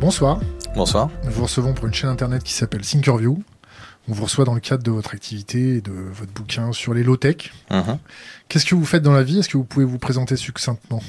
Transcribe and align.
Bonsoir. 0.00 0.40
Bonsoir. 0.74 1.08
Nous 1.22 1.30
vous 1.30 1.44
recevons 1.44 1.72
pour 1.72 1.86
une 1.86 1.94
chaîne 1.94 2.10
internet 2.10 2.42
qui 2.42 2.52
s'appelle 2.52 2.80
Thinkerview. 2.80 3.40
On 4.08 4.12
vous 4.12 4.24
reçoit 4.24 4.44
dans 4.44 4.54
le 4.54 4.60
cadre 4.60 4.82
de 4.82 4.90
votre 4.90 5.14
activité 5.14 5.76
et 5.76 5.80
de 5.80 5.92
votre 5.92 6.32
bouquin 6.32 6.72
sur 6.72 6.94
les 6.94 7.04
low-tech. 7.04 7.52
Mhm. 7.70 7.98
Qu'est-ce 8.48 8.64
que 8.64 8.74
vous 8.74 8.84
faites 8.84 9.04
dans 9.04 9.12
la 9.12 9.22
vie? 9.22 9.38
Est-ce 9.38 9.48
que 9.48 9.56
vous 9.56 9.62
pouvez 9.62 9.84
vous 9.84 10.00
présenter 10.00 10.34
succinctement? 10.34 11.00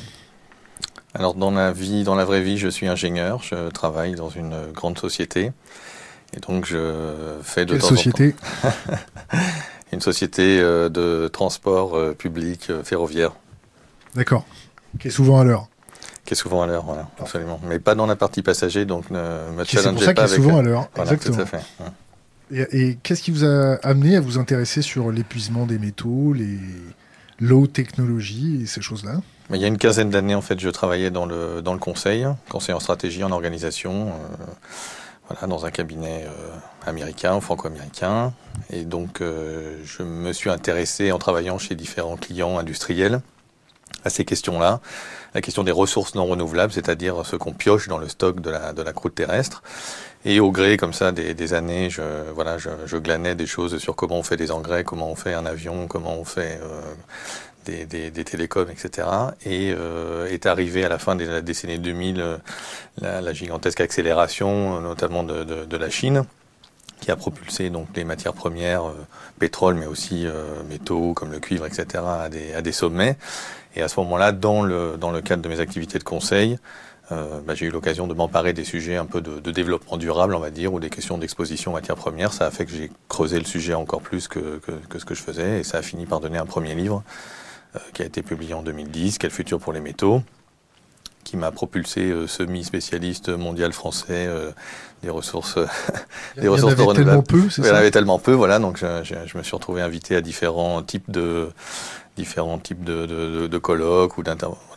Alors 1.15 1.33
dans 1.33 1.49
la 1.49 1.71
vie, 1.71 2.03
dans 2.03 2.13
la 2.13 2.23
vraie 2.23 2.41
vie, 2.41 2.59
je 2.59 2.67
suis 2.67 2.87
ingénieur. 2.87 3.41
Je 3.41 3.69
travaille 3.69 4.13
dans 4.13 4.29
une 4.29 4.71
grande 4.71 4.99
société 4.99 5.51
et 6.37 6.39
donc 6.41 6.67
je 6.67 7.39
fais 7.41 7.65
de 7.65 7.71
Quelle 7.71 7.81
temps 7.81 7.87
société 7.87 8.35
en 8.63 8.69
temps 8.69 8.75
une 9.93 10.01
société 10.01 10.59
euh, 10.59 10.89
de 10.89 11.27
transport 11.27 11.97
euh, 11.97 12.13
public 12.13 12.69
euh, 12.69 12.83
ferroviaire 12.83 13.31
D'accord. 14.13 14.45
Qui 14.99 15.07
est 15.07 15.11
souvent 15.11 15.39
à 15.39 15.43
l'heure. 15.43 15.70
Qui 16.25 16.33
est 16.33 16.37
souvent 16.37 16.61
à 16.61 16.67
l'heure, 16.67 16.83
voilà, 16.85 17.07
absolument. 17.19 17.59
Mais 17.67 17.79
pas 17.79 17.95
dans 17.95 18.05
la 18.05 18.15
partie 18.15 18.41
passager, 18.41 18.85
donc 18.85 19.09
ne 19.09 19.17
me 19.19 19.63
C'est 19.65 19.77
pour 19.77 19.83
challengez 19.83 20.05
ça 20.05 20.13
pas 20.13 20.25
qu'il 20.27 20.31
est 20.31 20.33
avec. 20.35 20.43
souvent 20.43 20.57
à 20.59 20.61
l'heure. 20.61 20.89
Voilà, 20.95 21.11
Exactement. 21.13 21.37
tout 21.37 21.41
à 21.41 21.45
fait. 21.45 21.63
Et, 22.53 22.89
et 22.89 22.97
qu'est-ce 23.01 23.23
qui 23.23 23.31
vous 23.31 23.45
a 23.45 23.75
amené 23.83 24.15
à 24.17 24.21
vous 24.21 24.37
intéresser 24.37 24.81
sur 24.81 25.11
l'épuisement 25.11 25.65
des 25.65 25.79
métaux, 25.79 26.33
les 26.33 26.59
low 27.39 27.65
technologies 27.65 28.61
et 28.63 28.65
ces 28.65 28.81
choses-là? 28.81 29.21
Il 29.53 29.57
y 29.59 29.65
a 29.65 29.67
une 29.67 29.77
quinzaine 29.77 30.09
d'années, 30.09 30.35
en 30.35 30.41
fait, 30.41 30.59
je 30.59 30.69
travaillais 30.69 31.11
dans 31.11 31.25
le, 31.25 31.61
dans 31.61 31.73
le 31.73 31.79
conseil, 31.79 32.25
conseil 32.49 32.73
en 32.75 32.79
stratégie, 32.79 33.23
en 33.23 33.31
organisation, 33.31 34.09
euh, 34.09 34.45
voilà, 35.29 35.47
dans 35.47 35.65
un 35.65 35.71
cabinet 35.71 36.25
euh, 36.25 36.89
américain, 36.89 37.39
franco-américain. 37.41 38.33
Et 38.69 38.85
donc, 38.85 39.21
euh, 39.21 39.77
je 39.83 40.03
me 40.03 40.31
suis 40.31 40.49
intéressé, 40.49 41.11
en 41.11 41.17
travaillant 41.19 41.57
chez 41.57 41.75
différents 41.75 42.15
clients 42.15 42.57
industriels, 42.59 43.21
à 44.05 44.09
ces 44.09 44.25
questions-là. 44.25 44.79
La 45.33 45.41
question 45.41 45.63
des 45.63 45.71
ressources 45.71 46.15
non 46.15 46.25
renouvelables, 46.25 46.73
c'est-à-dire 46.73 47.25
ce 47.25 47.35
qu'on 47.35 47.53
pioche 47.53 47.87
dans 47.87 47.97
le 47.97 48.09
stock 48.09 48.41
de 48.41 48.49
la, 48.49 48.73
de 48.73 48.81
la 48.81 48.93
croûte 48.93 49.15
terrestre. 49.15 49.63
Et 50.23 50.39
au 50.39 50.51
gré, 50.51 50.77
comme 50.77 50.93
ça, 50.93 51.11
des, 51.11 51.53
années, 51.53 51.89
je, 51.89 52.01
voilà, 52.35 52.57
je, 52.59 52.97
glanais 52.97 53.33
des 53.33 53.47
choses 53.47 53.77
sur 53.79 53.95
comment 53.95 54.19
on 54.19 54.23
fait 54.23 54.37
des 54.37 54.51
engrais, 54.51 54.83
comment 54.83 55.09
on 55.09 55.15
fait 55.15 55.33
un 55.33 55.47
avion, 55.47 55.87
comment 55.87 56.15
on 56.15 56.25
fait 56.25 56.59
euh, 56.61 57.81
des, 57.87 58.23
télécoms, 58.23 58.69
etc. 58.69 59.07
Et 59.45 59.73
euh, 59.75 60.27
est 60.27 60.45
arrivé 60.45 60.85
à 60.85 60.89
la 60.89 60.99
fin 60.99 61.15
de 61.15 61.25
la 61.25 61.41
décennie 61.41 61.79
2000 61.79 62.21
euh, 62.21 62.37
la, 62.99 63.33
gigantesque 63.33 63.81
accélération, 63.81 64.79
notamment 64.79 65.23
de, 65.23 65.43
de, 65.43 65.77
la 65.77 65.89
Chine, 65.89 66.25
qui 66.99 67.09
a 67.09 67.15
propulsé 67.15 67.71
donc 67.71 67.87
les 67.95 68.03
matières 68.03 68.33
premières, 68.33 68.83
pétrole, 69.39 69.73
mais 69.73 69.87
aussi 69.87 70.27
métaux 70.69 71.15
comme 71.15 71.31
le 71.31 71.39
cuivre, 71.39 71.65
etc. 71.65 72.03
à 72.05 72.29
des, 72.29 72.53
à 72.53 72.61
des 72.61 72.71
sommets. 72.71 73.17
Et 73.75 73.81
à 73.81 73.87
ce 73.87 73.99
moment-là, 74.01 74.31
dans 74.31 74.63
le, 74.63 74.97
dans 74.99 75.11
le 75.11 75.21
cadre 75.21 75.41
de 75.41 75.49
mes 75.49 75.59
activités 75.59 75.97
de 75.99 76.03
conseil, 76.03 76.57
euh, 77.11 77.39
bah, 77.45 77.55
j'ai 77.55 77.65
eu 77.65 77.69
l'occasion 77.71 78.07
de 78.07 78.13
m'emparer 78.13 78.53
des 78.53 78.63
sujets 78.63 78.95
un 78.95 79.05
peu 79.05 79.21
de, 79.21 79.39
de 79.39 79.51
développement 79.51 79.97
durable, 79.97 80.33
on 80.35 80.39
va 80.39 80.49
dire, 80.49 80.73
ou 80.73 80.79
des 80.79 80.89
questions 80.89 81.17
d'exposition 81.17 81.73
matières 81.73 81.95
premières. 81.97 82.33
Ça 82.33 82.45
a 82.45 82.51
fait 82.51 82.65
que 82.65 82.71
j'ai 82.71 82.91
creusé 83.09 83.37
le 83.39 83.45
sujet 83.45 83.73
encore 83.73 84.01
plus 84.01 84.27
que, 84.27 84.59
que, 84.59 84.71
que 84.89 84.99
ce 84.99 85.05
que 85.05 85.15
je 85.15 85.21
faisais, 85.21 85.59
et 85.59 85.63
ça 85.63 85.77
a 85.77 85.81
fini 85.81 86.05
par 86.05 86.19
donner 86.21 86.37
un 86.37 86.45
premier 86.45 86.73
livre 86.75 87.03
euh, 87.75 87.79
qui 87.93 88.01
a 88.01 88.05
été 88.05 88.21
publié 88.21 88.53
en 88.53 88.61
2010, 88.61 89.17
Quel 89.17 89.31
futur 89.31 89.59
pour 89.59 89.73
les 89.73 89.81
métaux, 89.81 90.21
qui 91.23 91.37
m'a 91.37 91.51
propulsé 91.51 92.01
euh, 92.11 92.27
semi-spécialiste 92.27 93.29
mondial 93.29 93.73
français 93.73 94.25
euh, 94.27 94.51
des 95.03 95.09
ressources, 95.09 95.57
euh, 95.57 95.65
Il 96.37 96.41
des 96.41 96.47
y 96.47 96.49
en 96.49 96.53
avait 96.53 96.83
renouvelables. 96.83 96.93
tellement 96.95 97.21
peu, 97.23 97.49
c'est 97.49 97.61
Il 97.61 97.67
y 97.67 97.69
en 97.71 97.75
avait 97.75 97.91
tellement 97.91 98.19
peu, 98.19 98.31
voilà, 98.33 98.59
donc 98.59 98.77
je, 98.77 99.03
je- 99.03 99.15
je 99.27 99.37
me 99.37 99.43
suis 99.43 99.55
retrouvé 99.55 99.81
invité 99.81 100.15
à 100.15 100.21
différents 100.21 100.81
types 100.81 101.09
de 101.11 101.49
différents 102.17 102.59
types 102.59 102.83
de, 102.83 103.05
de, 103.47 103.57
colloques 103.57 104.17
ou. 104.17 104.23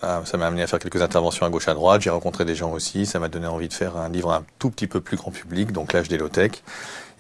Voilà, 0.00 0.25
ça 0.25 0.36
m'a 0.36 0.47
amené 0.47 0.62
à 0.62 0.66
faire 0.66 0.78
quelques 0.78 1.03
interventions 1.03 1.47
à 1.47 1.50
gauche 1.50 1.69
à 1.69 1.75
droite. 1.75 2.03
J'ai 2.03 2.10
rencontré 2.10 2.44
des 2.44 2.54
gens 2.54 2.72
aussi. 2.72 3.06
Ça 3.06 3.19
m'a 3.19 3.28
donné 3.28 3.47
envie 3.47 3.69
de 3.69 3.72
faire 3.72 3.97
un 3.97 4.08
livre 4.08 4.32
un 4.32 4.44
tout 4.58 4.70
petit 4.70 4.86
peu 4.86 5.00
plus 5.00 5.16
grand 5.16 5.31
public, 5.31 5.72
donc 5.72 5.92
l'âge 5.92 6.08
des 6.08 6.19
low-tech, 6.19 6.53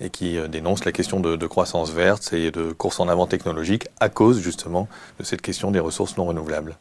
et 0.00 0.10
qui 0.10 0.38
euh, 0.38 0.48
dénonce 0.48 0.84
la 0.84 0.92
question 0.92 1.20
de, 1.20 1.36
de 1.36 1.46
croissance 1.46 1.90
verte 1.90 2.32
et 2.32 2.50
de 2.50 2.72
course 2.72 3.00
en 3.00 3.08
avant 3.08 3.26
technologique 3.26 3.88
à 4.00 4.08
cause 4.08 4.40
justement 4.40 4.88
de 5.18 5.24
cette 5.24 5.42
question 5.42 5.70
des 5.70 5.80
ressources 5.80 6.16
non 6.16 6.26
renouvelables. 6.26 6.76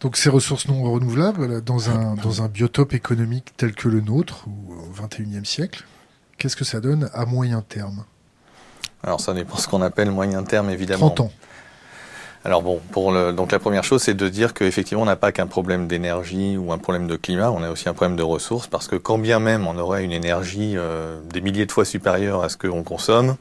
Donc 0.00 0.16
ces 0.16 0.30
ressources 0.30 0.66
non 0.66 0.82
renouvelables, 0.82 1.62
dans 1.62 1.90
un, 1.90 2.14
dans 2.14 2.42
un 2.42 2.48
biotope 2.48 2.94
économique 2.94 3.52
tel 3.56 3.74
que 3.74 3.88
le 3.88 4.00
nôtre, 4.00 4.46
ou 4.48 4.72
au 4.72 5.02
XXIe 5.02 5.44
siècle, 5.44 5.84
qu'est-ce 6.38 6.56
que 6.56 6.64
ça 6.64 6.80
donne 6.80 7.10
à 7.12 7.26
moyen 7.26 7.60
terme? 7.60 8.04
Alors 9.02 9.20
ça 9.20 9.34
dépend 9.34 9.56
ce 9.56 9.68
qu'on 9.68 9.82
appelle 9.82 10.10
moyen 10.10 10.42
terme 10.42 10.70
évidemment. 10.70 11.10
30 11.10 11.20
ans. 11.20 11.32
Alors 12.44 12.62
bon, 12.62 12.80
pour 12.90 13.12
le, 13.12 13.32
donc 13.32 13.52
la 13.52 13.58
première 13.58 13.84
chose, 13.84 14.02
c'est 14.02 14.14
de 14.14 14.28
dire 14.28 14.54
qu'effectivement, 14.54 15.02
on 15.02 15.06
n'a 15.06 15.16
pas 15.16 15.30
qu'un 15.30 15.46
problème 15.46 15.86
d'énergie 15.86 16.56
ou 16.56 16.72
un 16.72 16.78
problème 16.78 17.06
de 17.06 17.16
climat, 17.16 17.50
on 17.50 17.62
a 17.62 17.70
aussi 17.70 17.88
un 17.88 17.92
problème 17.92 18.16
de 18.16 18.22
ressources, 18.22 18.66
parce 18.66 18.88
que 18.88 18.96
quand 18.96 19.18
bien 19.18 19.40
même 19.40 19.66
on 19.66 19.76
aurait 19.76 20.04
une 20.04 20.12
énergie 20.12 20.74
euh, 20.76 21.20
des 21.32 21.42
milliers 21.42 21.66
de 21.66 21.72
fois 21.72 21.84
supérieure 21.84 22.42
à 22.42 22.48
ce 22.48 22.56
qu'on 22.56 22.82
consomme, 22.82 23.36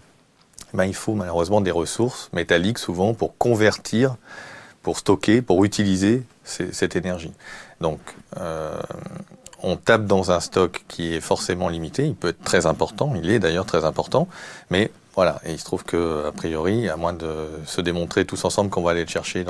ben, 0.73 0.83
il 0.83 0.93
faut 0.93 1.13
malheureusement 1.13 1.61
des 1.61 1.71
ressources 1.71 2.29
métalliques 2.33 2.77
souvent 2.77 3.13
pour 3.13 3.37
convertir, 3.37 4.17
pour 4.83 4.97
stocker, 4.97 5.41
pour 5.41 5.63
utiliser 5.63 6.23
cette 6.43 6.95
énergie. 6.95 7.31
Donc, 7.79 7.99
euh, 8.37 8.77
on 9.63 9.77
tape 9.77 10.05
dans 10.05 10.31
un 10.31 10.39
stock 10.41 10.83
qui 10.87 11.13
est 11.13 11.21
forcément 11.21 11.69
limité, 11.69 12.05
il 12.05 12.15
peut 12.15 12.29
être 12.29 12.43
très 12.43 12.65
important, 12.65 13.13
il 13.15 13.29
est 13.29 13.39
d'ailleurs 13.39 13.65
très 13.65 13.85
important, 13.85 14.27
mais 14.69 14.91
voilà, 15.19 15.41
et 15.43 15.51
il 15.51 15.59
se 15.59 15.65
trouve 15.65 15.83
que 15.83 16.27
a 16.27 16.31
priori, 16.31 16.87
à 16.87 16.95
moins 16.95 17.11
de 17.11 17.49
se 17.65 17.81
démontrer 17.81 18.23
tous 18.23 18.45
ensemble 18.45 18.69
qu'on 18.69 18.81
va 18.81 18.91
aller 18.91 19.03
le 19.03 19.09
chercher 19.09 19.43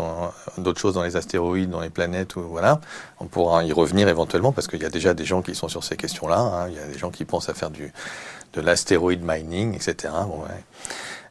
d'autres 0.58 0.80
choses 0.80 0.96
dans 0.96 1.04
les 1.04 1.16
astéroïdes, 1.16 1.70
dans 1.70 1.80
les 1.80 1.92
planètes, 1.92 2.38
ou 2.38 2.42
voilà, 2.42 2.82
on 3.20 3.28
pourra 3.28 3.64
y 3.64 3.72
revenir 3.72 4.08
éventuellement 4.08 4.52
parce 4.52 4.68
qu'il 4.68 4.82
y 4.82 4.86
a 4.86 4.90
déjà 4.90 5.14
des 5.14 5.26
gens 5.26 5.44
qui 5.44 5.54
sont 5.54 5.68
sur 5.68 5.84
ces 5.84 5.96
questions-là. 5.96 6.40
hein. 6.40 6.70
Il 6.70 6.76
y 6.76 6.80
a 6.80 6.88
des 6.88 6.98
gens 6.98 7.12
qui 7.12 7.24
pensent 7.24 7.50
à 7.50 7.54
faire 7.54 7.70
de 7.70 8.62
l'astéroïde 8.62 9.22
mining, 9.24 9.76
etc. 9.76 10.12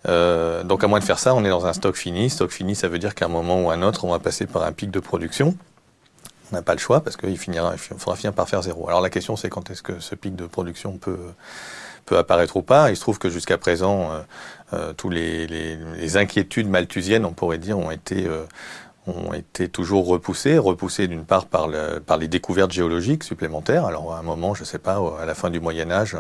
Euh, 0.07 0.63
donc 0.63 0.85
à 0.85 0.87
moins 0.87 1.01
de 1.01 1.05
faire 1.05 1.19
ça, 1.19 1.35
on 1.35 1.45
est 1.45 1.51
dans 1.51 1.67
un 1.67 1.73
stock 1.73 1.97
fini. 1.97 2.31
Stock 2.31 2.53
fini, 2.53 2.77
ça 2.77 2.87
veut 2.87 3.01
dire 3.01 3.17
qu'à 3.17 3.25
un 3.25 3.29
moment 3.29 3.61
ou 3.61 3.71
à 3.71 3.75
un 3.75 3.83
autre, 3.83 4.05
on 4.05 4.11
va 4.13 4.21
passer 4.21 4.47
par 4.47 4.63
un 4.63 4.71
pic 4.71 4.93
de 4.93 5.01
production. 5.01 5.57
On 6.53 6.55
n'a 6.55 6.63
pas 6.63 6.75
le 6.75 6.79
choix 6.79 7.01
parce 7.01 7.17
qu'il 7.17 7.31
il 7.31 7.39
faudra 7.99 8.15
finir 8.15 8.33
par 8.33 8.49
faire 8.49 8.63
zéro. 8.63 8.87
Alors 8.89 9.01
la 9.01 9.11
question, 9.11 9.35
c'est 9.35 9.49
quand 9.49 9.69
est-ce 9.73 9.83
que 9.83 9.99
ce 9.99 10.15
pic 10.15 10.37
de 10.37 10.47
production 10.47 10.97
peut 10.97 11.19
peut 12.09 12.19
apparaître 12.19 12.57
ou 12.57 12.63
pas. 12.63 12.91
Il 12.91 12.97
se 12.97 13.01
trouve 13.01 13.19
que 13.19 13.29
jusqu'à 13.29 13.59
présent, 13.59 14.11
euh, 14.73 14.93
euh, 15.09 15.11
les, 15.11 16.17
inquiétudes 16.17 16.69
malthusiennes, 16.69 17.25
on 17.25 17.33
pourrait 17.33 17.59
dire, 17.59 17.79
ont 17.79 17.91
été 17.91 18.27
euh, 18.27 18.45
ont 19.07 19.33
été 19.33 19.69
toujours 19.69 20.07
repoussées, 20.07 20.59
repoussées 20.59 21.09
d'une 21.09 21.25
part 21.25 21.47
par, 21.47 21.67
le, 21.67 21.99
par 21.99 22.19
les 22.19 22.29
découvertes 22.29 22.73
géologiques 22.73 23.25
supplémentaires. 23.25 23.87
Alors 23.87 24.15
à 24.15 24.19
un 24.19 24.23
moment, 24.23 24.53
je 24.53 24.65
sais 24.65 24.79
pas, 24.79 25.01
à 25.19 25.25
la 25.25 25.35
fin 25.35 25.49
du 25.49 25.61
Moyen 25.61 25.91
Âge, 25.91 26.15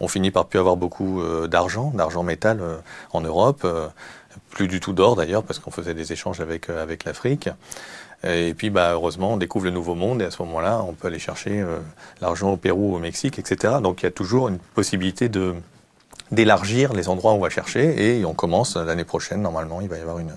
on 0.00 0.08
finit 0.08 0.32
par 0.32 0.46
plus 0.46 0.58
avoir 0.58 0.76
beaucoup 0.76 1.20
euh, 1.20 1.46
d'argent, 1.46 1.92
d'argent 1.94 2.24
métal 2.24 2.60
en 3.12 3.20
Europe, 3.20 3.66
plus 4.50 4.66
du 4.66 4.80
tout 4.80 4.92
d'or 4.92 5.14
d'ailleurs, 5.14 5.44
parce 5.44 5.60
qu'on 5.60 5.70
faisait 5.70 5.94
des 5.94 6.12
échanges 6.12 6.40
avec, 6.40 6.70
avec 6.70 7.04
l'Afrique. 7.04 7.48
Et 8.22 8.54
puis, 8.54 8.70
bah, 8.70 8.92
heureusement, 8.92 9.34
on 9.34 9.36
découvre 9.36 9.66
le 9.66 9.70
nouveau 9.70 9.94
monde 9.94 10.22
et 10.22 10.24
à 10.24 10.30
ce 10.30 10.42
moment-là, 10.42 10.82
on 10.86 10.92
peut 10.92 11.08
aller 11.08 11.18
chercher 11.18 11.60
euh, 11.60 11.78
l'argent 12.20 12.52
au 12.52 12.56
Pérou, 12.56 12.94
au 12.94 12.98
Mexique, 12.98 13.38
etc. 13.38 13.74
Donc, 13.82 14.02
il 14.02 14.06
y 14.06 14.08
a 14.08 14.12
toujours 14.12 14.48
une 14.48 14.58
possibilité 14.58 15.30
d'élargir 16.30 16.92
les 16.92 17.08
endroits 17.08 17.32
où 17.32 17.36
on 17.36 17.40
va 17.40 17.50
chercher 17.50 18.18
et 18.18 18.24
on 18.24 18.34
commence 18.34 18.76
l'année 18.76 19.04
prochaine. 19.04 19.42
Normalement, 19.42 19.80
il 19.80 19.88
va 19.88 19.98
y 19.98 20.00
avoir 20.00 20.18
une, 20.18 20.32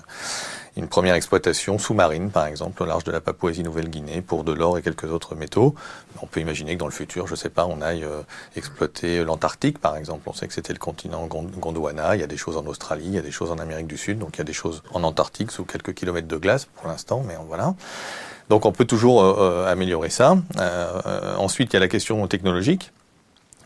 une 0.78 0.88
première 0.88 1.16
exploitation 1.16 1.76
sous-marine, 1.78 2.30
par 2.30 2.46
exemple, 2.46 2.82
au 2.82 2.86
large 2.86 3.02
de 3.04 3.10
la 3.10 3.20
Papouasie-Nouvelle-Guinée 3.20 4.22
pour 4.22 4.44
de 4.44 4.52
l'or 4.52 4.78
et 4.78 4.82
quelques 4.82 5.10
autres 5.12 5.34
métaux. 5.34 5.74
On 6.22 6.26
peut 6.26 6.40
imaginer 6.40 6.74
que 6.74 6.78
dans 6.78 6.86
le 6.86 6.92
futur, 6.92 7.26
je 7.26 7.34
sais 7.34 7.48
pas, 7.48 7.66
on 7.66 7.82
aille 7.82 8.04
euh, 8.04 8.22
exploiter 8.56 9.24
l'Antarctique, 9.24 9.78
par 9.80 9.96
exemple. 9.96 10.22
On 10.26 10.32
sait 10.32 10.46
que 10.46 10.54
c'était 10.54 10.72
le 10.72 10.78
continent 10.78 11.26
Gond- 11.26 11.50
Gondwana. 11.58 12.14
Il 12.14 12.20
y 12.20 12.24
a 12.24 12.28
des 12.28 12.36
choses 12.36 12.56
en 12.56 12.64
Australie, 12.66 13.06
il 13.06 13.14
y 13.14 13.18
a 13.18 13.22
des 13.22 13.32
choses 13.32 13.50
en 13.50 13.58
Amérique 13.58 13.88
du 13.88 13.98
Sud. 13.98 14.18
Donc, 14.18 14.36
il 14.36 14.38
y 14.38 14.40
a 14.42 14.44
des 14.44 14.52
choses 14.52 14.82
en 14.94 15.02
Antarctique 15.02 15.50
sous 15.50 15.64
quelques 15.64 15.94
kilomètres 15.94 16.28
de 16.28 16.36
glace 16.36 16.64
pour 16.66 16.86
l'instant, 16.88 17.24
mais 17.26 17.34
voilà. 17.48 17.74
Donc, 18.48 18.64
on 18.64 18.72
peut 18.72 18.84
toujours 18.86 19.22
euh, 19.22 19.36
euh, 19.40 19.72
améliorer 19.72 20.10
ça. 20.10 20.38
Euh, 20.58 21.00
euh, 21.06 21.36
ensuite, 21.36 21.72
il 21.72 21.74
y 21.74 21.78
a 21.78 21.80
la 21.80 21.88
question 21.88 22.26
technologique. 22.28 22.92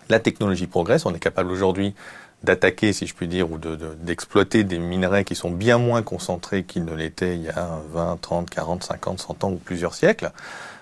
La 0.08 0.18
technologie 0.18 0.66
progresse. 0.66 1.06
On 1.06 1.14
est 1.14 1.20
capable 1.20 1.50
aujourd'hui 1.52 1.94
d'attaquer, 2.44 2.92
si 2.92 3.06
je 3.06 3.14
puis 3.14 3.28
dire, 3.28 3.50
ou 3.52 3.58
de- 3.58 3.76
de- 3.76 3.94
d'exploiter 4.00 4.64
des 4.64 4.78
minerais 4.78 5.24
qui 5.24 5.34
sont 5.34 5.50
bien 5.50 5.78
moins 5.78 6.02
concentrés 6.02 6.64
qu'ils 6.64 6.84
ne 6.84 6.94
l'étaient 6.94 7.36
il 7.36 7.42
y 7.44 7.48
a 7.50 7.78
20, 7.92 8.18
30, 8.20 8.50
40, 8.50 8.82
50, 8.84 9.20
100 9.20 9.44
ans 9.44 9.50
ou 9.52 9.56
plusieurs 9.56 9.94
siècles. 9.94 10.32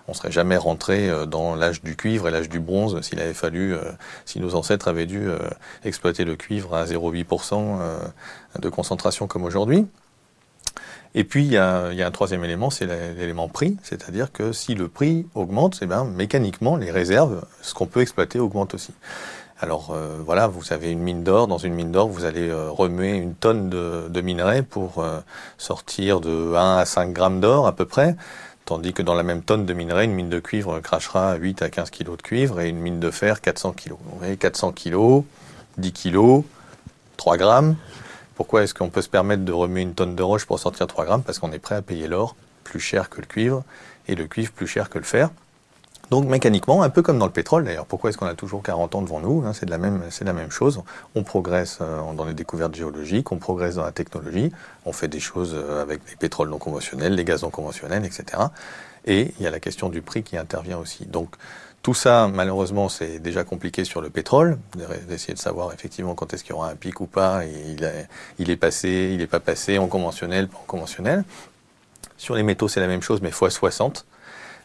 On 0.08 0.14
serait 0.14 0.32
jamais 0.32 0.56
rentré 0.56 1.08
euh, 1.08 1.26
dans 1.26 1.54
l'âge 1.54 1.82
du 1.82 1.94
cuivre 1.96 2.26
et 2.28 2.30
l'âge 2.30 2.48
du 2.48 2.58
bronze 2.60 3.00
s'il 3.02 3.20
avait 3.20 3.34
fallu, 3.34 3.74
euh, 3.74 3.80
si 4.24 4.40
nos 4.40 4.54
ancêtres 4.54 4.88
avaient 4.88 5.06
dû 5.06 5.28
euh, 5.28 5.38
exploiter 5.84 6.24
le 6.24 6.34
cuivre 6.36 6.74
à 6.74 6.84
0,8% 6.86 7.78
euh, 7.80 7.98
de 8.60 8.68
concentration 8.68 9.26
comme 9.26 9.44
aujourd'hui. 9.44 9.86
Et 11.16 11.24
puis, 11.24 11.42
il 11.44 11.50
y 11.50 11.56
a, 11.56 11.90
il 11.90 11.98
y 11.98 12.02
a 12.02 12.06
un 12.06 12.10
troisième 12.12 12.44
élément, 12.44 12.70
c'est 12.70 12.86
l'élément 12.86 13.48
prix. 13.48 13.76
C'est-à-dire 13.82 14.30
que 14.30 14.52
si 14.52 14.76
le 14.76 14.86
prix 14.86 15.26
augmente, 15.34 15.80
eh 15.82 15.86
ben, 15.86 16.04
mécaniquement, 16.04 16.76
les 16.76 16.92
réserves, 16.92 17.44
ce 17.62 17.74
qu'on 17.74 17.86
peut 17.86 18.00
exploiter, 18.00 18.38
augmente 18.38 18.74
aussi. 18.74 18.92
Alors 19.62 19.90
euh, 19.90 20.16
voilà, 20.24 20.46
vous 20.46 20.72
avez 20.72 20.90
une 20.90 21.00
mine 21.00 21.22
d'or. 21.22 21.46
Dans 21.46 21.58
une 21.58 21.74
mine 21.74 21.92
d'or, 21.92 22.08
vous 22.08 22.24
allez 22.24 22.48
euh, 22.48 22.70
remuer 22.70 23.16
une 23.16 23.34
tonne 23.34 23.68
de, 23.68 24.20
minerai 24.22 24.62
pour 24.62 25.00
euh, 25.00 25.20
sortir 25.58 26.20
de 26.20 26.54
1 26.54 26.78
à 26.78 26.84
5 26.86 27.12
grammes 27.12 27.40
d'or 27.40 27.66
à 27.66 27.72
peu 27.72 27.84
près. 27.84 28.16
Tandis 28.64 28.94
que 28.94 29.02
dans 29.02 29.14
la 29.14 29.22
même 29.22 29.42
tonne 29.42 29.66
de 29.66 29.74
minerai, 29.74 30.04
une 30.04 30.14
mine 30.14 30.30
de 30.30 30.40
cuivre 30.40 30.80
crachera 30.80 31.34
8 31.34 31.60
à 31.60 31.68
15 31.68 31.90
kg 31.90 32.16
de 32.16 32.22
cuivre 32.22 32.60
et 32.60 32.70
une 32.70 32.78
mine 32.78 33.00
de 33.00 33.10
fer 33.10 33.42
400 33.42 33.72
kg. 33.72 33.90
Vous 33.90 34.18
voyez, 34.18 34.36
400 34.38 34.72
kg, 34.72 35.24
10 35.76 35.92
kg, 35.92 36.42
3 37.18 37.36
grammes. 37.36 37.76
Pourquoi 38.36 38.62
est-ce 38.62 38.72
qu'on 38.72 38.88
peut 38.88 39.02
se 39.02 39.10
permettre 39.10 39.44
de 39.44 39.52
remuer 39.52 39.82
une 39.82 39.94
tonne 39.94 40.16
de 40.16 40.22
roche 40.22 40.46
pour 40.46 40.58
sortir 40.58 40.86
3 40.86 41.04
grammes? 41.04 41.22
Parce 41.22 41.38
qu'on 41.38 41.52
est 41.52 41.58
prêt 41.58 41.74
à 41.74 41.82
payer 41.82 42.08
l'or 42.08 42.34
plus 42.64 42.80
cher 42.80 43.10
que 43.10 43.20
le 43.20 43.26
cuivre 43.26 43.62
et 44.08 44.14
le 44.14 44.26
cuivre 44.26 44.52
plus 44.52 44.66
cher 44.66 44.88
que 44.88 44.98
le 44.98 45.04
fer. 45.04 45.28
Donc 46.10 46.26
mécaniquement, 46.26 46.82
un 46.82 46.90
peu 46.90 47.02
comme 47.02 47.18
dans 47.18 47.26
le 47.26 47.32
pétrole 47.32 47.64
d'ailleurs, 47.64 47.86
pourquoi 47.86 48.10
est-ce 48.10 48.18
qu'on 48.18 48.26
a 48.26 48.34
toujours 48.34 48.62
40 48.62 48.96
ans 48.96 49.02
devant 49.02 49.20
nous 49.20 49.44
hein? 49.46 49.52
C'est 49.52 49.68
la 49.68 49.78
même, 49.78 50.50
chose. 50.50 50.82
On 51.14 51.22
progresse 51.22 51.78
euh, 51.80 52.00
dans 52.14 52.24
les 52.24 52.34
découvertes 52.34 52.74
géologiques, 52.74 53.30
on 53.30 53.36
progresse 53.36 53.76
dans 53.76 53.84
la 53.84 53.92
technologie, 53.92 54.50
on 54.84 54.92
fait 54.92 55.06
des 55.06 55.20
choses 55.20 55.54
euh, 55.54 55.80
avec 55.82 56.00
les 56.10 56.16
pétroles 56.16 56.50
non 56.50 56.58
conventionnels, 56.58 57.14
les 57.14 57.24
gaz 57.24 57.42
non 57.42 57.50
conventionnels, 57.50 58.04
etc. 58.04 58.42
Et 59.06 59.32
il 59.38 59.44
y 59.44 59.46
a 59.46 59.50
la 59.50 59.60
question 59.60 59.88
du 59.88 60.02
prix 60.02 60.24
qui 60.24 60.36
intervient 60.36 60.78
aussi. 60.78 61.06
Donc 61.06 61.36
tout 61.82 61.94
ça, 61.94 62.28
malheureusement, 62.28 62.88
c'est 62.88 63.20
déjà 63.20 63.44
compliqué 63.44 63.84
sur 63.84 64.00
le 64.00 64.10
pétrole, 64.10 64.58
d'essayer 65.08 65.32
de 65.32 65.38
savoir 65.38 65.72
effectivement 65.72 66.14
quand 66.14 66.34
est-ce 66.34 66.42
qu'il 66.42 66.50
y 66.50 66.56
aura 66.56 66.70
un 66.70 66.76
pic 66.76 67.00
ou 67.00 67.06
pas, 67.06 67.42
il, 68.38 68.50
est 68.50 68.56
passé, 68.56 69.10
il 69.12 69.18
n'est 69.18 69.26
pas 69.26 69.40
passé, 69.40 69.78
en 69.78 69.86
conventionnel, 69.86 70.48
pas 70.48 70.58
en 70.58 70.66
conventionnel. 70.66 71.24
Sur 72.18 72.34
les 72.34 72.42
métaux, 72.42 72.68
c'est 72.68 72.80
la 72.80 72.86
même 72.86 73.00
chose, 73.00 73.22
mais 73.22 73.30
x60 73.30 74.04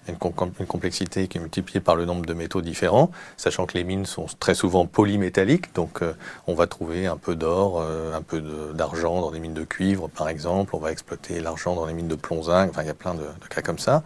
une, 0.07 0.17
complexité 0.17 1.27
qui 1.27 1.37
est 1.37 1.41
multipliée 1.41 1.79
par 1.79 1.95
le 1.95 2.05
nombre 2.05 2.25
de 2.25 2.33
métaux 2.33 2.61
différents, 2.61 3.11
sachant 3.37 3.65
que 3.65 3.77
les 3.77 3.83
mines 3.83 4.05
sont 4.05 4.27
très 4.39 4.55
souvent 4.55 4.85
polymétalliques, 4.85 5.73
donc 5.73 6.01
euh, 6.01 6.13
on 6.47 6.53
va 6.53 6.67
trouver 6.67 7.07
un 7.07 7.17
peu 7.17 7.35
d'or, 7.35 7.79
euh, 7.81 8.15
un 8.15 8.21
peu 8.21 8.41
d'argent 8.73 9.21
dans 9.21 9.31
des 9.31 9.39
mines 9.39 9.53
de 9.53 9.63
cuivre 9.63 10.07
par 10.07 10.29
exemple, 10.29 10.75
on 10.75 10.79
va 10.79 10.91
exploiter 10.91 11.39
l'argent 11.39 11.75
dans 11.75 11.85
les 11.85 11.93
mines 11.93 12.07
de 12.07 12.15
plomb-zinc, 12.15 12.69
enfin 12.69 12.83
il 12.83 12.87
y 12.87 12.91
a 12.91 12.95
plein 12.95 13.13
de, 13.13 13.25
cas 13.49 13.61
comme 13.61 13.79
ça. 13.79 14.03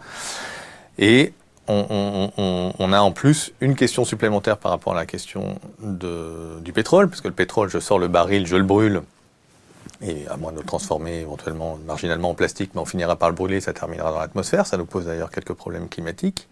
Et 0.98 1.32
on, 1.68 2.92
a 2.92 3.00
en 3.00 3.12
plus 3.12 3.52
une 3.60 3.76
question 3.76 4.04
supplémentaire 4.04 4.58
par 4.58 4.72
rapport 4.72 4.92
à 4.92 4.96
la 4.96 5.06
question 5.06 5.60
du 5.78 6.72
pétrole, 6.72 7.08
parce 7.08 7.20
que 7.20 7.28
le 7.28 7.34
pétrole, 7.34 7.68
je 7.70 7.78
sors 7.78 7.98
le 7.98 8.08
baril, 8.08 8.46
je 8.46 8.56
le 8.56 8.64
brûle, 8.64 9.02
et 10.02 10.26
à 10.28 10.36
moins 10.36 10.52
de 10.52 10.58
le 10.58 10.64
transformer 10.64 11.20
éventuellement 11.20 11.78
marginalement 11.86 12.30
en 12.30 12.34
plastique, 12.34 12.70
mais 12.74 12.80
on 12.80 12.86
finira 12.86 13.16
par 13.16 13.28
le 13.28 13.34
brûler, 13.34 13.60
ça 13.60 13.72
terminera 13.72 14.10
dans 14.10 14.20
l'atmosphère. 14.20 14.66
Ça 14.66 14.76
nous 14.76 14.86
pose 14.86 15.06
d'ailleurs 15.06 15.30
quelques 15.30 15.52
problèmes 15.52 15.88
climatiques. 15.88 16.48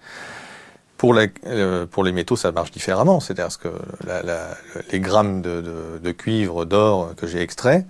Pour, 0.97 1.15
la, 1.15 1.27
euh, 1.47 1.87
pour 1.87 2.03
les 2.03 2.13
métaux, 2.13 2.37
ça 2.37 2.51
marche 2.51 2.73
différemment. 2.73 3.21
C'est-à-dire 3.21 3.57
que 3.59 3.69
la, 4.05 4.23
la, 4.23 4.49
les 4.91 5.01
grammes 5.01 5.43
de, 5.43 5.61
de, 5.61 5.99
de 6.03 6.13
cuivre, 6.13 6.65
d'or 6.65 7.15
que 7.17 7.27
j'ai 7.27 7.41
extraits, 7.41 7.87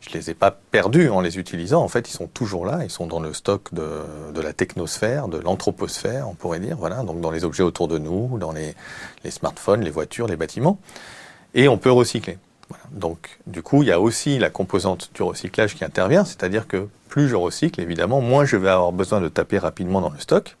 je 0.00 0.10
les 0.10 0.30
ai 0.30 0.34
pas 0.34 0.50
perdus 0.50 1.10
en 1.10 1.20
les 1.20 1.38
utilisant. 1.38 1.82
En 1.82 1.88
fait, 1.88 2.08
ils 2.08 2.12
sont 2.12 2.28
toujours 2.28 2.64
là. 2.64 2.80
Ils 2.82 2.90
sont 2.90 3.06
dans 3.06 3.20
le 3.20 3.32
stock 3.32 3.74
de, 3.74 3.86
de 4.32 4.40
la 4.40 4.52
technosphère, 4.52 5.28
de 5.28 5.38
l'anthroposphère, 5.38 6.28
on 6.28 6.34
pourrait 6.34 6.60
dire. 6.60 6.76
Voilà, 6.78 7.02
donc 7.02 7.20
dans 7.20 7.30
les 7.30 7.44
objets 7.44 7.62
autour 7.62 7.88
de 7.88 7.98
nous, 7.98 8.38
dans 8.38 8.52
les, 8.52 8.74
les 9.22 9.30
smartphones, 9.30 9.82
les 9.82 9.90
voitures, 9.90 10.26
les 10.26 10.36
bâtiments. 10.36 10.78
Et 11.54 11.68
on 11.68 11.76
peut 11.76 11.92
recycler. 11.92 12.38
Donc, 12.92 13.38
du 13.46 13.62
coup, 13.62 13.82
il 13.82 13.88
y 13.88 13.92
a 13.92 14.00
aussi 14.00 14.38
la 14.38 14.50
composante 14.50 15.10
du 15.14 15.22
recyclage 15.22 15.74
qui 15.74 15.84
intervient, 15.84 16.24
c'est-à-dire 16.24 16.66
que 16.66 16.88
plus 17.08 17.28
je 17.28 17.36
recycle, 17.36 17.80
évidemment, 17.80 18.20
moins 18.20 18.44
je 18.44 18.56
vais 18.56 18.68
avoir 18.68 18.92
besoin 18.92 19.20
de 19.20 19.28
taper 19.28 19.58
rapidement 19.58 20.00
dans 20.00 20.10
le 20.10 20.18
stock. 20.18 20.56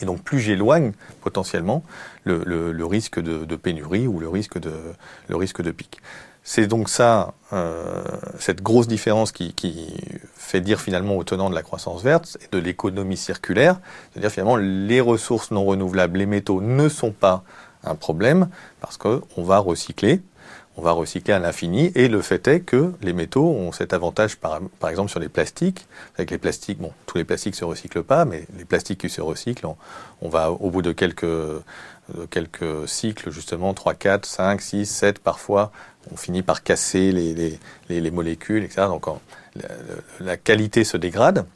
Et 0.00 0.04
donc, 0.04 0.22
plus 0.22 0.40
j'éloigne 0.40 0.92
potentiellement 1.22 1.82
le, 2.24 2.84
risque 2.84 3.20
de, 3.20 3.56
pénurie 3.56 4.06
ou 4.06 4.20
le 4.20 4.28
risque 4.28 4.58
de, 4.58 5.70
pic. 5.70 6.00
C'est 6.44 6.66
donc 6.66 6.88
ça, 6.88 7.34
euh, 7.52 8.04
cette 8.38 8.62
grosse 8.62 8.86
différence 8.86 9.32
qui, 9.32 9.52
qui, 9.52 9.94
fait 10.34 10.60
dire 10.60 10.80
finalement 10.80 11.16
au 11.16 11.24
tenant 11.24 11.50
de 11.50 11.56
la 11.56 11.62
croissance 11.62 12.04
verte 12.04 12.38
et 12.40 12.54
de 12.54 12.58
l'économie 12.58 13.16
circulaire, 13.16 13.80
c'est-à-dire 14.12 14.30
finalement 14.30 14.56
les 14.56 15.00
ressources 15.00 15.50
non 15.50 15.64
renouvelables, 15.64 16.18
les 16.18 16.26
métaux 16.26 16.60
ne 16.60 16.88
sont 16.88 17.10
pas 17.10 17.42
un 17.82 17.96
problème 17.96 18.48
parce 18.80 18.96
qu'on 18.96 19.42
va 19.42 19.58
recycler, 19.58 20.22
on 20.76 20.82
va 20.82 20.92
recycler 20.92 21.32
à 21.32 21.38
l'infini. 21.38 21.90
Et 21.94 22.08
le 22.08 22.20
fait 22.20 22.46
est 22.48 22.60
que 22.60 22.92
les 23.02 23.12
métaux 23.12 23.46
ont 23.46 23.72
cet 23.72 23.92
avantage, 23.92 24.36
par, 24.36 24.60
exemple, 24.88 25.10
sur 25.10 25.20
les 25.20 25.28
plastiques. 25.28 25.86
Avec 26.16 26.30
les 26.30 26.38
plastiques, 26.38 26.78
bon, 26.78 26.92
tous 27.06 27.18
les 27.18 27.24
plastiques 27.24 27.54
se 27.54 27.64
recyclent 27.64 28.02
pas, 28.02 28.24
mais 28.24 28.46
les 28.58 28.64
plastiques 28.64 29.00
qui 29.00 29.08
se 29.08 29.20
recyclent, 29.20 29.66
on, 30.20 30.28
va 30.28 30.50
au 30.50 30.70
bout 30.70 30.82
de 30.82 30.92
quelques, 30.92 31.26
cycles, 32.86 33.30
justement, 33.30 33.72
3, 33.72 33.94
4, 33.94 34.26
5, 34.26 34.60
6, 34.60 34.86
7 34.86 35.18
parfois, 35.18 35.72
on 36.12 36.16
finit 36.16 36.42
par 36.42 36.62
casser 36.62 37.10
les, 37.10 37.34
les, 37.34 37.58
les, 37.88 38.00
les 38.00 38.10
molécules, 38.10 38.62
etc. 38.62 38.82
Donc 38.88 39.06
la, 40.20 40.36
qualité 40.36 40.84
se 40.84 40.96
dégrade. 40.96 41.46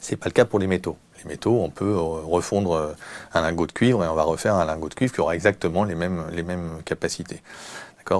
C'est 0.00 0.16
pas 0.16 0.26
le 0.26 0.32
cas 0.32 0.44
pour 0.44 0.58
les 0.58 0.66
métaux. 0.66 0.96
Les 1.22 1.28
métaux, 1.28 1.60
on 1.60 1.68
peut 1.68 1.96
refondre 1.98 2.94
un 3.34 3.42
lingot 3.42 3.66
de 3.66 3.72
cuivre 3.72 4.04
et 4.04 4.08
on 4.08 4.14
va 4.14 4.22
refaire 4.22 4.54
un 4.54 4.64
lingot 4.64 4.88
de 4.88 4.94
cuivre 4.94 5.12
qui 5.12 5.20
aura 5.20 5.34
exactement 5.34 5.84
les 5.84 5.94
mêmes 5.94 6.80
capacités. 6.84 7.42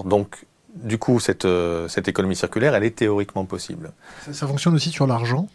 Donc, 0.04 0.46
du 0.74 0.98
coup, 0.98 1.20
cette, 1.20 1.44
euh, 1.44 1.88
cette 1.88 2.08
économie 2.08 2.36
circulaire, 2.36 2.74
elle 2.74 2.84
est 2.84 2.96
théoriquement 2.96 3.44
possible. 3.44 3.92
Ça, 4.24 4.32
ça 4.32 4.46
fonctionne 4.46 4.74
aussi 4.74 4.90
sur 4.90 5.06
l'argent 5.06 5.48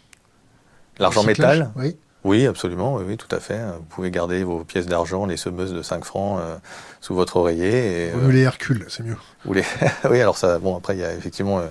L'argent 0.98 1.24
métal 1.24 1.70
Oui. 1.76 1.96
Oui, 2.26 2.44
absolument, 2.44 2.96
oui, 2.96 3.04
oui, 3.06 3.16
tout 3.16 3.32
à 3.32 3.38
fait. 3.38 3.60
Vous 3.78 3.84
pouvez 3.88 4.10
garder 4.10 4.42
vos 4.42 4.64
pièces 4.64 4.86
d'argent, 4.86 5.26
les 5.26 5.36
semeuses 5.36 5.72
de 5.72 5.80
5 5.80 6.04
francs 6.04 6.40
euh, 6.40 6.56
sous 7.00 7.14
votre 7.14 7.36
oreiller. 7.36 8.08
Et, 8.08 8.14
Ou 8.14 8.18
euh, 8.18 8.32
les 8.32 8.40
Hercule, 8.40 8.84
c'est 8.88 9.04
mieux. 9.04 9.16
Ou 9.44 9.52
les... 9.52 9.62
oui, 10.10 10.20
alors 10.20 10.36
ça, 10.36 10.58
bon, 10.58 10.76
après, 10.76 10.96
il 10.96 11.02
y 11.02 11.04
a 11.04 11.14
effectivement 11.14 11.60
euh, 11.60 11.68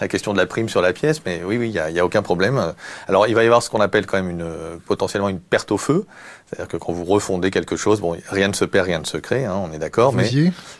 la 0.00 0.06
question 0.06 0.32
de 0.32 0.38
la 0.38 0.46
prime 0.46 0.68
sur 0.68 0.80
la 0.80 0.92
pièce, 0.92 1.22
mais 1.26 1.42
oui, 1.44 1.58
oui, 1.58 1.70
il 1.70 1.72
n'y 1.72 1.98
a, 1.98 2.02
a, 2.02 2.04
aucun 2.04 2.22
problème. 2.22 2.72
Alors, 3.08 3.26
il 3.26 3.34
va 3.34 3.42
y 3.42 3.46
avoir 3.46 3.64
ce 3.64 3.68
qu'on 3.68 3.80
appelle 3.80 4.06
quand 4.06 4.16
même 4.16 4.30
une, 4.30 4.48
potentiellement 4.86 5.28
une 5.28 5.40
perte 5.40 5.72
au 5.72 5.76
feu. 5.76 6.06
C'est-à-dire 6.46 6.68
que 6.68 6.76
quand 6.76 6.92
vous 6.92 7.04
refondez 7.04 7.50
quelque 7.50 7.76
chose, 7.76 8.00
bon, 8.00 8.16
rien 8.28 8.48
ne 8.48 8.52
se 8.52 8.64
perd, 8.64 8.86
rien 8.86 9.00
ne 9.00 9.04
se 9.04 9.16
crée, 9.16 9.44
hein, 9.44 9.60
on 9.64 9.72
est 9.72 9.78
d'accord, 9.78 10.12
mais 10.12 10.30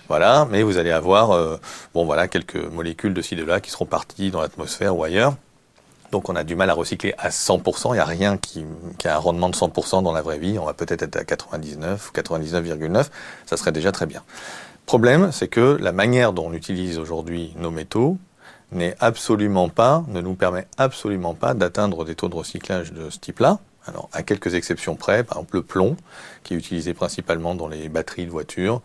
voilà, 0.09 0.47
mais 0.51 0.63
vous 0.63 0.79
allez 0.79 0.93
avoir, 0.93 1.33
euh, 1.33 1.57
bon, 1.93 2.05
voilà, 2.05 2.29
quelques 2.29 2.57
molécules 2.57 3.15
de 3.15 3.21
ci 3.21 3.35
de 3.35 3.45
là 3.45 3.61
qui 3.61 3.71
seront 3.71 3.87
parties 3.87 4.31
dans 4.31 4.41
l'atmosphère 4.41 4.97
ou 4.97 5.03
ailleurs. 5.03 5.35
Donc 6.13 6.29
on 6.29 6.37
a 6.37 6.45
du 6.45 6.55
mal 6.55 6.71
à 6.71 6.75
recycler 6.75 7.15
à 7.19 7.31
100%, 7.31 7.91
il 7.91 7.93
n'y 7.95 7.99
a 7.99 8.05
rien 8.05 8.37
qui, 8.37 8.65
qui, 8.99 9.09
a 9.09 9.17
un 9.17 9.19
rendement 9.19 9.49
de 9.49 9.57
100% 9.57 10.05
dans 10.05 10.13
la 10.13 10.23
vraie 10.23 10.39
vie, 10.39 10.57
on 10.57 10.65
va 10.65 10.73
peut-être 10.73 11.03
être 11.03 11.17
à 11.17 11.25
99 11.25 12.11
ou 12.11 12.17
99,9, 12.17 13.07
ça 13.45 13.57
serait 13.57 13.73
déjà 13.73 13.91
très 13.91 14.07
bien. 14.07 14.23
Problème, 14.87 15.33
c'est 15.33 15.49
que 15.49 15.77
la 15.81 15.91
manière 15.91 16.33
dont 16.33 16.47
on 16.47 16.53
utilise 16.53 16.99
aujourd'hui 17.01 17.53
nos 17.59 17.73
métaux 17.73 18.19
n'est 18.71 18.95
absolument 19.01 19.69
pas, 19.69 20.05
ne 20.09 20.21
nous 20.21 20.35
permet 20.35 20.69
absolument 20.79 21.35
pas 21.35 21.55
d'atteindre 21.55 22.05
des 22.05 22.15
taux 22.15 22.29
de 22.29 22.37
recyclage 22.37 22.93
de 22.93 23.11
ce 23.11 23.19
type-là. 23.19 23.59
Alors, 23.87 24.09
à 24.13 24.23
quelques 24.23 24.55
exceptions 24.55 24.97
près, 24.97 25.25
par 25.25 25.39
exemple 25.39 25.57
le 25.57 25.63
plomb, 25.63 25.97
qui 26.43 26.55
est 26.55 26.57
utilisé 26.57 26.95
principalement 26.95 27.55
dans 27.55 27.69
les 27.69 27.89
batteries 27.89 28.27
de 28.27 28.31
voitures, 28.31 28.83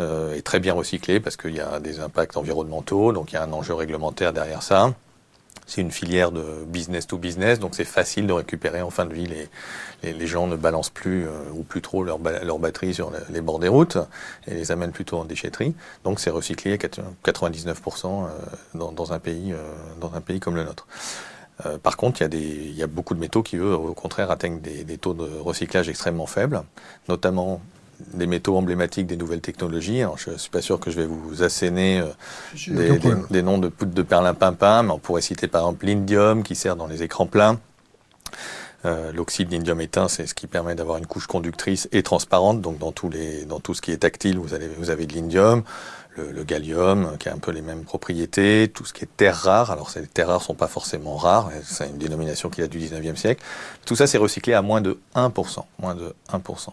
euh, 0.00 0.34
est 0.34 0.42
très 0.42 0.60
bien 0.60 0.74
recyclé 0.74 1.20
parce 1.20 1.36
qu'il 1.36 1.54
y 1.54 1.60
a 1.60 1.80
des 1.80 2.00
impacts 2.00 2.36
environnementaux, 2.36 3.12
donc 3.12 3.32
il 3.32 3.36
y 3.36 3.38
a 3.38 3.42
un 3.42 3.52
enjeu 3.52 3.74
réglementaire 3.74 4.32
derrière 4.32 4.62
ça. 4.62 4.92
C'est 5.66 5.80
une 5.80 5.90
filière 5.90 6.30
de 6.30 6.64
business 6.66 7.06
to 7.06 7.16
business, 7.16 7.58
donc 7.58 7.74
c'est 7.74 7.84
facile 7.84 8.26
de 8.26 8.32
récupérer 8.32 8.82
en 8.82 8.90
fin 8.90 9.06
de 9.06 9.14
vie. 9.14 9.26
Les, 9.26 10.12
les, 10.12 10.26
gens 10.26 10.46
ne 10.46 10.56
balancent 10.56 10.90
plus 10.90 11.26
euh, 11.26 11.30
ou 11.54 11.62
plus 11.62 11.80
trop 11.80 12.04
leur, 12.04 12.18
leur 12.18 12.58
batterie 12.58 12.92
sur 12.92 13.10
les 13.30 13.40
bords 13.40 13.60
des 13.60 13.68
routes 13.68 13.96
et 14.46 14.52
les 14.52 14.72
amènent 14.72 14.92
plutôt 14.92 15.18
en 15.18 15.24
déchetterie. 15.24 15.74
Donc 16.04 16.20
c'est 16.20 16.30
recyclé 16.30 16.74
à 16.74 16.76
99% 16.76 18.06
euh, 18.06 18.28
dans, 18.74 18.92
dans, 18.92 19.12
un 19.14 19.18
pays, 19.18 19.52
euh, 19.52 19.56
dans 20.00 20.12
un 20.14 20.20
pays 20.20 20.38
comme 20.38 20.56
le 20.56 20.64
nôtre. 20.64 20.86
Euh, 21.64 21.78
par 21.78 21.96
contre, 21.96 22.20
il 22.20 22.24
y, 22.24 22.26
a 22.26 22.28
des, 22.28 22.38
il 22.38 22.76
y 22.76 22.82
a 22.82 22.86
beaucoup 22.86 23.14
de 23.14 23.20
métaux 23.20 23.42
qui, 23.42 23.56
eux, 23.56 23.74
au 23.74 23.94
contraire, 23.94 24.30
atteignent 24.30 24.60
des, 24.60 24.84
des 24.84 24.98
taux 24.98 25.14
de 25.14 25.24
recyclage 25.40 25.88
extrêmement 25.88 26.26
faibles, 26.26 26.62
notamment 27.08 27.60
des 28.12 28.26
métaux 28.26 28.56
emblématiques 28.56 29.06
des 29.06 29.16
nouvelles 29.16 29.40
technologies. 29.40 30.00
Alors, 30.02 30.18
je 30.18 30.30
ne 30.30 30.36
suis 30.36 30.50
pas 30.50 30.62
sûr 30.62 30.80
que 30.80 30.90
je 30.90 31.00
vais 31.00 31.06
vous 31.06 31.42
asséner 31.42 32.00
euh, 32.00 32.06
des, 32.66 32.98
des, 33.30 33.42
noms 33.42 33.58
de 33.58 33.68
poudre 33.68 33.94
de 33.94 34.02
perlimpinpin, 34.02 34.82
mais 34.82 34.90
on 34.90 34.98
pourrait 34.98 35.22
citer 35.22 35.46
par 35.46 35.62
exemple 35.62 35.86
l'indium 35.86 36.42
qui 36.42 36.56
sert 36.56 36.76
dans 36.76 36.88
les 36.88 37.02
écrans 37.02 37.26
plats. 37.26 37.56
Euh, 38.84 39.12
L'oxyde 39.12 39.48
d'indium 39.48 39.80
éteint, 39.80 40.08
c'est 40.08 40.26
ce 40.26 40.34
qui 40.34 40.46
permet 40.46 40.74
d'avoir 40.74 40.98
une 40.98 41.06
couche 41.06 41.26
conductrice 41.26 41.88
et 41.92 42.02
transparente. 42.02 42.60
Donc 42.60 42.78
dans, 42.78 42.92
tous 42.92 43.08
les, 43.08 43.44
dans 43.44 43.60
tout 43.60 43.74
ce 43.74 43.80
qui 43.80 43.92
est 43.92 43.98
tactile, 43.98 44.38
vous 44.38 44.52
avez, 44.52 44.68
vous 44.68 44.90
avez 44.90 45.06
de 45.06 45.14
l'indium 45.14 45.62
le, 46.16 46.44
gallium, 46.44 47.16
qui 47.18 47.28
a 47.28 47.34
un 47.34 47.38
peu 47.38 47.50
les 47.50 47.62
mêmes 47.62 47.84
propriétés, 47.84 48.70
tout 48.72 48.84
ce 48.84 48.92
qui 48.92 49.04
est 49.04 49.16
terres 49.16 49.36
rares. 49.36 49.70
Alors, 49.70 49.90
ces 49.90 50.06
terres 50.06 50.28
rares 50.28 50.42
sont 50.42 50.54
pas 50.54 50.68
forcément 50.68 51.16
rares, 51.16 51.50
c'est 51.64 51.88
une 51.88 51.98
dénomination 51.98 52.50
qui 52.50 52.60
date 52.60 52.70
du 52.70 52.78
19e 52.78 53.16
siècle. 53.16 53.42
Tout 53.84 53.96
ça, 53.96 54.06
c'est 54.06 54.18
recyclé 54.18 54.52
à 54.54 54.62
moins 54.62 54.80
de 54.80 54.98
1%. 55.14 55.64
Moins 55.78 55.94
de 55.94 56.14
1%. 56.32 56.68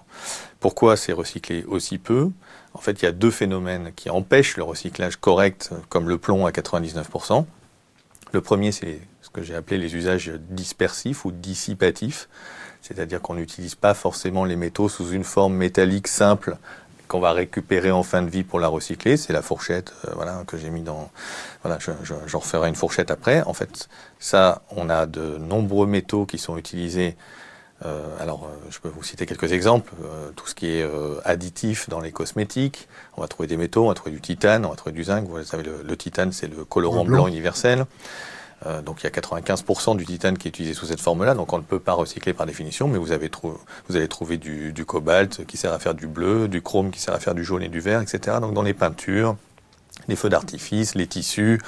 Pourquoi 0.60 0.96
c'est 0.98 1.14
recyclé 1.14 1.64
aussi 1.66 1.98
peu? 1.98 2.30
En 2.74 2.80
fait, 2.80 3.02
il 3.02 3.06
y 3.06 3.08
a 3.08 3.12
deux 3.12 3.32
phénomènes 3.32 3.92
qui 3.96 4.10
empêchent 4.10 4.58
le 4.58 4.64
recyclage 4.64 5.18
correct, 5.18 5.72
comme 5.90 6.08
le 6.08 6.18
plomb 6.18 6.46
à 6.46 6.52
99%. 6.52 7.46
Le 8.32 8.42
premier, 8.42 8.72
c'est 8.72 9.02
ce 9.22 9.30
que 9.30 9.42
j'ai 9.42 9.56
appelé 9.56 9.78
les 9.78 9.96
usages 9.96 10.32
dispersifs 10.50 11.26
ou 11.26 11.32
dissipatifs, 11.32 12.30
c'est-à-dire 12.82 13.22
qu'on 13.22 13.36
n'utilise 13.36 13.76
pas 13.76 13.94
forcément 13.94 14.46
les 14.46 14.56
métaux 14.56 14.88
sous 14.90 15.10
une 15.12 15.24
forme 15.24 15.56
métallique 15.56 16.08
simple 16.08 16.58
qu'on 17.12 17.20
va 17.20 17.34
récupérer 17.34 17.92
en 17.92 18.04
fin 18.04 18.22
de 18.22 18.30
vie 18.30 18.44
pour 18.44 18.62
la 18.62 18.70
recycler. 18.70 19.18
C'est 19.18 19.34
la 19.34 19.42
fourchette, 19.42 19.94
euh, 20.08 20.12
voilà, 20.16 20.44
que 20.48 20.58
j'ai 20.58 20.70
mis 20.70 20.82
dans. 20.82 21.12
Voilà, 21.62 21.78
j'en 21.80 21.94
je, 22.04 22.14
je 22.26 22.68
une 22.68 22.76
fourchette 22.76 23.12
après. 23.12 23.42
En 23.44 23.54
fait, 23.54 23.90
ça, 24.18 24.62
on 24.70 24.90
a 24.90 25.06
de 25.06 25.38
nombreux 25.38 25.88
métaux 25.88 26.26
qui 26.26 26.38
sont 26.38 26.58
utilisés 26.58 27.16
alors, 28.20 28.48
je 28.70 28.78
peux 28.78 28.90
vous 28.90 29.02
citer 29.02 29.26
quelques 29.26 29.54
exemples. 29.54 29.92
tout 30.36 30.46
ce 30.46 30.54
qui 30.54 30.68
est 30.68 30.88
additif 31.26 31.90
dans 31.90 32.00
les 32.00 32.12
cosmétiques, 32.12 32.88
on 33.18 33.22
va 33.22 33.28
trouver 33.28 33.48
des 33.48 33.58
métaux, 33.58 33.86
on 33.86 33.88
va 33.88 33.96
trouver 33.96 34.12
du 34.12 34.22
titane, 34.22 34.68
on 34.68 34.70
va 34.70 34.76
trouver 34.76 34.94
du 34.94 35.04
zinc. 35.04 35.28
Vous 35.28 35.44
savez, 35.44 35.64
le, 35.64 35.98
titane, 35.98 36.32
c'est 36.32 36.46
le 36.46 36.64
colorant 36.64 37.04
blanc. 37.04 37.26
universel. 37.26 37.88
Donc 38.86 39.02
il 39.02 39.06
y 39.06 39.08
a 39.08 39.10
95% 39.10 39.98
du 39.98 40.06
titane 40.06 40.38
qui 40.38 40.48
est 40.48 40.50
utilisé 40.50 40.76
sous 40.76 40.86
cette 40.86 41.02
forme-là, 41.02 41.34
donc 41.34 41.52
on 41.52 41.58
ne 41.58 41.64
peut 41.64 41.80
pas 41.80 41.94
recycler 41.94 42.34
par 42.34 42.46
définition, 42.46 42.88
mais 42.88 43.00
vous, 43.00 43.12
avez 43.12 43.32
vous 43.90 43.96
allez 43.96 44.08
trouver 44.08 44.38
du, 44.38 44.72
du, 44.72 44.86
cobalt 44.86 45.46
qui 45.48 45.58
sert 45.58 45.74
à 45.74 45.80
faire 45.80 45.96
du 45.96 46.06
bleu, 46.06 46.48
du 46.48 46.62
chrome 46.62 46.92
qui 46.92 47.00
sert 47.00 47.14
à 47.14 47.20
faire 47.20 47.34
du 47.34 47.44
jaune 47.44 47.64
et 47.64 47.70
du 47.70 47.80
vert, 47.80 48.02
etc. 48.02 48.38
Donc 48.40 48.54
dans 48.54 48.62
les 48.62 48.76
peintures, 48.76 49.36
les 50.08 50.16
feux 50.16 50.30
d'artifice, 50.30 50.96
les 50.96 51.08
tissus, 51.08 51.60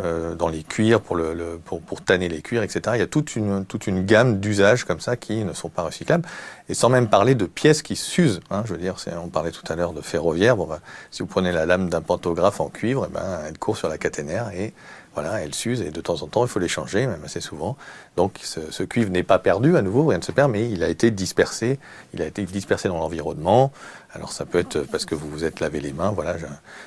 euh, 0.00 0.36
dans 0.36 0.48
les 0.48 0.62
cuirs 0.62 1.00
pour, 1.00 1.16
le, 1.16 1.60
pour, 1.64 1.80
pour, 1.80 2.02
tanner 2.02 2.28
les 2.28 2.40
cuirs, 2.40 2.62
etc. 2.62 2.80
Il 2.94 2.98
y 3.00 3.02
a 3.02 3.08
toute 3.08 3.34
une, 3.34 3.64
toute 3.64 3.88
une 3.88 4.06
gamme 4.06 4.38
d'usages 4.38 4.84
comme 4.84 5.00
ça 5.00 5.16
qui 5.16 5.44
ne 5.44 5.52
sont 5.52 5.70
pas 5.70 5.82
recyclables. 5.82 6.24
Et 6.68 6.74
sans 6.74 6.88
même 6.88 7.08
parler 7.08 7.34
de 7.34 7.46
pièces 7.46 7.82
qui 7.82 7.96
s'usent. 7.96 8.40
Hein, 8.50 8.62
je 8.64 8.74
veux 8.74 8.78
dire, 8.78 8.94
on 9.20 9.26
parlait 9.26 9.50
tout 9.50 9.64
à 9.68 9.74
l'heure 9.74 9.92
de 9.92 10.00
ferroviaire. 10.00 10.56
Bon, 10.56 10.66
bah, 10.66 10.78
si 11.10 11.22
vous 11.22 11.26
prenez 11.26 11.50
la 11.50 11.66
lame 11.66 11.88
d'un 11.88 12.00
pantographe 12.00 12.60
en 12.60 12.68
cuivre, 12.68 13.08
eh 13.10 13.12
ben, 13.12 13.40
elle 13.48 13.58
court 13.58 13.76
sur 13.76 13.88
la 13.88 13.98
caténaire 13.98 14.50
et 14.50 14.72
voilà, 15.20 15.40
elle 15.40 15.52
s'use 15.52 15.82
et 15.82 15.90
de 15.90 16.00
temps 16.00 16.22
en 16.22 16.28
temps, 16.28 16.44
il 16.44 16.48
faut 16.48 16.60
les 16.60 16.68
changer, 16.68 17.08
même 17.08 17.24
assez 17.24 17.40
souvent. 17.40 17.76
Donc 18.16 18.38
ce, 18.40 18.82
cuivre 18.84 19.10
n'est 19.10 19.24
pas 19.24 19.40
perdu 19.40 19.76
à 19.76 19.82
nouveau, 19.82 20.06
rien 20.06 20.18
ne 20.18 20.22
se 20.22 20.30
perd, 20.30 20.48
mais 20.48 20.70
il 20.70 20.84
a 20.84 20.88
été 20.88 21.10
dispersé, 21.10 21.80
il 22.14 22.22
a 22.22 22.26
été 22.26 22.44
dispersé 22.44 22.86
dans 22.86 22.98
l'environnement. 22.98 23.72
Alors 24.12 24.30
ça 24.30 24.46
peut 24.46 24.60
être 24.60 24.82
parce 24.82 25.06
que 25.06 25.16
vous 25.16 25.28
vous 25.28 25.42
êtes 25.42 25.58
lavé 25.58 25.80
les 25.80 25.92
mains, 25.92 26.12
voilà, 26.12 26.36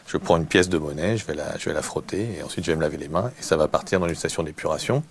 je, 0.08 0.18
prends 0.18 0.38
une 0.38 0.46
pièce 0.46 0.70
de 0.70 0.78
monnaie, 0.78 1.18
je 1.18 1.26
vais 1.26 1.36
la 1.36 1.82
frotter 1.82 2.38
et 2.38 2.42
ensuite 2.42 2.64
je 2.64 2.72
vais 2.72 2.78
me 2.78 2.82
laver 2.82 2.96
les 2.96 3.10
mains 3.10 3.34
et 3.38 3.44
ça 3.44 3.58
va 3.58 3.68
partir 3.68 4.00
dans 4.00 4.08
une 4.08 4.16
station 4.16 4.44
d'épuration. 4.44 5.04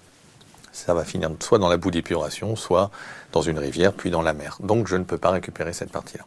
Ça 0.72 0.94
va 0.94 1.04
finir 1.04 1.30
soit 1.40 1.58
dans 1.58 1.68
la 1.68 1.76
boue 1.76 1.90
d'épuration, 1.90 2.56
soit 2.56 2.90
dans 3.32 3.42
une 3.42 3.58
rivière, 3.58 3.92
puis 3.92 4.10
dans 4.10 4.22
la 4.22 4.32
mer. 4.32 4.56
Donc 4.60 4.88
je 4.88 4.96
ne 4.96 5.04
peux 5.04 5.18
pas 5.18 5.30
récupérer 5.30 5.74
cette 5.74 5.92
partie-là. 5.92 6.24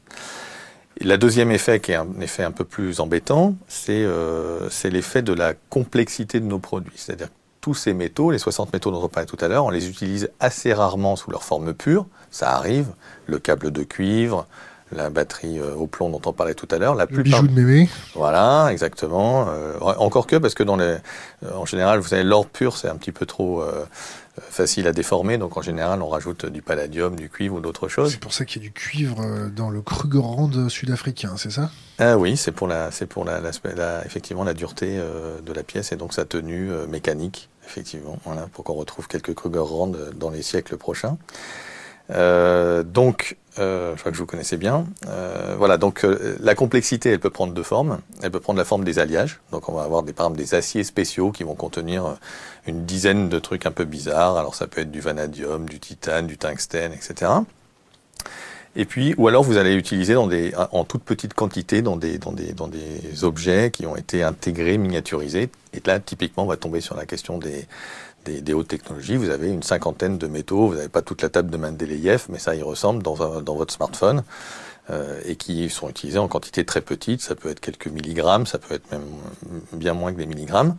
La 1.03 1.17
deuxième 1.17 1.51
effet, 1.51 1.81
qui 1.81 1.91
est 1.91 1.95
un 1.95 2.07
effet 2.21 2.43
un 2.43 2.51
peu 2.51 2.63
plus 2.63 3.01
embêtant, 3.01 3.55
euh, 3.89 4.67
c'est 4.69 4.89
l'effet 4.89 5.21
de 5.21 5.33
la 5.33 5.53
complexité 5.69 6.39
de 6.39 6.45
nos 6.45 6.59
produits. 6.59 6.93
C'est-à-dire 6.95 7.27
tous 7.59 7.73
ces 7.73 7.93
métaux, 7.93 8.31
les 8.31 8.37
60 8.37 8.71
métaux 8.71 8.89
dont 8.89 9.03
on 9.03 9.09
parlait 9.09 9.27
tout 9.27 9.37
à 9.41 9.49
l'heure, 9.49 9.65
on 9.65 9.69
les 9.69 9.89
utilise 9.89 10.29
assez 10.39 10.73
rarement 10.73 11.17
sous 11.17 11.29
leur 11.29 11.43
forme 11.43 11.73
pure. 11.73 12.05
Ça 12.31 12.51
arrive, 12.51 12.87
le 13.27 13.37
câble 13.37 13.71
de 13.71 13.83
cuivre, 13.83 14.47
la 14.93 15.09
batterie 15.09 15.59
euh, 15.59 15.75
au 15.75 15.87
plomb 15.87 16.09
dont 16.09 16.21
on 16.25 16.31
parlait 16.31 16.53
tout 16.53 16.67
à 16.71 16.77
l'heure. 16.77 16.95
La 16.95 17.05
le 17.09 17.21
bijou 17.21 17.47
de 17.47 17.53
mémé. 17.53 17.89
Voilà, 18.15 18.69
exactement. 18.71 19.47
Euh, 19.49 19.77
encore 19.81 20.25
que, 20.25 20.37
parce 20.37 20.53
que 20.53 20.63
dans 20.63 20.77
les, 20.77 20.97
en 21.53 21.65
général, 21.65 21.99
vous 21.99 22.07
savez, 22.07 22.23
l'or 22.23 22.45
pur, 22.45 22.77
c'est 22.77 22.87
un 22.87 22.95
petit 22.95 23.11
peu 23.11 23.25
trop 23.25 23.61
facile 24.39 24.87
à 24.87 24.93
déformer, 24.93 25.37
donc 25.37 25.57
en 25.57 25.61
général 25.61 26.01
on 26.01 26.09
rajoute 26.09 26.45
du 26.45 26.61
palladium, 26.61 27.15
du 27.15 27.29
cuivre 27.29 27.55
ou 27.55 27.59
d'autres 27.59 27.87
choses. 27.87 28.11
C'est 28.11 28.19
pour 28.19 28.33
ça 28.33 28.45
qu'il 28.45 28.61
y 28.61 28.65
a 28.65 28.67
du 28.67 28.73
cuivre 28.73 29.21
euh, 29.21 29.49
dans 29.49 29.69
le 29.69 29.81
Krugerrand 29.81 30.49
sud-africain, 30.69 31.35
c'est 31.37 31.51
ça? 31.51 31.69
Ah 31.99 32.17
oui, 32.17 32.35
c'est 32.35 32.51
pour 32.51 32.67
la, 32.67 32.89
c'est 32.91 33.05
pour 33.05 33.25
la, 33.25 33.39
effectivement 34.05 34.43
la 34.43 34.53
dureté 34.53 34.97
euh, 34.97 35.39
de 35.41 35.53
la 35.53 35.63
pièce 35.63 35.91
et 35.91 35.95
donc 35.95 36.13
sa 36.13 36.25
tenue 36.25 36.71
euh, 36.71 36.87
mécanique, 36.87 37.49
effectivement, 37.65 38.17
voilà, 38.25 38.47
pour 38.51 38.63
qu'on 38.63 38.73
retrouve 38.73 39.07
quelques 39.07 39.35
Krugerrand 39.35 39.91
dans 40.15 40.29
les 40.31 40.41
siècles 40.41 40.77
prochains. 40.77 41.17
Euh, 42.11 42.83
donc, 42.83 43.37
euh, 43.59 43.93
je 43.95 43.99
crois 43.99 44.11
que 44.11 44.17
vous 44.17 44.25
connaissez 44.25 44.57
bien. 44.57 44.85
Euh, 45.07 45.55
voilà, 45.57 45.77
donc 45.77 46.05
la 46.39 46.55
complexité, 46.55 47.11
elle 47.11 47.19
peut 47.19 47.29
prendre 47.29 47.53
deux 47.53 47.63
formes. 47.63 47.99
Elle 48.21 48.31
peut 48.31 48.39
prendre 48.39 48.59
la 48.59 48.65
forme 48.65 48.83
des 48.83 48.99
alliages. 48.99 49.39
Donc, 49.51 49.69
on 49.69 49.73
va 49.73 49.83
avoir 49.83 50.03
des, 50.03 50.13
par 50.13 50.27
exemple 50.27 50.39
des 50.39 50.55
aciers 50.55 50.83
spéciaux 50.83 51.31
qui 51.31 51.43
vont 51.43 51.55
contenir 51.55 52.17
une 52.67 52.85
dizaine 52.85 53.29
de 53.29 53.39
trucs 53.39 53.65
un 53.65 53.71
peu 53.71 53.85
bizarres. 53.85 54.37
Alors, 54.37 54.55
ça 54.55 54.67
peut 54.67 54.81
être 54.81 54.91
du 54.91 54.99
vanadium, 54.99 55.67
du 55.67 55.79
titane, 55.79 56.27
du 56.27 56.37
tungstène, 56.37 56.93
etc. 56.93 57.31
Et 58.75 58.85
puis, 58.85 59.13
ou 59.17 59.27
alors 59.27 59.43
vous 59.43 59.57
allez 59.57 59.75
utiliser 59.75 60.15
dans 60.15 60.25
des, 60.25 60.51
en 60.71 60.83
toute 60.83 61.03
petite 61.03 61.35
quantité 61.35 61.83
dans 61.83 61.95
des, 61.95 62.17
dans 62.17 62.31
des, 62.31 62.53
dans 62.53 62.67
des 62.67 63.23
objets 63.23 63.69
qui 63.69 63.85
ont 63.85 63.95
été 63.95 64.23
intégrés, 64.23 64.79
miniaturisés. 64.79 65.49
Et 65.73 65.81
là, 65.85 65.99
typiquement, 65.99 66.43
on 66.43 66.47
va 66.47 66.57
tomber 66.57 66.81
sur 66.81 66.95
la 66.95 67.05
question 67.05 67.37
des, 67.37 67.67
des, 68.25 68.53
hautes 68.53 68.67
technologies, 68.67 69.15
vous 69.15 69.29
avez 69.29 69.49
une 69.49 69.63
cinquantaine 69.63 70.17
de 70.17 70.27
métaux, 70.27 70.67
vous 70.67 70.75
n'avez 70.75 70.89
pas 70.89 71.01
toute 71.01 71.21
la 71.21 71.29
table 71.29 71.49
de 71.49 71.57
Mendeleïev, 71.57 72.25
mais 72.29 72.39
ça 72.39 72.55
y 72.55 72.61
ressemble 72.61 73.03
dans, 73.03 73.41
dans 73.41 73.55
votre 73.55 73.73
smartphone, 73.73 74.23
euh, 74.89 75.19
et 75.25 75.35
qui 75.35 75.69
sont 75.69 75.89
utilisés 75.89 76.19
en 76.19 76.27
quantité 76.27 76.65
très 76.65 76.81
petite, 76.81 77.21
ça 77.21 77.35
peut 77.35 77.49
être 77.49 77.59
quelques 77.59 77.87
milligrammes, 77.87 78.45
ça 78.45 78.57
peut 78.59 78.75
être 78.75 78.91
même 78.91 79.05
bien 79.71 79.93
moins 79.93 80.11
que 80.11 80.17
des 80.17 80.25
milligrammes. 80.25 80.75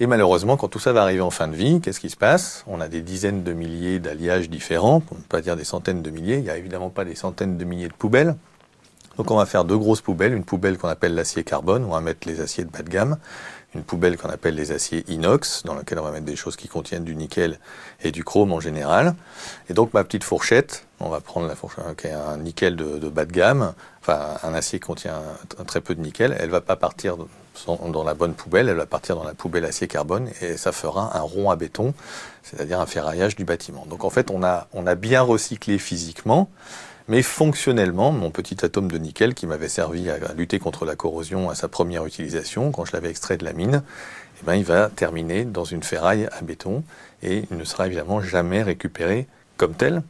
Et 0.00 0.06
malheureusement, 0.06 0.56
quand 0.56 0.68
tout 0.68 0.78
ça 0.78 0.92
va 0.92 1.02
arriver 1.02 1.20
en 1.20 1.30
fin 1.30 1.48
de 1.48 1.56
vie, 1.56 1.80
qu'est-ce 1.80 2.00
qui 2.00 2.08
se 2.08 2.16
passe? 2.16 2.64
On 2.68 2.80
a 2.80 2.88
des 2.88 3.02
dizaines 3.02 3.42
de 3.42 3.52
milliers 3.52 3.98
d'alliages 3.98 4.48
différents, 4.48 5.00
pour 5.00 5.18
ne 5.18 5.22
pas 5.22 5.40
dire 5.40 5.56
des 5.56 5.64
centaines 5.64 6.02
de 6.02 6.10
milliers, 6.10 6.36
il 6.36 6.44
n'y 6.44 6.50
a 6.50 6.56
évidemment 6.56 6.88
pas 6.88 7.04
des 7.04 7.16
centaines 7.16 7.58
de 7.58 7.64
milliers 7.64 7.88
de 7.88 7.92
poubelles. 7.92 8.36
Donc 9.18 9.32
on 9.32 9.36
va 9.36 9.46
faire 9.46 9.64
deux 9.64 9.76
grosses 9.76 10.00
poubelles, 10.00 10.32
une 10.32 10.44
poubelle 10.44 10.78
qu'on 10.78 10.88
appelle 10.88 11.14
l'acier 11.14 11.42
carbone, 11.42 11.84
on 11.84 11.90
va 11.90 12.00
mettre 12.00 12.28
les 12.28 12.40
aciers 12.40 12.64
de 12.64 12.70
bas 12.70 12.82
de 12.82 12.88
gamme, 12.88 13.18
une 13.74 13.82
poubelle 13.82 14.16
qu'on 14.16 14.30
appelle 14.30 14.54
les 14.54 14.72
aciers 14.72 15.04
inox, 15.08 15.62
dans 15.64 15.74
laquelle 15.74 15.98
on 15.98 16.02
va 16.02 16.10
mettre 16.10 16.24
des 16.24 16.36
choses 16.36 16.56
qui 16.56 16.68
contiennent 16.68 17.04
du 17.04 17.14
nickel 17.14 17.58
et 18.02 18.10
du 18.10 18.24
chrome 18.24 18.52
en 18.52 18.60
général. 18.60 19.14
Et 19.68 19.74
donc 19.74 19.92
ma 19.92 20.04
petite 20.04 20.24
fourchette, 20.24 20.86
on 21.00 21.10
va 21.10 21.20
prendre 21.20 21.46
la 21.46 21.54
fourchette 21.54 21.84
qui 22.00 22.06
est 22.06 22.12
un 22.12 22.38
nickel 22.38 22.76
de, 22.76 23.08
bas 23.08 23.26
de 23.26 23.32
gamme, 23.32 23.74
enfin 24.00 24.38
un 24.42 24.54
acier 24.54 24.78
qui 24.78 24.86
contient 24.86 25.20
très 25.66 25.80
peu 25.80 25.94
de 25.94 26.00
nickel, 26.00 26.34
elle 26.38 26.50
va 26.50 26.62
pas 26.62 26.76
partir 26.76 27.16
dans 27.66 28.04
la 28.04 28.14
bonne 28.14 28.34
poubelle, 28.34 28.68
elle 28.68 28.76
va 28.76 28.86
partir 28.86 29.16
dans 29.16 29.24
la 29.24 29.34
poubelle 29.34 29.64
acier 29.64 29.88
carbone 29.88 30.30
et 30.40 30.56
ça 30.56 30.72
fera 30.72 31.16
un 31.18 31.20
rond 31.20 31.50
à 31.50 31.56
béton, 31.56 31.92
c'est-à-dire 32.42 32.80
un 32.80 32.86
ferraillage 32.86 33.36
du 33.36 33.44
bâtiment. 33.44 33.84
Donc 33.86 34.04
en 34.04 34.10
fait 34.10 34.30
on 34.30 34.42
a, 34.42 34.68
on 34.72 34.86
a 34.86 34.94
bien 34.94 35.20
recyclé 35.20 35.78
physiquement, 35.78 36.48
mais 37.08 37.22
fonctionnellement, 37.22 38.12
mon 38.12 38.30
petit 38.30 38.64
atome 38.64 38.90
de 38.90 38.98
nickel 38.98 39.34
qui 39.34 39.46
m'avait 39.46 39.68
servi 39.68 40.10
à 40.10 40.32
lutter 40.34 40.58
contre 40.58 40.84
la 40.84 40.94
corrosion 40.94 41.48
à 41.48 41.54
sa 41.54 41.66
première 41.68 42.04
utilisation, 42.04 42.70
quand 42.70 42.84
je 42.84 42.92
l'avais 42.92 43.10
extrait 43.10 43.38
de 43.38 43.44
la 43.44 43.54
mine, 43.54 43.82
eh 44.40 44.46
ben, 44.46 44.54
il 44.54 44.64
va 44.64 44.88
terminer 44.88 45.44
dans 45.44 45.64
une 45.64 45.82
ferraille 45.82 46.28
à 46.32 46.42
béton 46.42 46.84
et 47.22 47.44
il 47.50 47.56
ne 47.56 47.64
sera 47.64 47.86
évidemment 47.86 48.20
jamais 48.20 48.62
récupéré 48.62 49.26
comme 49.56 49.74
tel. 49.74 50.02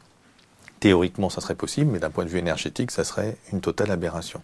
Théoriquement, 0.80 1.30
ça 1.30 1.40
serait 1.40 1.54
possible, 1.54 1.90
mais 1.90 1.98
d'un 1.98 2.10
point 2.10 2.24
de 2.24 2.30
vue 2.30 2.38
énergétique, 2.38 2.90
ça 2.90 3.04
serait 3.04 3.36
une 3.52 3.60
totale 3.60 3.90
aberration. 3.90 4.42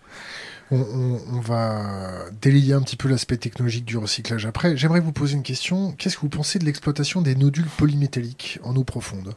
On, 0.70 1.20
on, 1.32 1.40
va 1.40 2.30
délier 2.40 2.73
un 2.73 2.80
petit 2.80 2.96
peu 2.96 3.08
l'aspect 3.08 3.37
technologique 3.37 3.84
du 3.84 3.99
recyclage 3.99 4.46
après. 4.46 4.76
J'aimerais 4.76 5.00
vous 5.00 5.12
poser 5.12 5.34
une 5.34 5.42
question. 5.42 5.92
Qu'est-ce 5.92 6.16
que 6.16 6.23
vous 6.23 6.30
pensez 6.30 6.58
de 6.58 6.64
l'exploitation 6.64 7.20
des 7.20 7.37
nodules 7.37 7.68
polymétalliques 7.76 8.58
en 8.62 8.75
eau 8.75 8.82
profonde? 8.82 9.34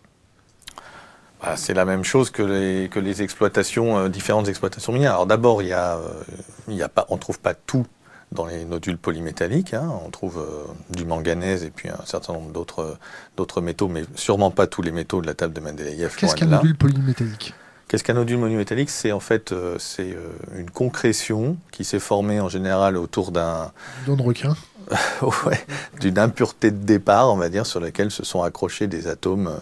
Bah, 1.41 1.55
c'est 1.55 1.73
la 1.73 1.85
même 1.85 2.03
chose 2.03 2.31
que 2.31 2.41
les, 2.41 2.89
que 2.89 2.99
les 2.99 3.21
exploitations, 3.21 3.97
euh, 3.97 4.09
différentes 4.09 4.47
exploitations 4.47 4.91
minières. 4.91 5.13
Alors 5.13 5.27
d'abord, 5.27 5.61
il 5.61 5.69
y 5.69 5.73
a, 5.73 5.97
euh, 5.97 6.23
il 6.67 6.75
y 6.75 6.81
a 6.81 6.89
pas, 6.89 7.05
on 7.09 7.17
trouve 7.17 7.39
pas 7.39 7.53
tout 7.53 7.85
dans 8.31 8.45
les 8.45 8.65
nodules 8.65 8.97
polymétalliques. 8.97 9.73
Hein. 9.73 9.89
On 10.05 10.09
trouve 10.09 10.39
euh, 10.39 10.95
du 10.95 11.05
manganèse 11.05 11.63
et 11.63 11.69
puis 11.69 11.89
un 11.89 12.05
certain 12.05 12.33
nombre 12.33 12.51
d'autres, 12.51 12.97
d'autres 13.37 13.61
métaux, 13.61 13.87
mais 13.87 14.03
sûrement 14.15 14.51
pas 14.51 14.67
tous 14.67 14.81
les 14.81 14.91
métaux 14.91 15.21
de 15.21 15.27
la 15.27 15.35
table 15.35 15.53
de 15.53 15.59
Mendeleïev. 15.59 16.15
Qu'est-ce 16.15 16.35
qu'un 16.35 16.47
nodule 16.47 16.75
polymétallique? 16.75 17.53
Qu'est-ce 17.87 18.03
qu'un 18.03 18.15
nodule 18.15 18.39
polymétallique 18.39 18.89
C'est 18.89 19.13
en 19.13 19.21
fait 19.21 19.53
c'est 19.77 20.17
une 20.57 20.69
concrétion 20.69 21.55
qui 21.71 21.85
s'est 21.85 21.99
formée 21.99 22.41
en 22.41 22.49
général 22.49 22.97
autour 22.97 23.31
d'un. 23.31 23.71
Don 24.05 24.17
de 24.17 24.23
requin 24.23 24.55
d'une 25.99 26.19
impureté 26.19 26.71
de 26.71 26.83
départ, 26.83 27.31
on 27.31 27.37
va 27.37 27.49
dire, 27.49 27.65
sur 27.65 27.79
laquelle 27.79 28.11
se 28.11 28.23
sont 28.23 28.43
accrochés 28.43 28.87
des 28.87 29.07
atomes 29.07 29.59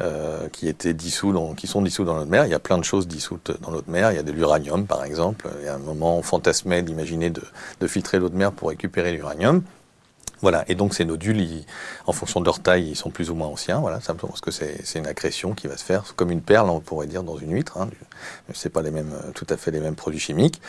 euh, 0.00 0.48
qui 0.50 0.68
étaient 0.68 0.94
dissous, 0.94 1.32
dans, 1.32 1.54
qui 1.54 1.66
sont 1.66 1.82
dissous 1.82 2.04
dans 2.04 2.14
notre 2.14 2.30
mer. 2.30 2.44
Il 2.44 2.50
y 2.50 2.54
a 2.54 2.58
plein 2.58 2.78
de 2.78 2.84
choses 2.84 3.06
dissoutes 3.06 3.52
dans 3.62 3.70
notre 3.70 3.90
mer. 3.90 4.12
Il 4.12 4.16
y 4.16 4.18
a 4.18 4.22
de 4.22 4.32
l'uranium, 4.32 4.86
par 4.86 5.04
exemple. 5.04 5.48
Il 5.60 5.66
y 5.66 5.68
a 5.68 5.74
un 5.74 5.78
moment, 5.78 6.18
on 6.18 6.22
fantasmait 6.22 6.82
d'imaginer 6.82 7.30
de, 7.30 7.42
de 7.80 7.86
filtrer 7.86 8.18
l'eau 8.18 8.28
de 8.28 8.36
mer 8.36 8.52
pour 8.52 8.68
récupérer 8.68 9.12
l'uranium. 9.12 9.62
Voilà, 10.42 10.64
et 10.68 10.74
donc 10.74 10.92
ces 10.94 11.06
nodules, 11.06 11.42
en 12.06 12.12
fonction 12.12 12.40
de 12.40 12.44
leur 12.44 12.60
taille, 12.60 12.90
ils 12.90 12.96
sont 12.96 13.10
plus 13.10 13.30
ou 13.30 13.34
moins 13.34 13.48
anciens, 13.48 13.80
voilà, 13.80 14.02
simplement 14.02 14.28
parce 14.28 14.42
que 14.42 14.50
c'est 14.50 14.98
une 14.98 15.06
accrétion 15.06 15.54
qui 15.54 15.66
va 15.66 15.78
se 15.78 15.84
faire 15.84 16.14
comme 16.14 16.30
une 16.30 16.42
perle, 16.42 16.68
on 16.68 16.80
pourrait 16.80 17.06
dire, 17.06 17.22
dans 17.22 17.38
une 17.38 17.52
huître. 17.52 17.78
Hein, 17.78 17.88
c'est 18.52 18.68
pas 18.68 18.82
les 18.82 18.90
mêmes, 18.90 19.14
tout 19.34 19.46
à 19.48 19.56
fait 19.56 19.70
les 19.70 19.80
mêmes 19.80 19.94
produits 19.94 20.20
chimiques. 20.20 20.60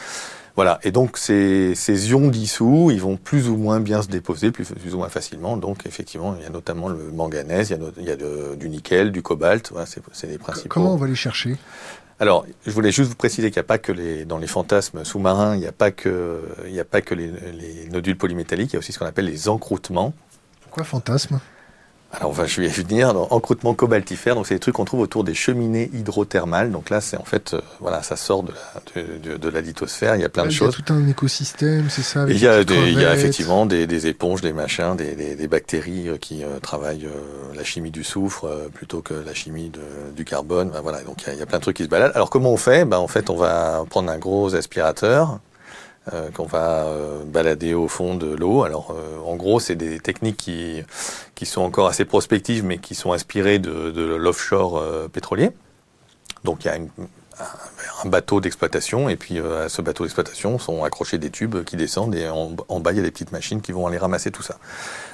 Voilà, 0.58 0.80
et 0.82 0.90
donc 0.90 1.20
ces, 1.20 1.76
ces, 1.76 2.10
ions 2.10 2.30
dissous, 2.30 2.90
ils 2.92 3.00
vont 3.00 3.16
plus 3.16 3.48
ou 3.48 3.58
moins 3.58 3.80
bien 3.80 4.02
se 4.02 4.08
déposer, 4.08 4.50
plus, 4.50 4.66
plus, 4.66 4.96
ou 4.96 4.98
moins 4.98 5.08
facilement. 5.08 5.56
Donc 5.56 5.86
effectivement, 5.86 6.36
il 6.36 6.44
y 6.44 6.48
a 6.48 6.50
notamment 6.50 6.90
le 6.90 7.12
manganèse, 7.12 7.70
il 7.70 7.78
y 7.78 7.80
a, 7.80 7.90
il 7.98 8.04
y 8.06 8.12
a 8.12 8.56
du 8.56 8.68
nickel, 8.68 9.12
du 9.12 9.22
cobalt, 9.22 9.70
voilà, 9.72 9.86
c'est 9.86 10.28
les 10.28 10.40
principaux. 10.40 10.70
Comment 10.70 10.96
on 10.96 10.98
va 10.98 11.06
les 11.06 11.14
chercher? 11.14 11.58
Alors, 12.20 12.48
je 12.66 12.72
voulais 12.72 12.92
juste 12.92 13.10
vous 13.10 13.16
préciser 13.16 13.52
qu'il 13.52 13.60
n'y 13.60 13.66
a 13.66 13.68
pas 13.68 13.78
que 13.78 13.92
les, 13.92 14.26
dans 14.26 14.40
les 14.40 14.48
fantasmes 14.48 15.04
sous-marins, 15.04 15.54
il 15.54 15.60
n'y 15.60 15.68
a 15.68 15.72
pas 15.72 15.92
que, 15.92 16.42
il 16.66 16.74
n'y 16.74 16.80
a 16.80 16.86
pas 16.86 17.02
que 17.02 17.14
les, 17.14 17.28
les, 17.28 17.88
nodules 17.92 18.18
polymétalliques, 18.18 18.72
il 18.72 18.74
y 18.74 18.78
a 18.78 18.80
aussi 18.80 18.92
ce 18.92 18.98
qu'on 18.98 19.06
appelle 19.06 19.26
les 19.26 19.50
encroûtements. 19.50 20.16
Quoi, 20.72 20.84
fantasme? 20.84 21.40
Alors, 22.12 22.32
enfin, 22.32 22.46
je 22.46 22.62
vais 22.62 22.68
venir 22.88 23.14
dans 23.14 23.28
encroûtement 23.32 23.74
cobaltifère. 23.74 24.36
Donc, 24.36 24.48
c'est 24.48 24.56
des 24.56 24.60
trucs 24.60 24.76
qu'on 24.76 24.86
trouve 24.86 25.02
autour 25.02 25.24
des 25.24 25.34
cheminées 25.34 25.90
hydrothermales. 25.94 26.72
Donc 26.72 26.90
là, 26.90 27.02
c'est 27.02 27.18
en 27.18 27.24
fait, 27.24 27.54
euh, 27.54 27.62
voilà, 27.80 28.02
ça 28.02 28.16
sort 28.16 28.44
de 28.44 28.54
la, 28.96 29.02
de, 29.02 29.38
de, 29.38 29.50
la 29.50 29.62
lithosphère. 29.62 30.16
Il 30.16 30.22
y 30.22 30.26
a 30.26 30.30
plein 30.30 30.46
de 30.46 30.52
choses. 30.52 30.74
Il 30.74 30.80
y 30.80 30.84
a 30.84 30.86
tout 30.86 30.94
un 30.94 31.08
écosystème, 31.08 31.90
c'est 31.90 32.04
ça. 32.04 32.26
il 32.28 32.38
y 32.38 32.48
a, 32.48 32.64
des, 32.64 32.76
il 32.76 33.00
y 33.00 33.06
a 33.06 33.14
effectivement 33.14 33.66
des, 33.66 33.88
des, 33.88 34.08
éponges, 34.08 34.42
des 34.42 34.54
machins, 34.54 34.96
des, 34.96 35.16
des, 35.16 35.36
des 35.36 35.48
bactéries 35.48 36.10
euh, 36.10 36.18
qui 36.18 36.44
euh, 36.44 36.60
travaillent 36.60 37.08
la 37.56 37.64
chimie 37.64 37.92
du 37.92 38.04
soufre 38.04 38.48
plutôt 38.74 39.02
que 39.02 39.14
la 39.14 39.34
chimie 39.34 39.70
de, 39.70 39.82
du 40.16 40.24
carbone. 40.24 40.70
Ben, 40.70 40.82
voilà, 40.82 41.02
donc 41.04 41.24
il 41.24 41.28
y, 41.28 41.30
a, 41.32 41.34
il 41.34 41.40
y, 41.40 41.42
a, 41.42 41.46
plein 41.46 41.58
de 41.58 41.64
trucs 41.64 41.78
qui 41.78 41.84
se 41.84 41.90
baladent. 41.90 42.14
Alors, 42.16 42.30
comment 42.30 42.52
on 42.52 42.58
fait? 42.58 42.86
Ben, 42.86 42.98
En 42.98 43.08
fait, 43.08 43.30
on 43.30 43.36
va 43.36 43.84
prendre 43.90 44.12
un 44.12 44.18
gros 44.18 44.56
aspirateur 44.56 45.40
euh, 46.14 46.30
qu'on 46.32 46.46
va 46.46 46.86
euh, 46.86 47.24
balader 47.26 47.74
au 47.74 47.88
fond 47.88 48.16
de 48.16 48.28
l'eau. 48.28 48.64
Alors, 48.64 48.94
euh, 48.96 49.20
en 49.26 49.36
gros, 49.36 49.60
c'est 49.60 49.76
des 49.76 50.00
techniques 50.00 50.38
qui, 50.38 50.84
qui 51.36 51.46
sont 51.46 51.62
encore 51.62 51.88
assez 51.88 52.06
prospectives, 52.06 52.64
mais 52.64 52.78
qui 52.78 52.96
sont 52.96 53.12
inspirées 53.12 53.60
de, 53.60 54.16
l'offshore 54.16 54.82
pétrolier. 55.12 55.52
Donc, 56.44 56.64
il 56.64 56.68
y 56.68 56.72
a 56.72 56.76
un 56.76 58.10
bateau 58.10 58.40
d'exploitation, 58.40 59.10
et 59.10 59.16
puis 59.16 59.40
à 59.40 59.70
ce 59.70 59.82
bateau 59.82 60.04
d'exploitation 60.04 60.60
sont 60.60 60.84
accrochés 60.84 61.18
des 61.18 61.30
tubes 61.30 61.64
qui 61.64 61.76
descendent, 61.76 62.16
et 62.16 62.30
en, 62.30 62.56
en, 62.70 62.80
bas, 62.80 62.94
il 62.94 62.98
y 62.98 63.02
a 63.02 63.04
des 63.04 63.12
petites 63.12 63.32
machines 63.32 63.62
qui 63.62 63.72
vont 63.72 63.86
aller 63.86 63.98
ramasser 63.98 64.32
tout 64.32 64.44
ça. 64.44 64.58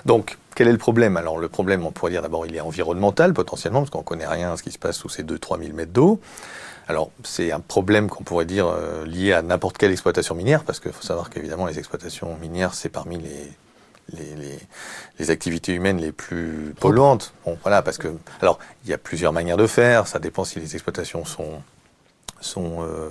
Donc, 0.06 0.38
quel 0.56 0.68
est 0.68 0.72
le 0.72 0.78
problème? 0.78 1.18
Alors, 1.18 1.40
le 1.40 1.50
problème, 1.50 1.86
on 1.86 1.92
pourrait 1.92 2.12
dire 2.12 2.22
d'abord, 2.22 2.46
il 2.46 2.56
est 2.56 2.62
environnemental, 2.62 3.34
potentiellement, 3.34 3.80
parce 3.80 3.90
qu'on 3.90 4.04
connaît 4.04 4.28
rien 4.28 4.54
à 4.54 4.58
ce 4.58 4.64
qui 4.64 4.72
se 4.72 4.80
passe 4.80 4.98
sous 4.98 5.10
ces 5.10 5.24
2-3 5.24 5.60
000 5.60 5.76
mètres 5.76 5.92
d'eau. 5.92 6.20
Alors, 6.88 7.12
c'est 7.24 7.52
un 7.52 7.60
problème 7.60 8.10
qu'on 8.10 8.24
pourrait 8.24 8.46
dire 8.46 8.68
euh, 8.68 9.06
lié 9.06 9.34
à 9.34 9.42
n'importe 9.42 9.78
quelle 9.78 9.92
exploitation 9.92 10.36
minière, 10.36 10.64
parce 10.64 10.80
qu'il 10.80 10.92
faut 10.92 11.04
savoir 11.04 11.30
qu'évidemment, 11.30 11.66
les 11.66 11.80
exploitations 11.80 12.36
minières, 12.42 12.74
c'est 12.74 12.90
parmi 12.90 13.18
les, 13.18 13.52
les, 14.12 14.36
les, 14.36 14.60
les, 15.20 15.32
activités 15.32 15.74
humaines 15.74 15.98
les 15.98 16.12
plus 16.12 16.74
polluantes. 16.80 17.34
Bon, 17.46 17.58
voilà, 17.62 17.82
parce 17.82 17.98
que, 17.98 18.10
alors, 18.42 18.60
il 18.84 18.90
y 18.90 18.94
a 18.94 18.98
plusieurs 18.98 19.32
manières 19.32 19.58
de 19.58 19.68
faire, 19.68 20.08
ça 20.08 20.20
dépend 20.20 20.44
si 20.44 20.60
les 20.60 20.76
exploitations 20.76 21.24
sont, 21.24 21.62
sont 22.42 22.84
euh, 22.84 23.10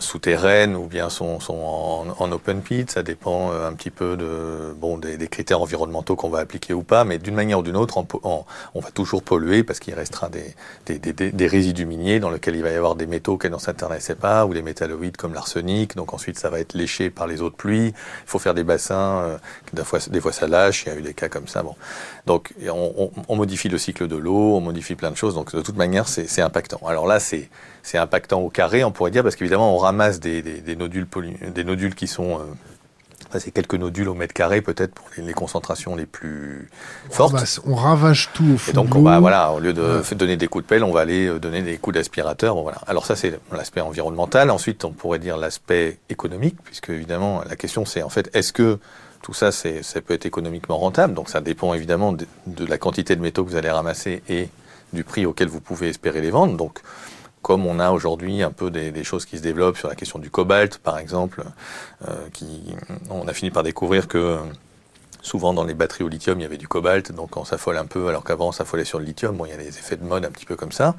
souterraines 0.00 0.74
ou 0.74 0.86
bien 0.86 1.08
sont, 1.10 1.38
sont 1.38 1.54
en, 1.54 2.06
en, 2.18 2.32
open 2.32 2.60
pit. 2.60 2.90
Ça 2.90 3.02
dépend 3.02 3.52
euh, 3.52 3.68
un 3.68 3.72
petit 3.72 3.90
peu 3.90 4.16
de, 4.16 4.74
bon, 4.76 4.98
des, 4.98 5.16
des 5.16 5.28
critères 5.28 5.60
environnementaux 5.60 6.16
qu'on 6.16 6.28
va 6.28 6.40
appliquer 6.40 6.74
ou 6.74 6.82
pas, 6.82 7.04
mais 7.04 7.18
d'une 7.18 7.34
manière 7.34 7.60
ou 7.60 7.62
d'une 7.62 7.76
autre, 7.76 7.96
on, 8.24 8.44
va 8.80 8.90
toujours 8.90 9.22
polluer 9.22 9.62
parce 9.62 9.78
qu'il 9.78 9.94
restera 9.94 10.28
des, 10.28 10.54
des, 10.86 10.98
des, 10.98 11.30
des, 11.30 11.46
résidus 11.46 11.86
miniers 11.86 12.18
dans 12.18 12.30
lesquels 12.30 12.56
il 12.56 12.62
va 12.62 12.70
y 12.70 12.74
avoir 12.74 12.96
des 12.96 13.06
métaux 13.06 13.36
qu'elle 13.36 13.52
ne 13.52 13.58
s'intéressait 13.58 14.16
pas 14.16 14.44
ou 14.46 14.54
des 14.54 14.62
métalloïdes 14.62 15.16
comme 15.16 15.34
l'arsenic. 15.34 15.94
Donc 15.96 16.14
ensuite, 16.14 16.38
ça 16.38 16.50
va 16.50 16.58
être 16.58 16.74
léché 16.74 17.10
par 17.10 17.26
les 17.26 17.40
eaux 17.40 17.50
de 17.50 17.54
pluie. 17.54 17.88
Il 17.88 17.94
faut 18.26 18.38
faire 18.38 18.54
des 18.54 18.64
bassins. 18.64 19.20
Euh, 19.22 19.38
des, 19.72 19.84
fois, 19.84 20.00
des 20.10 20.20
fois, 20.20 20.32
ça 20.32 20.48
lâche. 20.48 20.84
Il 20.86 20.88
y 20.88 20.92
a 20.92 20.98
eu 20.98 21.02
des 21.02 21.14
cas 21.14 21.28
comme 21.28 21.46
ça. 21.46 21.62
Bon, 21.62 21.76
donc 22.26 22.52
on, 22.68 23.10
on 23.28 23.36
modifie 23.36 23.68
le 23.68 23.78
cycle 23.78 24.08
de 24.08 24.16
l'eau, 24.16 24.56
on 24.56 24.60
modifie 24.60 24.96
plein 24.96 25.10
de 25.10 25.16
choses. 25.16 25.34
Donc 25.34 25.54
de 25.54 25.62
toute 25.62 25.76
manière, 25.76 26.08
c'est 26.08 26.42
impactant. 26.42 26.80
Alors 26.86 27.06
là, 27.06 27.20
c'est 27.20 27.48
c'est 27.82 27.98
impactant 27.98 28.40
au 28.40 28.50
carré, 28.50 28.84
on 28.84 28.92
pourrait 28.92 29.10
dire, 29.10 29.22
parce 29.22 29.36
qu'évidemment, 29.36 29.74
on 29.74 29.78
ramasse 29.78 30.20
des, 30.20 30.42
des, 30.42 30.60
des 30.60 30.76
nodules, 30.76 31.06
des 31.54 31.64
nodules 31.64 31.94
qui 31.94 32.06
sont... 32.06 32.38
Euh, 32.38 32.44
c'est 33.38 33.52
quelques 33.52 33.74
nodules 33.74 34.08
au 34.08 34.14
mètre 34.14 34.34
carré 34.34 34.60
peut-être 34.60 34.92
pour 34.92 35.06
les, 35.16 35.22
les, 35.22 35.32
concentrations 35.32 35.94
les 35.94 36.06
plus 36.06 36.68
fortes. 37.10 37.60
On, 37.64 37.76
ravage 37.76 38.30
tout 38.34 38.44
au 38.54 38.58
fond. 38.58 38.72
Et 38.72 38.74
donc 38.74 38.94
on 38.96 39.02
va 39.02 39.20
voilà, 39.20 39.52
au 39.52 39.60
lieu 39.60 39.72
de 39.72 40.00
ouais. 40.00 40.16
donner 40.16 40.36
des 40.36 40.48
coups 40.48 40.64
de 40.64 40.68
pelle, 40.68 40.82
on 40.82 40.90
va 40.90 41.00
aller 41.00 41.28
euh, 41.28 41.38
donner 41.38 41.62
des 41.62 41.76
coups 41.76 41.94
d'aspirateur. 41.94 42.56
Bon, 42.56 42.62
voilà. 42.62 42.78
Alors 42.88 43.06
ça 43.06 43.14
c'est 43.14 43.38
l'aspect 43.52 43.80
environnemental. 43.80 44.50
Ensuite 44.50 44.84
on 44.84 44.90
pourrait 44.90 45.20
dire 45.20 45.36
l'aspect 45.36 45.98
économique, 46.08 46.56
puisque 46.64 46.90
évidemment 46.90 47.42
la 47.48 47.54
question 47.54 47.84
c'est 47.84 48.02
en 48.02 48.08
fait 48.08 48.28
est-ce 48.34 48.52
que 48.52 48.80
tout 49.22 49.34
ça 49.34 49.52
c'est 49.52 49.84
ça 49.84 50.00
peut 50.00 50.14
être 50.14 50.26
économiquement 50.26 50.78
rentable? 50.78 51.14
Donc 51.14 51.28
ça 51.28 51.40
dépend 51.40 51.72
évidemment 51.72 52.12
de, 52.12 52.26
de 52.48 52.66
la 52.66 52.78
quantité 52.78 53.14
de 53.14 53.20
métaux 53.20 53.44
que 53.44 53.50
vous 53.50 53.56
allez 53.56 53.70
ramasser 53.70 54.24
et 54.28 54.48
du 54.92 55.04
prix 55.04 55.24
auquel 55.24 55.46
vous 55.46 55.60
pouvez 55.60 55.88
espérer 55.88 56.20
les 56.20 56.30
vendre. 56.30 56.56
Donc 56.56 56.80
comme 57.42 57.66
on 57.66 57.78
a 57.80 57.90
aujourd'hui 57.90 58.42
un 58.42 58.50
peu 58.50 58.70
des, 58.70 58.90
des, 58.90 59.04
choses 59.04 59.24
qui 59.24 59.38
se 59.38 59.42
développent 59.42 59.78
sur 59.78 59.88
la 59.88 59.94
question 59.94 60.18
du 60.18 60.30
cobalt, 60.30 60.78
par 60.78 60.98
exemple, 60.98 61.42
euh, 62.08 62.28
qui, 62.32 62.74
on 63.08 63.26
a 63.28 63.32
fini 63.32 63.50
par 63.50 63.62
découvrir 63.62 64.08
que 64.08 64.38
souvent 65.22 65.52
dans 65.52 65.64
les 65.64 65.74
batteries 65.74 66.04
au 66.04 66.08
lithium, 66.08 66.38
il 66.38 66.42
y 66.42 66.46
avait 66.46 66.56
du 66.56 66.68
cobalt, 66.68 67.12
donc 67.12 67.36
on 67.36 67.44
s'affole 67.44 67.76
un 67.76 67.86
peu, 67.86 68.08
alors 68.08 68.24
qu'avant 68.24 68.48
on 68.48 68.52
s'affolait 68.52 68.84
sur 68.84 68.98
le 68.98 69.04
lithium. 69.04 69.36
Bon, 69.36 69.46
il 69.46 69.50
y 69.50 69.54
a 69.54 69.56
des 69.56 69.68
effets 69.68 69.96
de 69.96 70.04
mode 70.04 70.24
un 70.24 70.30
petit 70.30 70.46
peu 70.46 70.56
comme 70.56 70.72
ça. 70.72 70.94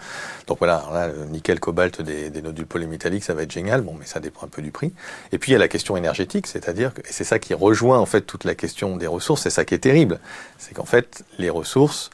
Donc 0.48 0.60
voilà, 0.60 0.84
là, 0.92 1.08
le 1.08 1.26
nickel, 1.26 1.60
cobalt 1.60 2.02
des, 2.02 2.30
des, 2.30 2.42
nodules 2.42 2.66
polymétalliques, 2.66 3.24
ça 3.24 3.34
va 3.34 3.44
être 3.44 3.52
génial. 3.52 3.82
Bon, 3.82 3.96
mais 4.00 4.06
ça 4.06 4.20
dépend 4.20 4.46
un 4.46 4.50
peu 4.50 4.62
du 4.62 4.72
prix. 4.72 4.94
Et 5.32 5.38
puis 5.38 5.52
il 5.52 5.54
y 5.54 5.56
a 5.56 5.60
la 5.60 5.68
question 5.68 5.98
énergétique, 5.98 6.48
c'est-à-dire 6.48 6.94
que, 6.94 7.02
et 7.02 7.12
c'est 7.12 7.24
ça 7.24 7.40
qui 7.40 7.54
rejoint 7.54 8.00
en 8.00 8.06
fait 8.06 8.22
toute 8.22 8.44
la 8.44 8.56
question 8.56 8.98
des 8.98 9.08
ressources, 9.08 9.42
c'est 9.44 9.50
ça 9.50 9.66
qui 9.66 9.74
est 9.74 9.80
terrible, 9.80 10.20
c'est 10.58 10.74
qu'en 10.74 10.86
fait 10.86 11.24
les 11.38 11.50
ressources, 11.50 12.10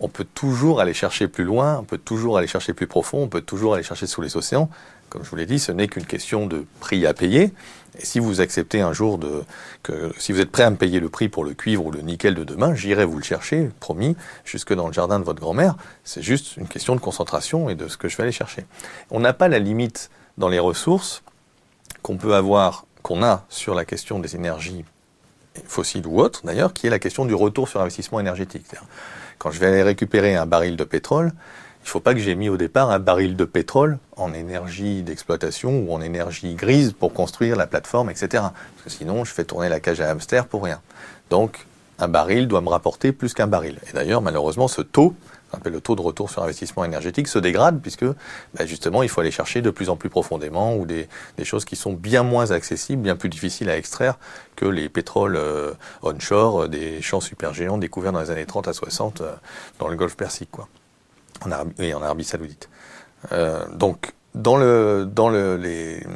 on 0.00 0.08
peut 0.08 0.26
toujours 0.34 0.80
aller 0.80 0.94
chercher 0.94 1.28
plus 1.28 1.44
loin, 1.44 1.78
on 1.78 1.84
peut 1.84 1.98
toujours 1.98 2.38
aller 2.38 2.46
chercher 2.46 2.72
plus 2.72 2.86
profond, 2.86 3.22
on 3.22 3.28
peut 3.28 3.42
toujours 3.42 3.74
aller 3.74 3.82
chercher 3.82 4.06
sous 4.06 4.22
les 4.22 4.36
océans. 4.36 4.70
Comme 5.10 5.24
je 5.24 5.30
vous 5.30 5.36
l'ai 5.36 5.46
dit, 5.46 5.58
ce 5.58 5.72
n'est 5.72 5.88
qu'une 5.88 6.06
question 6.06 6.46
de 6.46 6.64
prix 6.80 7.04
à 7.04 7.12
payer. 7.12 7.52
Et 7.98 8.06
si 8.06 8.18
vous 8.18 8.40
acceptez 8.40 8.80
un 8.80 8.92
jour 8.92 9.18
de, 9.18 9.44
si 10.16 10.32
vous 10.32 10.40
êtes 10.40 10.50
prêt 10.50 10.62
à 10.62 10.70
me 10.70 10.76
payer 10.76 11.00
le 11.00 11.08
prix 11.08 11.28
pour 11.28 11.44
le 11.44 11.52
cuivre 11.52 11.84
ou 11.84 11.90
le 11.90 12.00
nickel 12.00 12.34
de 12.34 12.44
demain, 12.44 12.74
j'irai 12.74 13.04
vous 13.04 13.18
le 13.18 13.24
chercher, 13.24 13.70
promis, 13.80 14.16
jusque 14.44 14.72
dans 14.72 14.86
le 14.86 14.92
jardin 14.92 15.18
de 15.18 15.24
votre 15.24 15.40
grand-mère. 15.40 15.76
C'est 16.04 16.22
juste 16.22 16.56
une 16.56 16.68
question 16.68 16.94
de 16.94 17.00
concentration 17.00 17.68
et 17.68 17.74
de 17.74 17.88
ce 17.88 17.96
que 17.96 18.08
je 18.08 18.16
vais 18.16 18.22
aller 18.22 18.32
chercher. 18.32 18.64
On 19.10 19.20
n'a 19.20 19.32
pas 19.32 19.48
la 19.48 19.58
limite 19.58 20.10
dans 20.38 20.48
les 20.48 20.60
ressources 20.60 21.22
qu'on 22.02 22.16
peut 22.16 22.34
avoir, 22.34 22.86
qu'on 23.02 23.22
a 23.22 23.44
sur 23.48 23.74
la 23.74 23.84
question 23.84 24.20
des 24.20 24.36
énergies 24.36 24.84
fossiles 25.66 26.06
ou 26.06 26.20
autres, 26.20 26.42
d'ailleurs, 26.44 26.72
qui 26.72 26.86
est 26.86 26.90
la 26.90 27.00
question 27.00 27.24
du 27.24 27.34
retour 27.34 27.68
sur 27.68 27.80
investissement 27.80 28.20
énergétique. 28.20 28.64
Quand 29.40 29.50
je 29.50 29.58
vais 29.58 29.82
récupérer 29.82 30.36
un 30.36 30.44
baril 30.44 30.76
de 30.76 30.84
pétrole, 30.84 31.32
il 31.80 31.86
ne 31.86 31.88
faut 31.88 32.00
pas 32.00 32.12
que 32.12 32.20
j'ai 32.20 32.34
mis 32.34 32.50
au 32.50 32.58
départ 32.58 32.90
un 32.90 32.98
baril 32.98 33.36
de 33.36 33.46
pétrole 33.46 33.98
en 34.18 34.34
énergie 34.34 35.02
d'exploitation 35.02 35.78
ou 35.80 35.94
en 35.94 36.02
énergie 36.02 36.54
grise 36.54 36.92
pour 36.92 37.14
construire 37.14 37.56
la 37.56 37.66
plateforme, 37.66 38.10
etc. 38.10 38.28
Parce 38.32 38.84
que 38.84 38.90
sinon, 38.90 39.24
je 39.24 39.32
fais 39.32 39.44
tourner 39.44 39.70
la 39.70 39.80
cage 39.80 40.02
à 40.02 40.10
hamster 40.10 40.46
pour 40.46 40.62
rien. 40.62 40.82
Donc, 41.30 41.66
un 41.98 42.06
baril 42.06 42.48
doit 42.48 42.60
me 42.60 42.68
rapporter 42.68 43.12
plus 43.12 43.32
qu'un 43.32 43.46
baril. 43.46 43.78
Et 43.88 43.94
d'ailleurs, 43.94 44.20
malheureusement, 44.20 44.68
ce 44.68 44.82
taux 44.82 45.14
appelle 45.52 45.72
le 45.72 45.80
taux 45.80 45.96
de 45.96 46.00
retour 46.00 46.30
sur 46.30 46.42
investissement 46.42 46.84
énergétique, 46.84 47.28
se 47.28 47.38
dégrade 47.38 47.80
puisque 47.80 48.04
bah 48.04 48.66
justement 48.66 49.02
il 49.02 49.08
faut 49.08 49.20
aller 49.20 49.30
chercher 49.30 49.62
de 49.62 49.70
plus 49.70 49.90
en 49.90 49.96
plus 49.96 50.08
profondément 50.08 50.76
ou 50.76 50.86
des, 50.86 51.08
des, 51.36 51.44
choses 51.44 51.64
qui 51.64 51.76
sont 51.76 51.92
bien 51.92 52.22
moins 52.22 52.50
accessibles, 52.50 53.02
bien 53.02 53.16
plus 53.16 53.28
difficiles 53.28 53.70
à 53.70 53.76
extraire 53.76 54.18
que 54.56 54.66
les 54.66 54.88
pétroles 54.88 55.36
euh, 55.36 55.72
onshore 56.02 56.68
des 56.68 57.02
champs 57.02 57.20
supergéants 57.20 57.78
découverts 57.78 58.12
dans 58.12 58.20
les 58.20 58.30
années 58.30 58.46
30 58.46 58.68
à 58.68 58.72
60 58.72 59.20
euh, 59.20 59.32
dans 59.78 59.88
le 59.88 59.96
Golfe 59.96 60.16
Persique, 60.16 60.50
quoi, 60.50 60.68
en 61.44 61.50
Arabie, 61.50 61.74
et 61.78 61.94
en 61.94 62.02
Arabie 62.02 62.24
Saoudite. 62.24 62.68
Euh, 63.32 63.66
donc 63.74 64.12
dans 64.34 64.56
le 64.56 65.08
dans 65.10 65.28
le 65.28 65.56
les 65.56 66.06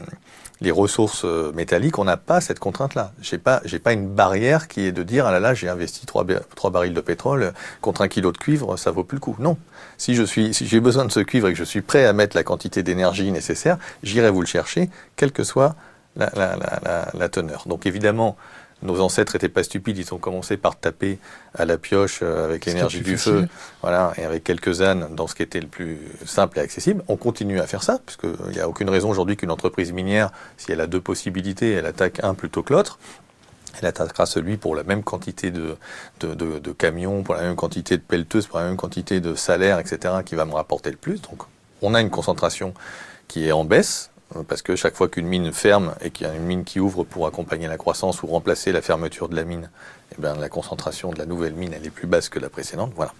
les 0.60 0.70
ressources 0.70 1.24
euh, 1.24 1.52
métalliques, 1.52 1.98
on 1.98 2.04
n'a 2.04 2.16
pas 2.16 2.40
cette 2.40 2.58
contrainte-là. 2.58 3.12
J'ai 3.20 3.38
pas, 3.38 3.60
j'ai 3.64 3.78
pas 3.78 3.92
une 3.92 4.08
barrière 4.08 4.68
qui 4.68 4.82
est 4.82 4.92
de 4.92 5.02
dire 5.02 5.26
ah 5.26 5.32
là 5.32 5.40
là, 5.40 5.54
j'ai 5.54 5.68
investi 5.68 6.06
trois, 6.06 6.24
barils 6.70 6.94
de 6.94 7.00
pétrole 7.00 7.52
contre 7.80 8.02
un 8.02 8.08
kilo 8.08 8.32
de 8.32 8.38
cuivre, 8.38 8.76
ça 8.76 8.90
vaut 8.90 9.04
plus 9.04 9.16
le 9.16 9.20
coup. 9.20 9.36
Non. 9.38 9.56
Si 9.98 10.14
je 10.14 10.22
suis, 10.22 10.54
si 10.54 10.66
j'ai 10.66 10.80
besoin 10.80 11.04
de 11.04 11.12
ce 11.12 11.20
cuivre 11.20 11.48
et 11.48 11.52
que 11.52 11.58
je 11.58 11.64
suis 11.64 11.82
prêt 11.82 12.04
à 12.06 12.12
mettre 12.12 12.36
la 12.36 12.44
quantité 12.44 12.82
d'énergie 12.82 13.30
nécessaire, 13.30 13.78
j'irai 14.02 14.30
vous 14.30 14.40
le 14.40 14.46
chercher, 14.46 14.90
quelle 15.16 15.32
que 15.32 15.44
soit 15.44 15.76
la 16.16 17.28
teneur. 17.28 17.64
Donc 17.66 17.86
évidemment, 17.86 18.36
nos 18.84 19.00
ancêtres 19.00 19.34
étaient 19.34 19.48
pas 19.48 19.64
stupides, 19.64 19.98
ils 19.98 20.14
ont 20.14 20.18
commencé 20.18 20.56
par 20.56 20.78
taper 20.78 21.18
à 21.54 21.64
la 21.64 21.78
pioche 21.78 22.20
euh, 22.22 22.44
avec 22.44 22.66
l'énergie 22.66 23.00
du 23.00 23.16
facile. 23.16 23.32
feu, 23.32 23.48
voilà, 23.82 24.12
et 24.16 24.24
avec 24.24 24.44
quelques 24.44 24.82
ânes 24.82 25.08
dans 25.14 25.26
ce 25.26 25.34
qui 25.34 25.42
était 25.42 25.60
le 25.60 25.66
plus 25.66 25.98
simple 26.24 26.58
et 26.58 26.62
accessible. 26.62 27.02
On 27.08 27.16
continue 27.16 27.60
à 27.60 27.66
faire 27.66 27.82
ça, 27.82 27.98
puisqu'il 28.04 28.52
n'y 28.52 28.60
a 28.60 28.68
aucune 28.68 28.90
raison 28.90 29.10
aujourd'hui 29.10 29.36
qu'une 29.36 29.50
entreprise 29.50 29.92
minière, 29.92 30.30
si 30.58 30.70
elle 30.70 30.80
a 30.80 30.86
deux 30.86 31.00
possibilités, 31.00 31.72
elle 31.72 31.86
attaque 31.86 32.22
un 32.22 32.34
plutôt 32.34 32.62
que 32.62 32.72
l'autre. 32.74 32.98
Elle 33.80 33.88
attaquera 33.88 34.26
celui 34.26 34.56
pour 34.56 34.76
la 34.76 34.84
même 34.84 35.02
quantité 35.02 35.50
de, 35.50 35.76
de, 36.20 36.34
de, 36.34 36.58
de, 36.60 36.72
camions, 36.72 37.24
pour 37.24 37.34
la 37.34 37.42
même 37.42 37.56
quantité 37.56 37.96
de 37.96 38.02
pelleteuses, 38.02 38.46
pour 38.46 38.60
la 38.60 38.66
même 38.66 38.76
quantité 38.76 39.20
de 39.20 39.34
salaires, 39.34 39.80
etc., 39.80 40.14
qui 40.24 40.36
va 40.36 40.44
me 40.44 40.54
rapporter 40.54 40.90
le 40.90 40.96
plus. 40.96 41.20
Donc, 41.22 41.42
on 41.82 41.94
a 41.94 42.00
une 42.00 42.10
concentration 42.10 42.72
qui 43.26 43.48
est 43.48 43.52
en 43.52 43.64
baisse, 43.64 44.10
parce 44.42 44.62
que 44.62 44.74
chaque 44.74 44.96
fois 44.96 45.08
qu'une 45.08 45.26
mine 45.26 45.52
ferme 45.52 45.94
et 46.00 46.10
qu'il 46.10 46.26
y 46.26 46.30
a 46.30 46.34
une 46.34 46.42
mine 46.42 46.64
qui 46.64 46.80
ouvre 46.80 47.04
pour 47.04 47.26
accompagner 47.26 47.68
la 47.68 47.76
croissance 47.76 48.22
ou 48.22 48.26
remplacer 48.26 48.72
la 48.72 48.82
fermeture 48.82 49.28
de 49.28 49.36
la 49.36 49.44
mine, 49.44 49.70
eh 50.12 50.20
bien, 50.20 50.34
la 50.34 50.48
concentration 50.48 51.10
de 51.10 51.18
la 51.18 51.26
nouvelle 51.26 51.54
mine 51.54 51.72
est 51.72 51.90
plus 51.90 52.06
basse 52.06 52.28
que 52.28 52.38
la 52.38 52.48
précédente. 52.48 52.92
Voilà. 52.96 53.12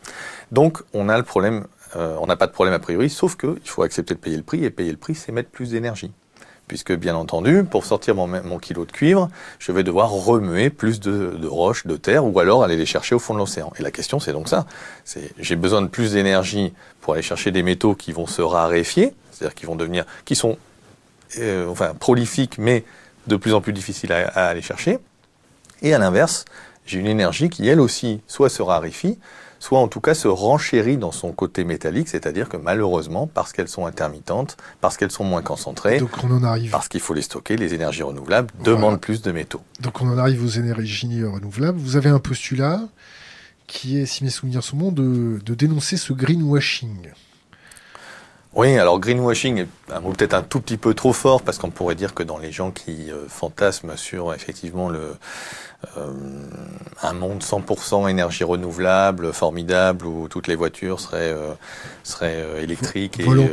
Donc 0.51 0.83
on 0.93 1.09
a 1.09 1.17
le 1.17 1.25
problème, 1.25 1.67
euh, 1.97 2.17
on 2.21 2.27
n'a 2.27 2.37
pas 2.37 2.47
de 2.47 2.53
problème 2.53 2.75
a 2.75 2.79
priori, 2.79 3.11
sauf 3.11 3.37
que 3.37 3.59
il 3.63 3.69
faut 3.69 3.83
accepter 3.83 4.15
de 4.15 4.19
payer 4.19 4.37
le 4.37 4.43
prix 4.43 4.65
et 4.65 4.71
payer 4.71 4.91
le 4.91 4.97
prix, 4.97 5.15
c'est 5.15 5.33
mettre 5.33 5.51
plus 5.51 5.71
d'énergie. 5.71 6.13
Puisque 6.67 6.95
bien 6.95 7.15
entendu, 7.15 7.63
pour 7.63 7.85
sortir 7.85 8.15
mon, 8.15 8.59
kilo 8.59 8.87
de 8.87 8.93
cuivre, 8.93 9.29
je 9.59 9.71
vais 9.71 9.83
devoir 9.83 10.11
remuer 10.11 10.71
plus 10.71 10.99
de, 10.99 11.37
de 11.39 11.47
roches, 11.47 11.87
de 11.87 11.97
terre, 11.97 12.25
ou 12.25 12.41
alors 12.41 12.65
aller 12.65 12.79
les 12.79 12.87
chercher 12.87 13.15
au 13.15 13.19
fond 13.19 13.35
de 13.35 13.39
l'océan. 13.39 13.71
Et 13.79 13.83
la 13.83 13.91
question, 13.91 14.19
c'est 14.19 14.33
donc 14.33 14.49
ça. 14.49 14.65
J'ai 15.39 15.57
besoin 15.57 15.83
de 15.83 15.89
plus 15.89 16.13
d'énergie 16.13 16.73
pour 17.03 17.13
aller 17.13 17.23
chercher 17.23 17.51
des 17.51 17.63
métaux 17.63 17.95
qui 17.95 18.13
vont 18.13 18.27
se 18.27 18.41
raréfier, 18.41 19.13
c'est-à-dire 19.31 19.55
qui 19.55 19.67
vont 19.67 19.77
devenir, 19.77 20.07
qui 20.25 20.37
sont 20.37 20.57
euh, 21.39 21.69
enfin 21.69 21.95
prolifique, 21.95 22.59
mais 22.59 22.85
de 23.27 23.37
plus 23.37 23.55
en 23.55 23.61
plus 23.61 23.73
difficile 23.73 24.13
à, 24.13 24.29
à 24.29 24.47
aller 24.47 24.63
chercher. 24.63 24.99
Et 25.83 25.95
à 25.95 25.99
l'inverse, 25.99 26.45
j'ai 26.87 26.99
une 26.99 27.07
énergie 27.07 27.49
qui, 27.49 27.67
elle 27.69 27.81
aussi, 27.81 28.21
soit 28.27 28.49
se 28.51 28.63
raréfie, 28.63 29.19
soit 29.59 29.79
en 29.79 29.89
tout 29.89 30.01
cas 30.01 30.13
se 30.15 30.29
renchérit 30.29 30.99
dans 30.99 31.13
son 31.13 31.33
côté 31.33 31.65
métallique, 31.65 32.09
c'est-à-dire 32.09 32.51
que 32.51 32.59
malheureusement, 32.59 33.27
parce 33.27 33.53
qu'elles 33.55 33.69
sont 33.69 33.87
intermittentes, 33.87 34.59
parce 34.83 34.99
qu'elles 34.99 35.11
sont 35.11 35.25
moins 35.25 35.41
concentrées, 35.41 36.01
Donc 36.01 36.11
on 36.23 36.31
en 36.31 36.45
arrive. 36.45 36.71
parce 36.71 36.89
qu'il 36.89 37.01
faut 37.01 37.15
les 37.15 37.23
stocker, 37.23 37.57
les 37.57 37.73
énergies 37.73 38.03
renouvelables 38.03 38.51
demandent 38.63 39.01
plus 39.01 39.23
de 39.23 39.33
métaux. 39.33 39.63
Donc 39.81 40.03
on 40.03 40.09
en 40.13 40.19
arrive 40.19 40.45
aux 40.45 40.49
énergies 40.49 41.25
renouvelables. 41.25 41.79
Vous 41.79 41.97
avez 41.97 42.11
un 42.11 42.19
postulat 42.19 42.83
qui 43.67 43.99
est, 43.99 44.05
si 44.05 44.23
mes 44.25 44.29
souvenirs 44.31 44.63
sont 44.63 44.77
bons, 44.77 44.93
de, 44.93 45.39
de 45.43 45.55
dénoncer 45.55 45.97
ce 45.97 46.13
greenwashing. 46.13 47.09
Oui, 48.57 48.79
alors 48.79 49.01
greenwashing 49.01 49.59
est 49.59 49.93
un 49.93 50.01
mot 50.01 50.13
peut-être 50.13 50.35
un 50.35 50.43
tout 50.43 50.61
petit 50.61 50.77
peu 50.77 50.95
trop 50.95 51.13
fort 51.13 51.43
parce 51.43 51.59
qu'on 51.59 51.71
pourrait 51.71 51.97
dire 51.97 52.15
que 52.15 52.23
dans 52.23 52.39
les 52.39 52.53
gens 52.53 52.71
qui 52.71 53.11
euh, 53.11 53.27
fantasment 53.29 53.97
sur 53.97 54.33
effectivement 54.33 54.89
le 54.89 55.17
euh, 55.97 56.13
un 57.03 57.13
monde 57.13 57.43
100% 57.43 58.09
énergie 58.09 58.45
renouvelable, 58.45 59.33
formidable 59.33 60.07
où 60.07 60.29
toutes 60.29 60.47
les 60.47 60.55
voitures 60.55 61.01
seraient 61.01 61.33
euh, 61.33 61.53
seraient 62.05 62.37
euh, 62.37 62.63
électriques 62.63 63.19
et, 63.19 63.29
euh, 63.29 63.49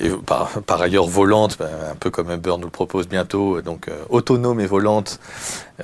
et 0.00 0.10
par, 0.10 0.62
par 0.62 0.80
ailleurs 0.80 1.06
volantes, 1.06 1.58
ben, 1.58 1.68
un 1.92 1.94
peu 1.96 2.10
comme 2.10 2.30
Uber 2.30 2.54
nous 2.58 2.64
le 2.66 2.70
propose 2.70 3.08
bientôt, 3.08 3.60
donc 3.62 3.88
euh, 3.88 4.04
autonomes 4.08 4.60
et 4.60 4.66
volantes 4.66 5.18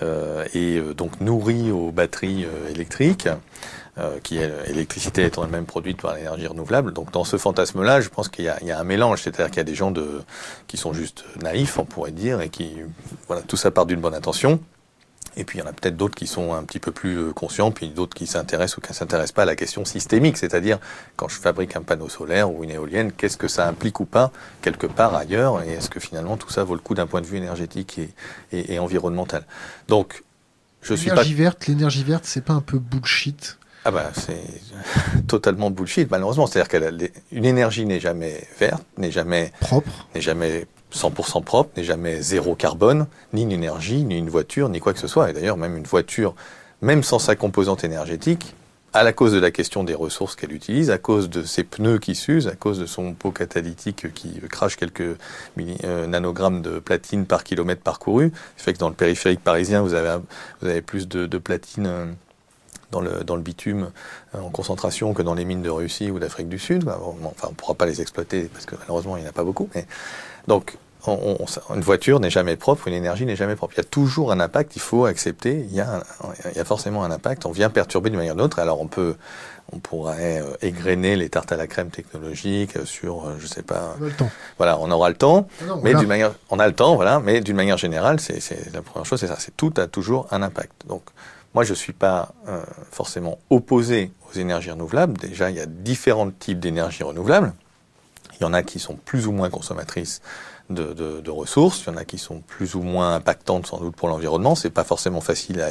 euh, 0.03 0.45
et 0.55 0.79
euh, 0.79 0.95
donc 0.95 1.21
nourries 1.21 1.71
aux 1.71 1.91
batteries 1.91 2.45
euh, 2.45 2.71
électriques 2.71 3.29
euh, 3.99 4.19
qui 4.23 4.39
est 4.39 4.51
l'électricité 4.69 5.25
étant 5.25 5.45
elle-même 5.45 5.67
produite 5.67 6.01
par 6.03 6.15
l'énergie 6.15 6.47
renouvelable. 6.47 6.93
Donc 6.93 7.13
dans 7.13 7.25
ce 7.25 7.37
fantasme-là, 7.37 8.01
je 8.01 8.09
pense 8.09 8.29
qu'il 8.29 8.45
y, 8.45 8.67
y 8.67 8.71
a 8.73 8.79
un 8.79 8.85
mélange, 8.85 9.23
c'est-à-dire 9.23 9.49
qu'il 9.49 9.59
y 9.59 9.61
a 9.61 9.65
des 9.65 9.75
gens 9.75 9.91
de, 9.91 10.23
qui 10.67 10.77
sont 10.77 10.93
juste 10.93 11.25
naïfs, 11.43 11.79
on 11.79 11.85
pourrait 11.85 12.11
dire, 12.11 12.41
et 12.41 12.49
qui, 12.49 12.73
voilà, 13.29 13.43
tout 13.43 13.57
ça 13.57 13.71
part 13.71 13.87
d'une 13.87 14.01
bonne 14.01 14.15
intention. 14.15 14.61
Et 15.37 15.45
puis 15.45 15.59
il 15.59 15.63
y 15.63 15.65
en 15.65 15.69
a 15.69 15.73
peut-être 15.73 15.97
d'autres 15.97 16.15
qui 16.15 16.27
sont 16.27 16.55
un 16.55 16.63
petit 16.65 16.79
peu 16.79 16.93
plus 16.93 17.17
euh, 17.19 17.33
conscients, 17.33 17.71
puis 17.73 17.89
d'autres 17.89 18.15
qui 18.15 18.27
s'intéressent 18.27 18.79
ou 18.79 18.81
qui 18.81 18.91
ne 18.91 18.95
s'intéressent 18.95 19.33
pas 19.33 19.43
à 19.43 19.47
la 19.47 19.57
question 19.57 19.85
systémique, 19.85 20.37
c'est-à-dire 20.37 20.79
quand 21.17 21.29
je 21.29 21.37
fabrique 21.41 21.75
un 21.77 21.83
panneau 21.83 22.09
solaire 22.09 22.51
ou 22.53 22.65
une 22.65 22.71
éolienne, 22.71 23.11
qu'est-ce 23.13 23.37
que 23.37 23.49
ça 23.49 23.67
implique 23.67 23.99
ou 24.01 24.05
pas 24.05 24.31
quelque 24.63 24.87
part 24.87 25.15
ailleurs, 25.15 25.63
et 25.63 25.73
est-ce 25.73 25.91
que 25.91 25.99
finalement 26.01 26.37
tout 26.37 26.51
ça 26.51 26.63
vaut 26.65 26.75
le 26.75 26.81
coup 26.81 26.95
d'un 26.95 27.07
point 27.07 27.21
de 27.21 27.27
vue 27.27 27.37
énergétique 27.39 27.99
et, 27.99 28.11
et- 28.53 28.75
et 28.75 28.79
environnemental? 28.79 29.45
Donc 29.89 30.23
je 30.83 30.95
suis 30.95 31.09
pas 31.09 31.15
L'énergie 31.17 31.35
verte, 31.35 31.67
l'énergie 31.67 32.05
verte, 32.05 32.25
c'est 32.27 32.45
pas 32.45 32.53
un 32.53 32.61
peu 32.61 32.79
bullshit? 32.79 33.59
Ah 33.87 33.91
bah 33.91 34.11
c'est 34.15 34.43
totalement 35.27 35.71
bullshit 35.71 36.11
malheureusement. 36.11 36.47
C'est-à-dire 36.47 36.69
qu'une 37.31 37.45
énergie 37.45 37.85
n'est 37.87 38.01
jamais 38.01 38.47
verte, 38.59 38.85
n'est 38.99 39.11
jamais 39.11 39.53
propre 39.61 40.07
n'est 40.15 40.21
jamais 40.21 40.67
100% 40.95 41.43
propre, 41.43 41.71
n'est 41.77 41.85
jamais 41.85 42.23
zéro 42.23 42.55
carbone, 42.55 43.07
ni 43.33 43.43
une 43.43 43.53
énergie, 43.53 44.05
ni 44.05 44.19
une 44.19 44.31
voiture, 44.31 44.69
ni 44.69 44.81
quoi 44.81 44.93
que 44.93 45.01
ce 45.01 45.09
soit. 45.09 45.31
Et 45.31 45.33
d'ailleurs 45.33 45.57
même 45.57 45.77
une 45.77 45.85
voiture, 45.85 46.35
même 46.83 47.03
sans 47.03 47.19
sa 47.19 47.37
composante 47.37 47.85
énergétique, 47.85 48.55
à 48.95 49.03
la 49.03 49.13
cause 49.13 49.33
de 49.33 49.41
la 49.41 49.51
question 49.51 49.83
des 49.83 49.95
ressources 49.95 50.37
qu'elle 50.37 50.53
utilise, 50.53 50.91
à 50.91 50.99
cause 50.99 51.29
de 51.29 51.43
ses 51.43 51.65
pneus 51.65 51.99
qui 51.99 52.15
s'usent, 52.15 52.47
à 52.47 52.55
cause 52.55 52.79
de 52.79 52.87
son 52.87 53.13
pot 53.13 53.33
catalytique 53.33 54.13
qui 54.15 54.41
crache 54.49 54.77
quelques 54.77 55.19
euh, 55.59 56.07
nanogrammes 56.07 56.63
de 56.63 56.79
platine 56.79 57.27
par 57.27 57.43
kilomètre 57.43 57.83
parcouru, 57.83 58.33
fait 58.57 58.73
que 58.73 58.79
dans 58.79 58.89
le 58.89 58.95
périphérique 58.95 59.41
parisien, 59.41 59.83
vous 59.83 59.95
avez, 59.95 60.19
vous 60.61 60.69
avez 60.69 60.81
plus 60.81 61.09
de, 61.09 61.39
platine 61.39 61.87
euh, 61.89 62.07
dans 62.93 63.01
le, 63.01 63.25
dans 63.25 63.35
le 63.35 63.43
bitume 63.43 63.91
euh, 64.37 64.41
en 64.41 64.51
concentration 64.51 65.13
que 65.13 65.23
dans 65.23 65.35
les 65.35 65.45
mines 65.45 65.63
de 65.63 65.71
Russie 65.71 66.13
ou 66.13 66.21
d'Afrique 66.21 66.49
du 66.49 66.61
Sud. 66.61 66.85
Bah, 66.85 67.01
enfin, 67.03 67.49
on 67.49 67.51
ne 67.51 67.57
pourra 67.57 67.75
pas 67.75 67.87
les 67.87 68.01
exploiter 68.01 68.45
parce 68.45 68.65
que 68.65 68.77
malheureusement, 68.79 69.17
il 69.17 69.23
n'y 69.23 69.27
en 69.27 69.31
a 69.31 69.33
pas 69.33 69.45
beaucoup. 69.45 69.69
Donc, 70.47 70.79
on- 71.13 71.37
on- 71.41 71.75
une 71.75 71.81
voiture 71.83 72.19
n'est 72.21 72.31
jamais 72.31 72.57
propre, 72.57 72.89
une 72.89 72.95
énergie 72.95 73.27
n'est 73.27 73.37
jamais 73.37 73.57
propre. 73.57 73.75
Il 73.75 73.79
y 73.79 73.81
a 73.81 73.85
toujours 73.89 74.33
un 74.33 74.41
impact, 74.41 74.77
il 74.77 74.81
faut 74.81 75.05
accepter, 75.05 75.67
il 75.69 75.75
y 75.75 75.81
a, 75.81 75.97
un- 75.97 76.03
il 76.51 76.57
y 76.57 76.61
a 76.61 76.65
forcément 76.65 77.05
un 77.05 77.11
impact, 77.11 77.47
on 77.47 77.51
vient 77.53 77.71
perturber 77.71 78.11
d'une 78.11 78.19
manière 78.19 78.35
ou 78.35 78.37
d'une 78.37 78.45
autre. 78.47 78.59
Alors 78.59 78.81
on 78.81 78.87
peut, 78.87 79.17
on 79.73 79.79
pourrait 79.79 80.41
euh, 80.43 80.57
égrener 80.63 81.17
les 81.17 81.29
tartes 81.29 81.53
à 81.53 81.57
la 81.57 81.67
crème 81.67 81.91
technologiques 81.91 82.77
euh, 82.77 82.85
sur, 82.85 83.27
euh, 83.27 83.37
je 83.39 83.47
sais 83.47 83.63
pas, 83.63 83.97
On 84.01 84.05
le 84.05 84.11
temps. 84.13 84.31
voilà, 84.59 84.79
on 84.79 84.91
aura 84.91 85.09
le 85.09 85.15
temps, 85.17 85.47
Ah 85.61 85.65
non, 85.67 85.77
mais 85.77 85.81
voilà. 85.91 85.99
d'une 86.01 86.09
manière, 86.09 86.33
on 86.51 86.59
a 86.59 86.67
le 86.67 86.75
temps, 86.75 86.95
voilà, 86.97 87.21
mais 87.21 87.41
d'une 87.41 87.57
manière 87.57 87.79
générale, 87.79 88.21
c'est, 88.21 88.41
c'est 88.41 88.73
la 88.73 88.83
première 88.83 89.07
chose, 89.07 89.21
c'est 89.21 89.27
ça, 89.29 89.37
c'est 89.39 89.57
tout 89.57 89.73
a 89.77 89.87
toujours 89.87 90.27
un 90.31 90.43
impact. 90.43 90.73
Donc, 90.87 91.03
moi, 91.55 91.63
je 91.65 91.73
suis 91.75 91.93
pas 91.93 92.33
euh, 92.49 92.61
forcément 92.91 93.39
opposé 93.49 94.11
aux 94.29 94.37
énergies 94.39 94.71
renouvelables. 94.73 95.17
Déjà, 95.19 95.51
il 95.51 95.57
y 95.57 95.61
a 95.61 95.67
différents 95.67 96.29
types 96.31 96.59
d'énergies 96.59 97.05
renouvelables. 97.05 97.53
Il 98.41 98.43
y 98.43 98.45
en 98.45 98.53
a 98.53 98.65
qui 98.65 98.81
sont 98.81 98.97
plus 98.97 99.29
ou 99.29 99.33
moins 99.33 99.49
consommatrices 99.51 100.21
de, 100.71 100.93
de- 100.93 101.21
de 101.21 101.31
ressources. 101.31 101.83
Il 101.87 101.91
y 101.93 101.95
en 101.95 101.97
a 101.97 102.05
qui 102.05 102.19
sont 102.19 102.41
plus 102.41 102.75
ou 102.75 102.83
moins 102.83 103.15
impactantes 103.17 103.67
sans 103.67 103.79
doute 103.79 103.95
pour 103.97 104.09
l'environnement. 104.09 104.55
C'est 104.55 104.71
pas 104.71 104.85
forcément 104.85 105.21
facile 105.21 105.61
à, 105.61 105.69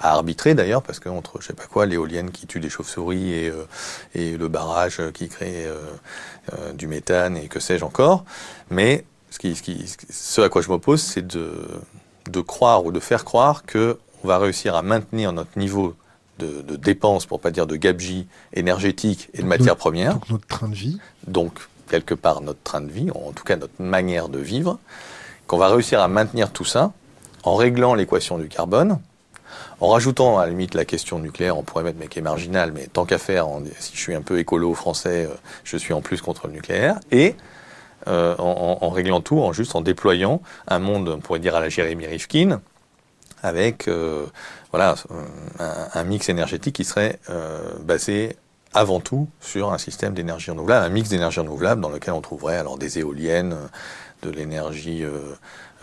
à 0.00 0.12
arbitrer 0.14 0.54
d'ailleurs 0.54 0.82
parce 0.82 1.00
que 1.00 1.08
entre 1.08 1.40
je 1.40 1.46
sais 1.48 1.52
pas 1.52 1.66
quoi 1.66 1.86
l'éolienne 1.86 2.30
qui 2.30 2.46
tue 2.46 2.60
des 2.60 2.70
chauves-souris 2.70 3.32
et, 3.32 3.48
euh, 3.50 3.66
et 4.14 4.36
le 4.36 4.48
barrage 4.48 5.00
qui 5.12 5.28
crée 5.28 5.66
euh, 5.66 5.76
euh, 6.54 6.72
du 6.72 6.86
méthane 6.86 7.36
et 7.36 7.48
que 7.48 7.60
sais-je 7.60 7.84
encore. 7.84 8.24
Mais 8.70 9.04
ce, 9.30 9.38
qui, 9.38 9.54
ce, 9.54 9.62
qui, 9.62 9.84
ce 10.10 10.40
à 10.40 10.48
quoi 10.48 10.62
je 10.62 10.68
m'oppose, 10.68 11.02
c'est 11.02 11.26
de, 11.26 11.52
de 12.30 12.40
croire 12.40 12.84
ou 12.84 12.92
de 12.92 13.00
faire 13.00 13.24
croire 13.24 13.64
que 13.64 13.98
on 14.24 14.28
va 14.28 14.38
réussir 14.38 14.76
à 14.76 14.82
maintenir 14.82 15.32
notre 15.32 15.58
niveau 15.58 15.94
de, 16.38 16.62
de 16.62 16.76
dépenses, 16.76 17.26
pour 17.26 17.40
pas 17.40 17.50
dire 17.50 17.66
de 17.66 17.76
gabegie 17.76 18.26
énergétique 18.54 19.28
et 19.34 19.42
de 19.42 19.46
matières 19.46 19.76
premières 19.76 20.14
Donc 20.14 20.30
notre 20.30 20.46
train 20.46 20.68
de 20.68 20.74
vie. 20.74 20.98
donc 21.26 21.52
quelque 21.92 22.14
part 22.14 22.40
notre 22.40 22.62
train 22.62 22.80
de 22.80 22.90
vie, 22.90 23.10
en 23.10 23.32
tout 23.32 23.44
cas 23.44 23.56
notre 23.56 23.74
manière 23.78 24.30
de 24.30 24.38
vivre, 24.38 24.78
qu'on 25.46 25.58
va 25.58 25.68
réussir 25.68 26.00
à 26.00 26.08
maintenir 26.08 26.50
tout 26.50 26.64
ça 26.64 26.92
en 27.42 27.54
réglant 27.54 27.94
l'équation 27.94 28.38
du 28.38 28.48
carbone, 28.48 28.98
en 29.78 29.88
rajoutant 29.88 30.38
à 30.38 30.46
la 30.46 30.52
limite 30.52 30.74
la 30.74 30.86
question 30.86 31.18
nucléaire, 31.18 31.58
on 31.58 31.62
pourrait 31.62 31.84
mettre 31.84 31.98
mais 32.00 32.06
qui 32.06 32.20
est 32.20 32.22
marginal, 32.22 32.72
mais 32.72 32.86
tant 32.86 33.04
qu'à 33.04 33.18
faire, 33.18 33.46
si 33.78 33.94
je 33.94 34.00
suis 34.00 34.14
un 34.14 34.22
peu 34.22 34.38
écolo 34.38 34.72
français, 34.72 35.26
euh, 35.26 35.34
je 35.64 35.76
suis 35.76 35.92
en 35.92 36.00
plus 36.00 36.22
contre 36.22 36.46
le 36.46 36.54
nucléaire, 36.54 36.98
et 37.10 37.34
euh, 38.08 38.34
en, 38.38 38.88
réglant 38.88 39.20
tout, 39.20 39.40
en 39.40 39.52
juste 39.52 39.76
en 39.76 39.82
déployant 39.82 40.40
un 40.68 40.78
monde, 40.78 41.10
on 41.10 41.20
pourrait 41.20 41.40
dire 41.40 41.54
à 41.56 41.60
la 41.60 41.68
Jérémy 41.68 42.06
Rifkin, 42.06 42.62
avec 43.42 43.86
euh, 43.86 44.24
voilà 44.70 44.94
un, 45.58 46.04
mix 46.04 46.30
énergétique 46.30 46.76
qui 46.76 46.84
serait 46.84 47.18
basé 47.80 48.36
avant 48.74 49.00
tout 49.00 49.28
sur 49.40 49.72
un 49.72 49.78
système 49.78 50.14
d'énergie 50.14 50.50
renouvelable, 50.50 50.86
un 50.86 50.88
mix 50.88 51.08
d'énergie 51.08 51.40
renouvelable 51.40 51.80
dans 51.80 51.90
lequel 51.90 52.14
on 52.14 52.20
trouverait 52.20 52.56
alors 52.56 52.78
des 52.78 52.98
éoliennes, 52.98 53.56
de 54.22 54.30
l'énergie 54.30 55.04
euh, 55.04 55.18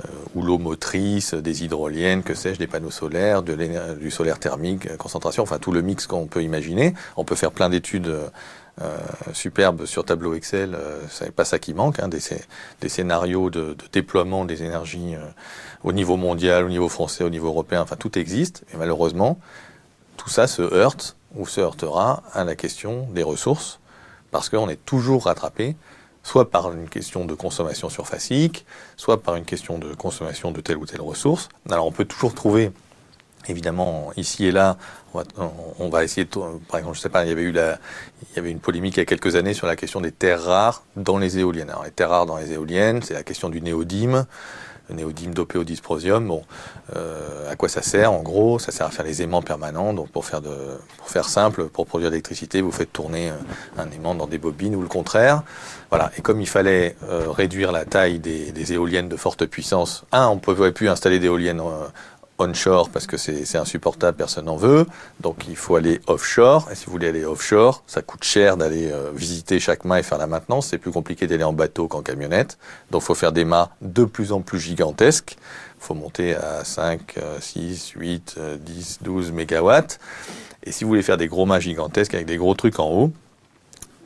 euh, 0.06 0.58
motrice, 0.58 1.34
des 1.34 1.64
hydroliennes, 1.64 2.24
que 2.24 2.34
sais-je, 2.34 2.58
des 2.58 2.68
panneaux 2.68 2.92
solaires, 2.92 3.44
du 3.44 4.12
solaire 4.12 4.40
thermique, 4.40 4.88
euh, 4.88 4.98
concentration, 4.98 5.44
enfin 5.44 5.60
tout 5.60 5.72
le 5.72 5.82
mix 5.82 6.08
qu'on 6.08 6.28
peut 6.28 6.42
imaginer. 6.42 6.94
On 7.18 7.26
peut 7.26 7.36
faire 7.36 7.52
plein 7.52 7.70
d'études 7.70 8.08
euh, 8.08 8.98
superbes 9.34 9.86
sur 9.86 10.06
tableau 10.06 10.34
Excel, 10.36 10.78
c'est 11.10 11.34
pas 11.34 11.44
ça 11.44 11.60
qui 11.60 11.74
manque, 11.74 12.00
hein, 12.00 12.08
des, 12.08 12.22
scé- 12.22 12.46
des 12.80 12.88
scénarios 12.88 13.50
de, 13.50 13.74
de 13.74 13.84
déploiement 13.92 14.46
des 14.46 14.64
énergies 14.64 15.16
au 15.84 15.92
niveau 15.92 16.16
mondial, 16.16 16.64
au 16.64 16.70
niveau 16.70 16.88
français, 16.88 17.26
au 17.26 17.30
niveau 17.30 17.48
européen, 17.48 17.82
enfin 17.82 17.98
tout 17.98 18.18
existe, 18.18 18.64
et 18.74 18.78
malheureusement, 18.78 19.38
tout 20.16 20.30
ça 20.30 20.48
se 20.48 20.62
heurte 20.62 21.18
ou 21.36 21.48
se 21.48 21.62
heurtera 21.62 22.24
à 22.34 22.44
la 22.44 22.56
question 22.56 23.08
des 23.12 23.24
ressources, 23.24 23.80
parce 24.32 24.50
qu'on 24.50 24.70
est 24.70 24.84
toujours 24.86 25.26
rattrapé, 25.26 25.76
soit 26.24 26.52
par 26.52 26.72
une 26.72 26.90
question 26.90 27.26
de 27.26 27.34
consommation 27.34 27.90
surfacique, 27.90 28.66
soit 28.98 29.22
par 29.22 29.36
une 29.36 29.46
question 29.46 29.78
de 29.80 29.94
consommation 29.94 30.52
de 30.52 30.62
telle 30.62 30.78
ou 30.78 30.86
telle 30.86 31.02
ressource. 31.02 31.50
Alors 31.70 31.88
on 31.88 31.92
peut 31.92 32.06
toujours 32.06 32.36
trouver, 32.36 32.72
évidemment, 33.48 34.12
ici 34.18 34.46
et 34.46 34.52
là, 34.52 34.78
on 35.14 35.20
va, 35.20 35.24
on- 35.80 35.90
va 35.90 36.04
essayer 36.04 36.26
de, 36.26 36.30
par 36.30 36.80
exemple, 36.80 36.96
je 36.98 37.02
sais 37.02 37.10
pas, 37.10 37.24
il 37.26 37.30
y 37.30 37.32
avait 37.32 37.42
eu 37.42 37.50
il 37.52 38.36
y 38.36 38.40
avait 38.40 38.52
une 38.52 38.60
polémique 38.60 38.98
il 38.98 39.00
y 39.00 39.02
a 39.02 39.06
quelques 39.06 39.36
années 39.36 39.54
sur 39.56 39.66
la 39.66 39.76
question 39.76 40.02
des 40.02 40.12
terres 40.12 40.44
rares 40.44 40.84
dans 40.96 41.18
les 41.18 41.40
éoliennes. 41.40 41.70
Alors 41.70 41.84
les 41.84 41.92
terres 41.92 42.10
rares 42.10 42.26
dans 42.28 42.38
les 42.38 42.52
éoliennes, 42.52 43.02
c'est 43.02 43.16
la 43.16 43.24
question 43.24 43.50
du 43.50 43.62
néodyme, 43.62 44.26
le 44.90 44.96
néodyme 44.96 45.34
dopé 45.34 45.58
au 45.58 45.64
dysprosium. 45.64 46.28
Bon, 46.28 46.44
euh, 46.96 47.50
à 47.50 47.56
quoi 47.56 47.70
ça 47.70 47.82
sert 47.82 48.12
En 48.12 48.22
gros, 48.22 48.60
ça 48.60 48.72
sert 48.72 48.88
à 48.88 48.92
faire 48.92 49.06
les 49.06 49.22
aimants 49.22 49.42
permanents. 49.42 49.94
Donc 49.94 50.10
pour 50.10 50.26
faire 50.26 50.42
simple, 51.26 51.68
pour 51.68 51.86
produire 51.86 52.10
de 52.10 52.16
l'électricité, 52.16 52.62
vous 52.62 52.72
faites 52.72 52.92
tourner 52.92 53.30
euh, 53.30 53.34
un 53.78 53.90
aimant 53.92 54.16
dans 54.16 54.28
des 54.28 54.38
bobines 54.38 54.76
ou 54.76 54.82
le 54.82 54.88
contraire. 54.88 55.44
Voilà. 55.90 56.12
Et 56.18 56.22
comme 56.22 56.42
il 56.42 56.48
fallait 56.48 56.96
euh, 57.10 57.30
réduire 57.30 57.72
la 57.72 57.86
taille 57.86 58.20
des, 58.20 58.74
éoliennes 58.74 59.10
de 59.10 59.18
forte 59.18 59.46
puissance, 59.46 60.06
un, 60.12 60.28
on 60.28 60.36
ne 60.36 60.40
pouvait 60.40 60.72
plus 60.72 60.90
installer 60.90 61.20
d'éoliennes 61.20 61.62
onshore 62.40 62.90
parce 62.90 63.08
que 63.08 63.18
c'est 63.18 63.58
insupportable, 63.58 64.18
personne 64.18 64.46
n'en 64.46 64.56
veut. 64.56 64.86
Donc 65.20 65.48
il 65.48 65.56
faut 65.56 65.76
aller 65.76 66.02
offshore. 66.08 66.70
Et 66.72 66.76
si 66.76 66.86
vous 66.86 66.92
voulez 66.92 67.08
aller 67.08 67.26
offshore, 67.26 67.84
ça 67.88 68.02
coûte 68.02 68.24
cher 68.24 68.58
d'aller 68.58 68.92
euh, 68.92 69.12
visiter 69.14 69.60
chaque 69.60 69.86
mât 69.86 70.00
et 70.00 70.04
faire 70.04 70.18
la 70.18 70.28
maintenance. 70.28 70.68
C'est 70.68 70.78
plus 70.78 70.92
compliqué 70.92 71.28
d'aller 71.28 71.44
en 71.44 71.54
bateau 71.54 71.88
qu'en 71.88 72.02
camionnette. 72.02 72.58
Donc 72.92 73.02
il 73.04 73.06
faut 73.06 73.16
faire 73.16 73.32
des 73.32 73.46
mâts 73.46 73.70
de 73.82 74.06
plus 74.06 74.32
en 74.32 74.42
plus 74.42 74.60
gigantesques. 74.60 75.38
Il 75.82 75.86
faut 75.86 75.94
monter 75.94 76.36
à 76.36 76.64
5, 76.64 77.18
euh, 77.18 77.38
6, 77.40 77.94
8, 77.96 78.36
euh, 78.38 78.58
10, 78.58 79.00
12 79.02 79.32
mégawatts. 79.32 80.00
Et 80.64 80.72
si 80.72 80.84
vous 80.84 80.90
voulez 80.90 81.04
faire 81.04 81.18
des 81.18 81.28
gros 81.28 81.46
mâts 81.46 81.60
gigantesques 81.60 82.14
avec 82.14 82.26
des 82.26 82.38
gros 82.38 82.54
trucs 82.54 82.80
en 82.80 82.90
haut, 82.90 83.12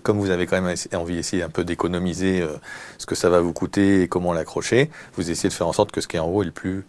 comme 0.04 0.20
vous 0.20 0.30
avez 0.30 0.46
quand 0.46 0.62
même 0.62 0.76
envie 0.94 1.16
d'essayer 1.16 1.42
un 1.42 1.50
peu 1.50 1.64
d'économiser 1.64 2.42
euh, 2.42 2.58
ce 2.98 3.06
que 3.06 3.16
ça 3.16 3.30
va 3.30 3.40
vous 3.40 3.54
coûter 3.54 4.04
et 4.04 4.08
comment 4.08 4.34
l'accrocher, 4.34 4.92
vous 5.16 5.32
essayez 5.32 5.50
de 5.50 5.54
faire 5.54 5.68
en 5.68 5.74
sorte 5.74 5.92
que 5.92 6.02
ce 6.02 6.08
qui 6.08 6.18
est 6.18 6.20
en 6.20 6.28
haut 6.28 6.44
est 6.44 6.48
le 6.48 6.52
plus 6.52 6.86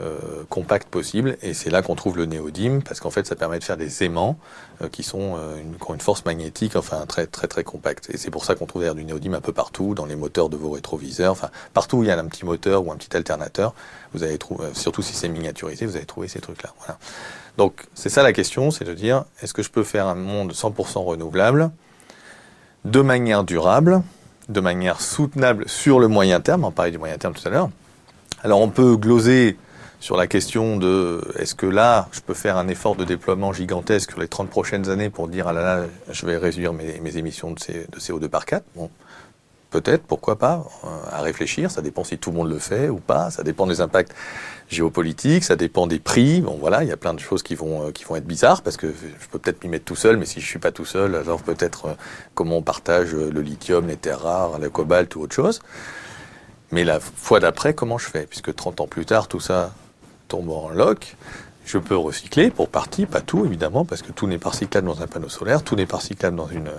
euh, 0.00 0.44
compact 0.48 0.88
possible. 0.88 1.36
Et 1.42 1.52
c'est 1.52 1.68
là 1.68 1.82
qu'on 1.82 1.96
trouve 1.96 2.16
le 2.16 2.24
néodyme, 2.24 2.80
parce 2.80 3.00
qu'en 3.00 3.10
fait, 3.10 3.26
ça 3.26 3.34
permet 3.34 3.58
de 3.58 3.64
faire 3.64 3.76
des 3.76 4.04
aimants 4.04 4.38
euh, 4.82 4.88
qui 4.88 5.02
sont 5.02 5.34
euh, 5.36 5.60
une, 5.60 5.74
ont 5.84 5.94
une 5.94 6.00
force 6.00 6.24
magnétique, 6.24 6.76
enfin 6.76 7.04
très 7.06 7.26
très 7.26 7.48
très 7.48 7.64
compacte. 7.64 8.08
Et 8.10 8.16
c'est 8.16 8.30
pour 8.30 8.44
ça 8.44 8.54
qu'on 8.54 8.66
trouve 8.66 8.94
du 8.94 9.04
néodyme 9.04 9.34
un 9.34 9.40
peu 9.40 9.52
partout, 9.52 9.96
dans 9.96 10.06
les 10.06 10.14
moteurs 10.14 10.48
de 10.48 10.56
vos 10.56 10.70
rétroviseurs, 10.70 11.32
enfin 11.32 11.50
partout 11.74 11.98
où 11.98 12.02
il 12.04 12.06
y 12.06 12.10
a 12.12 12.18
un 12.18 12.26
petit 12.26 12.44
moteur 12.44 12.86
ou 12.86 12.92
un 12.92 12.96
petit 12.96 13.16
alternateur, 13.16 13.74
vous 14.14 14.22
allez 14.22 14.38
trouver, 14.38 14.68
surtout 14.74 15.02
si 15.02 15.12
c'est 15.14 15.28
miniaturisé, 15.28 15.86
vous 15.86 15.96
allez 15.96 16.06
trouver 16.06 16.28
ces 16.28 16.40
trucs-là. 16.40 16.70
Donc 17.58 17.84
c'est 17.92 18.10
ça 18.10 18.22
la 18.22 18.32
question, 18.32 18.70
c'est 18.70 18.84
de 18.84 18.94
dire 18.94 19.24
est-ce 19.42 19.52
que 19.52 19.62
je 19.62 19.70
peux 19.70 19.82
faire 19.82 20.06
un 20.06 20.14
monde 20.14 20.52
100% 20.52 21.04
renouvelable 21.04 21.72
de 22.84 23.00
manière 23.00 23.42
durable, 23.42 24.02
de 24.48 24.60
manière 24.60 25.00
soutenable 25.00 25.68
sur 25.68 25.98
le 25.98 26.06
moyen 26.06 26.40
terme, 26.40 26.64
on 26.64 26.70
parlait 26.70 26.92
du 26.92 26.98
moyen 26.98 27.18
terme 27.18 27.34
tout 27.34 27.46
à 27.46 27.50
l'heure. 27.50 27.70
Alors 28.42 28.60
on 28.60 28.68
peut 28.68 28.96
gloser 28.96 29.58
sur 30.00 30.16
la 30.16 30.26
question 30.26 30.78
de 30.78 31.20
est-ce 31.38 31.54
que 31.54 31.66
là, 31.66 32.08
je 32.10 32.20
peux 32.20 32.34
faire 32.34 32.56
un 32.56 32.68
effort 32.68 32.96
de 32.96 33.04
déploiement 33.04 33.52
gigantesque 33.52 34.12
sur 34.12 34.20
les 34.20 34.28
30 34.28 34.48
prochaines 34.48 34.88
années 34.88 35.10
pour 35.10 35.28
dire 35.28 35.46
ah 35.46 35.52
là 35.52 35.62
là, 35.62 35.86
je 36.10 36.24
vais 36.24 36.38
réduire 36.38 36.72
mes, 36.72 37.16
émissions 37.18 37.52
de, 37.52 37.58
CO2 37.98 38.28
par 38.28 38.46
4 38.46 38.64
Bon, 38.74 38.90
peut-être, 39.68 40.02
pourquoi 40.02 40.38
pas, 40.38 40.64
euh, 40.84 40.88
à 41.12 41.20
réfléchir. 41.20 41.70
Ça 41.70 41.82
dépend 41.82 42.02
si 42.02 42.16
tout 42.16 42.30
le 42.30 42.38
monde 42.38 42.48
le 42.48 42.58
fait 42.58 42.88
ou 42.88 42.96
pas. 42.96 43.30
Ça 43.30 43.42
dépend 43.42 43.66
des 43.66 43.82
impacts 43.82 44.14
géopolitiques, 44.70 45.44
ça 45.44 45.54
dépend 45.54 45.86
des 45.86 45.98
prix. 45.98 46.40
Bon, 46.40 46.56
voilà, 46.58 46.82
il 46.82 46.88
y 46.88 46.92
a 46.92 46.96
plein 46.96 47.12
de 47.12 47.20
choses 47.20 47.42
qui 47.42 47.54
vont 47.54 47.88
euh, 47.88 47.90
qui 47.92 48.04
vont 48.04 48.16
être 48.16 48.26
bizarres 48.26 48.62
parce 48.62 48.78
que 48.78 48.86
je 48.88 49.28
peux 49.28 49.38
peut-être 49.38 49.62
m'y 49.62 49.68
mettre 49.68 49.84
tout 49.84 49.96
seul, 49.96 50.16
mais 50.16 50.24
si 50.24 50.40
je 50.40 50.46
suis 50.46 50.58
pas 50.58 50.72
tout 50.72 50.86
seul, 50.86 51.14
alors 51.14 51.42
peut-être 51.42 51.86
euh, 51.88 51.94
comment 52.34 52.56
on 52.56 52.62
partage 52.62 53.12
le 53.12 53.42
lithium, 53.42 53.86
les 53.86 53.96
terres 53.96 54.22
rares, 54.22 54.58
le 54.58 54.70
cobalt 54.70 55.14
ou 55.14 55.20
autre 55.20 55.34
chose. 55.34 55.60
Mais 56.72 56.84
la 56.84 57.00
fois 57.00 57.40
d'après, 57.40 57.74
comment 57.74 57.98
je 57.98 58.06
fais? 58.06 58.26
Puisque 58.26 58.54
30 58.54 58.80
ans 58.80 58.86
plus 58.86 59.04
tard, 59.04 59.26
tout 59.28 59.40
ça, 59.40 59.72
tombe 60.30 60.50
en 60.50 60.70
loc, 60.70 61.16
je 61.66 61.76
peux 61.78 61.96
recycler 61.96 62.50
pour 62.50 62.68
partie, 62.68 63.04
pas 63.04 63.20
tout 63.20 63.44
évidemment, 63.44 63.84
parce 63.84 64.02
que 64.02 64.12
tout 64.12 64.26
n'est 64.26 64.38
pas 64.38 64.50
recyclable 64.50 64.86
dans 64.86 65.02
un 65.02 65.06
panneau 65.06 65.28
solaire, 65.28 65.62
tout 65.62 65.76
n'est 65.76 65.86
pas 65.86 65.98
recyclable 65.98 66.36
dans 66.36 66.48
une, 66.48 66.70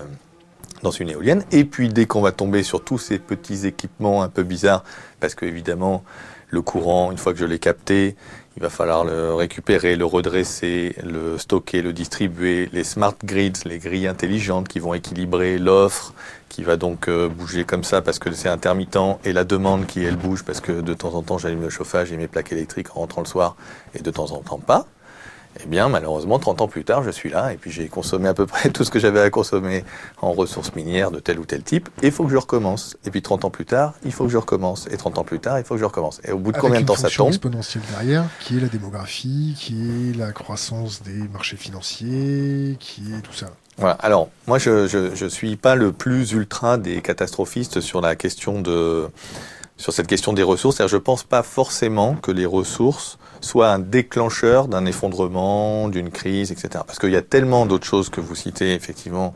dans 0.82 0.92
une 0.92 1.10
éolienne. 1.10 1.44
Et 1.52 1.66
puis 1.66 1.90
dès 1.90 2.06
qu'on 2.06 2.22
va 2.22 2.32
tomber 2.32 2.64
sur 2.64 2.84
tous 2.84 2.98
ces 2.98 3.20
petits 3.20 3.68
équipements 3.68 4.24
un 4.24 4.30
peu 4.30 4.44
bizarres, 4.44 4.84
parce 5.20 5.36
que 5.36 5.46
évidemment 5.46 6.04
le 6.52 6.62
courant, 6.62 7.12
une 7.12 7.18
fois 7.18 7.34
que 7.34 7.40
je 7.40 7.46
l'ai 7.46 7.60
capté, 7.60 8.16
il 8.58 8.62
va 8.62 8.70
falloir 8.70 9.06
le 9.06 9.34
récupérer, 9.34 9.96
le 9.96 10.06
redresser, 10.06 10.96
le 11.04 11.38
stocker, 11.38 11.82
le 11.82 11.94
distribuer, 11.94 12.70
les 12.74 12.84
smart 12.84 13.16
grids, 13.24 13.54
les 13.66 13.80
grilles 13.80 14.08
intelligentes 14.08 14.68
qui 14.68 14.80
vont 14.80 14.94
équilibrer 14.94 15.58
l'offre, 15.58 16.14
qui 16.50 16.64
va 16.64 16.76
donc 16.76 17.08
euh, 17.08 17.30
bouger 17.30 17.64
comme 17.64 17.86
ça 17.86 18.02
parce 18.02 18.20
que 18.20 18.30
c'est 18.34 18.50
intermittent, 18.50 18.98
et 19.24 19.32
la 19.32 19.46
demande 19.46 19.86
qui 19.86 20.04
elle 20.04 20.18
bouge 20.18 20.44
parce 20.44 20.60
que 20.60 20.74
de 20.74 20.94
temps 20.94 21.14
en 21.14 21.22
temps 21.22 21.38
j'allume 21.38 21.62
le 21.62 21.70
chauffage 21.70 22.12
et 22.12 22.18
mes 22.18 22.28
plaques 22.28 22.52
électriques 22.52 22.96
en 22.96 23.02
rentrant 23.02 23.22
le 23.22 23.28
soir 23.28 23.56
et 23.96 24.00
de 24.00 24.12
temps 24.12 24.32
en 24.32 24.40
temps 24.40 24.60
pas. 24.60 24.86
Eh 25.60 25.68
bien, 25.68 25.90
malheureusement, 25.90 26.40
30 26.40 26.62
ans 26.62 26.68
plus 26.68 26.84
tard, 26.84 27.04
je 27.04 27.12
suis 27.12 27.30
là 27.30 27.52
et 27.54 27.58
puis 27.58 27.72
j'ai 27.72 27.88
consommé 27.88 28.30
à 28.30 28.34
peu 28.34 28.46
près 28.46 28.70
tout 28.70 28.84
ce 28.84 28.90
que 28.90 29.00
j'avais 29.00 29.20
à 29.20 29.30
consommer 29.30 29.84
en 30.22 30.32
ressources 30.32 30.74
minières 30.76 31.12
de 31.12 31.20
tel 31.20 31.40
ou 31.40 31.46
tel 31.46 31.62
type. 31.64 31.90
Et 32.02 32.08
il 32.08 32.12
faut 32.12 32.24
que 32.24 32.32
je 32.32 32.38
recommence. 32.38 32.98
Et 33.06 33.12
puis 33.12 33.22
30 33.22 33.46
ans 33.46 33.50
plus 33.50 33.66
tard, 33.66 33.94
il 34.06 34.12
faut 34.12 34.26
que 34.26 34.32
je 34.32 34.38
recommence. 34.38 34.88
Et 34.92 34.98
30 34.98 35.18
ans 35.18 35.24
plus 35.24 35.40
tard, 35.40 35.60
il 35.60 35.66
faut 35.66 35.76
que 35.76 35.80
je 35.80 35.86
recommence. 35.86 36.22
Et 36.24 36.32
au 36.32 36.38
bout 36.38 36.52
de 36.52 36.58
combien 36.58 36.82
de 36.82 36.86
temps 36.86 36.96
ça 36.96 37.10
tombe 37.10 37.28
exponentielle 37.28 37.84
derrière, 37.92 38.26
qui 38.40 38.58
est 38.58 38.62
la 38.62 38.68
démographie, 38.68 39.56
qui 39.60 39.74
est 40.12 40.18
la 40.18 40.32
croissance 40.32 41.02
des 41.04 41.28
marchés 41.32 41.58
financiers, 41.58 42.78
qui 42.80 43.02
est 43.14 43.22
tout 43.22 43.34
ça. 43.34 43.48
Voilà. 43.78 43.96
Alors, 43.96 44.30
moi, 44.48 44.58
je, 44.58 44.88
je, 44.88 45.16
je 45.16 45.26
suis 45.26 45.56
pas 45.56 45.76
le 45.76 45.92
plus 45.92 46.32
ultra 46.32 46.78
des 46.78 47.02
catastrophistes 47.02 47.82
sur 47.82 48.02
la 48.02 48.16
question 48.16 48.62
de 48.62 49.10
sur 49.78 49.94
cette 49.94 50.08
question 50.08 50.32
des 50.34 50.44
ressources. 50.44 50.86
Je 50.86 50.96
ne 50.96 51.02
pense 51.02 51.24
pas 51.24 51.42
forcément 51.42 52.16
que 52.16 52.32
les 52.32 52.46
ressources 52.46 53.18
soient 53.42 53.72
un 53.72 53.80
déclencheur 53.80 54.68
d'un 54.68 54.86
effondrement, 54.86 55.90
d'une 55.90 56.12
crise, 56.12 56.52
etc. 56.52 56.84
Parce 56.86 57.00
qu'il 57.00 57.12
y 57.12 57.16
a 57.16 57.22
tellement 57.22 57.66
d'autres 57.66 57.88
choses 57.88 58.10
que 58.10 58.22
vous 58.22 58.36
citez, 58.36 58.74
effectivement, 58.74 59.34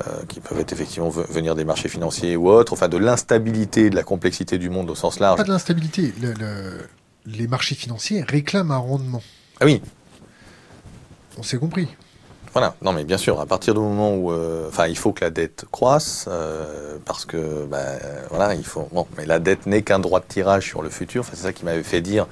euh, 0.00 0.22
qui 0.28 0.40
peuvent 0.40 0.58
être 0.58 0.72
effectivement 0.72 1.10
venir 1.10 1.54
des 1.54 1.64
marchés 1.64 1.88
financiers 1.88 2.36
ou 2.36 2.48
autres, 2.48 2.72
enfin 2.72 2.88
de 2.88 2.96
l'instabilité, 2.96 3.90
de 3.90 3.96
la 3.96 4.02
complexité 4.02 4.58
du 4.58 4.70
monde 4.70 4.90
au 4.90 4.94
sens 4.94 5.20
large. 5.20 5.36
Pas 5.36 5.44
de 5.44 5.50
l'instabilité. 5.50 6.14
les 7.26 7.46
marchés 7.46 7.74
financiers 7.74 8.22
réclament 8.22 8.70
un 8.70 8.78
rendement. 8.78 9.22
Ah 9.60 9.66
oui. 9.66 9.82
On 11.38 11.42
s'est 11.42 11.58
compris. 11.58 11.88
Voilà, 12.52 12.74
non 12.82 12.92
mais 12.92 13.04
bien 13.04 13.16
sûr, 13.16 13.40
à 13.40 13.46
partir 13.46 13.72
du 13.72 13.80
moment 13.80 14.14
où, 14.14 14.30
euh, 14.30 14.68
enfin, 14.68 14.86
il 14.86 14.96
faut 14.96 15.12
que 15.12 15.24
la 15.24 15.30
dette 15.30 15.64
croisse, 15.70 16.26
euh, 16.28 16.98
parce 17.04 17.24
que, 17.24 17.64
ben, 17.64 17.98
voilà, 18.28 18.54
il 18.54 18.64
faut. 18.64 18.88
Bon, 18.92 19.06
mais 19.16 19.24
la 19.24 19.38
dette 19.38 19.64
n'est 19.66 19.80
qu'un 19.82 19.98
droit 19.98 20.20
de 20.20 20.26
tirage 20.26 20.68
sur 20.68 20.82
le 20.82 20.90
futur. 20.90 21.20
Enfin, 21.22 21.32
c'est 21.34 21.44
ça 21.44 21.52
qui 21.54 21.64
m'avait 21.64 21.82
fait 21.82 22.02
dire 22.02 22.26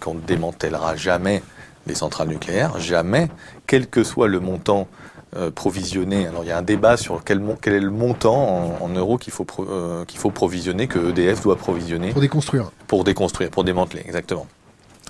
qu'on 0.00 0.14
ne 0.14 0.20
démantèlera 0.20 0.96
jamais 0.96 1.42
les 1.86 1.94
centrales 1.94 2.28
nucléaires, 2.28 2.78
jamais, 2.78 3.28
quel 3.66 3.86
que 3.86 4.04
soit 4.04 4.28
le 4.28 4.40
montant 4.40 4.88
euh, 5.36 5.50
provisionné. 5.50 6.26
Alors 6.26 6.44
il 6.44 6.48
y 6.48 6.52
a 6.52 6.58
un 6.58 6.62
débat 6.62 6.98
sur 6.98 7.24
quel, 7.24 7.42
quel 7.62 7.72
est 7.72 7.80
le 7.80 7.90
montant 7.90 8.76
en, 8.80 8.88
euros 8.90 9.16
qu'il 9.16 9.32
faut, 9.32 9.46
qu'il 10.06 10.20
faut 10.20 10.30
provisionner, 10.30 10.86
que 10.86 11.10
EDF 11.10 11.42
doit 11.42 11.56
provisionner. 11.56 12.10
Pour 12.10 12.20
déconstruire. 12.20 12.70
Pour 12.86 13.04
déconstruire, 13.04 13.50
pour 13.50 13.64
démanteler, 13.64 14.02
exactement. 14.04 14.46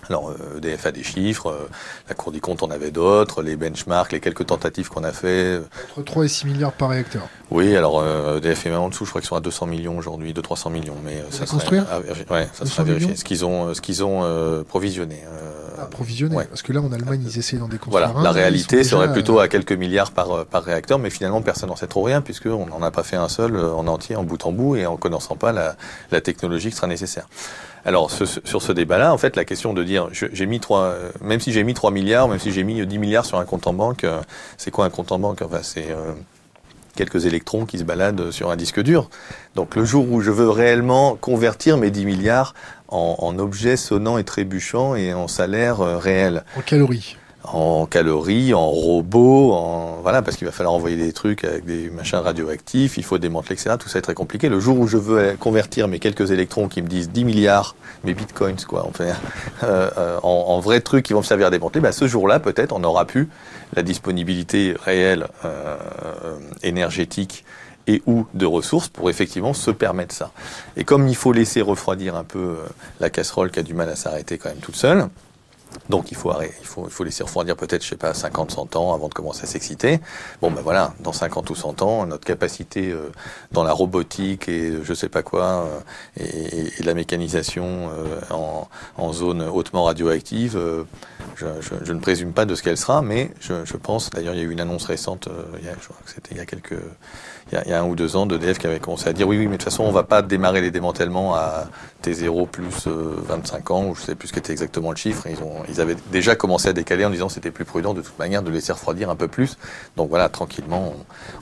Alors 0.08 0.34
EDF 0.56 0.86
euh, 0.86 0.88
a 0.88 0.92
des 0.92 1.04
chiffres, 1.04 1.48
euh, 1.48 1.68
la 2.08 2.14
Cour 2.14 2.32
des 2.32 2.40
comptes 2.40 2.62
en 2.62 2.70
avait 2.70 2.90
d'autres, 2.90 3.42
les 3.42 3.56
benchmarks, 3.56 4.12
les 4.12 4.20
quelques 4.20 4.46
tentatives 4.46 4.88
qu'on 4.88 5.04
a 5.04 5.12
fait. 5.12 5.60
Entre 5.90 6.04
3 6.04 6.24
et 6.24 6.28
6 6.28 6.46
milliards 6.46 6.72
par 6.72 6.90
réacteur. 6.90 7.22
Oui, 7.50 7.76
alors 7.76 8.02
EDF 8.02 8.66
euh, 8.66 8.68
est 8.68 8.72
même 8.72 8.80
en 8.80 8.88
dessous, 8.88 9.04
je 9.04 9.10
crois 9.10 9.20
qu'ils 9.20 9.28
sont 9.28 9.36
à 9.36 9.40
200 9.40 9.66
millions 9.66 9.96
aujourd'hui, 9.96 10.32
200-300 10.32 10.72
millions, 10.72 10.96
mais 11.04 11.22
ça 11.30 11.46
construire 11.46 11.84
ouais, 12.30 12.48
ça 12.52 12.66
sera 12.66 12.82
vérifié. 12.82 13.14
Ce 13.14 13.24
qu'ils 13.24 13.44
ont, 13.44 13.74
ce 13.74 13.80
qu'ils 13.80 14.02
ont 14.02 14.64
provisionné. 14.68 15.22
Ah, 15.78 15.86
provisionné, 15.86 16.36
parce 16.48 16.62
que 16.62 16.72
là 16.72 16.80
en 16.80 16.92
Allemagne 16.92 17.22
ils 17.26 17.38
essaient 17.38 17.56
d'en 17.56 17.68
déconstruire. 17.68 18.12
Voilà, 18.12 18.22
la 18.22 18.32
réalité 18.32 18.84
serait 18.84 19.12
plutôt 19.12 19.38
à 19.38 19.48
quelques 19.48 19.72
milliards 19.72 20.12
par, 20.12 20.46
par 20.46 20.64
réacteur, 20.64 20.98
mais 20.98 21.10
finalement 21.10 21.42
personne 21.42 21.68
n'en 21.70 21.76
sait 21.76 21.86
trop 21.86 22.02
rien 22.02 22.20
puisqu'on 22.22 22.66
n'en 22.66 22.82
a 22.82 22.90
pas 22.90 23.02
fait 23.02 23.16
un 23.16 23.28
seul 23.28 23.56
en 23.56 23.86
entier, 23.86 24.16
en 24.16 24.24
bout 24.24 24.44
en 24.46 24.52
bout, 24.52 24.76
et 24.76 24.86
en 24.86 24.96
connaissant 24.96 25.36
pas 25.36 25.52
la, 25.52 25.76
la 26.10 26.20
technologie 26.20 26.70
qui 26.70 26.76
sera 26.76 26.86
nécessaire. 26.86 27.26
Alors 27.84 28.10
sur 28.10 28.62
ce 28.62 28.72
débat-là, 28.72 29.12
en 29.12 29.18
fait, 29.18 29.36
la 29.36 29.44
question 29.44 29.72
de 29.74 29.82
dire, 29.82 30.08
j'ai 30.12 30.46
mis 30.46 30.60
trois, 30.60 30.94
même 31.20 31.40
si 31.40 31.52
j'ai 31.52 31.64
mis 31.64 31.74
3 31.74 31.90
milliards, 31.90 32.28
même 32.28 32.38
si 32.38 32.52
j'ai 32.52 32.62
mis 32.62 32.84
10 32.86 32.98
milliards 32.98 33.24
sur 33.24 33.38
un 33.38 33.44
compte 33.44 33.66
en 33.66 33.72
banque, 33.72 34.04
euh, 34.04 34.20
c'est 34.56 34.70
quoi 34.70 34.84
un 34.84 34.90
compte 34.90 35.10
en 35.10 35.18
banque? 35.18 35.42
Enfin, 35.42 35.60
c'est 35.62 35.90
euh, 35.90 36.12
quelques 36.94 37.26
électrons 37.26 37.66
qui 37.66 37.78
se 37.78 37.84
baladent 37.84 38.30
sur 38.30 38.50
un 38.50 38.56
disque 38.56 38.80
dur. 38.80 39.08
Donc 39.56 39.74
le 39.74 39.84
jour 39.84 40.10
où 40.10 40.20
je 40.20 40.30
veux 40.30 40.48
réellement 40.48 41.16
convertir 41.16 41.76
mes 41.76 41.90
10 41.90 42.04
milliards 42.04 42.54
en, 42.88 43.16
en 43.18 43.38
objets 43.38 43.76
sonnants 43.76 44.18
et 44.18 44.24
trébuchants 44.24 44.94
et 44.94 45.12
en 45.12 45.26
salaire 45.26 45.80
euh, 45.80 45.98
réel. 45.98 46.44
En 46.56 46.60
calories 46.60 47.16
en 47.44 47.86
calories, 47.86 48.54
en 48.54 48.68
robots, 48.68 49.52
en 49.52 49.98
voilà, 50.02 50.22
parce 50.22 50.36
qu'il 50.36 50.46
va 50.46 50.52
falloir 50.52 50.74
envoyer 50.74 50.96
des 50.96 51.12
trucs 51.12 51.44
avec 51.44 51.64
des 51.64 51.90
machins 51.90 52.18
radioactifs, 52.18 52.96
il 52.96 53.04
faut 53.04 53.18
démanteler, 53.18 53.54
etc. 53.54 53.76
Tout 53.78 53.88
ça 53.88 53.98
est 53.98 54.02
très 54.02 54.14
compliqué. 54.14 54.48
Le 54.48 54.60
jour 54.60 54.78
où 54.78 54.86
je 54.86 54.96
veux 54.96 55.36
convertir 55.38 55.88
mes 55.88 55.98
quelques 55.98 56.30
électrons 56.30 56.68
qui 56.68 56.82
me 56.82 56.88
disent 56.88 57.10
10 57.10 57.24
milliards, 57.24 57.76
mes 58.04 58.14
bitcoins, 58.14 58.64
quoi, 58.66 58.86
enfin, 58.88 59.06
euh, 59.62 59.90
euh, 59.98 60.18
en, 60.22 60.44
en, 60.48 60.60
vrais 60.60 60.80
trucs 60.80 61.04
qui 61.04 61.12
vont 61.12 61.20
me 61.20 61.24
servir 61.24 61.48
à 61.48 61.50
démanteler, 61.50 61.80
bah, 61.80 61.92
ce 61.92 62.06
jour-là, 62.06 62.40
peut-être, 62.40 62.72
on 62.72 62.84
aura 62.84 63.04
pu 63.04 63.28
la 63.74 63.82
disponibilité 63.82 64.74
réelle 64.84 65.28
euh, 65.44 65.76
énergétique 66.62 67.44
et 67.86 68.02
ou 68.06 68.26
de 68.34 68.46
ressources 68.46 68.88
pour 68.88 69.10
effectivement 69.10 69.54
se 69.54 69.70
permettre 69.70 70.14
ça. 70.14 70.30
Et 70.76 70.84
comme 70.84 71.08
il 71.08 71.16
faut 71.16 71.32
laisser 71.32 71.60
refroidir 71.60 72.16
un 72.16 72.24
peu 72.24 72.38
euh, 72.38 72.56
la 73.00 73.10
casserole 73.10 73.50
qui 73.50 73.58
a 73.58 73.62
du 73.62 73.74
mal 73.74 73.88
à 73.88 73.96
s'arrêter 73.96 74.38
quand 74.38 74.48
même 74.48 74.58
toute 74.58 74.76
seule, 74.76 75.08
donc 75.88 76.10
il 76.10 76.16
faut 76.16 76.30
arrêter, 76.30 76.54
il 76.60 76.66
faut, 76.66 76.88
il 76.88 77.04
laisser 77.04 77.22
refroidir 77.22 77.56
peut-être, 77.56 77.82
je 77.82 77.88
sais 77.88 77.96
pas, 77.96 78.14
50, 78.14 78.50
100 78.50 78.76
ans 78.76 78.94
avant 78.94 79.08
de 79.08 79.14
commencer 79.14 79.44
à 79.44 79.46
s'exciter. 79.46 80.00
Bon 80.40 80.50
ben 80.50 80.62
voilà, 80.62 80.94
dans 81.00 81.12
50 81.12 81.50
ou 81.50 81.54
100 81.54 81.82
ans, 81.82 82.06
notre 82.06 82.24
capacité 82.24 82.90
euh, 82.90 83.10
dans 83.50 83.64
la 83.64 83.72
robotique 83.72 84.48
et 84.48 84.72
je 84.82 84.94
sais 84.94 85.08
pas 85.08 85.22
quoi, 85.22 85.66
euh, 85.66 85.80
et, 86.18 86.82
la 86.82 86.94
mécanisation 86.94 87.90
euh, 87.90 88.20
en, 88.30 88.68
en, 88.96 89.12
zone 89.12 89.42
hautement 89.42 89.84
radioactive, 89.84 90.58
je, 91.36 91.92
ne 91.92 92.00
présume 92.00 92.32
pas 92.32 92.44
de 92.44 92.54
ce 92.54 92.62
qu'elle 92.62 92.78
sera, 92.78 93.02
mais 93.02 93.30
je, 93.40 93.76
pense, 93.76 94.10
d'ailleurs 94.10 94.34
il 94.34 94.38
y 94.38 94.42
a 94.42 94.44
eu 94.44 94.50
une 94.50 94.60
annonce 94.60 94.86
récente, 94.86 95.28
je 95.28 95.88
crois 95.88 95.96
que 96.04 96.10
c'était 96.10 96.30
il 96.32 96.38
y 96.38 96.40
a 96.40 96.46
quelques 96.46 96.78
il 97.50 97.68
y, 97.68 97.72
a, 97.72 97.80
un 97.80 97.84
ou 97.84 97.94
deux 97.96 98.16
ans 98.16 98.26
d'EDF 98.26 98.58
qui 98.58 98.66
avait 98.66 98.78
commencé 98.78 99.08
à 99.08 99.12
dire 99.12 99.26
oui, 99.26 99.36
oui, 99.36 99.46
mais 99.46 99.52
de 99.52 99.56
toute 99.56 99.64
façon, 99.64 99.84
on 99.84 99.92
va 99.92 100.04
pas 100.04 100.22
démarrer 100.22 100.60
les 100.60 100.70
démantèlements 100.70 101.34
à 101.34 101.68
T0 102.02 102.48
plus 102.48 102.86
25 102.86 103.70
euh, 103.70 103.74
ans, 103.74 103.86
ou 103.86 103.94
je 103.94 104.02
sais 104.02 104.14
plus 104.14 104.28
ce 104.28 104.32
qu'était 104.32 104.52
exactement 104.52 104.90
le 104.90 104.96
chiffre. 104.96 105.26
Ils, 105.26 105.42
ont, 105.42 105.62
ils 105.68 105.80
avaient 105.80 105.96
déjà 106.10 106.34
commencé 106.34 106.68
à 106.68 106.72
décaler 106.72 107.04
en 107.04 107.10
disant 107.10 107.28
c'était 107.28 107.50
plus 107.50 107.64
prudent 107.64 107.94
de 107.94 108.00
toute 108.00 108.18
manière 108.18 108.42
de 108.42 108.50
laisser 108.50 108.72
refroidir 108.72 109.10
un 109.10 109.16
peu 109.16 109.28
plus. 109.28 109.58
Donc 109.96 110.08
voilà, 110.08 110.28
tranquillement. 110.28 110.94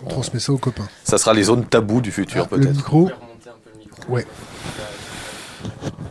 On, 0.05 0.09
transmet 0.09 0.41
ça 0.41 0.53
aux 0.53 0.59
copains. 0.59 0.89
Ça 1.05 1.19
sera 1.19 1.35
les 1.35 1.45
zones 1.45 1.65
taboues 1.65 2.01
du 2.01 2.11
futur, 2.11 2.45
ah, 2.47 2.49
peut-être. 2.49 2.65
Le 2.65 2.73
micro. 2.73 3.11
Ouais. 4.09 4.27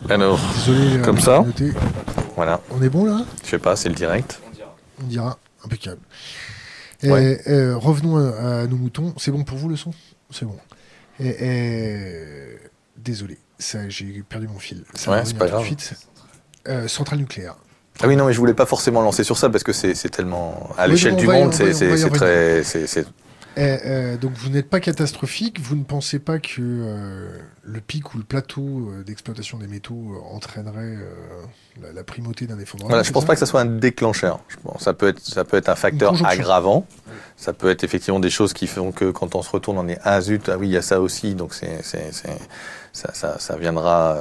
Alors, 0.09 0.39
Désolé, 0.65 0.97
euh, 0.97 1.03
comme 1.03 1.19
ça. 1.19 1.43
Voilà. 2.35 2.61
On 2.71 2.81
est 2.81 2.89
bon 2.89 3.05
là? 3.05 3.25
Je 3.43 3.49
sais 3.49 3.59
pas, 3.59 3.75
c'est 3.75 3.89
le 3.89 3.95
direct. 3.95 4.39
On 4.47 4.55
dira. 4.55 4.75
On 5.03 5.07
dira. 5.07 5.37
Impeccable. 5.65 5.99
Et, 7.01 7.37
revenons 7.73 8.17
à, 8.17 8.67
nos 8.67 8.75
moutons. 8.75 9.13
C'est 9.17 9.31
bon 9.31 9.43
pour 9.43 9.57
vous 9.57 9.69
le 9.69 9.75
son? 9.75 9.91
C'est 10.31 10.45
bon. 10.45 10.57
Et, 11.19 12.57
désolé, 12.97 13.37
j'ai 13.87 14.23
perdu 14.27 14.47
mon 14.47 14.59
fil. 14.59 14.83
ouais, 15.07 15.21
c'est 15.25 15.37
pas 15.37 15.47
grave. 15.47 15.67
euh, 16.67 16.87
Centrale 16.87 17.19
nucléaire. 17.19 17.55
Ah 18.01 18.07
oui, 18.07 18.15
non, 18.15 18.25
mais 18.25 18.33
je 18.33 18.39
voulais 18.39 18.53
pas 18.53 18.65
forcément 18.65 19.01
lancer 19.01 19.25
sur 19.25 19.37
ça 19.37 19.49
parce 19.49 19.63
que 19.63 19.73
c'est 19.73 20.09
tellement 20.09 20.69
à 20.77 20.87
l'échelle 20.87 21.15
du 21.15 21.27
monde, 21.27 21.53
c'est 21.53 22.09
très, 22.09 22.63
euh, 23.59 24.17
donc 24.17 24.31
vous 24.33 24.49
n'êtes 24.49 24.69
pas 24.69 24.79
catastrophique, 24.79 25.59
vous 25.59 25.75
ne 25.75 25.83
pensez 25.83 26.19
pas 26.19 26.39
que 26.39 26.59
euh, 26.59 27.39
le 27.63 27.81
pic 27.81 28.13
ou 28.13 28.17
le 28.17 28.23
plateau 28.23 28.89
euh, 28.89 29.03
d'exploitation 29.03 29.57
des 29.57 29.67
métaux 29.67 30.23
entraînerait 30.31 30.97
la, 31.93 32.03
primauté 32.03 32.47
d'un 32.47 32.59
effondrement 32.59 32.89
voilà, 32.89 33.03
Je 33.03 33.09
ne 33.09 33.13
pense 33.13 33.25
pas 33.25 33.33
que 33.33 33.39
ça 33.39 33.45
soit 33.45 33.61
un 33.61 33.65
déclencheur. 33.65 34.39
Je 34.47 34.57
pense, 34.57 34.83
ça, 34.83 34.93
peut 34.93 35.09
être, 35.09 35.19
ça 35.19 35.43
peut 35.43 35.57
être 35.57 35.69
un 35.69 35.75
facteur 35.75 36.25
aggravant. 36.25 36.85
Ça 37.35 37.53
peut 37.53 37.69
être 37.69 37.83
effectivement 37.83 38.19
des 38.19 38.29
choses 38.29 38.53
qui 38.53 38.67
font 38.67 38.91
que 38.91 39.11
quand 39.11 39.35
on 39.35 39.41
se 39.41 39.49
retourne, 39.49 39.77
on 39.77 39.87
est 39.87 39.99
ah 40.03 40.19
zut, 40.21 40.49
ah 40.49 40.57
oui, 40.57 40.67
il 40.67 40.73
y 40.73 40.77
a 40.77 40.81
ça 40.81 41.01
aussi, 41.01 41.35
donc 41.35 41.53
c'est, 41.53 41.81
ça, 42.91 43.13
ça, 43.13 43.39
ça 43.39 43.57
viendra 43.57 44.17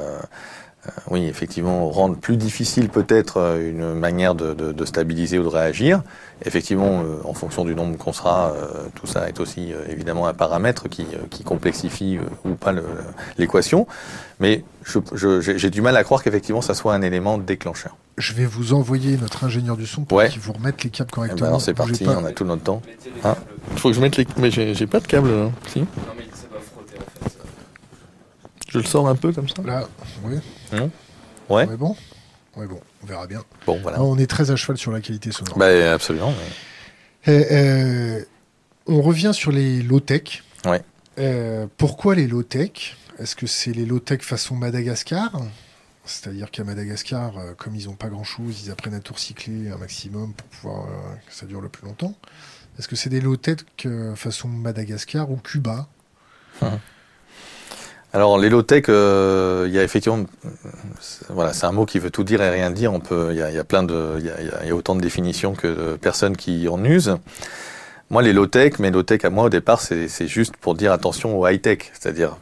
oui, 1.11 1.27
effectivement, 1.27 1.89
rendre 1.91 2.17
plus 2.17 2.37
difficile 2.37 2.89
peut-être 2.89 3.39
euh, 3.39 3.71
une 3.71 3.95
manière 3.95 4.35
de, 4.35 4.85
stabiliser 4.85 5.39
ou 5.39 5.45
de 5.45 5.49
réagir. 5.49 6.03
Effectivement, 6.45 7.03
euh, 7.03 7.17
en 7.25 7.35
fonction 7.35 7.65
du 7.65 7.75
nombre 7.75 7.97
qu'on 7.97 8.13
sera, 8.13 8.55
tout 8.95 9.07
ça 9.07 9.29
est 9.29 9.41
aussi 9.41 9.73
évidemment 9.89 10.27
un 10.27 10.35
paramètre 10.35 10.89
qui, 10.89 11.07
complexifie 11.45 12.19
ou 12.45 12.55
pas 12.55 12.75
l'équation. 13.39 13.87
Mais 14.41 14.65
j'ai 15.15 15.71
du 15.71 15.83
mal 15.83 15.97
à 15.97 16.05
croire 16.05 16.23
qu'effectivement 16.23 16.63
ça 16.63 16.75
soit 16.75 16.95
un 16.95 17.03
élément 17.03 17.39
déclencheur. 17.39 17.97
Je 18.19 18.35
vais 18.35 18.47
vous 18.47 18.73
envoyer 18.73 19.17
notre 19.17 19.45
ingénieur 19.45 19.77
du 19.77 19.87
son 19.87 20.03
pour 20.03 20.23
qu'il 20.25 20.41
vous 20.41 20.53
remette 20.53 20.83
les 20.85 20.91
câbles 20.91 21.11
correctement. 21.11 21.49
Eh 21.49 21.53
ben 21.53 21.59
c'est 21.59 21.75
parti, 21.75 22.05
on 22.07 22.25
a 22.25 22.33
tout 22.33 22.45
notre 22.45 22.63
temps. 22.63 22.83
Il 23.05 23.27
hein 23.27 23.37
faut 23.77 23.91
que 23.91 23.95
je 23.95 24.01
mette 24.01 24.17
les... 24.17 24.27
Mais 24.39 24.51
j'ai 24.51 24.87
pas 24.87 25.01
de 25.01 25.07
câble 25.07 25.31
là. 25.31 25.51
Si 25.69 25.85
je 28.69 28.79
le 28.79 28.85
sors 28.85 29.09
un 29.09 29.17
peu 29.17 29.33
comme 29.33 29.49
ça 29.49 29.63
Là, 29.63 29.89
oui. 30.23 30.37
Mmh. 30.73 30.77
Ouais. 31.49 31.67
On 31.69 31.73
est 31.73 31.77
bon 31.77 31.97
On 32.57 32.63
est 32.63 32.67
bon, 32.67 32.81
on 33.03 33.07
verra 33.07 33.27
bien. 33.27 33.43
Bon, 33.67 33.79
voilà. 33.83 34.03
on 34.03 34.19
est 34.19 34.27
très 34.27 34.51
à 34.51 34.57
cheval 34.57 34.77
sur 34.77 34.93
la 34.93 35.01
qualité 35.01 35.33
sonore. 35.33 35.57
Bah, 35.57 35.93
absolument. 35.93 36.35
Euh, 37.27 38.23
on 38.87 39.03
revient 39.03 39.33
sur 39.35 39.51
les 39.53 39.83
low-tech. 39.83 40.45
Ouais. 40.65 40.83
Euh, 41.19 41.67
pourquoi 41.77 42.15
les 42.15 42.27
low-tech? 42.27 42.97
Est-ce 43.19 43.35
que 43.35 43.47
c'est 43.47 43.73
les 43.73 43.85
low-tech 43.85 44.23
façon 44.23 44.55
Madagascar? 44.55 45.33
C'est-à-dire 46.05 46.51
qu'à 46.51 46.65
Madagascar, 46.65 47.37
euh, 47.37 47.53
comme 47.57 47.75
ils 47.75 47.87
n'ont 47.87 47.95
pas 47.97 48.09
grand-chose, 48.09 48.63
ils 48.65 48.71
apprennent 48.71 48.95
à 48.95 49.01
tout 49.01 49.15
recycler 49.15 49.71
un 49.71 49.77
maximum 49.77 50.33
pour 50.33 50.47
pouvoir 50.49 50.87
que 51.27 51.35
ça 51.35 51.47
dure 51.47 51.61
le 51.61 51.69
plus 51.69 51.87
longtemps. 51.87 52.15
Est-ce 52.79 52.89
que 52.89 52.97
c'est 52.97 53.11
des 53.11 53.21
low-tech 53.21 53.59
façon 54.15 54.49
Madagascar 54.49 55.31
ou 55.31 55.37
Cuba? 55.37 55.89
Hum. 56.63 56.79
Alors 58.15 58.39
les 58.39 58.49
low-tech, 58.49 58.85
euh, 58.89 59.67
il 59.69 59.75
y 59.75 59.79
a 59.79 59.83
effectivement, 59.83 60.25
voilà, 61.29 61.53
c'est 61.53 61.67
un 61.67 61.73
mot 61.73 61.85
qui 61.85 61.99
veut 61.99 62.11
tout 62.11 62.25
dire 62.25 62.41
et 62.41 62.49
rien 62.49 62.71
dire. 62.71 62.93
On 62.93 63.01
peut, 63.01 63.29
il 63.33 63.37
y 63.37 63.43
a, 63.43 63.65
plein 63.65 63.83
de, 63.83 64.15
il 64.19 64.25
y 64.67 64.71
a, 64.71 64.75
autant 64.75 64.95
de 64.95 65.01
définitions 65.01 65.55
que 65.55 65.67
de 65.67 65.97
personnes 65.97 66.37
qui 66.37 66.69
en 66.69 66.83
usent. 66.85 67.17
Moi, 68.11 68.23
les 68.23 68.33
low-tech, 68.33 68.79
mais 68.79 68.91
low-tech 68.91 69.25
à 69.25 69.31
moi 69.31 69.45
au 69.45 69.49
départ, 69.51 69.83
c'est 69.83 70.27
juste 70.27 70.57
pour 70.57 70.75
dire 70.75 70.93
attention 70.93 71.39
au 71.39 71.47
high-tech, 71.47 71.91
c'est-à-dire 71.93 72.39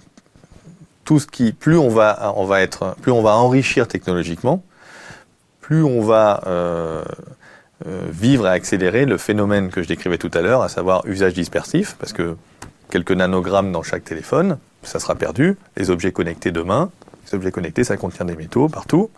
tout 1.04 1.18
ce 1.18 1.26
qui, 1.26 1.52
plus 1.52 1.76
on 1.76 1.88
va, 1.88 2.32
on 2.36 2.44
va 2.44 2.62
être, 2.62 2.94
plus 3.02 3.10
on 3.12 3.22
va 3.22 3.34
enrichir 3.36 3.88
technologiquement, 3.88 4.62
plus 5.60 5.82
on 5.82 6.00
va 6.00 6.42
euh, 6.46 7.02
euh, 7.86 8.06
vivre 8.10 8.46
et 8.46 8.50
accélérer 8.50 9.06
le 9.06 9.18
phénomène 9.18 9.70
que 9.70 9.82
je 9.82 9.88
décrivais 9.88 10.18
tout 10.18 10.30
à 10.34 10.40
l'heure, 10.40 10.62
à 10.62 10.68
savoir 10.68 11.04
usage 11.06 11.34
dispersif, 11.34 11.96
parce 11.98 12.12
que 12.12 12.36
quelques 12.90 13.12
nanogrammes 13.12 13.72
dans 13.72 13.82
chaque 13.82 14.04
téléphone, 14.04 14.58
ça 14.82 14.98
sera 14.98 15.14
perdu. 15.14 15.56
Les 15.76 15.90
objets 15.90 16.12
connectés 16.12 16.52
demain, 16.52 16.90
les 17.26 17.34
objets 17.34 17.50
connectés, 17.50 17.84
ça 17.84 17.96
contient 17.96 18.24
des 18.24 18.36
métaux 18.36 18.68
partout. 18.68 19.10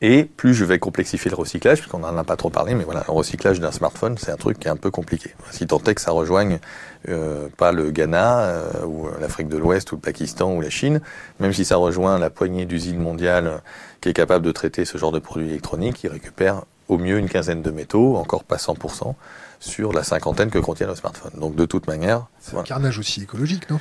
Et 0.00 0.24
plus 0.24 0.54
je 0.54 0.64
vais 0.64 0.78
complexifier 0.78 1.28
le 1.28 1.36
recyclage, 1.36 1.80
puisqu'on 1.80 1.98
n'en 1.98 2.16
a 2.16 2.22
pas 2.22 2.36
trop 2.36 2.50
parlé, 2.50 2.74
mais 2.74 2.84
voilà, 2.84 3.02
le 3.08 3.12
recyclage 3.12 3.58
d'un 3.58 3.72
smartphone, 3.72 4.16
c'est 4.16 4.30
un 4.30 4.36
truc 4.36 4.60
qui 4.60 4.68
est 4.68 4.70
un 4.70 4.76
peu 4.76 4.92
compliqué. 4.92 5.34
Si 5.50 5.66
tant 5.66 5.82
est 5.82 5.94
que 5.94 6.00
ça 6.00 6.12
rejoigne 6.12 6.60
euh, 7.08 7.48
pas 7.56 7.72
le 7.72 7.90
Ghana, 7.90 8.40
euh, 8.40 8.84
ou 8.86 9.08
l'Afrique 9.20 9.48
de 9.48 9.56
l'Ouest, 9.56 9.90
ou 9.90 9.96
le 9.96 10.00
Pakistan, 10.00 10.54
ou 10.54 10.60
la 10.60 10.70
Chine, 10.70 11.00
même 11.40 11.52
si 11.52 11.64
ça 11.64 11.76
rejoint 11.76 12.16
la 12.18 12.30
poignée 12.30 12.64
d'usines 12.64 13.00
mondiales 13.00 13.60
qui 14.00 14.08
est 14.08 14.14
capable 14.14 14.46
de 14.46 14.52
traiter 14.52 14.84
ce 14.84 14.98
genre 14.98 15.10
de 15.10 15.18
produits 15.18 15.48
électroniques, 15.48 15.96
qui 15.96 16.08
récupère 16.08 16.62
au 16.86 16.96
mieux 16.96 17.18
une 17.18 17.28
quinzaine 17.28 17.62
de 17.62 17.70
métaux, 17.72 18.16
encore 18.16 18.44
pas 18.44 18.56
100%, 18.56 19.14
sur 19.60 19.92
la 19.92 20.02
cinquantaine 20.02 20.50
que 20.50 20.58
contient 20.58 20.86
le 20.86 20.94
smartphone. 20.94 21.32
Donc 21.38 21.54
de 21.54 21.66
toute 21.66 21.86
manière... 21.86 22.26
C'est 22.40 22.56
un 22.56 22.62
carnage 22.62 22.98
aussi 22.98 23.22
écologique, 23.22 23.68
non? 23.70 23.80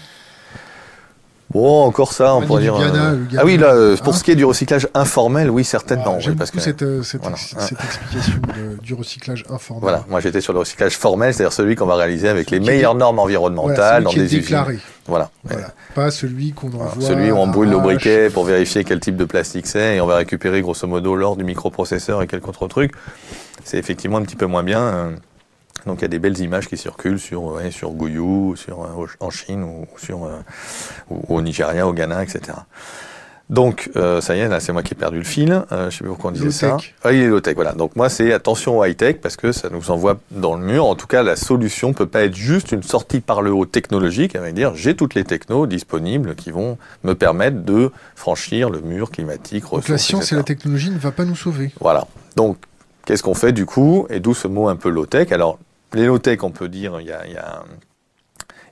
Bon, 1.50 1.86
encore 1.86 2.12
ça, 2.12 2.36
on 2.36 2.42
pourrait 2.42 2.64
dire. 2.64 2.76
Euh, 2.76 3.16
ah 3.38 3.46
oui, 3.46 3.56
là, 3.56 3.74
euh, 3.74 3.96
pour 3.96 4.14
hein 4.14 4.18
ce 4.18 4.24
qui 4.24 4.32
est 4.32 4.36
du 4.36 4.44
recyclage 4.44 4.90
informel, 4.94 5.50
oui, 5.50 5.64
certainement. 5.64 6.20
J'aime 6.20 6.36
parce 6.36 6.52
beaucoup 6.52 6.62
cette, 6.62 6.82
euh, 6.82 7.04
cette, 7.04 7.22
cette 7.38 7.82
explication 7.82 8.42
du 8.84 8.94
recyclage 8.94 9.46
informel. 9.50 9.82
Voilà, 9.82 10.06
moi 10.10 10.20
j'étais 10.20 10.42
sur 10.42 10.52
le 10.52 10.60
recyclage 10.60 10.98
formel, 10.98 11.34
c'est-à-dire 11.34 11.54
celui 11.54 11.76
qu'on 11.76 11.86
va 11.86 11.96
réaliser 11.96 12.28
avec 12.28 12.52
les 12.52 12.60
meilleures 12.60 12.96
normes 12.96 13.20
environnementales 13.20 14.04
dans 14.04 14.12
des 14.12 14.28
déclaré. 14.28 14.74
usines. 14.74 14.86
Voilà. 15.06 15.32
voilà. 15.46 15.70
Pas 15.96 16.12
celui 16.12 16.52
qu'on 16.52 16.68
envoie. 16.68 16.92
celui 17.00 17.32
où 17.32 17.38
on 17.38 17.48
brûle 17.48 17.70
le 17.70 17.80
briquet 17.80 18.30
pour 18.30 18.44
vérifier 18.44 18.84
quel 18.84 19.00
type 19.00 19.16
de 19.16 19.24
plastique 19.24 19.68
c'est 19.68 19.96
et 19.96 20.02
on 20.02 20.06
va 20.06 20.18
récupérer 20.18 20.62
grosso 20.62 20.86
modo 20.86 21.16
l'or 21.16 21.38
du 21.38 21.46
microprocesseur 21.46 22.22
et 22.22 22.28
quelques 22.28 22.50
autres 22.50 22.68
trucs. 22.68 22.92
C'est 23.64 23.78
effectivement 23.78 24.18
un 24.18 24.24
petit 24.24 24.36
peu 24.36 24.48
moins 24.48 24.64
bien. 24.64 25.14
Donc 25.86 26.00
il 26.00 26.02
y 26.04 26.06
a 26.06 26.10
des 26.10 26.20
belles 26.20 26.40
images 26.40 26.68
qui 26.68 26.78
circulent 26.78 27.20
sur, 27.20 27.44
ouais, 27.44 27.72
sur 27.72 27.92
Gouyou, 27.92 28.56
sur, 28.56 28.84
euh, 28.84 29.06
en 29.20 29.30
Chine 29.30 29.64
ou, 29.64 29.88
sur, 29.98 30.26
euh, 30.26 30.40
ou, 31.10 31.36
au 31.36 31.42
Nigeria, 31.42 31.88
au 31.88 31.94
Ghana, 31.94 32.24
etc. 32.24 32.58
Donc 33.50 33.90
euh, 33.96 34.20
ça 34.20 34.36
y 34.36 34.40
est, 34.40 34.50
là 34.50 34.60
c'est 34.60 34.74
moi 34.74 34.84
qui 34.84 34.94
ai 34.94 34.98
perdu 34.98 35.20
le 35.20 35.24
fil. 35.24 35.64
Euh, 35.72 35.90
je 35.90 35.98
sais 35.98 36.04
pas 36.04 36.10
pourquoi 36.10 36.32
on 36.32 36.34
disait 36.34 36.52
ça. 36.52 36.78
Ah, 37.04 37.14
il 37.14 37.22
est 37.22 37.28
low 37.28 37.40
tech, 37.40 37.56
voilà. 37.56 37.72
Donc 37.72 37.96
moi 37.96 38.10
c'est 38.10 38.34
attention 38.34 38.80
au 38.80 38.84
high 38.86 38.98
tech 38.98 39.18
parce 39.22 39.38
que 39.38 39.54
ça 39.54 39.70
nous 39.70 39.90
envoie 39.90 40.20
dans 40.32 40.56
le 40.56 40.66
mur. 40.66 40.86
En 40.86 40.96
tout 40.96 41.08
cas, 41.08 41.24
la 41.24 41.38
solution 41.38 41.94
peut 41.94 42.08
pas 42.08 42.24
être 42.24 42.36
juste 42.36 42.74
une 42.74 42.84
sortie 42.84 43.22
par 43.22 43.42
le 43.42 43.52
haut 43.52 43.66
technologique, 43.66 44.36
à 44.36 44.52
dire 44.52 44.76
j'ai 44.76 44.98
toutes 44.98 45.16
les 45.16 45.24
technos 45.24 45.66
disponibles 45.66 46.36
qui 46.36 46.52
vont 46.52 46.78
me 47.04 47.14
permettre 47.14 47.64
de 47.64 47.92
franchir 48.16 48.70
le 48.70 48.82
mur 48.82 49.12
climatique. 49.12 49.64
Donc 49.72 49.88
la 49.88 49.98
science 49.98 50.34
et 50.34 50.36
la 50.36 50.44
technologie 50.44 50.90
ne 50.90 51.00
va 51.00 51.12
pas 51.12 51.24
nous 51.24 51.36
sauver. 51.36 51.72
Voilà. 51.80 52.06
Donc 52.36 52.58
Qu'est-ce 53.08 53.24
qu'on 53.24 53.36
fait 53.36 53.54
du 53.54 53.66
coup? 53.66 54.06
Et 54.10 54.20
d'où 54.20 54.34
ce 54.34 54.50
mot 54.50 54.68
un 54.68 54.76
peu 54.76 54.90
low-tech? 54.90 55.32
Alors, 55.32 55.60
les 55.94 56.06
low-tech, 56.06 56.44
on 56.44 56.52
peut 56.52 56.70
dire, 56.70 57.00
il 57.00 57.08
y 57.08 57.12
a, 57.12 57.28
y 57.28 57.38
a 57.38 57.64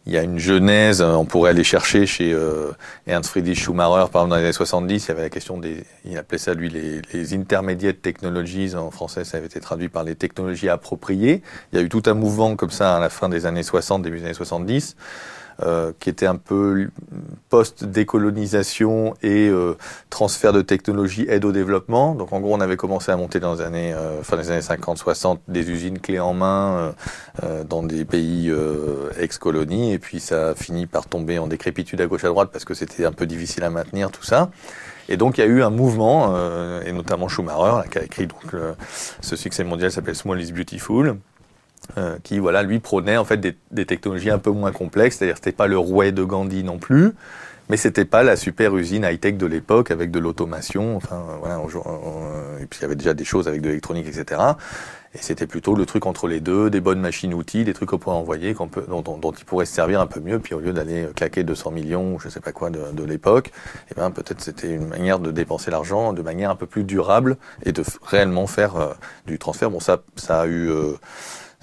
y 0.07 0.17
a 0.17 0.23
une 0.23 0.37
genèse, 0.37 1.01
on 1.01 1.25
pourrait 1.25 1.49
aller 1.49 1.63
chercher 1.63 2.05
chez 2.05 2.31
euh, 2.31 2.71
Ernst 3.07 3.29
Friedrich 3.29 3.59
Schumacher, 3.59 4.09
par 4.11 4.21
exemple 4.21 4.29
dans 4.29 4.35
les 4.35 4.43
années 4.43 4.53
70, 4.53 5.05
il 5.05 5.07
y 5.07 5.11
avait 5.11 5.23
la 5.23 5.29
question 5.29 5.57
des, 5.57 5.83
il 6.05 6.17
appelait 6.17 6.37
ça 6.37 6.53
lui 6.53 6.69
les, 6.69 7.01
les 7.11 7.33
intermediate 7.33 8.01
technologies, 8.01 8.75
en 8.75 8.91
français 8.91 9.23
ça 9.23 9.37
avait 9.37 9.47
été 9.47 9.59
traduit 9.59 9.89
par 9.89 10.03
les 10.03 10.15
technologies 10.15 10.69
appropriées. 10.69 11.41
Il 11.71 11.79
y 11.79 11.81
a 11.81 11.83
eu 11.83 11.89
tout 11.89 12.03
un 12.05 12.13
mouvement 12.13 12.55
comme 12.55 12.69
ça 12.69 12.97
à 12.97 12.99
la 12.99 13.09
fin 13.09 13.29
des 13.29 13.45
années 13.47 13.63
60, 13.63 14.03
début 14.03 14.19
des 14.19 14.25
années 14.25 14.33
70, 14.33 14.95
euh, 15.63 15.93
qui 16.01 16.09
était 16.09 16.25
un 16.25 16.35
peu 16.35 16.89
post-décolonisation 17.47 19.13
et 19.23 19.47
euh, 19.47 19.77
transfert 20.09 20.51
de 20.51 20.61
technologie, 20.61 21.25
aide 21.29 21.45
au 21.45 21.53
développement. 21.53 22.13
Donc 22.13 22.33
en 22.33 22.41
gros, 22.41 22.53
on 22.53 22.59
avait 22.59 22.75
commencé 22.75 23.09
à 23.09 23.15
monter 23.15 23.39
dans 23.39 23.53
les 23.53 23.61
années, 23.61 23.93
euh, 23.93 24.21
fin 24.21 24.35
des 24.35 24.51
années 24.51 24.59
50-60 24.59 25.37
des 25.47 25.71
usines 25.71 25.99
clés 25.99 26.19
en 26.19 26.33
main 26.33 26.93
dans 27.69 27.83
des 27.83 28.03
pays 28.03 28.51
ex-colonies, 29.17 29.93
et 29.93 29.99
puis 29.99 30.19
ça 30.19 30.49
a 30.49 30.55
fini 30.55 30.87
par 30.87 31.07
tomber 31.07 31.39
en 31.39 31.47
décrépitude 31.47 32.01
à 32.01 32.05
gauche 32.05 32.25
à 32.25 32.27
droite 32.27 32.49
parce 32.51 32.65
que 32.65 32.73
c'était 32.73 33.05
un 33.05 33.11
peu 33.13 33.25
difficile 33.25 33.63
à 33.63 33.69
maintenir 33.69 34.11
tout 34.11 34.23
ça. 34.23 34.49
Et 35.07 35.15
donc 35.15 35.37
il 35.37 35.41
y 35.41 35.43
a 35.43 35.47
eu 35.47 35.61
un 35.61 35.69
mouvement, 35.69 36.35
et 36.85 36.91
notamment 36.91 37.27
Schumacher, 37.27 37.89
qui 37.89 37.99
a 37.99 38.03
écrit 38.03 38.27
donc 38.27 38.55
ce 39.21 39.35
succès 39.35 39.63
mondial 39.63 39.91
s'appelle 39.91 40.15
Small 40.15 40.41
is 40.41 40.51
Beautiful, 40.51 41.17
euh, 41.97 42.17
qui 42.23 42.39
voilà 42.39 42.63
lui 42.63 42.79
prônait 42.79 43.17
en 43.17 43.25
fait 43.25 43.37
des, 43.37 43.55
des 43.71 43.85
technologies 43.85 44.31
un 44.31 44.39
peu 44.39 44.51
moins 44.51 44.71
complexes, 44.71 45.17
c'est-à-dire 45.17 45.35
c'était 45.37 45.51
pas 45.51 45.67
le 45.67 45.77
rouet 45.77 46.11
de 46.11 46.23
Gandhi 46.23 46.63
non 46.63 46.77
plus, 46.77 47.11
mais 47.69 47.77
c'était 47.77 48.05
pas 48.05 48.23
la 48.23 48.35
super 48.35 48.75
usine 48.75 49.03
high-tech 49.03 49.37
de 49.37 49.45
l'époque 49.45 49.91
avec 49.91 50.11
de 50.11 50.19
l'automation, 50.19 50.95
enfin 50.97 51.23
voilà, 51.39 51.59
et 52.61 52.65
puis 52.65 52.79
il 52.79 52.81
y 52.81 52.85
avait 52.85 52.95
déjà 52.95 53.13
des 53.13 53.25
choses 53.25 53.47
avec 53.47 53.61
de 53.61 53.67
l'électronique, 53.67 54.07
etc. 54.07 54.41
Et 55.15 55.19
c'était 55.21 55.47
plutôt 55.47 55.75
le 55.75 55.85
truc 55.85 56.05
entre 56.07 56.27
les 56.27 56.41
deux, 56.41 56.69
des 56.69 56.81
bonnes 56.81 56.99
machines-outils, 56.99 57.63
des 57.63 57.73
trucs 57.73 57.89
qu'on 57.89 57.97
pourrait 57.97 58.17
envoyer, 58.17 58.53
qu'on 58.53 58.67
peut, 58.67 58.83
dont, 58.89 59.01
dont, 59.01 59.17
dont, 59.17 59.31
ils 59.31 59.45
pourraient 59.45 59.65
se 59.65 59.73
servir 59.73 60.01
un 60.01 60.07
peu 60.07 60.19
mieux. 60.19 60.39
Puis 60.39 60.53
au 60.53 60.59
lieu 60.59 60.73
d'aller 60.73 61.07
claquer 61.15 61.45
200 61.45 61.71
millions, 61.71 62.19
je 62.19 62.27
sais 62.27 62.41
pas 62.41 62.51
quoi, 62.51 62.69
de, 62.69 62.91
de 62.91 63.03
l'époque, 63.05 63.51
eh 63.89 63.95
ben 63.95 64.11
peut-être 64.11 64.41
c'était 64.41 64.73
une 64.73 64.87
manière 64.87 65.19
de 65.19 65.31
dépenser 65.31 65.71
l'argent 65.71 66.11
de 66.11 66.21
manière 66.21 66.49
un 66.49 66.57
peu 66.57 66.65
plus 66.65 66.83
durable 66.83 67.37
et 67.63 67.71
de 67.71 67.81
réellement 68.03 68.45
faire 68.45 68.75
euh, 68.75 68.93
du 69.25 69.39
transfert. 69.39 69.71
Bon, 69.71 69.79
ça, 69.79 70.03
ça 70.17 70.41
a 70.41 70.47
eu 70.47 70.69
euh, 70.69 70.95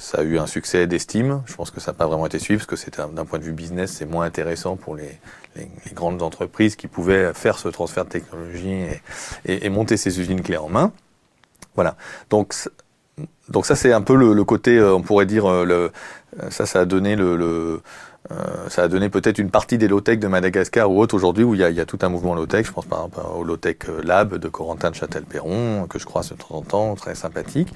ça 0.03 0.19
a 0.19 0.23
eu 0.23 0.39
un 0.39 0.49
succès 0.49 0.87
d'estime. 0.89 1.43
Je 1.47 1.55
pense 1.55 1.71
que 1.71 1.81
ça 1.81 1.93
n'a 1.93 1.97
pas 1.97 2.07
vraiment 2.07 2.27
été 2.27 2.41
suivi 2.41 2.59
parce 2.59 2.67
que 2.67 2.77
c'était 2.77 3.03
d'un 3.13 3.25
point 3.25 3.39
de 3.39 3.45
vue 3.45 3.53
business, 3.53 3.93
c'est 3.93 4.05
moins 4.05 4.27
intéressant 4.27 4.77
pour 4.77 4.97
les, 4.97 5.19
les, 5.55 5.69
grandes 5.95 6.23
entreprises 6.23 6.75
qui 6.75 6.89
pouvaient 6.89 7.33
faire 7.35 7.57
ce 7.57 7.69
transfert 7.69 8.05
de 8.05 8.11
technologie 8.11 8.85
et, 9.45 9.67
et, 9.67 9.71
monter 9.71 9.97
ces 9.97 10.21
usines 10.21 10.43
clés 10.43 10.57
en 10.57 10.69
main. 10.69 10.93
Voilà. 11.77 11.97
Donc 12.31 12.55
donc 13.49 13.65
ça 13.65 13.77
c'est 13.77 13.93
un 13.93 14.01
peu 14.03 14.17
le, 14.17 14.45
côté, 14.45 14.77
euh, 14.77 14.95
on 14.95 15.03
pourrait 15.03 15.27
dire, 15.27 15.47
euh, 15.47 15.65
le, 15.65 15.93
ça 16.51 16.67
ça 16.67 16.81
a 16.81 16.85
donné 16.85 17.15
le, 17.15 17.81
ça 18.69 18.83
a 18.83 18.89
donné 18.89 19.09
peut-être 19.09 19.39
une 19.39 19.51
partie 19.51 19.79
des 19.79 19.87
low-tech 19.87 20.19
de 20.19 20.27
Madagascar 20.27 20.91
ou 20.91 21.01
autre 21.01 21.15
aujourd'hui 21.15 21.45
où 21.45 21.55
il 21.55 21.61
y, 21.61 21.65
a, 21.65 21.71
y 21.71 21.81
a, 21.81 21.85
tout 21.85 21.99
un 22.03 22.09
mouvement 22.09 22.35
low-tech. 22.35 22.67
Je 22.67 22.73
pense 22.73 22.87
par 22.87 23.07
exemple 23.07 23.21
au 23.37 23.45
low-tech 23.45 23.77
lab 24.03 24.35
de 24.35 24.49
Corentin 24.49 24.91
de 24.91 24.97
Châtel-Perron 24.97 25.87
que 25.89 25.99
je 25.99 26.07
crois 26.07 26.23
de 26.23 26.35
temps 26.35 26.57
en 26.57 26.63
temps 26.63 26.95
très 26.97 27.15
sympathique, 27.15 27.73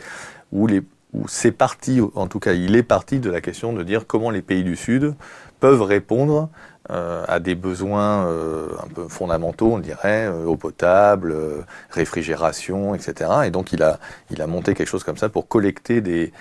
où 0.51 0.67
les 0.67 0.83
c'est 1.29 1.53
parti, 1.53 2.01
en 2.15 2.27
tout 2.27 2.41
cas 2.41 2.53
il 2.53 2.77
est 2.77 2.83
parti 2.83 3.19
de 3.21 3.31
la 3.31 3.41
question 3.41 3.73
de 3.73 3.83
dire 3.83 4.07
comment 4.07 4.31
les 4.31 4.43
pays 4.43 4.65
du 4.65 4.77
Sud 4.77 5.15
peuvent 5.61 5.83
répondre 5.83 6.51
euh, 6.91 7.25
à 7.27 7.41
des 7.41 7.57
besoins 7.57 8.29
euh, 8.29 8.69
un 8.81 8.87
peu 8.87 9.09
fondamentaux, 9.09 9.73
on 9.73 9.79
dirait, 9.79 10.27
euh, 10.27 10.45
eau 10.45 10.57
potable, 10.57 11.35
réfrigération, 11.91 12.95
etc. 12.95 13.31
Et 13.47 13.51
donc 13.51 13.73
il 13.73 13.83
a, 13.83 13.99
monté 14.47 14.75
quelque 14.75 14.87
chose 14.87 15.03
comme 15.03 15.17
ça 15.17 15.29
pour 15.29 15.49
collecter 15.49 16.01
des 16.01 16.33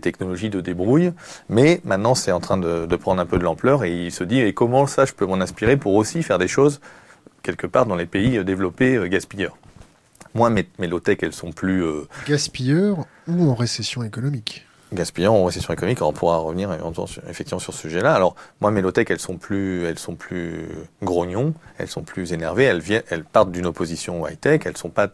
technologies 0.00 0.48
de 0.48 0.62
débrouille. 0.62 1.12
Mais 1.50 1.82
maintenant 1.84 2.14
c'est 2.14 2.32
en 2.32 2.40
train 2.40 2.56
de, 2.56 2.86
de, 2.86 2.96
prendre 2.96 3.20
un 3.20 3.26
peu 3.26 3.38
de 3.38 3.44
l'ampleur 3.44 3.84
et 3.84 3.92
il 4.06 4.12
se 4.12 4.24
dit 4.24 4.40
et 4.40 4.54
comment 4.54 4.86
ça 4.86 5.04
je 5.04 5.12
peux 5.12 5.26
m'en 5.26 5.40
inspirer 5.40 5.76
pour 5.76 5.94
aussi 5.94 6.22
faire 6.22 6.38
des 6.38 6.48
choses 6.48 6.80
quelque 7.42 7.66
part 7.66 7.84
dans 7.84 7.96
les 7.96 8.06
pays 8.06 8.42
développés 8.44 8.98
gaspilleurs? 9.10 9.56
Moi, 10.34 10.50
mes, 10.50 10.68
mes 10.78 10.86
low-tech, 10.86 11.18
elles 11.22 11.32
sont 11.32 11.52
plus... 11.52 11.84
Gaspilleurs 12.26 13.06
ou 13.26 13.50
en 13.50 13.54
récession 13.54 14.02
économique 14.02 14.64
gaspillant 14.92 15.34
en 15.34 15.44
récession 15.44 15.72
économique. 15.72 16.02
on 16.02 16.12
pourra 16.12 16.38
revenir 16.38 16.70
effectivement 17.28 17.58
sur 17.58 17.74
ce 17.74 17.80
sujet-là. 17.80 18.14
Alors, 18.14 18.34
moi, 18.60 18.70
mes 18.70 18.80
low-tech, 18.80 19.06
elles 19.10 19.20
sont 19.20 19.36
plus, 19.36 19.84
elles 19.84 19.98
sont 19.98 20.14
plus 20.14 20.66
grognons, 21.02 21.54
elles 21.78 21.88
sont 21.88 22.02
plus 22.02 22.32
énervées, 22.32 22.64
elles 22.64 22.80
viennent, 22.80 23.02
elles 23.10 23.24
partent 23.24 23.50
d'une 23.50 23.66
opposition 23.66 24.26
high-tech, 24.26 24.62
elles 24.64 24.76
sont 24.76 24.90
pas 24.90 25.08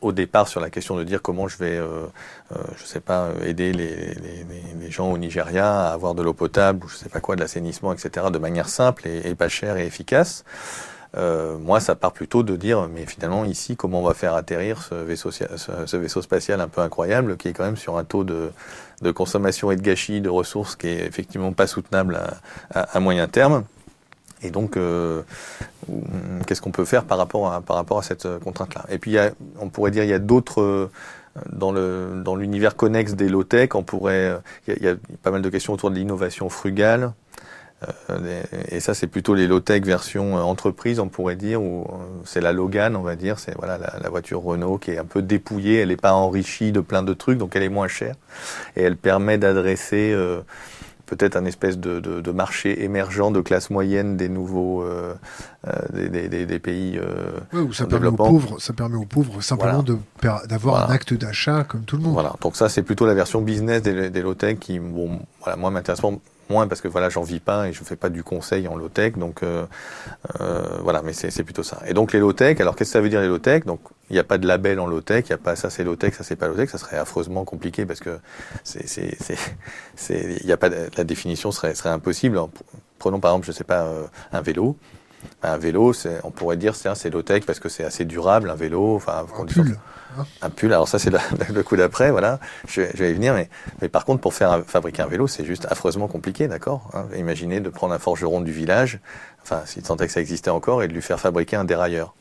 au 0.00 0.12
départ 0.12 0.48
sur 0.48 0.60
la 0.60 0.70
question 0.70 0.96
de 0.96 1.04
dire 1.04 1.20
comment 1.20 1.46
je 1.46 1.58
vais, 1.58 1.76
euh, 1.76 2.06
euh, 2.52 2.56
je 2.78 2.84
sais 2.86 3.00
pas, 3.00 3.28
aider 3.44 3.74
les, 3.74 4.14
les, 4.14 4.46
les, 4.80 4.90
gens 4.90 5.12
au 5.12 5.18
Nigeria 5.18 5.88
à 5.88 5.92
avoir 5.92 6.14
de 6.14 6.22
l'eau 6.22 6.32
potable 6.32 6.86
ou 6.86 6.88
je 6.88 6.96
sais 6.96 7.10
pas 7.10 7.20
quoi, 7.20 7.36
de 7.36 7.40
l'assainissement, 7.42 7.92
etc., 7.92 8.28
de 8.32 8.38
manière 8.38 8.70
simple 8.70 9.06
et, 9.06 9.28
et 9.28 9.34
pas 9.34 9.50
chère 9.50 9.76
et 9.76 9.84
efficace. 9.84 10.44
Euh, 11.16 11.56
moi, 11.58 11.80
ça 11.80 11.94
part 11.94 12.12
plutôt 12.12 12.42
de 12.42 12.56
dire, 12.56 12.88
mais 12.92 13.06
finalement, 13.06 13.44
ici, 13.44 13.76
comment 13.76 14.00
on 14.00 14.04
va 14.04 14.14
faire 14.14 14.34
atterrir 14.34 14.82
ce 14.82 14.94
vaisseau, 14.94 15.30
ce, 15.30 15.96
vaisseau 15.96 16.22
spatial 16.22 16.60
un 16.60 16.68
peu 16.68 16.80
incroyable, 16.80 17.36
qui 17.36 17.48
est 17.48 17.52
quand 17.52 17.64
même 17.64 17.76
sur 17.76 17.98
un 17.98 18.04
taux 18.04 18.24
de, 18.24 18.50
de 19.02 19.10
consommation 19.10 19.70
et 19.70 19.76
de 19.76 19.82
gâchis 19.82 20.20
de 20.20 20.28
ressources 20.28 20.76
qui 20.76 20.88
est 20.88 21.06
effectivement 21.06 21.52
pas 21.52 21.66
soutenable 21.66 22.20
à, 22.74 22.80
à, 22.80 23.00
moyen 23.00 23.28
terme. 23.28 23.64
Et 24.42 24.50
donc, 24.50 24.76
euh, 24.76 25.22
qu'est-ce 26.46 26.60
qu'on 26.60 26.72
peut 26.72 26.84
faire 26.84 27.04
par 27.04 27.18
rapport 27.18 27.52
à, 27.52 27.60
par 27.60 27.76
rapport 27.76 27.98
à 27.98 28.02
cette 28.02 28.26
contrainte-là? 28.40 28.84
Et 28.88 28.98
puis, 28.98 29.12
y 29.12 29.18
a, 29.18 29.30
on 29.60 29.68
pourrait 29.68 29.92
dire, 29.92 30.02
il 30.02 30.10
y 30.10 30.14
a 30.14 30.18
d'autres 30.18 30.90
dans 31.50 31.72
le 31.72 32.22
dans 32.24 32.36
l'univers 32.36 32.76
connexe 32.76 33.14
des 33.14 33.28
low-tech, 33.28 33.70
on 33.74 33.82
pourrait, 33.82 34.38
il 34.66 34.74
y, 34.74 34.76
a, 34.76 34.76
il 34.76 34.84
y, 34.84 34.88
a, 34.88 34.94
pas 35.22 35.30
mal 35.30 35.42
de 35.42 35.48
questions 35.48 35.72
autour 35.72 35.90
de 35.90 35.96
l'innovation 35.96 36.48
frugale, 36.48 37.02
euh, 37.04 37.12
et 38.70 38.80
ça, 38.80 38.94
c'est 38.94 39.06
plutôt 39.06 39.34
les 39.34 39.46
low-tech 39.46 39.82
version 39.82 40.36
euh, 40.36 40.40
entreprise, 40.40 41.00
on 41.00 41.08
pourrait 41.08 41.36
dire, 41.36 41.62
ou 41.62 41.82
euh, 41.82 41.96
c'est 42.24 42.40
la 42.40 42.52
Logan, 42.52 42.96
on 42.96 43.02
va 43.02 43.16
dire, 43.16 43.38
c'est 43.38 43.54
voilà 43.56 43.78
la, 43.78 44.08
voiture 44.08 44.42
Renault 44.42 44.78
qui 44.78 44.92
est 44.92 44.98
un 44.98 45.04
peu 45.04 45.22
dépouillée, 45.22 45.80
elle 45.80 45.88
n'est 45.88 45.96
pas 45.96 46.12
enrichie 46.12 46.72
de 46.72 46.80
plein 46.80 47.02
de 47.02 47.14
trucs, 47.14 47.38
donc 47.38 47.56
elle 47.56 47.62
est 47.62 47.68
moins 47.68 47.88
chère. 47.88 48.14
Et 48.76 48.82
elle 48.82 48.96
permet 48.96 49.38
d'adresser 49.38 50.14
peut-être 51.06 51.36
un 51.36 51.44
espèce 51.44 51.78
de, 51.78 52.00
de, 52.00 52.20
de, 52.20 52.30
marché 52.30 52.82
émergent 52.82 53.30
de 53.30 53.40
classe 53.40 53.70
moyenne 53.70 54.16
des 54.16 54.28
nouveaux 54.28 54.82
euh, 54.82 55.14
des, 55.92 56.08
des, 56.28 56.46
des, 56.46 56.58
pays 56.58 56.98
euh, 56.98 57.40
ouais, 57.52 57.72
ça 57.72 57.86
permet 57.86 58.08
aux 58.08 58.12
pauvres 58.12 58.58
ça 58.58 58.72
permet 58.72 58.96
aux 58.96 59.04
pauvres 59.04 59.40
simplement 59.42 59.84
d'avoir 60.46 60.88
un 60.88 60.92
acte 60.92 61.14
d'achat 61.14 61.64
comme 61.64 61.84
tout 61.84 61.96
le 61.96 62.02
monde. 62.02 62.14
Voilà. 62.14 62.34
Donc 62.40 62.56
ça 62.56 62.68
c'est 62.68 62.82
plutôt 62.82 63.06
la 63.06 63.14
version 63.14 63.40
business 63.40 63.82
des, 63.82 64.10
des 64.10 64.22
low 64.22 64.34
tech 64.34 64.58
qui 64.58 64.78
bon 64.78 65.20
voilà 65.40 65.56
moi 65.56 65.70
m'intéresse 65.70 66.00
moins 66.50 66.68
parce 66.68 66.80
que 66.80 66.88
voilà, 66.88 67.08
j'en 67.08 67.22
vis 67.22 67.40
pas 67.40 67.68
et 67.68 67.72
je 67.72 67.82
fais 67.84 67.96
pas 67.96 68.08
du 68.08 68.22
conseil 68.22 68.68
en 68.68 68.76
low-tech, 68.76 69.16
donc 69.16 69.42
euh, 69.42 69.66
euh, 70.40 70.78
voilà, 70.80 71.02
mais 71.02 71.12
c'est 71.12 71.42
plutôt 71.42 71.62
ça. 71.62 71.80
Et 71.86 71.94
donc 71.94 72.12
les 72.12 72.20
low-tech, 72.20 72.60
alors 72.60 72.76
qu'est-ce 72.76 72.90
que 72.90 72.92
ça 72.92 73.00
veut 73.00 73.08
dire 73.08 73.20
les 73.20 73.28
low-tech? 73.28 73.64
Donc 73.64 73.80
il 74.10 74.14
n'y 74.14 74.18
a 74.18 74.24
pas 74.24 74.38
de 74.38 74.46
label 74.46 74.80
en 74.80 74.86
low-tech, 74.86 75.24
il 75.28 75.32
n'y 75.32 75.34
a 75.34 75.38
pas 75.38 75.56
ça 75.56 75.70
c'est 75.70 75.84
low-tech, 75.84 76.14
ça 76.14 76.24
c'est 76.24 76.36
pas 76.36 76.48
low-tech, 76.48 76.70
ça 76.70 76.78
serait 76.78 76.98
affreusement 76.98 77.44
compliqué 77.44 77.86
parce 77.86 78.00
que 78.00 78.18
c'est 78.62 78.86
c'est 78.86 80.38
il 80.40 80.46
y 80.46 80.52
a 80.52 80.56
pas 80.56 80.68
la 80.68 81.04
définition 81.04 81.50
serait 81.52 81.74
serait 81.74 81.90
impossible. 81.90 82.38
Prenons 82.98 83.20
par 83.20 83.32
exemple, 83.32 83.46
je 83.46 83.52
sais 83.52 83.64
pas, 83.64 83.82
euh, 83.82 84.04
un 84.32 84.40
vélo. 84.40 84.76
Un 85.42 85.56
vélo, 85.56 85.92
on 86.22 86.30
pourrait 86.30 86.56
dire 86.56 86.74
c'est 86.76 87.10
low-tech 87.10 87.44
parce 87.46 87.58
que 87.58 87.68
c'est 87.68 87.84
assez 87.84 88.04
durable, 88.04 88.50
un 88.50 88.54
vélo. 88.54 88.96
Enfin, 88.96 89.24
un 89.38 89.44
pull. 89.44 89.78
Un 90.42 90.50
pull, 90.50 90.72
alors 90.72 90.88
ça 90.88 90.98
c'est 90.98 91.10
le, 91.54 91.62
coup 91.62 91.76
d'après, 91.76 92.10
voilà, 92.10 92.38
je, 92.68 92.82
vais 92.82 93.10
y 93.10 93.14
venir, 93.14 93.34
mais, 93.34 93.48
mais 93.80 93.88
par 93.88 94.04
contre 94.04 94.20
pour 94.20 94.34
faire 94.34 94.62
fabriquer 94.66 95.02
un 95.02 95.06
vélo 95.06 95.26
c'est 95.26 95.44
juste 95.44 95.66
affreusement 95.70 96.08
compliqué, 96.08 96.48
d'accord 96.48 96.90
hein. 96.94 97.06
Imaginez 97.16 97.60
de 97.60 97.68
prendre 97.68 97.94
un 97.94 97.98
forgeron 97.98 98.40
du 98.40 98.52
village, 98.52 99.00
enfin 99.42 99.62
s'il 99.66 99.84
sentait 99.84 100.06
que 100.06 100.12
ça 100.12 100.20
existait 100.20 100.50
encore, 100.50 100.82
et 100.82 100.88
de 100.88 100.92
lui 100.92 101.02
faire 101.02 101.20
fabriquer 101.20 101.56
un 101.56 101.64
dérailleur 101.64 102.14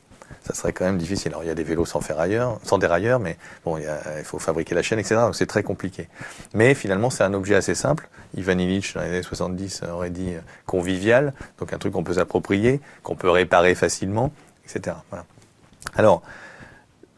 ça 0.43 0.53
serait 0.53 0.73
quand 0.73 0.85
même 0.85 0.97
difficile. 0.97 1.31
Alors 1.31 1.43
il 1.43 1.47
y 1.47 1.51
a 1.51 1.55
des 1.55 1.63
vélos 1.63 1.85
sans 1.85 2.01
ferrailleur, 2.01 2.59
sans 2.63 2.77
dérailleur, 2.77 3.19
mais 3.19 3.37
bon, 3.63 3.77
il, 3.77 3.85
faut 4.23 4.39
fabriquer 4.39 4.75
la 4.75 4.81
chaîne, 4.81 4.99
etc. 4.99 5.15
Donc 5.21 5.35
c'est 5.35 5.45
très 5.45 5.63
compliqué. 5.63 6.09
Mais 6.53 6.73
finalement, 6.73 7.09
c'est 7.09 7.23
un 7.23 7.33
objet 7.33 7.55
assez 7.55 7.75
simple. 7.75 8.09
Ivan 8.35 8.57
Illich, 8.57 8.93
dans 8.93 9.01
les 9.01 9.09
années 9.09 9.23
70, 9.23 9.83
aurait 9.91 10.09
dit 10.09 10.33
euh, 10.33 10.39
convivial, 10.65 11.33
donc 11.59 11.71
un 11.71 11.77
truc 11.77 11.93
qu'on 11.93 12.03
peut 12.03 12.15
s'approprier, 12.15 12.81
qu'on 13.03 13.15
peut 13.15 13.29
réparer 13.29 13.75
facilement, 13.75 14.31
etc. 14.65 14.97
Voilà. 15.09 15.25
Alors, 15.95 16.23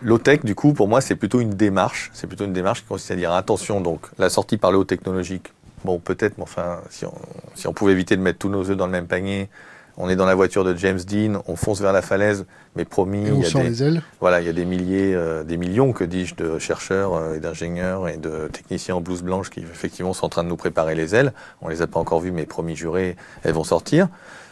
Low-tech, 0.01 0.43
du 0.43 0.55
coup, 0.55 0.73
pour 0.73 0.87
moi, 0.87 1.01
c'est 1.01 1.15
plutôt 1.15 1.39
une 1.39 1.51
démarche. 1.51 2.11
C'est 2.13 2.27
plutôt 2.27 2.45
une 2.45 2.53
démarche 2.53 2.81
qui 2.81 2.87
consiste 2.87 3.11
à 3.11 3.15
dire 3.15 3.31
attention, 3.31 3.81
donc, 3.81 4.01
la 4.17 4.29
sortie 4.29 4.57
par 4.57 4.71
le 4.71 4.77
haut 4.77 4.83
technologique, 4.83 5.53
bon, 5.83 5.99
peut-être, 5.99 6.37
mais 6.37 6.43
enfin, 6.43 6.79
si 6.89 7.05
on, 7.05 7.13
si 7.55 7.67
on 7.67 7.73
pouvait 7.73 7.93
éviter 7.93 8.17
de 8.17 8.21
mettre 8.21 8.39
tous 8.39 8.49
nos 8.49 8.69
œufs 8.69 8.77
dans 8.77 8.87
le 8.87 8.91
même 8.91 9.07
panier, 9.07 9.49
on 9.97 10.09
est 10.09 10.17
dans 10.17 10.25
la 10.25 10.35
voiture 10.35 10.65
de 10.65 10.75
James 10.75 10.99
Dean, 10.99 11.41
on 11.47 11.55
fonce 11.55 11.79
vers 11.79 11.93
la 11.93 12.01
falaise, 12.01 12.45
mais 12.75 12.83
promis, 12.83 13.23
il 13.25 13.39
y 13.39 13.45
a 13.45 13.49
des, 13.49 13.69
les 13.69 13.83
ailes. 13.83 14.01
voilà, 14.19 14.41
il 14.41 14.47
y 14.47 14.49
a 14.49 14.53
des 14.53 14.65
milliers, 14.65 15.13
euh, 15.15 15.43
des 15.43 15.55
millions, 15.55 15.93
que 15.93 16.03
dis-je, 16.03 16.35
de 16.35 16.59
chercheurs 16.59 17.13
euh, 17.13 17.35
et 17.35 17.39
d'ingénieurs 17.39 18.09
et 18.09 18.17
de 18.17 18.49
techniciens 18.51 18.95
en 18.95 19.01
blouse 19.01 19.23
blanche 19.23 19.49
qui 19.49 19.61
effectivement 19.61 20.11
sont 20.11 20.25
en 20.25 20.29
train 20.29 20.43
de 20.43 20.49
nous 20.49 20.57
préparer 20.57 20.95
les 20.95 21.15
ailes. 21.15 21.31
On 21.61 21.69
les 21.69 21.81
a 21.81 21.87
pas 21.87 21.99
encore 21.99 22.19
vues, 22.19 22.33
mais 22.33 22.45
promis 22.45 22.75
jurés, 22.75 23.15
elles 23.43 23.53
vont 23.53 23.63
sortir. 23.63 24.09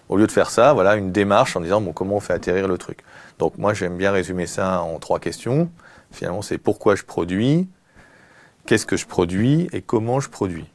Au 0.08 0.16
lieu 0.16 0.28
de 0.28 0.32
faire 0.32 0.50
ça, 0.50 0.74
voilà, 0.74 0.96
une 0.96 1.12
démarche 1.12 1.58
en 1.58 1.62
disant 1.62 1.82
bon, 1.82 1.92
comment 1.92 2.16
on 2.16 2.20
fait 2.22 2.34
atterrir 2.34 2.70
le 2.70 2.78
truc. 2.78 3.00
Donc 3.40 3.58
moi, 3.58 3.74
j'aime 3.74 3.98
bien 3.98 4.12
résumer 4.12 4.48
ça 4.48 4.82
en 4.82 5.00
trois 5.00 5.20
questions. 5.20 5.70
Finalement, 6.12 6.42
c'est 6.42 6.58
pourquoi 6.58 6.96
je 6.96 7.04
produis, 7.04 7.68
qu'est-ce 8.66 8.86
que 8.86 8.98
je 8.98 9.06
produis 9.06 9.68
et 9.74 9.82
comment 9.82 10.20
je 10.20 10.30
produis. 10.30 10.66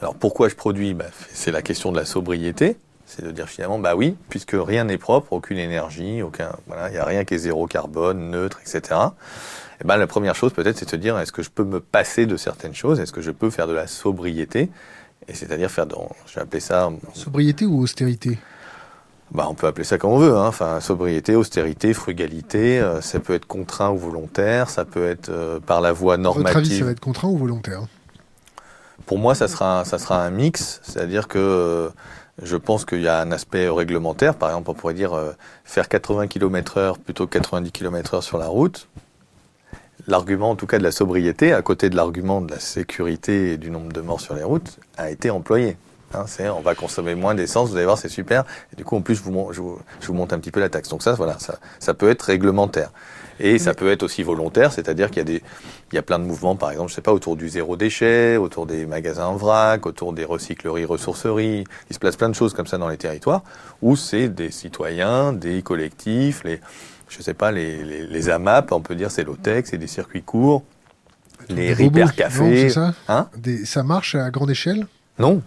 Alors 0.00 0.14
pourquoi 0.14 0.48
je 0.48 0.54
produis 0.54 0.94
bah, 0.94 1.06
C'est 1.32 1.50
la 1.50 1.62
question 1.62 1.92
de 1.92 1.96
la 1.96 2.04
sobriété. 2.04 2.76
C'est 3.06 3.24
de 3.24 3.30
dire 3.30 3.48
finalement, 3.48 3.78
bah 3.78 3.96
oui, 3.96 4.16
puisque 4.28 4.54
rien 4.54 4.84
n'est 4.84 4.98
propre, 4.98 5.32
aucune 5.32 5.56
énergie, 5.56 6.20
aucun, 6.20 6.54
voilà, 6.66 6.90
il 6.90 6.92
n'y 6.92 6.98
a 6.98 7.06
rien 7.06 7.24
qui 7.24 7.34
est 7.34 7.38
zéro 7.38 7.66
carbone, 7.66 8.30
neutre, 8.30 8.60
etc. 8.60 9.00
Et 9.80 9.84
ben 9.84 9.96
la 9.96 10.06
première 10.06 10.34
chose 10.34 10.52
peut-être, 10.52 10.76
c'est 10.76 10.84
de 10.84 10.90
se 10.90 10.96
dire, 10.96 11.18
est-ce 11.18 11.32
que 11.32 11.42
je 11.42 11.48
peux 11.48 11.64
me 11.64 11.80
passer 11.80 12.26
de 12.26 12.36
certaines 12.36 12.74
choses? 12.74 13.00
Est-ce 13.00 13.12
que 13.12 13.22
je 13.22 13.30
peux 13.30 13.48
faire 13.48 13.66
de 13.66 13.72
la 13.72 13.86
sobriété? 13.86 14.68
Et 15.26 15.32
c'est-à-dire 15.32 15.70
faire, 15.70 15.86
de, 15.86 15.94
je 16.26 16.34
vais 16.34 16.42
appeler 16.42 16.60
ça 16.60 16.90
sobriété 17.14 17.64
ou 17.64 17.80
austérité? 17.80 18.38
Bah, 19.32 19.46
on 19.50 19.54
peut 19.54 19.66
appeler 19.66 19.84
ça 19.84 19.98
comme 19.98 20.12
on 20.12 20.18
veut, 20.18 20.34
hein. 20.36 20.46
enfin 20.46 20.80
sobriété, 20.80 21.36
austérité, 21.36 21.92
frugalité, 21.92 22.80
euh, 22.80 23.02
ça 23.02 23.20
peut 23.20 23.34
être 23.34 23.46
contraint 23.46 23.90
ou 23.90 23.98
volontaire, 23.98 24.70
ça 24.70 24.84
peut 24.84 25.06
être 25.06 25.28
euh, 25.28 25.60
par 25.60 25.80
la 25.80 25.92
voie 25.92 26.16
normative. 26.16 26.54
Votre 26.54 26.58
avis, 26.58 26.78
ça 26.78 26.84
va 26.84 26.90
être 26.92 27.00
contraint 27.00 27.28
ou 27.28 27.36
volontaire? 27.36 27.82
Pour 29.04 29.18
moi, 29.18 29.34
ça 29.34 29.46
sera, 29.46 29.84
ça 29.84 29.98
sera 29.98 30.24
un 30.24 30.30
mix, 30.30 30.80
c'est-à-dire 30.82 31.28
que 31.28 31.38
euh, 31.38 31.88
je 32.42 32.56
pense 32.56 32.84
qu'il 32.84 33.02
y 33.02 33.08
a 33.08 33.20
un 33.20 33.30
aspect 33.30 33.68
réglementaire. 33.68 34.34
Par 34.34 34.48
exemple, 34.50 34.70
on 34.70 34.74
pourrait 34.74 34.94
dire 34.94 35.12
faire 35.64 35.88
80 35.88 36.28
km/h 36.28 36.96
plutôt 36.98 37.26
que 37.26 37.38
90 37.38 37.72
km/h 37.72 38.22
sur 38.22 38.38
la 38.38 38.46
route. 38.46 38.88
L'argument, 40.06 40.50
en 40.50 40.56
tout 40.56 40.66
cas, 40.66 40.78
de 40.78 40.84
la 40.84 40.92
sobriété, 40.92 41.52
à 41.52 41.62
côté 41.62 41.90
de 41.90 41.96
l'argument 41.96 42.40
de 42.40 42.50
la 42.50 42.60
sécurité 42.60 43.52
et 43.52 43.56
du 43.56 43.70
nombre 43.70 43.92
de 43.92 44.00
morts 44.00 44.20
sur 44.20 44.34
les 44.34 44.44
routes, 44.44 44.78
a 44.96 45.10
été 45.10 45.30
employé. 45.30 45.76
Hein, 46.14 46.24
on 46.56 46.60
va 46.60 46.74
consommer 46.74 47.14
moins 47.14 47.34
d'essence, 47.34 47.68
vous 47.70 47.76
allez 47.76 47.84
voir, 47.84 47.98
c'est 47.98 48.08
super. 48.08 48.44
Et 48.72 48.76
du 48.76 48.84
coup, 48.84 48.96
en 48.96 49.02
plus, 49.02 49.14
je 49.16 49.22
vous, 49.22 49.52
je 49.52 49.60
vous, 49.60 49.78
je 50.00 50.06
vous 50.06 50.14
monte 50.14 50.32
un 50.32 50.38
petit 50.38 50.50
peu 50.50 50.60
la 50.60 50.70
taxe. 50.70 50.88
Donc 50.88 51.02
ça, 51.02 51.12
voilà, 51.12 51.38
ça, 51.38 51.58
ça 51.78 51.92
peut 51.94 52.08
être 52.08 52.22
réglementaire. 52.22 52.90
Et 53.40 53.58
ça 53.60 53.72
peut 53.72 53.92
être 53.92 54.02
aussi 54.02 54.24
volontaire, 54.24 54.72
c'est-à-dire 54.72 55.10
qu'il 55.10 55.18
y 55.18 55.20
a 55.20 55.24
des, 55.24 55.42
il 55.92 55.94
y 55.94 55.98
a 55.98 56.02
plein 56.02 56.18
de 56.18 56.24
mouvements, 56.24 56.56
par 56.56 56.72
exemple, 56.72 56.90
je 56.90 56.96
sais 56.96 57.02
pas, 57.02 57.12
autour 57.12 57.36
du 57.36 57.48
zéro 57.48 57.76
déchet, 57.76 58.36
autour 58.36 58.66
des 58.66 58.84
magasins 58.84 59.26
en 59.26 59.36
vrac, 59.36 59.86
autour 59.86 60.12
des 60.12 60.24
recycleries, 60.24 60.84
ressourceries. 60.84 61.62
Il 61.88 61.94
se 61.94 62.00
place 62.00 62.16
plein 62.16 62.28
de 62.28 62.34
choses 62.34 62.52
comme 62.52 62.66
ça 62.66 62.78
dans 62.78 62.88
les 62.88 62.96
territoires 62.96 63.42
où 63.80 63.94
c'est 63.94 64.28
des 64.28 64.50
citoyens, 64.50 65.32
des 65.32 65.62
collectifs, 65.62 66.42
les, 66.42 66.60
je 67.08 67.22
sais 67.22 67.34
pas, 67.34 67.52
les, 67.52 67.84
les, 67.84 68.06
les 68.08 68.28
AMAP, 68.28 68.72
on 68.72 68.80
peut 68.80 68.96
dire 68.96 69.10
c'est 69.12 69.22
l'OTEC, 69.22 69.68
c'est 69.68 69.78
des 69.78 69.86
circuits 69.86 70.22
courts, 70.22 70.64
les 71.48 71.74
Repair 71.74 72.16
Café. 72.16 72.70
ça? 72.70 72.92
Hein? 73.06 73.28
Des, 73.36 73.64
ça 73.64 73.84
marche 73.84 74.16
à 74.16 74.30
grande 74.30 74.50
échelle? 74.50 74.88
Non. 75.20 75.42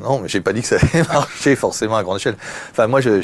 Non, 0.00 0.20
mais 0.20 0.28
j'ai 0.28 0.40
pas 0.40 0.52
dit 0.52 0.62
que 0.62 0.68
ça 0.68 0.76
allait 0.76 1.02
marcher 1.08 1.56
forcément 1.56 1.96
à 1.96 2.02
grande 2.02 2.18
échelle. 2.18 2.36
Enfin, 2.70 2.86
moi, 2.86 3.00
j'ai 3.00 3.20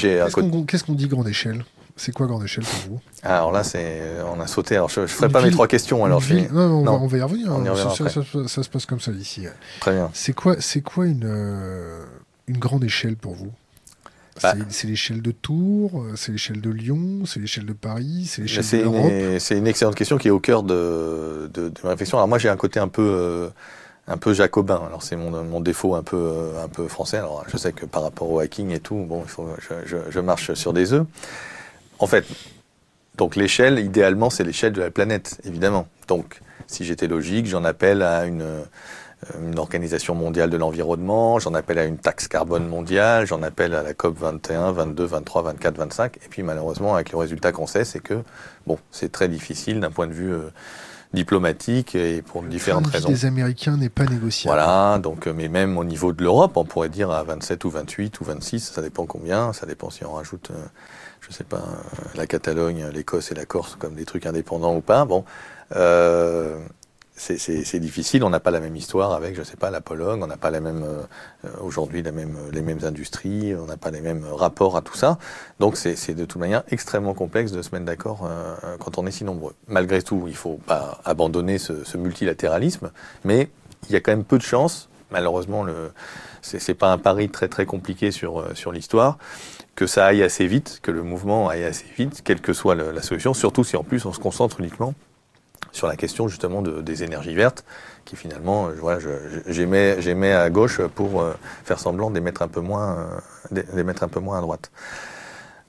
Qu'est-ce 0.66 0.84
qu'on 0.84 0.94
dit 0.94 1.08
grande 1.08 1.28
échelle? 1.28 1.64
C'est 1.96 2.12
quoi 2.12 2.26
grande 2.26 2.42
échelle 2.42 2.64
pour 2.64 2.90
vous? 2.90 3.00
Alors 3.22 3.52
là, 3.52 3.62
c'est, 3.62 4.02
on 4.34 4.40
a 4.40 4.48
sauté. 4.48 4.74
Alors 4.74 4.88
je 4.88 5.00
ne 5.00 5.06
ferai 5.06 5.28
pas 5.28 5.42
mes 5.42 5.52
trois 5.52 5.68
questions. 5.68 6.04
Alors 6.04 6.20
je 6.20 6.34
non, 6.52 6.82
non, 6.82 6.92
on, 6.94 7.06
Va, 7.06 7.18
y 7.18 7.22
revenir. 7.22 7.52
On 7.52 7.62
y 7.62 7.76
ça, 7.76 8.08
ça, 8.48 8.62
se 8.62 8.68
passe 8.68 8.86
comme 8.86 8.98
ça 8.98 9.12
ici. 9.12 9.46
Très 9.80 9.92
bien. 9.92 10.10
C'est 10.12 10.32
quoi, 10.32 10.56
c'est 10.58 10.80
quoi 10.80 11.06
une, 11.06 11.24
euh, 11.24 12.04
une 12.48 12.58
grande 12.58 12.82
échelle 12.82 13.16
pour 13.16 13.34
vous? 13.34 13.52
Bah. 14.42 14.54
C'est 14.70 14.88
l'échelle 14.88 15.22
de 15.22 15.30
Tours, 15.30 16.04
c'est 16.16 16.32
l'échelle 16.32 16.60
de 16.60 16.70
Lyon, 16.70 17.20
c'est 17.24 17.38
l'échelle 17.38 17.66
de 17.66 17.72
Paris, 17.72 18.26
c'est 18.28 18.42
l'échelle 18.42 18.64
de 18.64 18.82
l'Europe? 18.82 19.12
C'est 19.38 19.56
une 19.56 19.68
excellente 19.68 19.94
question 19.94 20.18
qui 20.18 20.26
est 20.26 20.32
au 20.32 20.40
cœur 20.40 20.64
de, 20.64 21.48
de, 21.54 21.68
de 21.68 21.74
ma 21.84 21.90
réflexion. 21.90 22.18
Alors 22.18 22.26
moi, 22.26 22.38
j'ai 22.38 22.48
un 22.48 22.56
côté 22.56 22.80
un 22.80 22.88
peu 22.88 23.02
euh, 23.02 23.48
un 24.06 24.16
peu 24.16 24.34
jacobin. 24.34 24.82
Alors 24.86 25.02
c'est 25.02 25.16
mon, 25.16 25.30
mon 25.44 25.60
défaut 25.60 25.94
un 25.94 26.02
peu 26.02 26.52
un 26.62 26.68
peu 26.68 26.88
français. 26.88 27.18
Alors 27.18 27.44
je 27.48 27.56
sais 27.56 27.72
que 27.72 27.86
par 27.86 28.02
rapport 28.02 28.30
au 28.30 28.40
hacking 28.40 28.70
et 28.70 28.80
tout, 28.80 28.96
bon, 28.96 29.22
il 29.24 29.30
faut 29.30 29.48
je, 29.58 29.74
je, 29.86 29.96
je 30.10 30.20
marche 30.20 30.54
sur 30.54 30.72
des 30.72 30.92
œufs. 30.92 31.06
En 31.98 32.06
fait, 32.06 32.24
donc 33.16 33.36
l'échelle, 33.36 33.78
idéalement, 33.78 34.30
c'est 34.30 34.44
l'échelle 34.44 34.72
de 34.72 34.80
la 34.80 34.90
planète, 34.90 35.38
évidemment. 35.44 35.86
Donc, 36.08 36.40
si 36.66 36.84
j'étais 36.84 37.06
logique, 37.06 37.46
j'en 37.46 37.64
appelle 37.64 38.02
à 38.02 38.24
une, 38.24 38.42
euh, 38.42 38.62
une 39.40 39.58
organisation 39.58 40.14
mondiale 40.14 40.50
de 40.50 40.56
l'environnement, 40.56 41.38
j'en 41.38 41.54
appelle 41.54 41.78
à 41.78 41.84
une 41.84 41.98
taxe 41.98 42.26
carbone 42.26 42.66
mondiale, 42.66 43.26
j'en 43.26 43.42
appelle 43.42 43.74
à 43.74 43.82
la 43.82 43.94
COP 43.94 44.18
21, 44.18 44.72
22, 44.72 45.04
23, 45.04 45.42
24, 45.42 45.78
25. 45.78 46.16
Et 46.16 46.28
puis 46.28 46.42
malheureusement, 46.42 46.94
avec 46.94 47.12
le 47.12 47.18
résultat 47.18 47.52
qu'on 47.52 47.68
sait, 47.68 47.84
c'est 47.84 48.00
que 48.00 48.22
bon, 48.66 48.78
c'est 48.90 49.12
très 49.12 49.28
difficile 49.28 49.78
d'un 49.78 49.90
point 49.90 50.08
de 50.08 50.12
vue 50.12 50.32
euh, 50.32 50.50
diplomatique 51.14 51.94
et 51.94 52.22
pour 52.22 52.42
différentes 52.42 52.88
raisons. 52.88 53.08
Les 53.08 53.24
Américains 53.24 53.76
n'est 53.76 53.88
pas 53.88 54.04
négociable. 54.04 54.54
Voilà, 54.54 54.98
donc 54.98 55.26
mais 55.26 55.48
même 55.48 55.78
au 55.78 55.84
niveau 55.84 56.12
de 56.12 56.22
l'Europe, 56.22 56.56
on 56.56 56.64
pourrait 56.64 56.88
dire 56.88 57.10
à 57.10 57.22
27 57.22 57.64
ou 57.64 57.70
28 57.70 58.20
ou 58.20 58.24
26, 58.24 58.72
ça 58.74 58.82
dépend 58.82 59.06
combien, 59.06 59.52
ça 59.52 59.66
dépend 59.66 59.90
si 59.90 60.04
on 60.04 60.12
rajoute 60.12 60.50
euh, 60.50 60.64
je 61.28 61.32
sais 61.32 61.44
pas, 61.44 61.62
la 62.14 62.26
Catalogne, 62.26 62.86
l'Écosse 62.92 63.32
et 63.32 63.34
la 63.34 63.46
Corse 63.46 63.76
comme 63.76 63.94
des 63.94 64.04
trucs 64.04 64.26
indépendants 64.26 64.76
ou 64.76 64.80
pas. 64.80 65.04
Bon, 65.04 65.24
euh, 65.74 66.58
c'est 67.16 67.78
difficile. 67.78 68.24
On 68.24 68.30
n'a 68.30 68.40
pas 68.40 68.50
la 68.50 68.60
même 68.60 68.74
histoire 68.74 69.12
avec, 69.12 69.36
je 69.36 69.42
sais 69.42 69.56
pas, 69.56 69.70
la 69.70 69.80
Pologne. 69.80 70.20
On 70.22 70.26
n'a 70.26 70.36
pas 70.36 70.50
la 70.50 70.60
même 70.60 70.82
euh, 70.82 71.48
aujourd'hui 71.60 72.02
même 72.02 72.36
les 72.52 72.62
mêmes 72.62 72.84
industries. 72.84 73.54
On 73.54 73.66
n'a 73.66 73.76
pas 73.76 73.90
les 73.90 74.00
mêmes 74.00 74.24
rapports 74.24 74.76
à 74.76 74.82
tout 74.82 74.96
ça. 74.96 75.18
Donc 75.60 75.76
c'est 75.76 76.14
de 76.14 76.24
toute 76.24 76.40
manière 76.40 76.64
extrêmement 76.70 77.14
complexe 77.14 77.52
de 77.52 77.62
se 77.62 77.70
mettre 77.72 77.84
d'accord 77.84 78.26
euh, 78.28 78.76
quand 78.78 78.98
on 78.98 79.06
est 79.06 79.12
si 79.12 79.24
nombreux. 79.24 79.54
Malgré 79.68 80.02
tout, 80.02 80.24
il 80.26 80.36
faut 80.36 80.58
pas 80.66 81.00
abandonner 81.04 81.58
ce, 81.58 81.84
ce 81.84 81.96
multilatéralisme, 81.96 82.90
mais 83.24 83.48
il 83.88 83.92
y 83.92 83.96
a 83.96 84.00
quand 84.00 84.12
même 84.12 84.24
peu 84.24 84.38
de 84.38 84.42
chances. 84.42 84.88
Malheureusement, 85.10 85.62
le 85.62 85.92
c'est 86.42 86.74
pas 86.74 86.92
un 86.92 86.98
pari 86.98 87.30
très 87.30 87.48
très 87.48 87.64
compliqué 87.64 88.10
sur 88.10 88.40
euh, 88.40 88.54
sur 88.54 88.72
l'histoire 88.72 89.18
que 89.76 89.86
ça 89.86 90.06
aille 90.06 90.22
assez 90.22 90.46
vite, 90.46 90.80
que 90.82 90.90
le 90.90 91.02
mouvement 91.02 91.48
aille 91.48 91.64
assez 91.64 91.86
vite, 91.96 92.22
quelle 92.22 92.40
que 92.40 92.52
soit 92.52 92.76
la 92.76 93.02
solution, 93.02 93.34
surtout 93.34 93.64
si 93.64 93.76
en 93.76 93.82
plus 93.82 94.06
on 94.06 94.12
se 94.12 94.20
concentre 94.20 94.60
uniquement 94.60 94.94
sur 95.74 95.88
la 95.88 95.96
question 95.96 96.28
justement 96.28 96.62
de, 96.62 96.80
des 96.80 97.02
énergies 97.02 97.34
vertes, 97.34 97.64
qui 98.04 98.16
finalement, 98.16 98.68
euh, 98.68 99.40
j'aimais 99.48 100.32
à 100.32 100.48
gauche 100.48 100.80
pour 100.94 101.20
euh, 101.20 101.34
faire 101.64 101.78
semblant 101.78 102.10
d'émettre 102.10 102.42
un 102.42 102.48
peu 102.48 102.60
moins, 102.60 103.08
euh, 103.54 103.92
un 104.00 104.08
peu 104.08 104.20
moins 104.20 104.38
à 104.38 104.40
droite. 104.40 104.70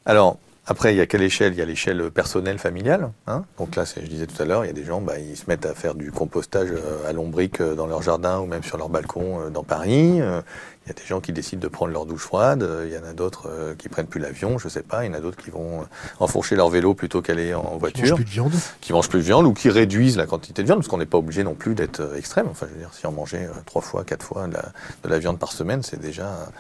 Alors, 0.06 0.38
après, 0.68 0.93
il 0.93 0.97
y 0.97 1.01
a 1.01 1.06
quelle 1.06 1.22
échelle? 1.22 1.53
Il 1.53 1.60
y 1.60 1.62
a 1.62 1.66
l'échelle 1.66 2.10
personnelle, 2.12 2.58
familiale. 2.58 3.12
Hein 3.28 3.43
Donc 3.60 3.76
là, 3.76 3.84
je 3.86 4.06
disais 4.08 4.26
tout 4.26 4.41
à 4.41 4.45
l'heure, 4.45 4.64
il 4.66 4.68
y 4.68 4.72
a 4.72 4.74
des 4.74 4.84
gens, 4.84 4.99
bah, 4.99 5.20
ils 5.20 5.38
se 5.38 5.43
mettent 5.47 5.66
à 5.66 5.76
faire 5.76 5.93
du 5.93 6.12
compostage 6.12 6.70
à 7.08 7.14
l'ombrique 7.14 7.62
dans 7.62 7.86
leur 7.86 8.01
jardin 8.01 8.39
ou 8.39 8.47
même 8.47 8.64
sur 8.64 8.78
leur 8.78 8.89
balcon 8.89 9.49
dans 9.51 9.64
Paris. 9.64 10.22
Il 10.86 10.89
y 10.89 10.91
a 10.91 10.93
des 10.93 11.05
gens 11.05 11.19
qui 11.19 11.33
décident 11.33 11.61
de 11.61 11.67
prendre 11.67 11.91
leur 11.91 12.05
douche 12.05 12.21
froide, 12.21 12.67
il 12.86 12.93
y 12.93 12.97
en 12.97 13.03
a 13.03 13.13
d'autres 13.13 13.49
euh, 13.49 13.73
qui 13.73 13.89
prennent 13.89 14.05
plus 14.05 14.19
l'avion, 14.19 14.59
je 14.59 14.67
sais 14.69 14.83
pas, 14.83 15.03
il 15.03 15.07
y 15.07 15.09
en 15.09 15.17
a 15.17 15.19
d'autres 15.19 15.43
qui 15.43 15.49
vont 15.49 15.81
euh, 15.81 15.86
enfourcher 16.19 16.55
leur 16.55 16.69
vélo 16.69 16.93
plutôt 16.93 17.23
qu'aller 17.23 17.55
en 17.55 17.77
voiture. 17.77 18.03
Qui 18.03 18.09
mangent 18.11 18.15
plus 18.17 18.25
de 18.25 18.29
viande. 18.29 18.53
Qui 18.81 18.93
mangent 18.93 19.09
plus 19.09 19.19
de 19.19 19.23
viande 19.23 19.45
ou 19.47 19.53
qui 19.53 19.69
réduisent 19.69 20.15
la 20.15 20.27
quantité 20.27 20.61
de 20.61 20.67
viande, 20.67 20.79
parce 20.79 20.88
qu'on 20.88 20.99
n'est 20.99 21.07
pas 21.07 21.17
obligé 21.17 21.43
non 21.43 21.55
plus 21.55 21.73
d'être 21.73 22.01
euh, 22.01 22.17
extrême. 22.17 22.45
Enfin, 22.51 22.67
je 22.69 22.73
veux 22.75 22.79
dire, 22.79 22.93
si 22.93 23.07
on 23.07 23.11
mangeait 23.11 23.49
trois 23.65 23.81
fois, 23.81 24.03
quatre 24.03 24.23
fois 24.23 24.47
de 24.47 24.53
la, 24.53 24.71
de 25.03 25.09
la 25.09 25.17
viande 25.17 25.39
par 25.39 25.53
semaine, 25.53 25.81
c'est 25.81 25.99
déjà 25.99 26.51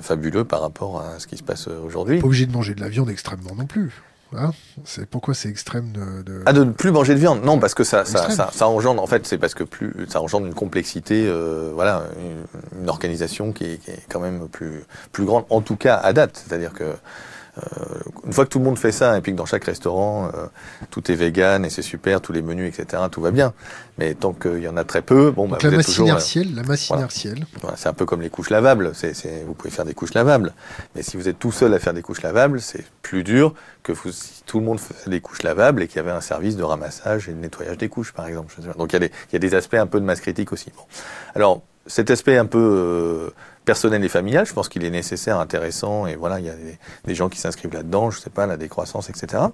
fabuleux 0.00 0.44
par 0.44 0.60
rapport 0.60 1.00
à 1.00 1.18
ce 1.18 1.26
qui 1.26 1.36
se 1.36 1.42
passe 1.42 1.66
aujourd'hui. 1.66 2.20
Pas 2.20 2.26
obligé 2.26 2.46
de 2.46 2.52
manger 2.52 2.74
de 2.74 2.80
la 2.80 2.88
viande 2.88 3.10
extrêmement 3.10 3.54
non 3.54 3.66
plus. 3.66 3.92
Hein 4.36 4.50
c'est 4.84 5.06
pourquoi 5.06 5.34
c'est 5.34 5.48
extrême 5.48 5.92
de, 5.92 6.22
de, 6.22 6.42
Ah, 6.46 6.52
de 6.52 6.64
ne 6.64 6.72
plus 6.72 6.90
manger 6.90 7.14
de 7.14 7.18
viande 7.18 7.44
Non, 7.44 7.58
parce 7.58 7.74
que 7.74 7.84
ça, 7.84 8.04
ça, 8.04 8.30
ça, 8.30 8.50
ça, 8.52 8.68
engendre, 8.68 9.02
en 9.02 9.06
fait, 9.06 9.26
c'est 9.26 9.38
parce 9.38 9.54
que 9.54 9.64
plus 9.64 9.92
ça 10.08 10.20
engendre 10.20 10.46
une 10.46 10.54
complexité, 10.54 11.26
euh, 11.26 11.70
voilà, 11.74 12.04
une, 12.18 12.80
une 12.82 12.88
organisation 12.88 13.52
qui 13.52 13.64
est, 13.64 13.76
qui 13.78 13.90
est, 13.90 14.02
quand 14.08 14.20
même 14.20 14.48
plus, 14.48 14.84
plus 15.12 15.24
grande, 15.24 15.44
en 15.50 15.60
tout 15.60 15.76
cas 15.76 15.96
à 15.96 16.12
date. 16.12 16.42
C'est-à-dire 16.46 16.72
que 16.72 16.84
une 18.24 18.32
fois 18.32 18.44
que 18.46 18.50
tout 18.50 18.58
le 18.58 18.64
monde 18.64 18.78
fait 18.78 18.92
ça, 18.92 19.18
et 19.18 19.20
puis 19.20 19.32
que 19.32 19.36
dans 19.36 19.46
chaque 19.46 19.64
restaurant, 19.64 20.30
euh, 20.34 20.46
tout 20.90 21.10
est 21.12 21.14
vegan 21.14 21.64
et 21.64 21.70
c'est 21.70 21.82
super, 21.82 22.20
tous 22.22 22.32
les 22.32 22.40
menus, 22.40 22.68
etc., 22.68 23.02
tout 23.10 23.20
va 23.20 23.30
bien. 23.30 23.52
Mais 23.98 24.14
tant 24.14 24.32
qu'il 24.32 24.60
y 24.60 24.68
en 24.68 24.76
a 24.76 24.84
très 24.84 25.02
peu, 25.02 25.30
bon, 25.30 25.48
bah, 25.48 25.58
la, 25.62 25.70
masse 25.70 25.98
inertielle, 25.98 26.54
la 26.54 26.62
masse 26.62 26.88
inertielle. 26.88 27.44
Voilà, 27.60 27.76
c'est 27.76 27.88
un 27.88 27.92
peu 27.92 28.06
comme 28.06 28.22
les 28.22 28.30
couches 28.30 28.48
lavables. 28.48 28.92
C'est, 28.94 29.14
c'est, 29.14 29.44
vous 29.46 29.52
pouvez 29.52 29.70
faire 29.70 29.84
des 29.84 29.92
couches 29.92 30.14
lavables. 30.14 30.54
Mais 30.94 31.02
si 31.02 31.18
vous 31.18 31.28
êtes 31.28 31.38
tout 31.38 31.52
seul 31.52 31.74
à 31.74 31.78
faire 31.78 31.92
des 31.92 32.02
couches 32.02 32.22
lavables, 32.22 32.60
c'est 32.60 32.84
plus 33.02 33.22
dur 33.22 33.54
que 33.82 33.92
vous, 33.92 34.12
si 34.12 34.42
tout 34.46 34.58
le 34.58 34.64
monde 34.64 34.80
faisait 34.80 35.10
des 35.10 35.20
couches 35.20 35.42
lavables 35.42 35.82
et 35.82 35.88
qu'il 35.88 35.96
y 35.96 36.00
avait 36.00 36.10
un 36.10 36.22
service 36.22 36.56
de 36.56 36.62
ramassage 36.62 37.28
et 37.28 37.32
de 37.32 37.38
nettoyage 37.38 37.76
des 37.76 37.88
couches, 37.88 38.12
par 38.12 38.26
exemple. 38.26 38.54
Donc 38.78 38.92
il 38.92 38.94
y, 38.94 38.96
a 38.96 39.00
des, 39.00 39.12
il 39.30 39.32
y 39.34 39.36
a 39.36 39.40
des 39.40 39.54
aspects 39.54 39.74
un 39.74 39.86
peu 39.86 40.00
de 40.00 40.06
masse 40.06 40.20
critique 40.20 40.52
aussi. 40.52 40.70
Bon. 40.74 40.84
Alors, 41.34 41.62
cet 41.86 42.10
aspect 42.10 42.36
un 42.38 42.46
peu 42.46 42.58
euh, 42.58 43.30
personnel 43.64 44.04
et 44.04 44.08
familial, 44.08 44.46
je 44.46 44.52
pense 44.52 44.68
qu'il 44.68 44.84
est 44.84 44.90
nécessaire, 44.90 45.38
intéressant, 45.38 46.06
et 46.06 46.16
voilà, 46.16 46.40
il 46.40 46.46
y 46.46 46.50
a 46.50 46.54
des, 47.04 47.14
gens 47.14 47.28
qui 47.28 47.38
s'inscrivent 47.38 47.72
là-dedans, 47.72 48.10
je 48.10 48.18
sais 48.18 48.30
pas, 48.30 48.46
la 48.46 48.56
décroissance, 48.56 49.08
etc. 49.08 49.44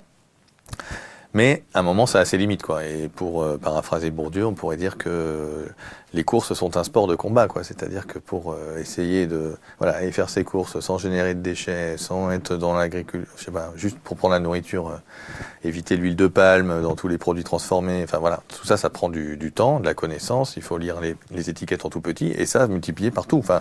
Mais 1.34 1.62
à 1.74 1.80
un 1.80 1.82
moment, 1.82 2.06
ça 2.06 2.20
a 2.20 2.24
ses 2.24 2.38
limites, 2.38 2.62
quoi. 2.62 2.84
Et 2.84 3.08
pour 3.08 3.42
euh, 3.42 3.58
paraphraser 3.58 4.10
Bourdieu, 4.10 4.46
on 4.46 4.54
pourrait 4.54 4.78
dire 4.78 4.96
que 4.96 5.68
les 6.14 6.24
courses 6.24 6.54
sont 6.54 6.78
un 6.78 6.84
sport 6.84 7.06
de 7.06 7.14
combat, 7.14 7.48
quoi. 7.48 7.64
C'est-à-dire 7.64 8.06
que 8.06 8.18
pour 8.18 8.52
euh, 8.52 8.78
essayer 8.78 9.26
de, 9.26 9.56
voilà, 9.78 9.96
aller 9.96 10.10
faire 10.10 10.30
ses 10.30 10.42
courses 10.42 10.80
sans 10.80 10.96
générer 10.96 11.34
de 11.34 11.40
déchets, 11.40 11.98
sans 11.98 12.30
être 12.30 12.56
dans 12.56 12.74
l'agriculture, 12.74 13.30
je 13.36 13.44
sais 13.44 13.50
pas, 13.50 13.72
juste 13.76 13.98
pour 13.98 14.16
prendre 14.16 14.32
la 14.32 14.40
nourriture, 14.40 14.88
euh, 14.88 15.68
éviter 15.68 15.96
l'huile 15.96 16.16
de 16.16 16.28
palme 16.28 16.80
dans 16.80 16.94
tous 16.94 17.08
les 17.08 17.18
produits 17.18 17.44
transformés. 17.44 18.00
Enfin 18.04 18.18
voilà, 18.18 18.40
tout 18.48 18.66
ça, 18.66 18.78
ça 18.78 18.88
prend 18.88 19.10
du, 19.10 19.36
du 19.36 19.52
temps, 19.52 19.80
de 19.80 19.84
la 19.84 19.94
connaissance. 19.94 20.56
Il 20.56 20.62
faut 20.62 20.78
lire 20.78 20.98
les, 21.02 21.14
les, 21.30 21.50
étiquettes 21.50 21.84
en 21.84 21.90
tout 21.90 22.00
petit 22.00 22.28
et 22.28 22.46
ça 22.46 22.66
multiplier 22.68 23.10
partout. 23.10 23.36
Enfin, 23.36 23.60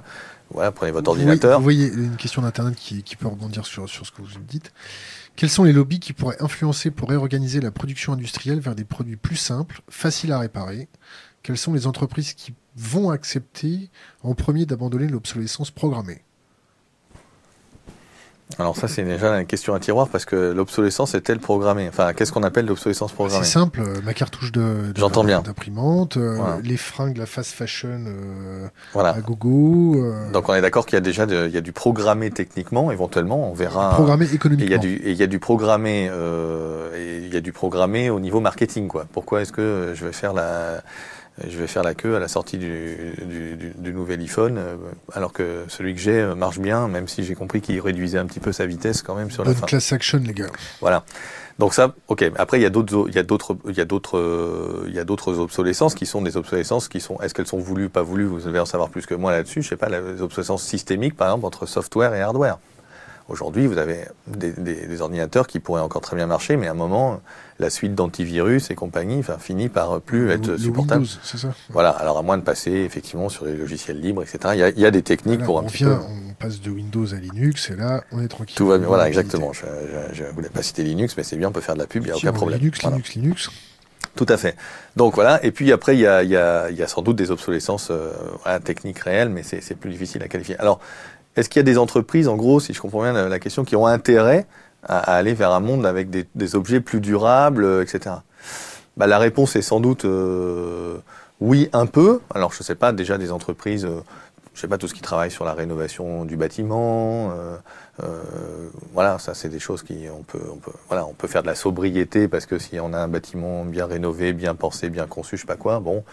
voilà, 0.51 0.71
prenez 0.71 0.91
votre 0.91 1.09
ordinateur. 1.09 1.59
Vous 1.59 1.63
voyez 1.63 1.91
une 1.91 2.15
question 2.15 2.41
d'internet 2.41 2.75
qui, 2.75 3.03
qui 3.03 3.17
peut 3.17 3.27
rebondir 3.27 3.65
sur 3.65 3.89
sur 3.89 4.05
ce 4.05 4.11
que 4.11 4.21
vous 4.21 4.29
dites. 4.47 4.71
Quels 5.37 5.51
sont 5.51 5.65
les 5.65 5.71
lobbies 5.71 5.99
qui 5.99 6.13
pourraient 6.13 6.41
influencer 6.41 6.89
pour 6.89 7.09
réorganiser 7.09 7.61
la 7.61 7.69
production 7.69 8.11
industrielle 8.11 8.59
vers 8.59 8.73
des 8.73 8.83
produits 8.83 9.17
plus 9.17 9.35
simples, 9.35 9.81
faciles 9.87 10.31
à 10.31 10.39
réparer? 10.39 10.87
Quelles 11.43 11.59
sont 11.59 11.73
les 11.73 11.85
entreprises 11.85 12.33
qui 12.33 12.55
vont 12.75 13.11
accepter 13.11 13.91
en 14.23 14.33
premier 14.33 14.65
d'abandonner 14.65 15.07
l'obsolescence 15.07 15.69
programmée? 15.69 16.23
Alors 18.59 18.77
ça 18.77 18.87
c'est 18.87 19.03
déjà 19.03 19.37
une 19.39 19.45
question 19.45 19.73
à 19.73 19.79
tiroir 19.79 20.07
parce 20.07 20.23
que 20.23 20.51
l'obsolescence 20.51 21.13
est-elle 21.15 21.39
programmée 21.39 21.87
Enfin, 21.89 22.13
qu'est-ce 22.13 22.31
qu'on 22.31 22.43
appelle 22.43 22.65
l'obsolescence 22.65 23.11
programmée? 23.11 23.43
C'est 23.43 23.51
simple, 23.51 23.81
euh, 23.81 24.01
ma 24.03 24.13
cartouche 24.13 24.51
de, 24.53 24.93
J'entends 24.95 25.25
bien. 25.25 25.41
d'imprimante, 25.41 26.15
euh, 26.17 26.39
les 26.63 26.77
fringues, 26.77 27.17
la 27.17 27.25
fast 27.25 27.51
fashion 27.51 28.05
euh, 28.07 28.67
voilà. 28.93 29.09
à 29.09 29.19
gogo. 29.19 30.01
Donc 30.31 30.47
on 30.49 30.53
est 30.53 30.61
d'accord 30.61 30.85
qu'il 30.85 30.95
y 30.95 30.97
a 30.97 31.01
déjà 31.01 31.25
de, 31.25 31.45
il 31.47 31.53
y 31.53 31.57
a 31.57 31.61
du 31.61 31.73
programmé 31.73 32.31
techniquement, 32.31 32.89
éventuellement, 32.91 33.51
on 33.51 33.53
verra. 33.53 33.89
Programmé 33.91 34.25
économiquement. 34.33 34.65
il 34.65 34.71
y 34.71 34.75
a 34.75 34.77
du, 34.77 34.95
et 34.95 35.11
il 35.11 35.17
y 35.17 35.23
a 35.23 35.27
du 35.27 35.39
programmé, 35.39 36.05
et 36.05 37.17
il 37.17 37.33
y 37.33 37.37
a 37.37 37.41
du 37.41 37.51
programmé 37.51 38.09
au 38.09 38.19
niveau 38.19 38.39
marketing 38.39 38.87
quoi. 38.87 39.05
Pourquoi 39.11 39.41
est-ce 39.41 39.51
que 39.51 39.91
je 39.93 40.05
vais 40.05 40.13
faire 40.13 40.33
la 40.33 40.81
je 41.45 41.57
vais 41.57 41.67
faire 41.67 41.83
la 41.83 41.93
queue 41.93 42.15
à 42.15 42.19
la 42.19 42.27
sortie 42.27 42.57
du, 42.57 43.13
du, 43.21 43.73
du, 43.75 43.93
nouvel 43.93 44.21
iPhone, 44.21 44.57
euh, 44.57 44.75
alors 45.13 45.33
que 45.33 45.65
celui 45.67 45.93
que 45.93 45.99
j'ai 45.99 46.19
euh, 46.19 46.35
marche 46.35 46.59
bien, 46.59 46.87
même 46.87 47.07
si 47.07 47.23
j'ai 47.23 47.35
compris 47.35 47.61
qu'il 47.61 47.79
réduisait 47.79 48.17
un 48.17 48.25
petit 48.25 48.39
peu 48.39 48.51
sa 48.51 48.65
vitesse 48.65 49.03
quand 49.03 49.13
même 49.13 49.29
sur 49.29 49.43
Bonne 49.43 49.53
la 49.53 49.59
fin. 49.59 49.67
class 49.67 49.93
action, 49.93 50.19
les 50.23 50.33
gars. 50.33 50.47
Voilà. 50.81 51.03
Donc 51.59 51.73
ça, 51.73 51.93
ok. 52.07 52.31
Après, 52.37 52.59
il 52.59 52.63
y 52.63 52.65
a 52.65 52.69
d'autres, 52.69 53.05
il 53.07 53.15
y 53.15 53.19
a 53.19 53.23
d'autres, 53.23 53.55
il 53.67 53.77
y 53.77 53.81
a 53.81 53.85
d'autres, 53.85 54.85
il 54.87 54.93
y 54.93 54.99
a 54.99 55.03
d'autres 55.03 55.37
obsolescences 55.39 55.95
qui 55.95 56.05
sont 56.05 56.21
des 56.21 56.37
obsolescences 56.37 56.87
qui 56.87 56.99
sont. 56.99 57.19
Est-ce 57.21 57.33
qu'elles 57.33 57.47
sont 57.47 57.59
voulues, 57.59 57.89
pas 57.89 58.03
voulues 58.03 58.25
Vous 58.25 58.39
devez 58.39 58.59
en 58.59 58.65
savoir 58.65 58.89
plus 58.89 59.05
que 59.05 59.15
moi 59.15 59.31
là-dessus. 59.31 59.61
Je 59.61 59.69
sais 59.69 59.77
pas, 59.77 59.89
les 59.89 60.21
obsolescences 60.21 60.63
systémiques, 60.63 61.15
par 61.15 61.27
exemple, 61.29 61.45
entre 61.45 61.65
software 61.65 62.13
et 62.13 62.21
hardware. 62.21 62.59
Aujourd'hui, 63.29 63.67
vous 63.67 63.77
avez 63.77 64.05
des, 64.27 64.51
des, 64.51 64.87
des, 64.87 65.01
ordinateurs 65.01 65.47
qui 65.47 65.59
pourraient 65.59 65.81
encore 65.81 66.01
très 66.01 66.15
bien 66.15 66.27
marcher, 66.27 66.55
mais 66.55 66.67
à 66.67 66.71
un 66.71 66.75
moment, 66.75 67.19
la 67.59 67.69
suite 67.69 67.93
d'antivirus 67.93 68.71
et 68.71 68.75
compagnie 68.75 69.19
enfin, 69.19 69.37
finit 69.37 69.67
par 69.67 69.99
plus 69.99 70.31
être 70.31 70.47
le 70.47 70.57
supportable. 70.57 71.01
Windows, 71.01 71.19
c'est 71.23 71.37
ça 71.37 71.49
Voilà, 71.69 71.89
alors 71.89 72.17
à 72.17 72.21
moins 72.21 72.37
de 72.37 72.43
passer 72.43 72.71
effectivement 72.71 73.27
sur 73.27 73.45
les 73.45 73.57
logiciels 73.57 73.99
libres, 73.99 74.23
etc. 74.23 74.39
Il 74.53 74.59
y 74.59 74.63
a, 74.63 74.69
il 74.69 74.79
y 74.79 74.85
a 74.85 74.91
des 74.91 75.01
techniques 75.01 75.41
voilà, 75.41 75.45
pour 75.45 75.59
un 75.59 75.63
on 75.63 75.65
petit 75.65 75.83
vient, 75.83 75.95
peu. 75.95 76.03
On 76.03 76.33
passe 76.35 76.61
de 76.61 76.71
Windows 76.71 77.13
à 77.13 77.17
Linux 77.17 77.69
et 77.69 77.75
là, 77.75 78.01
on 78.13 78.21
est 78.21 78.29
tranquille. 78.29 78.55
Tout 78.55 78.67
va 78.67 78.77
bien, 78.77 78.87
voilà, 78.87 79.09
exactement. 79.09 79.51
Je, 79.51 79.65
je, 80.13 80.23
je, 80.23 80.23
voulais 80.33 80.49
pas 80.49 80.63
citer 80.63 80.83
Linux, 80.83 81.15
mais 81.17 81.23
c'est 81.23 81.35
bien, 81.35 81.49
on 81.49 81.51
peut 81.51 81.59
faire 81.59 81.75
de 81.75 81.81
la 81.81 81.87
pub, 81.87 82.03
il 82.03 82.07
n'y 82.07 82.11
a 82.13 82.17
aucun 82.17 82.31
problème. 82.31 82.59
Linux, 82.59 82.79
voilà. 82.81 82.95
Linux, 82.95 83.15
Linux. 83.15 83.49
Tout 84.15 84.25
à 84.29 84.37
fait. 84.37 84.55
Donc 84.95 85.15
voilà, 85.15 85.43
et 85.45 85.51
puis 85.51 85.71
après, 85.71 85.95
il 85.95 85.99
y 85.99 86.07
a, 86.07 86.23
il 86.23 86.29
y 86.29 86.35
a, 86.35 86.69
il 86.71 86.75
y 86.75 86.81
a 86.81 86.87
sans 86.87 87.03
doute 87.03 87.15
des 87.15 87.29
obsolescences 87.29 87.89
euh, 87.91 88.11
voilà, 88.43 88.59
techniques 88.59 88.99
réelles, 88.99 89.29
mais 89.29 89.43
c'est 89.43 89.75
plus 89.75 89.91
difficile 89.91 90.23
à 90.23 90.27
qualifier. 90.27 90.57
Alors, 90.57 90.79
est-ce 91.37 91.49
qu'il 91.49 91.59
y 91.59 91.61
a 91.61 91.63
des 91.63 91.77
entreprises, 91.77 92.27
en 92.27 92.35
gros, 92.35 92.59
si 92.59 92.73
je 92.73 92.81
comprends 92.81 93.03
bien 93.03 93.29
la, 93.29 93.39
question, 93.39 93.63
qui 93.63 93.75
ont 93.75 93.87
intérêt 93.87 94.45
à, 94.83 94.97
aller 94.97 95.33
vers 95.33 95.51
un 95.51 95.59
monde 95.59 95.85
avec 95.85 96.09
des, 96.09 96.55
objets 96.55 96.81
plus 96.81 96.99
durables, 96.99 97.81
etc. 97.81 98.15
Bah, 98.97 99.07
la 99.07 99.19
réponse 99.19 99.55
est 99.55 99.61
sans 99.61 99.79
doute 99.79 100.05
oui, 101.39 101.69
un 101.71 101.85
peu. 101.85 102.19
Alors 102.33 102.51
je 102.51 102.59
ne 102.59 102.63
sais 102.63 102.75
pas, 102.75 102.91
déjà 102.91 103.17
des 103.17 103.31
entreprises 103.31 103.87
je 104.57 104.61
sais 104.61 104.67
pas, 104.67 104.79
tout 104.79 104.87
ce 104.87 104.95
qui 104.95 105.01
travaille 105.01 105.29
sur 105.29 105.45
la 105.45 105.53
rénovation 105.53 106.25
du 106.25 106.35
bâtiment. 106.35 107.29
Euh, 107.29 107.57
euh, 108.01 108.69
voilà, 108.91 109.19
ça 109.19 109.35
c'est 109.35 109.49
des 109.49 109.59
choses 109.59 109.83
qui 109.83 110.07
on 110.11 110.23
peut, 110.23 110.41
voilà, 110.87 111.05
on 111.05 111.13
peut 111.13 111.27
faire 111.27 111.43
de 111.43 111.47
la 111.47 111.53
sobriété 111.53 112.27
parce 112.27 112.47
que 112.47 112.57
si 112.57 112.79
on 112.79 112.91
a 112.91 112.97
un 112.97 113.07
bâtiment 113.07 113.65
bien 113.65 113.85
rénové, 113.85 114.33
bien 114.33 114.55
pensé, 114.55 114.89
bien 114.89 115.05
conçu, 115.05 115.37
je 115.37 115.41
sais 115.41 115.47
pas 115.47 115.57
quoi, 115.57 115.79
bon, 115.79 116.03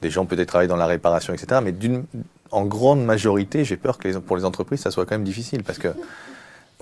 des 0.00 0.10
gens 0.10 0.26
peut-être 0.26 0.48
travaillent 0.48 0.66
dans 0.66 0.74
la 0.74 0.86
réparation, 0.86 1.32
etc. 1.32 1.60
Mais 1.62 1.70
d'une, 1.70 2.04
en 2.52 2.64
grande 2.64 3.04
majorité, 3.04 3.64
j'ai 3.64 3.76
peur 3.76 3.98
que 3.98 4.08
les, 4.08 4.20
pour 4.20 4.36
les 4.36 4.44
entreprises, 4.44 4.80
ça 4.80 4.90
soit 4.90 5.04
quand 5.06 5.14
même 5.14 5.24
difficile 5.24 5.62
parce 5.64 5.78
que 5.78 5.88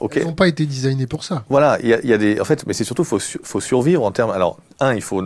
Okay. 0.03 0.21
Elles 0.21 0.27
n'ont 0.27 0.33
pas 0.33 0.49
été 0.49 0.65
designées 0.65 1.07
pour 1.07 1.25
ça. 1.25 1.45
Voilà, 1.51 1.79
il 1.83 1.89
y 1.89 1.93
a, 1.93 2.01
y 2.03 2.15
a, 2.15 2.17
des, 2.17 2.41
en 2.41 2.45
fait, 2.47 2.67
mais 2.67 2.73
c'est 2.73 2.85
surtout 2.85 3.05
faut, 3.05 3.19
faut 3.19 3.61
survivre 3.61 4.03
en 4.03 4.11
termes. 4.13 4.31
Alors, 4.31 4.59
un, 4.81 4.95
il 4.95 5.03
faut 5.03 5.23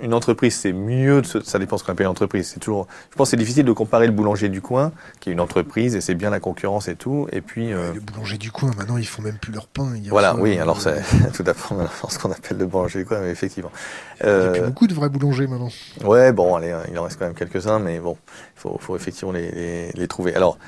une 0.00 0.14
entreprise, 0.14 0.54
c'est 0.54 0.72
mieux, 0.72 1.22
de 1.22 1.26
ça 1.26 1.58
dépend 1.58 1.78
ce 1.78 1.84
qu'on 1.84 1.92
appelle 1.92 2.06
une 2.06 2.10
entreprise. 2.10 2.50
C'est 2.54 2.60
toujours, 2.60 2.86
je 3.10 3.16
pense 3.16 3.28
que 3.28 3.30
c'est 3.30 3.36
difficile 3.36 3.64
de 3.64 3.72
comparer 3.72 4.06
le 4.06 4.12
boulanger 4.12 4.48
du 4.48 4.60
coin, 4.60 4.92
qui 5.20 5.30
est 5.30 5.32
une 5.32 5.40
entreprise, 5.40 5.96
et 5.96 6.00
c'est 6.00 6.14
bien 6.14 6.30
la 6.30 6.40
concurrence 6.40 6.88
et 6.88 6.96
tout, 6.96 7.26
et 7.32 7.40
puis... 7.40 7.72
Euh... 7.72 7.92
Le 7.94 8.00
boulanger 8.00 8.38
du 8.38 8.52
coin, 8.52 8.70
maintenant, 8.76 8.96
ils 8.96 9.06
font 9.06 9.22
même 9.22 9.38
plus 9.38 9.52
leur 9.52 9.66
pain. 9.66 9.92
Voilà, 10.10 10.36
oui, 10.36 10.58
alors 10.58 10.80
c'est 10.80 11.02
tout 11.34 11.44
à 11.46 11.54
fait 11.54 11.74
ce 12.08 12.18
qu'on 12.18 12.30
appelle 12.30 12.58
le 12.58 12.66
boulanger 12.66 13.00
du 13.00 13.06
coin, 13.06 13.20
mais 13.20 13.30
effectivement. 13.30 13.72
Il 14.20 14.26
n'y 14.26 14.32
a 14.32 14.50
plus 14.50 14.60
euh, 14.60 14.66
beaucoup 14.66 14.86
de 14.86 14.94
vrais 14.94 15.08
boulangers 15.08 15.46
maintenant. 15.46 15.70
Ouais, 16.04 16.32
bon, 16.32 16.54
allez, 16.54 16.74
il 16.90 16.98
en 16.98 17.04
reste 17.04 17.18
quand 17.18 17.26
même 17.26 17.34
quelques-uns, 17.34 17.78
mais 17.78 17.98
bon, 17.98 18.16
il 18.56 18.60
faut, 18.60 18.78
faut, 18.80 18.96
effectivement 18.96 19.32
les, 19.32 19.50
les, 19.50 19.92
les 19.92 20.08
trouver. 20.08 20.34
Alors, 20.34 20.58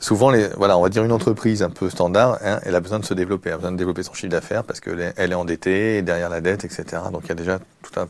souvent, 0.00 0.30
les, 0.30 0.48
voilà, 0.56 0.76
on 0.76 0.82
va 0.82 0.88
dire 0.88 1.04
une 1.04 1.12
entreprise 1.12 1.62
un 1.62 1.70
peu 1.70 1.90
standard, 1.90 2.38
hein, 2.42 2.58
elle 2.64 2.74
a 2.74 2.80
besoin 2.80 2.98
de 2.98 3.04
se 3.04 3.14
développer, 3.14 3.50
elle 3.50 3.54
a 3.54 3.58
besoin 3.58 3.72
de 3.72 3.76
développer 3.76 4.02
son 4.02 4.14
chiffre 4.14 4.32
d'affaires 4.32 4.64
parce 4.64 4.80
qu'elle 4.80 5.12
est 5.16 5.34
endettée, 5.34 6.02
derrière 6.02 6.28
la 6.28 6.40
dette, 6.40 6.64
etc. 6.64 6.84
Donc 7.12 7.22
il 7.24 7.28
y 7.28 7.32
a 7.32 7.36
déjà 7.36 7.58
tout 7.82 8.00
un, 8.00 8.02
euh, 8.04 8.06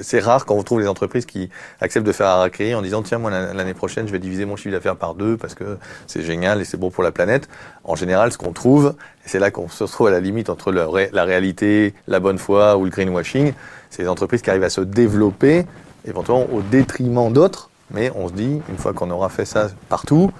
c'est 0.00 0.20
rare 0.20 0.44
quand 0.44 0.54
on 0.54 0.62
trouve 0.62 0.80
les 0.80 0.88
entreprises 0.88 1.26
qui 1.26 1.48
acceptent 1.80 2.06
de 2.06 2.12
faire 2.12 2.28
un 2.28 2.36
raccréer 2.36 2.74
en 2.74 2.82
disant 2.82 3.02
tiens 3.02 3.18
moi 3.18 3.30
l'année 3.30 3.74
prochaine 3.74 4.06
je 4.06 4.12
vais 4.12 4.18
diviser 4.18 4.44
mon 4.44 4.56
chiffre 4.56 4.72
d'affaires 4.72 4.96
par 4.96 5.14
deux 5.14 5.36
parce 5.36 5.54
que 5.54 5.78
c'est 6.06 6.22
génial 6.22 6.60
et 6.60 6.64
c'est 6.64 6.76
bon 6.76 6.90
pour 6.90 7.02
la 7.02 7.10
planète. 7.10 7.48
En 7.84 7.96
général, 7.96 8.32
ce 8.32 8.38
qu'on 8.38 8.52
trouve, 8.52 8.94
et 9.24 9.28
c'est 9.28 9.38
là 9.38 9.50
qu'on 9.50 9.68
se 9.68 9.84
retrouve 9.84 10.08
à 10.08 10.10
la 10.10 10.20
limite 10.20 10.50
entre 10.50 10.72
la 10.72 11.24
réalité, 11.24 11.94
la 12.06 12.20
bonne 12.20 12.38
foi 12.38 12.76
ou 12.76 12.84
le 12.84 12.90
greenwashing, 12.90 13.52
c'est 13.90 14.02
les 14.02 14.08
entreprises 14.08 14.42
qui 14.42 14.50
arrivent 14.50 14.62
à 14.64 14.70
se 14.70 14.80
développer 14.80 15.66
éventuellement 16.04 16.46
au 16.52 16.62
détriment 16.62 17.32
d'autres, 17.32 17.70
mais 17.90 18.10
on 18.14 18.28
se 18.28 18.32
dit 18.32 18.60
une 18.68 18.76
fois 18.76 18.92
qu'on 18.92 19.10
aura 19.10 19.28
fait 19.28 19.44
ça 19.44 19.68
partout, 19.88 20.30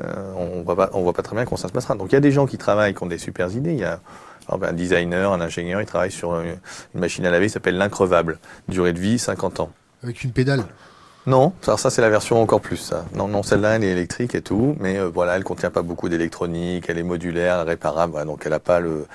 euh, 0.00 0.32
on 0.36 0.62
voit 0.62 0.76
pas, 0.76 0.90
voit 0.92 1.12
pas 1.12 1.22
très 1.22 1.36
bien 1.36 1.44
comment 1.44 1.56
ça 1.56 1.68
se 1.68 1.72
passera. 1.72 1.94
Donc 1.94 2.12
il 2.12 2.14
y 2.14 2.18
a 2.18 2.20
des 2.20 2.32
gens 2.32 2.46
qui 2.46 2.58
travaillent, 2.58 2.94
qui 2.94 3.02
ont 3.02 3.06
des 3.06 3.18
super 3.18 3.50
idées. 3.54 3.84
Ben, 4.48 4.68
un 4.68 4.72
designer, 4.72 5.32
un 5.32 5.40
ingénieur, 5.40 5.80
il 5.80 5.86
travaille 5.86 6.10
sur 6.10 6.38
une, 6.40 6.56
machine 6.94 7.24
à 7.26 7.30
laver 7.30 7.46
qui 7.46 7.52
s'appelle 7.52 7.76
l'increvable. 7.76 8.38
Durée 8.68 8.92
de 8.92 8.98
vie, 8.98 9.18
50 9.18 9.60
ans. 9.60 9.70
Avec 10.02 10.24
une 10.24 10.32
pédale 10.32 10.64
non, 11.24 11.52
ça, 11.60 11.76
ça 11.76 11.88
c'est 11.88 12.02
la 12.02 12.10
version 12.10 12.42
encore 12.42 12.60
plus. 12.60 12.78
Ça. 12.78 13.04
Non, 13.14 13.28
non, 13.28 13.44
celle-là 13.44 13.76
elle 13.76 13.84
est 13.84 13.92
électrique 13.92 14.34
et 14.34 14.42
tout, 14.42 14.74
mais 14.80 14.98
euh, 14.98 15.08
voilà, 15.08 15.36
elle 15.36 15.44
contient 15.44 15.70
pas 15.70 15.82
beaucoup 15.82 16.08
d'électronique, 16.08 16.86
elle 16.88 16.98
est 16.98 17.04
modulaire, 17.04 17.64
réparable, 17.64 18.24
donc 18.24 18.42
elle 18.44 18.52
a 18.52 18.58
pas 18.58 18.80
le, 18.80 19.06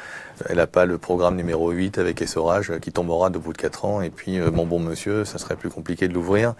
elle 0.47 0.61
a 0.61 0.67
pas 0.67 0.86
le 0.86 0.97
programme 0.97 1.36
numéro 1.36 1.69
8 1.69 1.97
avec 1.97 2.21
essorage 2.21 2.71
qui 2.80 2.93
tombera 2.93 3.30
de 3.30 3.38
bout 3.38 3.51
de 3.51 3.57
4 3.57 3.84
ans. 3.84 4.01
Et 4.01 4.09
puis, 4.09 4.39
euh, 4.39 4.51
mon 4.51 4.65
bon 4.65 4.80
monsieur, 4.80 5.25
ça 5.25 5.38
serait 5.38 5.57
plus 5.57 5.69
compliqué 5.69 6.07
de 6.07 6.13
l'ouvrir 6.13 6.53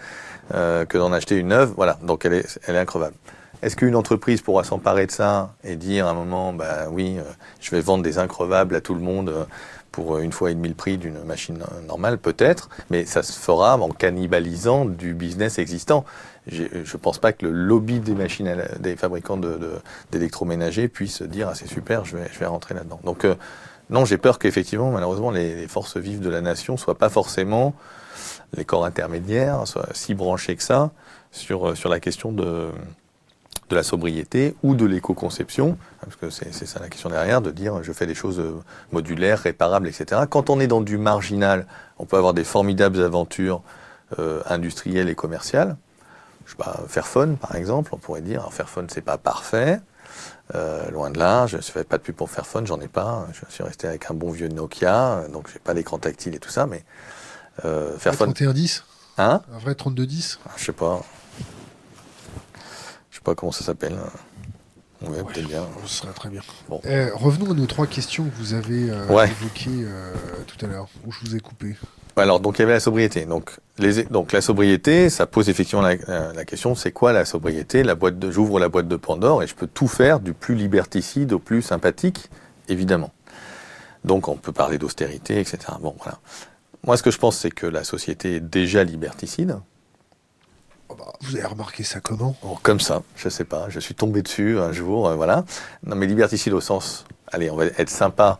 euh, 0.54 0.84
que 0.84 0.98
d'en 0.98 1.14
acheter 1.14 1.38
une 1.38 1.48
neuve. 1.48 1.74
Voilà, 1.78 1.98
donc 2.04 2.26
elle 2.26 2.34
est, 2.34 2.60
elle 2.68 2.76
est 2.76 2.80
increvable. 2.80 3.16
Est-ce 3.64 3.76
qu'une 3.76 3.96
entreprise 3.96 4.42
pourra 4.42 4.64
s'emparer 4.64 5.08
de 5.08 5.12
ça 5.12 5.56
et 5.64 5.76
dire 5.76 6.06
à 6.06 6.12
un 6.12 6.14
moment, 6.14 6.54
bah 6.54 6.88
oui, 6.92 7.18
euh, 7.18 7.24
je 7.60 7.72
vais 7.72 7.82
vendre 7.82 8.04
des 8.04 8.20
increvables 8.20 8.76
à 8.76 8.82
tout 8.82 8.94
le 8.94 9.02
monde 9.02 9.30
euh, 9.30 9.46
pour 9.92 10.16
euh, 10.16 10.22
une 10.22 10.32
fois 10.32 10.52
et 10.52 10.54
demi 10.54 10.68
le 10.68 10.76
prix 10.76 11.00
d'une 11.00 11.24
machine 11.24 11.58
normale, 11.88 12.20
peut-être, 12.20 12.70
mais 12.92 13.06
ça 13.06 13.24
se 13.24 13.34
fera 13.34 13.76
en 13.78 13.90
cannibalisant 13.90 14.86
du 14.86 15.16
business 15.16 15.58
existant. 15.58 16.06
Je 16.46 16.64
ne 16.64 16.98
pense 16.98 17.18
pas 17.18 17.34
que 17.34 17.48
le 17.48 17.52
lobby 17.52 18.00
des 18.00 18.14
machines, 18.14 18.64
des 18.80 18.96
fabricants 18.96 19.40
d'électroménagers 20.12 20.88
puisse 20.88 21.24
dire 21.24 21.50
ah 21.50 21.56
c'est 21.56 21.68
super, 21.68 22.06
je 22.06 22.16
vais, 22.16 22.46
rentrer 22.46 22.74
là-dedans. 22.74 23.02
Donc 23.04 23.28
non, 23.90 24.06
j'ai 24.06 24.18
peur 24.18 24.40
qu'effectivement, 24.40 24.90
malheureusement, 24.92 25.30
les, 25.30 25.68
forces 25.68 25.98
vives 25.98 26.22
de 26.22 26.30
la 26.30 26.40
nation 26.40 26.78
soient 26.78 26.98
pas 26.98 27.10
forcément 27.10 27.74
les 28.56 28.64
corps 28.64 28.86
intermédiaires, 28.86 29.68
soient 29.68 29.90
si 29.92 30.14
branchés 30.14 30.56
que 30.56 30.64
ça 30.64 30.92
sur 31.32 31.90
la 31.90 32.00
question 32.00 32.32
de 32.32 32.70
de 33.70 33.76
la 33.76 33.84
sobriété 33.84 34.56
ou 34.64 34.76
de 34.76 34.86
l'éco-conception, 34.86 35.78
parce 36.02 36.16
que 36.16 36.30
c'est 36.30 36.66
ça 36.66 36.80
la 36.80 36.90
question 36.90 37.10
derrière, 37.10 37.42
de 37.42 37.52
dire 37.52 37.84
je 37.84 37.92
fais 37.92 38.06
des 38.06 38.16
choses 38.16 38.40
euh, 38.40 38.56
modulaires, 38.92 39.40
réparables, 39.40 39.88
etc. 39.88 40.22
Quand 40.30 40.50
on 40.50 40.60
est 40.60 40.68
dans 40.68 40.82
du 40.82 40.98
marginal, 40.98 41.68
on 42.00 42.06
peut 42.06 42.18
avoir 42.18 42.34
des 42.34 42.44
formidables 42.44 43.02
aventures 43.02 43.62
euh, 44.20 44.42
industrielles 44.46 45.10
et 45.10 45.16
commerciales. 45.16 45.76
Je 46.46 46.52
sais 46.52 46.58
pas, 46.58 46.80
Fairphone, 46.88 47.36
par 47.36 47.56
exemple, 47.56 47.90
on 47.94 47.98
pourrait 47.98 48.22
dire, 48.22 48.48
Fairphone, 48.52 48.88
c'est 48.90 49.02
pas 49.02 49.18
parfait, 49.18 49.82
euh, 50.56 50.90
loin 50.92 51.10
de 51.10 51.20
là, 51.20 51.46
je 51.46 51.58
ne 51.58 51.62
fais 51.62 51.84
pas 51.84 51.98
de 51.98 52.04
pub 52.04 52.16
pour 52.16 52.30
Fairphone, 52.30 52.66
j'en 52.66 52.80
ai 52.80 52.88
pas, 52.88 53.28
je 53.34 53.42
suis 53.54 53.64
resté 53.64 53.86
avec 53.86 54.10
un 54.10 54.14
bon 54.14 54.32
vieux 54.32 54.48
Nokia, 54.48 55.24
donc 55.34 55.50
j'ai 55.52 55.60
pas 55.60 55.74
l'écran 55.74 55.98
tactile 55.98 56.36
et 56.36 56.40
tout 56.40 56.50
ça, 56.50 56.66
mais 56.66 56.86
euh, 57.66 57.98
Fairphone... 57.98 58.34
3110 58.34 58.86
Hein? 59.18 59.42
Un 59.52 59.58
vrai 59.58 59.74
3210 59.74 60.40
Je 60.58 60.64
sais 60.64 60.72
pas, 60.72 61.02
pas 63.28 63.36
comment 63.36 63.52
ça 63.52 63.66
s'appelle. 63.66 63.98
Ouais, 65.02 65.22
peut-être 65.22 65.48
bien. 65.48 65.66
Ce 65.86 66.02
serait 66.02 66.14
très 66.14 66.30
bien. 66.30 66.42
Eh, 66.86 67.10
revenons 67.14 67.52
à 67.52 67.54
nos 67.54 67.66
trois 67.66 67.86
questions 67.86 68.24
que 68.24 68.36
vous 68.36 68.54
avez 68.54 68.90
euh, 68.90 69.26
évoquées 69.26 69.84
euh, 69.84 70.14
tout 70.48 70.66
à 70.66 70.70
l'heure, 70.70 70.88
où 71.06 71.12
je 71.12 71.20
vous 71.20 71.36
ai 71.36 71.40
coupé. 71.42 71.76
Alors, 72.16 72.40
donc 72.40 72.58
il 72.58 72.62
y 72.62 72.64
avait 72.64 72.74
la 72.74 72.80
sobriété. 72.80 73.26
Donc, 73.26 73.52
les, 73.78 74.06
donc 74.06 74.32
la 74.32 74.40
sobriété, 74.40 75.10
ça 75.10 75.28
pose 75.28 75.50
effectivement 75.50 75.84
la, 75.84 76.46
question, 76.46 76.74
c'est 76.74 76.92
quoi 76.92 77.12
la 77.12 77.26
sobriété? 77.26 77.84
La 77.84 77.96
boîte 77.96 78.18
de, 78.18 78.32
j'ouvre 78.32 78.60
la 78.60 78.70
boîte 78.70 78.88
de 78.88 78.96
Pandore 78.96 79.44
et 79.44 79.48
je 79.48 79.56
peux 79.56 79.68
tout 79.68 79.90
faire, 79.90 80.22
du 80.22 80.34
plus 80.34 80.56
liberticide 80.56 81.34
au 81.34 81.40
plus 81.40 81.62
sympathique, 81.62 82.30
évidemment. 82.70 83.12
Donc, 84.06 84.30
on 84.30 84.38
peut 84.38 84.54
parler 84.54 84.78
d'austérité, 84.78 85.40
etc. 85.42 85.58
Bon, 85.82 85.96
voilà. 86.00 86.18
Moi, 86.86 86.96
ce 86.96 87.04
que 87.04 87.12
je 87.12 87.18
pense, 87.18 87.38
c'est 87.38 87.52
que 87.52 87.68
la 87.68 87.84
société 87.84 88.36
est 88.36 88.40
déjà 88.40 88.86
liberticide. 88.86 89.58
Oh 90.90 90.96
bah, 90.98 91.12
vous 91.22 91.36
avez 91.36 91.46
remarqué 91.46 91.84
ça 91.84 92.00
comment? 92.00 92.36
Oh, 92.44 92.58
Comme 92.64 92.80
ça, 92.80 93.04
je 93.16 93.28
sais 93.28 93.44
pas. 93.44 93.68
Je 93.70 93.80
suis 93.80 93.94
tombé 93.94 94.22
dessus 94.22 94.58
un 94.58 94.72
jour, 94.72 95.08
euh, 95.08 95.16
voilà. 95.16 95.44
Non, 95.86 95.96
mais 95.96 96.06
liberticide 96.06 96.54
au 96.54 96.62
sens, 96.62 97.06
allez, 97.32 97.50
on 97.50 97.58
va 97.58 97.66
être 97.66 97.90
sympa, 97.90 98.40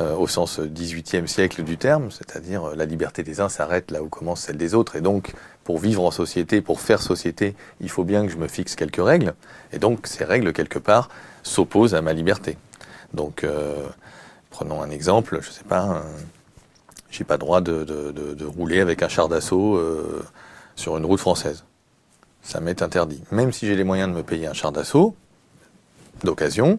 euh, 0.00 0.14
au 0.14 0.26
sens 0.26 0.58
18e 0.58 1.26
siècle 1.26 1.62
du 1.64 1.76
terme, 1.76 2.10
c'est-à-dire 2.10 2.70
euh, 2.70 2.74
la 2.74 2.86
liberté 2.86 3.22
des 3.22 3.40
uns 3.40 3.50
s'arrête 3.50 3.90
là 3.90 4.02
où 4.02 4.08
commence 4.08 4.40
celle 4.40 4.56
des 4.56 4.74
autres. 4.74 4.96
Et 4.96 5.02
donc, 5.02 5.34
pour 5.64 5.78
vivre 5.78 6.02
en 6.02 6.10
société, 6.10 6.62
pour 6.62 6.80
faire 6.80 7.02
société, 7.02 7.54
il 7.80 7.90
faut 7.90 8.04
bien 8.04 8.24
que 8.24 8.32
je 8.32 8.38
me 8.38 8.48
fixe 8.48 8.74
quelques 8.74 9.04
règles. 9.04 9.34
Et 9.72 9.78
donc, 9.78 10.06
ces 10.06 10.24
règles, 10.24 10.54
quelque 10.54 10.78
part, 10.78 11.10
s'opposent 11.42 11.94
à 11.94 12.00
ma 12.00 12.14
liberté. 12.14 12.56
Donc, 13.12 13.44
prenons 14.48 14.80
un 14.80 14.88
exemple, 14.88 15.38
je 15.42 15.50
sais 15.50 15.64
pas, 15.64 16.02
j'ai 17.10 17.24
pas 17.24 17.36
droit 17.36 17.60
de, 17.60 18.44
rouler 18.44 18.80
avec 18.80 19.02
un 19.02 19.08
char 19.08 19.28
d'assaut 19.28 19.78
sur 20.74 20.96
une 20.96 21.04
route 21.04 21.20
française 21.20 21.64
ça 22.42 22.60
m'est 22.60 22.82
interdit. 22.82 23.22
Même 23.30 23.52
si 23.52 23.66
j'ai 23.66 23.76
les 23.76 23.84
moyens 23.84 24.10
de 24.10 24.14
me 24.16 24.22
payer 24.22 24.46
un 24.46 24.52
char 24.52 24.72
d'assaut 24.72 25.14
d'occasion, 26.24 26.78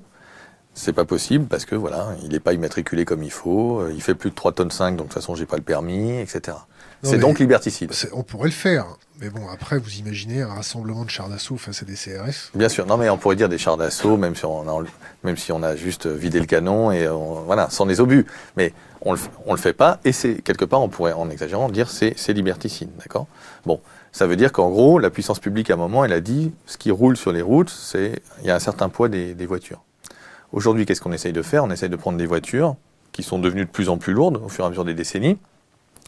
c'est 0.73 0.93
pas 0.93 1.05
possible 1.05 1.45
parce 1.45 1.65
que 1.65 1.75
voilà, 1.75 2.09
il 2.23 2.29
n'est 2.29 2.39
pas 2.39 2.53
immatriculé 2.53 3.05
comme 3.05 3.23
il 3.23 3.31
faut, 3.31 3.79
euh, 3.79 3.91
il 3.93 4.01
fait 4.01 4.15
plus 4.15 4.31
de 4.31 4.35
3 4.35 4.53
tonnes 4.53 4.71
5, 4.71 4.91
donc 4.91 4.97
de 4.97 5.03
toute 5.03 5.13
façon 5.13 5.35
j'ai 5.35 5.45
pas 5.45 5.57
le 5.57 5.63
permis, 5.63 6.19
etc. 6.19 6.57
C'est 7.03 7.17
donc 7.17 7.39
liberticide. 7.39 7.91
On 8.13 8.23
pourrait 8.23 8.47
le 8.47 8.53
faire, 8.53 8.85
mais 9.19 9.29
bon, 9.29 9.49
après 9.49 9.77
vous 9.77 9.95
imaginez 9.97 10.41
un 10.41 10.53
rassemblement 10.53 11.03
de 11.03 11.09
chars 11.09 11.27
d'assaut 11.27 11.57
face 11.57 11.83
à 11.83 11.85
des 11.85 11.95
CRS 11.95 12.51
Bien 12.55 12.69
sûr, 12.69 12.85
non 12.85 12.95
mais 12.95 13.09
on 13.09 13.17
pourrait 13.17 13.35
dire 13.35 13.49
des 13.49 13.57
chars 13.57 13.75
d'assaut, 13.75 14.15
même 14.15 14.35
si 14.35 14.45
on 14.45 14.67
a, 14.67 14.83
même 15.23 15.35
si 15.35 15.51
on 15.51 15.61
a 15.63 15.75
juste 15.75 16.07
vidé 16.07 16.39
le 16.39 16.45
canon 16.45 16.91
et 16.91 17.07
voilà, 17.45 17.69
sans 17.69 17.85
les 17.85 17.99
obus. 17.99 18.25
Mais 18.55 18.73
on 19.01 19.13
le, 19.13 19.19
on 19.45 19.53
le 19.53 19.59
fait 19.59 19.73
pas 19.73 19.99
et 20.05 20.13
c'est 20.13 20.35
quelque 20.35 20.63
part 20.63 20.81
on 20.81 20.87
pourrait 20.87 21.11
en 21.11 21.29
exagérant 21.29 21.67
dire 21.67 21.89
c'est 21.89 22.13
c'est 22.15 22.31
liberticide, 22.31 22.89
d'accord? 22.97 23.27
Bon, 23.65 23.81
ça 24.13 24.27
veut 24.27 24.35
dire 24.35 24.51
qu'en 24.51 24.69
gros, 24.69 24.99
la 24.99 25.09
puissance 25.09 25.39
publique, 25.39 25.71
à 25.71 25.73
un 25.73 25.77
moment, 25.77 26.05
elle 26.05 26.13
a 26.13 26.21
dit, 26.21 26.53
ce 26.67 26.77
qui 26.77 26.91
roule 26.91 27.17
sur 27.17 27.31
les 27.31 27.41
routes, 27.41 27.71
c'est, 27.71 28.21
il 28.41 28.47
y 28.47 28.51
a 28.51 28.55
un 28.55 28.59
certain 28.59 28.87
poids 28.87 29.09
des, 29.09 29.33
voitures. 29.47 29.81
Aujourd'hui, 30.51 30.85
qu'est-ce 30.85 31.01
qu'on 31.01 31.11
essaye 31.11 31.33
de 31.33 31.41
faire? 31.41 31.63
On 31.63 31.71
essaye 31.71 31.89
de 31.89 31.95
prendre 31.95 32.19
des 32.19 32.27
voitures 32.27 32.75
qui 33.11 33.23
sont 33.23 33.39
devenues 33.39 33.65
de 33.65 33.69
plus 33.71 33.89
en 33.89 33.97
plus 33.97 34.13
lourdes 34.13 34.37
au 34.37 34.49
fur 34.49 34.63
et 34.63 34.67
à 34.67 34.69
mesure 34.69 34.85
des 34.85 34.93
décennies, 34.93 35.39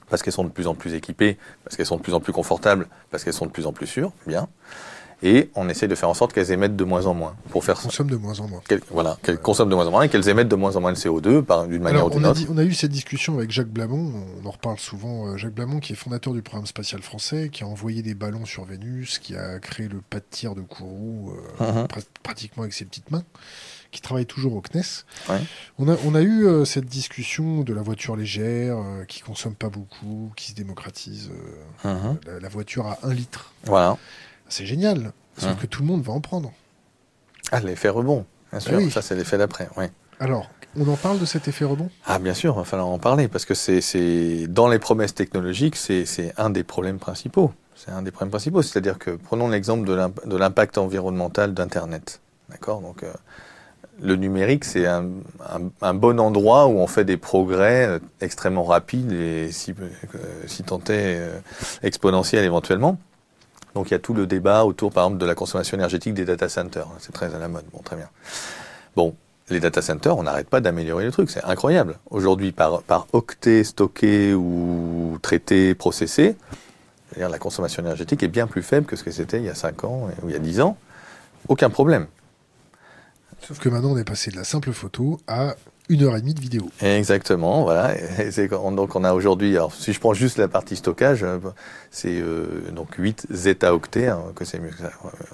parce 0.07 0.21
qu'elles 0.21 0.33
sont 0.33 0.43
de 0.43 0.49
plus 0.49 0.67
en 0.67 0.75
plus 0.75 0.93
équipées, 0.93 1.39
parce 1.63 1.75
qu'elles 1.75 1.87
sont 1.87 1.97
de 1.97 2.03
plus 2.03 2.13
en 2.13 2.19
plus 2.19 2.31
confortables, 2.31 2.87
parce 3.09 3.23
qu'elles 3.23 3.33
sont 3.33 3.47
de 3.47 3.51
plus 3.51 3.65
en 3.65 3.73
plus 3.73 3.87
sûres, 3.87 4.11
bien. 4.27 4.47
Et 5.23 5.49
on 5.55 5.69
essaie 5.69 5.87
de 5.87 5.95
faire 5.95 6.09
en 6.09 6.13
sorte 6.13 6.33
qu'elles 6.33 6.51
émettent 6.51 6.75
de 6.75 6.83
moins 6.83 7.05
en 7.05 7.13
moins 7.13 7.35
pour 7.49 7.63
faire 7.63 7.77
ça. 7.77 7.83
Consomment 7.83 8.11
de 8.11 8.15
moins 8.15 8.39
en 8.39 8.47
moins. 8.47 8.61
voilà, 8.91 9.17
qu'elles 9.23 9.39
consomment 9.39 9.69
de 9.69 9.75
moins 9.75 9.87
en 9.87 9.91
moins 9.91 10.03
et 10.03 10.09
qu'elles 10.09 10.27
émettent 10.29 10.47
de 10.47 10.55
moins 10.55 10.75
en 10.75 10.81
moins 10.81 10.91
de 10.91 10.97
CO2 10.97 11.67
d'une 11.67 11.81
manière 11.81 12.05
ou 12.05 12.09
d'une 12.09 12.25
autre. 12.25 12.41
on 12.49 12.57
a 12.57 12.63
eu 12.63 12.73
cette 12.73 12.91
discussion 12.91 13.37
avec 13.37 13.51
Jacques 13.51 13.69
Blamont, 13.69 14.11
on 14.41 14.45
en 14.45 14.51
reparle 14.51 14.79
souvent. 14.79 15.27
Euh, 15.27 15.37
Jacques 15.37 15.53
Blamont, 15.53 15.79
qui 15.79 15.93
est 15.93 15.95
fondateur 15.95 16.33
du 16.33 16.41
programme 16.41 16.65
spatial 16.65 17.01
français, 17.01 17.49
qui 17.51 17.63
a 17.63 17.67
envoyé 17.67 18.01
des 18.01 18.15
ballons 18.15 18.45
sur 18.45 18.65
Vénus, 18.65 19.19
qui 19.19 19.35
a 19.35 19.59
créé 19.59 19.87
le 19.87 20.01
pas 20.01 20.19
de 20.19 20.25
tir 20.29 20.55
de 20.55 20.61
Kourou 20.61 21.33
euh, 21.61 21.71
mhm. 21.71 21.87
pratiquement 22.23 22.63
avec 22.63 22.73
ses 22.73 22.85
petites 22.85 23.11
mains 23.11 23.23
qui 23.91 24.01
travaille 24.01 24.25
toujours 24.25 24.53
au 24.55 24.61
CNES. 24.61 25.05
On, 25.79 25.87
a, 25.87 25.95
on 26.05 26.15
a 26.15 26.21
eu 26.21 26.45
euh, 26.45 26.65
cette 26.65 26.83
discussion 26.83 27.61
de 27.61 27.73
la 27.73 27.81
voiture 27.81 28.17
légère, 28.17 28.77
qui 29.07 29.21
consomme 29.21 29.55
pas 29.55 29.69
beaucoup, 29.69 30.33
qui 30.35 30.51
se 30.51 30.55
démocratise. 30.55 31.31
Mhm. 31.85 32.17
la, 32.25 32.39
la, 32.41 32.49
voiture 32.49 32.87
à 32.87 32.99
1 33.03 33.13
litre. 33.13 33.53
Voilà. 33.63 33.97
C'est 34.49 34.65
génial. 34.65 35.11
Sauf 35.37 35.51
hum. 35.51 35.57
que 35.57 35.65
tout 35.65 35.81
le 35.81 35.87
monde 35.87 36.01
va 36.01 36.13
en 36.13 36.21
prendre. 36.21 36.51
Ah, 37.51 37.59
l'effet 37.59 37.89
rebond, 37.89 38.25
bien 38.51 38.59
sûr. 38.59 38.91
Ça, 38.91 39.01
c'est 39.01 39.15
l'effet 39.15 39.37
d'après. 39.37 39.69
Oui. 39.77 39.85
Alors, 40.19 40.49
on 40.77 40.87
en 40.87 40.95
parle 40.95 41.19
de 41.19 41.25
cet 41.25 41.47
effet 41.47 41.65
rebond? 41.65 41.89
Ah, 42.05 42.19
bien 42.19 42.33
sûr, 42.33 42.53
il 42.53 42.57
va 42.57 42.63
falloir 42.63 42.87
en 42.87 42.99
parler, 42.99 43.27
parce 43.27 43.45
que 43.45 43.53
c'est 43.53 44.47
dans 44.47 44.67
les 44.67 44.79
promesses 44.79 45.13
technologiques, 45.13 45.75
c'est 45.75 46.33
un 46.37 46.49
des 46.49 46.63
problèmes 46.63 46.99
principaux. 46.99 47.53
C'est 47.75 47.91
un 47.91 48.01
des 48.01 48.11
problèmes 48.11 48.31
principaux. 48.31 48.61
C'est-à-dire 48.61 48.97
que, 48.97 49.11
prenons 49.11 49.49
l'exemple 49.49 49.85
de 49.85 50.37
l'impact 50.37 50.77
environnemental 50.77 51.53
d'Internet. 51.53 52.21
D'accord? 52.49 52.81
Donc, 52.81 53.03
euh, 53.03 53.11
le 54.01 54.15
numérique, 54.15 54.65
c'est 54.65 54.85
un, 54.85 55.93
bon 55.93 56.19
endroit 56.19 56.67
où 56.67 56.77
on 56.79 56.87
fait 56.87 57.05
des 57.05 57.17
progrès 57.17 57.85
euh, 57.85 57.99
extrêmement 58.21 58.63
rapides 58.63 59.11
et 59.11 59.51
si, 59.51 59.71
euh, 59.71 60.17
si 60.47 60.63
tant 60.63 60.81
est 60.89 61.21
exponentiels 61.83 62.45
éventuellement. 62.45 62.97
Donc 63.75 63.89
il 63.89 63.91
y 63.91 63.95
a 63.95 63.99
tout 63.99 64.13
le 64.13 64.25
débat 64.25 64.63
autour, 64.63 64.91
par 64.91 65.03
exemple, 65.03 65.19
de 65.19 65.25
la 65.25 65.35
consommation 65.35 65.77
énergétique 65.77 66.13
des 66.13 66.25
data 66.25 66.49
centers. 66.49 66.87
C'est 66.99 67.11
très 67.11 67.35
à 67.35 67.39
la 67.39 67.49
mode. 67.49 67.65
Bon, 67.73 67.81
très 67.83 67.97
bien. 67.97 68.09
Bon, 68.95 69.13
les 69.49 69.59
data 69.59 69.81
centers, 69.81 70.17
on 70.17 70.23
n'arrête 70.23 70.49
pas 70.49 70.61
d'améliorer 70.61 71.03
le 71.05 71.11
truc. 71.11 71.29
C'est 71.29 71.43
incroyable. 71.43 71.99
Aujourd'hui, 72.09 72.53
par, 72.53 72.81
octet 73.11 73.65
stocké 73.65 74.33
ou 74.33 75.19
traité, 75.21 75.75
processé, 75.75 76.37
la 77.17 77.37
consommation 77.37 77.83
énergétique 77.83 78.23
est 78.23 78.29
bien 78.29 78.47
plus 78.47 78.63
faible 78.63 78.85
que 78.85 78.95
ce 78.95 79.03
que 79.03 79.11
c'était 79.11 79.39
il 79.39 79.45
y 79.45 79.49
a 79.49 79.55
5 79.55 79.83
ans 79.83 80.09
ou 80.23 80.29
il 80.29 80.33
y 80.33 80.35
a 80.35 80.39
10 80.39 80.61
ans. 80.61 80.77
Aucun 81.49 81.69
problème. 81.69 82.07
Sauf 83.41 83.59
que 83.59 83.69
maintenant, 83.69 83.91
on 83.91 83.97
est 83.97 84.05
passé 84.05 84.31
de 84.31 84.37
la 84.37 84.45
simple 84.45 84.71
photo 84.71 85.19
à 85.27 85.55
une 85.89 86.03
heure 86.03 86.15
et 86.15 86.21
demie 86.21 86.33
de 86.33 86.41
vidéo. 86.41 86.69
Exactement, 86.81 87.63
voilà. 87.63 87.93
donc 88.71 88.95
on 88.95 89.03
a 89.03 89.13
aujourd'hui, 89.13 89.55
alors 89.55 89.73
si 89.73 89.93
je 89.93 89.99
prends 89.99 90.13
juste 90.13 90.37
la 90.37 90.47
partie 90.47 90.75
stockage, 90.75 91.23
euh, 91.23 91.37
c'est 91.91 92.19
euh, 92.19 92.71
donc 92.71 92.95
8 92.97 93.27
zeta-octets, 93.31 94.07
hein, 94.07 94.23
que 94.35 94.45
c'est 94.45 94.59
mieux 94.59 94.69
que 94.69 94.83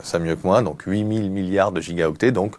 ça, 0.04 0.20
mieux 0.20 0.36
que 0.36 0.46
moi, 0.46 0.62
donc 0.62 0.84
8000 0.86 1.30
milliards 1.32 1.72
de 1.72 1.80
gigaoctets, 1.80 2.32
donc 2.32 2.56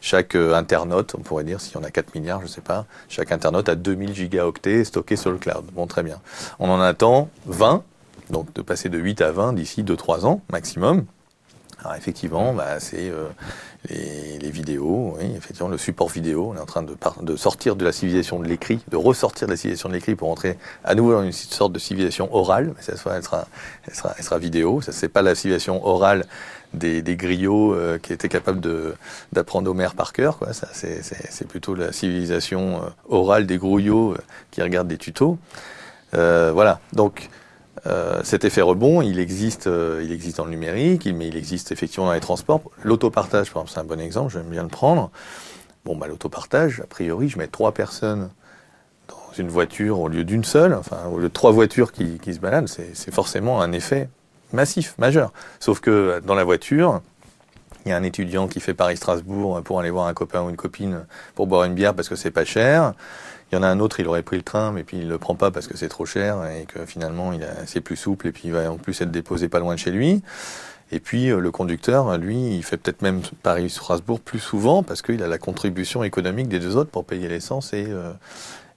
chaque 0.00 0.34
euh, 0.34 0.54
internaute, 0.54 1.14
on 1.16 1.22
pourrait 1.22 1.44
dire, 1.44 1.60
si 1.60 1.76
on 1.76 1.84
a 1.84 1.90
4 1.90 2.14
milliards, 2.14 2.40
je 2.42 2.46
sais 2.46 2.60
pas, 2.60 2.86
chaque 3.08 3.32
internaute 3.32 3.68
a 3.68 3.74
2000 3.74 4.14
gigaoctets 4.14 4.84
stockés 4.84 5.16
sur 5.16 5.30
le 5.30 5.38
cloud. 5.38 5.64
Bon, 5.72 5.86
très 5.86 6.02
bien. 6.02 6.20
On 6.58 6.68
en 6.70 6.80
attend 6.80 7.28
20, 7.46 7.82
donc 8.30 8.52
de 8.54 8.62
passer 8.62 8.88
de 8.88 8.98
8 8.98 9.22
à 9.22 9.32
20 9.32 9.52
d'ici 9.54 9.82
2-3 9.82 10.24
ans 10.24 10.40
maximum. 10.50 11.04
Alors 11.80 11.94
effectivement, 11.94 12.52
bah, 12.54 12.80
c'est 12.80 13.08
euh, 13.08 13.28
les, 13.88 14.50
vidéos, 14.50 15.16
oui, 15.18 15.32
effectivement, 15.36 15.68
le 15.68 15.78
support 15.78 16.08
vidéo. 16.08 16.50
On 16.52 16.56
est 16.56 16.60
en 16.60 16.66
train 16.66 16.82
de, 16.82 16.96
de 17.22 17.36
sortir 17.36 17.76
de 17.76 17.84
la 17.84 17.92
civilisation 17.92 18.40
de 18.40 18.48
l'écrit, 18.48 18.80
de 18.88 18.96
ressortir 18.96 19.46
de 19.46 19.52
la 19.52 19.56
civilisation 19.56 19.88
de 19.88 19.94
l'écrit 19.94 20.16
pour 20.16 20.28
entrer 20.28 20.58
à 20.84 20.96
nouveau 20.96 21.12
dans 21.12 21.22
une 21.22 21.32
sorte 21.32 21.72
de 21.72 21.78
civilisation 21.78 22.34
orale. 22.34 22.72
Mais 22.76 22.82
cette 22.82 22.94
elle 22.94 23.22
sera, 23.22 23.46
elle 23.86 23.94
sera, 23.94 24.14
elle 24.18 24.24
sera 24.24 24.38
vidéo. 24.38 24.80
Ça, 24.80 24.90
c'est 24.90 25.08
pas 25.08 25.22
la 25.22 25.36
civilisation 25.36 25.86
orale 25.86 26.26
des, 26.74 27.00
des 27.00 27.16
griots 27.16 27.74
euh, 27.74 27.98
qui 27.98 28.12
étaient 28.12 28.28
capables 28.28 28.60
d'apprendre 29.32 29.70
Homère 29.70 29.94
par 29.94 30.12
cœur. 30.12 30.38
Quoi. 30.38 30.52
Ça, 30.52 30.68
c'est, 30.72 31.46
plutôt 31.46 31.76
la 31.76 31.92
civilisation 31.92 32.82
euh, 32.82 32.88
orale 33.08 33.46
des 33.46 33.56
grouillots 33.56 34.16
qui 34.50 34.62
regardent 34.62 34.88
des 34.88 34.98
tutos. 34.98 35.38
voilà. 36.12 36.80
Donc, 36.92 37.30
euh, 37.86 38.20
cet 38.24 38.44
effet 38.44 38.60
rebond, 38.60 39.02
il 39.02 39.18
existe, 39.18 39.66
euh, 39.66 40.02
il 40.04 40.12
existe 40.12 40.38
dans 40.38 40.44
le 40.44 40.50
numérique, 40.50 41.06
mais 41.06 41.28
il 41.28 41.36
existe 41.36 41.72
effectivement 41.72 42.06
dans 42.06 42.12
les 42.12 42.20
transports. 42.20 42.62
L'autopartage, 42.82 43.52
par 43.52 43.62
exemple, 43.62 43.70
c'est 43.74 43.80
un 43.80 43.84
bon 43.84 44.00
exemple, 44.00 44.32
j'aime 44.32 44.48
bien 44.48 44.62
le 44.62 44.68
prendre. 44.68 45.10
Bon, 45.84 45.96
bah, 45.96 46.06
l'autopartage, 46.06 46.80
a 46.80 46.86
priori, 46.86 47.28
je 47.28 47.38
mets 47.38 47.46
trois 47.46 47.72
personnes 47.72 48.30
dans 49.08 49.32
une 49.38 49.48
voiture 49.48 50.00
au 50.00 50.08
lieu 50.08 50.24
d'une 50.24 50.44
seule, 50.44 50.74
enfin, 50.74 50.98
au 51.10 51.18
lieu 51.18 51.28
de 51.28 51.32
trois 51.32 51.52
voitures 51.52 51.92
qui, 51.92 52.18
qui 52.18 52.34
se 52.34 52.40
baladent, 52.40 52.68
c'est 52.68 53.12
forcément 53.12 53.60
un 53.60 53.72
effet 53.72 54.08
massif, 54.52 54.94
majeur. 54.98 55.32
Sauf 55.60 55.80
que 55.80 56.20
dans 56.24 56.34
la 56.34 56.44
voiture, 56.44 57.00
il 57.86 57.90
y 57.90 57.92
a 57.92 57.96
un 57.96 58.02
étudiant 58.02 58.48
qui 58.48 58.60
fait 58.60 58.74
Paris-Strasbourg 58.74 59.62
pour 59.62 59.80
aller 59.80 59.90
voir 59.90 60.06
un 60.06 60.14
copain 60.14 60.42
ou 60.42 60.50
une 60.50 60.56
copine 60.56 61.06
pour 61.34 61.46
boire 61.46 61.64
une 61.64 61.74
bière 61.74 61.94
parce 61.94 62.08
que 62.08 62.16
c'est 62.16 62.30
pas 62.30 62.44
cher. 62.44 62.92
Il 63.50 63.54
y 63.54 63.58
en 63.58 63.62
a 63.62 63.68
un 63.68 63.80
autre, 63.80 64.00
il 64.00 64.06
aurait 64.08 64.22
pris 64.22 64.36
le 64.36 64.42
train, 64.42 64.72
mais 64.72 64.84
puis 64.84 64.98
il 64.98 65.08
le 65.08 65.18
prend 65.18 65.34
pas 65.34 65.50
parce 65.50 65.66
que 65.66 65.76
c'est 65.76 65.88
trop 65.88 66.04
cher 66.04 66.44
et 66.46 66.64
que 66.64 66.84
finalement 66.84 67.32
il 67.32 67.46
c'est 67.66 67.80
plus 67.80 67.96
souple 67.96 68.28
et 68.28 68.32
puis 68.32 68.42
il 68.46 68.52
va 68.52 68.70
en 68.70 68.76
plus 68.76 69.00
être 69.00 69.10
déposé 69.10 69.48
pas 69.48 69.58
loin 69.58 69.74
de 69.74 69.78
chez 69.80 69.90
lui. 69.90 70.22
Et 70.90 71.00
puis 71.00 71.30
euh, 71.30 71.40
le 71.40 71.50
conducteur, 71.50 72.16
lui, 72.18 72.56
il 72.56 72.62
fait 72.62 72.76
peut-être 72.76 73.02
même 73.02 73.20
Paris-Strasbourg 73.42 74.20
plus 74.20 74.38
souvent 74.38 74.82
parce 74.82 75.02
qu'il 75.02 75.22
a 75.22 75.28
la 75.28 75.38
contribution 75.38 76.02
économique 76.02 76.48
des 76.48 76.60
deux 76.60 76.76
autres 76.76 76.90
pour 76.90 77.04
payer 77.04 77.28
l'essence 77.28 77.72
et, 77.72 77.86
euh, 77.88 78.12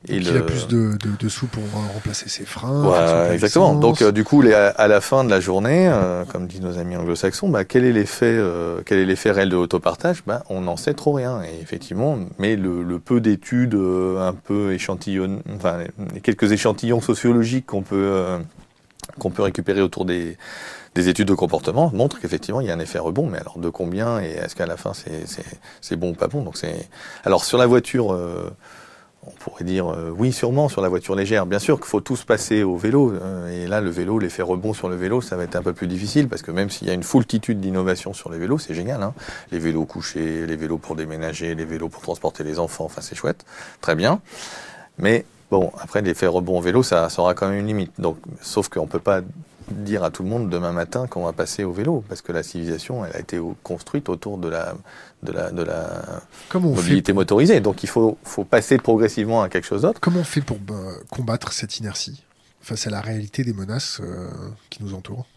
il 0.08 0.36
a 0.36 0.42
plus 0.42 0.68
de, 0.68 0.98
de, 1.20 1.30
sous 1.30 1.46
pour 1.46 1.64
remplacer 1.94 2.28
ses 2.28 2.46
freins. 2.46 2.82
Voilà, 2.82 3.34
exactement. 3.34 3.76
Donc 3.76 4.02
euh, 4.02 4.12
du 4.12 4.24
coup, 4.24 4.44
à 4.44 4.88
la 4.88 5.02
fin 5.02 5.24
de 5.24 5.30
la 5.30 5.40
journée, 5.40 5.88
euh, 5.88 6.26
comme 6.26 6.48
disent 6.48 6.62
nos 6.62 6.80
amis 6.80 6.96
anglo-saxons, 6.96 7.50
bah, 7.50 7.66
quel 7.66 7.86
est 7.86 7.92
l'effet, 7.92 8.26
euh, 8.26 8.82
quel 8.84 8.98
est 8.98 9.06
l'effet 9.06 9.30
réel 9.30 9.50
de 9.50 9.56
l'autopartage? 9.56 10.24
Bah, 10.26 10.44
On 10.50 10.62
n'en 10.62 10.76
sait 10.76 10.96
trop 10.96 11.12
rien. 11.14 11.44
Et 11.44 11.62
effectivement, 11.62 12.18
mais 12.40 12.56
le, 12.56 12.82
le 12.82 13.00
peu 13.00 13.22
d'études 13.22 13.76
un 13.76 14.34
peu 14.34 14.74
échantillon, 14.74 15.42
enfin 15.56 15.80
quelques 16.24 16.52
échantillons 16.52 17.02
sociologiques 17.02 17.68
qu'on 17.68 17.84
peut 17.84 18.40
qu'on 19.20 19.30
peut 19.30 19.44
récupérer 19.44 19.82
autour 19.82 20.06
des 20.06 20.38
des 20.94 21.08
études 21.10 21.28
de 21.28 21.34
comportement 21.34 21.90
montrent 21.94 22.20
qu'effectivement 22.20 22.60
il 22.60 22.68
y 22.68 22.72
a 22.72 22.74
un 22.74 22.80
effet 22.80 23.00
rebond, 23.00 23.28
mais 23.28 23.38
alors 23.40 23.60
de 23.60 23.70
combien 23.70 24.20
et 24.20 24.32
est-ce 24.32 24.56
qu'à 24.56 24.66
la 24.66 24.78
fin 24.78 24.94
c'est 24.94 25.26
c'est 25.80 25.96
bon 25.96 26.12
ou 26.12 26.14
pas 26.14 26.28
bon? 26.28 26.42
Donc 26.42 26.58
c'est 26.58 26.90
alors 27.24 27.46
sur 27.46 27.58
la 27.58 27.66
voiture 27.68 28.18
on 29.26 29.32
pourrait 29.32 29.64
dire 29.64 29.88
euh, 29.88 30.12
oui, 30.16 30.32
sûrement 30.32 30.68
sur 30.70 30.82
la 30.82 30.90
voiture 30.90 31.16
légère. 31.16 31.46
Bien 31.46 31.60
sûr 31.60 31.78
qu'il 31.78 31.88
faut 31.88 32.02
tous 32.02 32.24
passer 32.24 32.64
au 32.64 32.78
vélo. 32.78 33.12
Euh, 33.12 33.66
et 33.66 33.68
là, 33.68 33.82
le 33.82 33.90
vélo, 33.90 34.18
l'effet 34.20 34.42
rebond 34.42 34.74
sur 34.74 34.90
le 34.90 34.96
vélo, 34.96 35.22
ça 35.22 35.36
va 35.36 35.44
être 35.44 35.56
un 35.56 35.62
peu 35.62 35.74
plus 35.74 35.88
difficile 35.88 36.28
parce 36.28 36.42
que 36.42 36.52
même 36.52 36.70
s'il 36.70 36.88
y 36.88 36.92
a 36.92 36.94
une 36.94 37.04
foultitude 37.04 37.60
d'innovations 37.60 38.14
sur 38.14 38.32
les 38.32 38.40
vélos, 38.40 38.58
c'est 38.58 38.74
génial. 38.74 39.04
Hein 39.04 39.14
les 39.52 39.60
vélos 39.60 39.86
couchés, 39.86 40.46
les 40.48 40.56
vélos 40.56 40.78
pour 40.78 40.96
déménager, 40.96 41.54
les 41.56 41.66
vélos 41.66 41.90
pour 41.90 42.02
transporter 42.02 42.44
les 42.44 42.60
enfants, 42.60 42.86
enfin 42.86 43.02
c'est 43.02 43.16
chouette, 43.16 43.46
très 43.80 43.96
bien. 43.96 44.22
Mais 44.98 45.26
bon, 45.50 45.72
après 45.80 46.02
l'effet 46.02 46.28
rebond 46.28 46.58
au 46.58 46.62
vélo, 46.62 46.84
ça, 46.84 47.10
ça 47.10 47.22
aura 47.22 47.34
quand 47.34 47.48
même 47.48 47.60
une 47.60 47.68
limite. 47.68 47.92
Donc, 48.00 48.18
sauf 48.42 48.70
qu'on 48.70 48.88
peut 48.88 49.00
pas 49.00 49.22
dire 49.72 50.04
à 50.04 50.12
tout 50.12 50.24
le 50.24 50.30
monde 50.30 50.50
demain 50.50 50.72
matin 50.72 51.08
qu'on 51.08 51.26
va 51.26 51.34
passer 51.34 51.64
au 51.64 51.72
vélo, 51.72 52.04
parce 52.08 52.22
que 52.22 52.32
la 52.32 52.44
civilisation, 52.44 53.06
elle 53.06 53.16
a 53.16 53.20
été 53.20 53.40
construite 53.64 54.10
autour 54.10 54.38
de 54.38 54.48
la, 54.48 54.76
de 55.24 55.32
la, 55.32 55.52
de 55.52 55.64
la 55.64 56.22
mobilité 56.54 57.14
motorisée. 57.14 57.60
Donc 57.60 57.84
il 57.84 57.90
faut, 57.90 58.18
faut 58.24 58.44
passer 58.44 58.78
progressivement 58.78 59.42
à 59.42 59.50
quelque 59.50 59.66
chose 59.66 59.84
d'autre. 59.84 60.00
Comment 60.00 60.20
on 60.20 60.24
fait 60.24 60.42
pour 60.42 60.58
bah, 60.58 60.76
combattre 61.10 61.54
cette 61.54 61.80
inertie 61.80 62.24
face 62.62 62.88
à 62.88 62.90
la 62.90 63.02
réalité 63.02 63.44
des 63.44 63.54
menaces 63.54 64.00
euh, 64.02 64.30
qui 64.70 64.84
nous 64.84 64.94
entourent? 64.94 65.28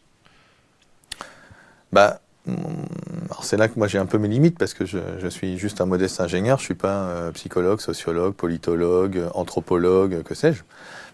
Bah, 1.93 2.21
mm, 2.47 2.55
c'est 3.43 3.57
là 3.57 3.69
que 3.69 3.79
moi 3.79 3.87
j'ai 3.87 3.99
un 3.99 4.07
peu 4.07 4.19
mes 4.19 4.29
limites 4.29 4.59
parce 4.59 4.75
que 4.75 4.85
je, 4.85 4.99
je, 5.21 5.29
suis 5.29 5.59
juste 5.59 5.81
un 5.81 5.87
modeste 5.87 6.21
ingénieur, 6.21 6.59
je 6.59 6.65
suis 6.65 6.75
pas 6.75 7.09
euh, 7.09 7.33
psychologue, 7.33 7.81
sociologue, 7.81 8.35
politologue, 8.35 9.23
anthropologue, 9.35 10.23
que 10.23 10.35
sais-je. 10.35 10.63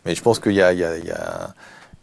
Mais 0.04 0.14
je 0.14 0.22
pense 0.22 0.38
qu'il 0.38 0.52
y 0.52 0.62
a, 0.62 0.72
il 0.72 0.78
y 0.78 0.84
a, 0.84 0.96
il 0.96 1.04
y 1.04 1.10
a 1.10 1.54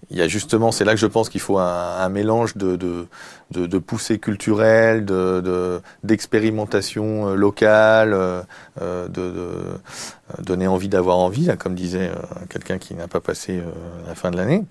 il 0.09 0.17
y 0.17 0.21
a 0.21 0.27
justement, 0.27 0.71
c'est 0.71 0.85
là 0.85 0.93
que 0.93 0.99
je 0.99 1.07
pense 1.07 1.27
qu'il 1.29 1.41
faut 1.41 1.57
un, 1.57 1.97
un 1.97 2.09
mélange 2.09 2.55
de, 2.55 2.77
de, 2.77 3.07
de, 3.51 3.65
de 3.65 3.77
poussées 3.77 4.19
culturelles, 4.19 5.03
de, 5.05 5.81
d'expérimentation 6.03 7.29
euh, 7.29 7.35
locale, 7.35 8.13
euh, 8.13 8.41
euh, 8.81 9.07
de, 9.09 10.41
donner 10.41 10.67
envie 10.67 10.87
d'avoir 10.89 11.17
envie, 11.17 11.45
là, 11.45 11.57
comme 11.57 11.75
disait 11.75 12.11
quelqu'un 12.49 12.77
qui 12.77 12.93
n'a 12.93 13.07
pas 13.07 13.21
passé 13.21 13.61
la 14.07 14.15
fin 14.15 14.31
de 14.31 14.37
l'année. 14.37 14.63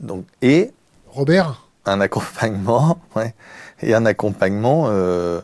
Donc, 0.00 0.24
et 0.42 0.72
Robert, 1.08 1.68
un 1.84 2.00
accompagnement, 2.00 2.98
ouais, 3.16 3.34
et 3.80 3.94
un 3.94 4.04
accompagnement 4.04 4.86
euh, 4.88 5.40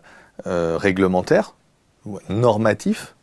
réglementaire, 0.46 1.54
normatif, 2.28 3.14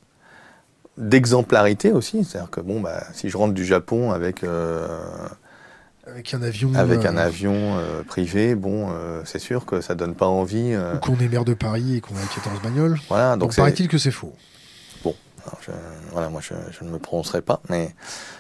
d'exemplarité 0.97 1.91
aussi. 1.91 2.23
C'est-à-dire 2.23 2.49
que 2.49 2.61
bon, 2.61 2.79
bah, 2.79 3.03
si 3.13 3.29
je 3.29 3.37
rentre 3.37 3.53
du 3.53 3.65
Japon 3.65 4.11
avec 4.11 4.45
avec 6.09 6.33
un 6.33 6.41
avion. 6.41 6.73
Avec 6.73 7.05
un 7.05 7.17
euh, 7.17 7.25
avion 7.25 7.77
euh, 7.77 8.03
privé, 8.03 8.55
bon, 8.55 8.89
euh, 8.89 9.21
c'est 9.25 9.39
sûr 9.39 9.65
que 9.65 9.81
ça 9.81 9.95
donne 9.95 10.15
pas 10.15 10.27
envie. 10.27 10.75
Ou 10.75 10.99
qu'on 10.99 11.17
est 11.17 11.27
maire 11.27 11.45
de 11.45 11.53
Paris 11.53 11.97
et 11.97 12.01
qu'on 12.01 12.15
a 12.15 12.35
14 12.35 12.61
bagnoles. 12.61 12.97
Voilà, 13.09 13.31
donc, 13.31 13.49
donc 13.49 13.55
paraît-il 13.55 13.87
que 13.87 13.97
c'est 13.97 14.11
faux. 14.11 14.33
Bon, 15.03 15.15
je, 15.61 15.71
voilà, 16.11 16.29
moi 16.29 16.41
je, 16.41 16.53
je, 16.71 16.83
ne 16.83 16.89
me 16.89 16.97
prononcerai 16.97 17.41
pas, 17.41 17.61
mais 17.69 17.93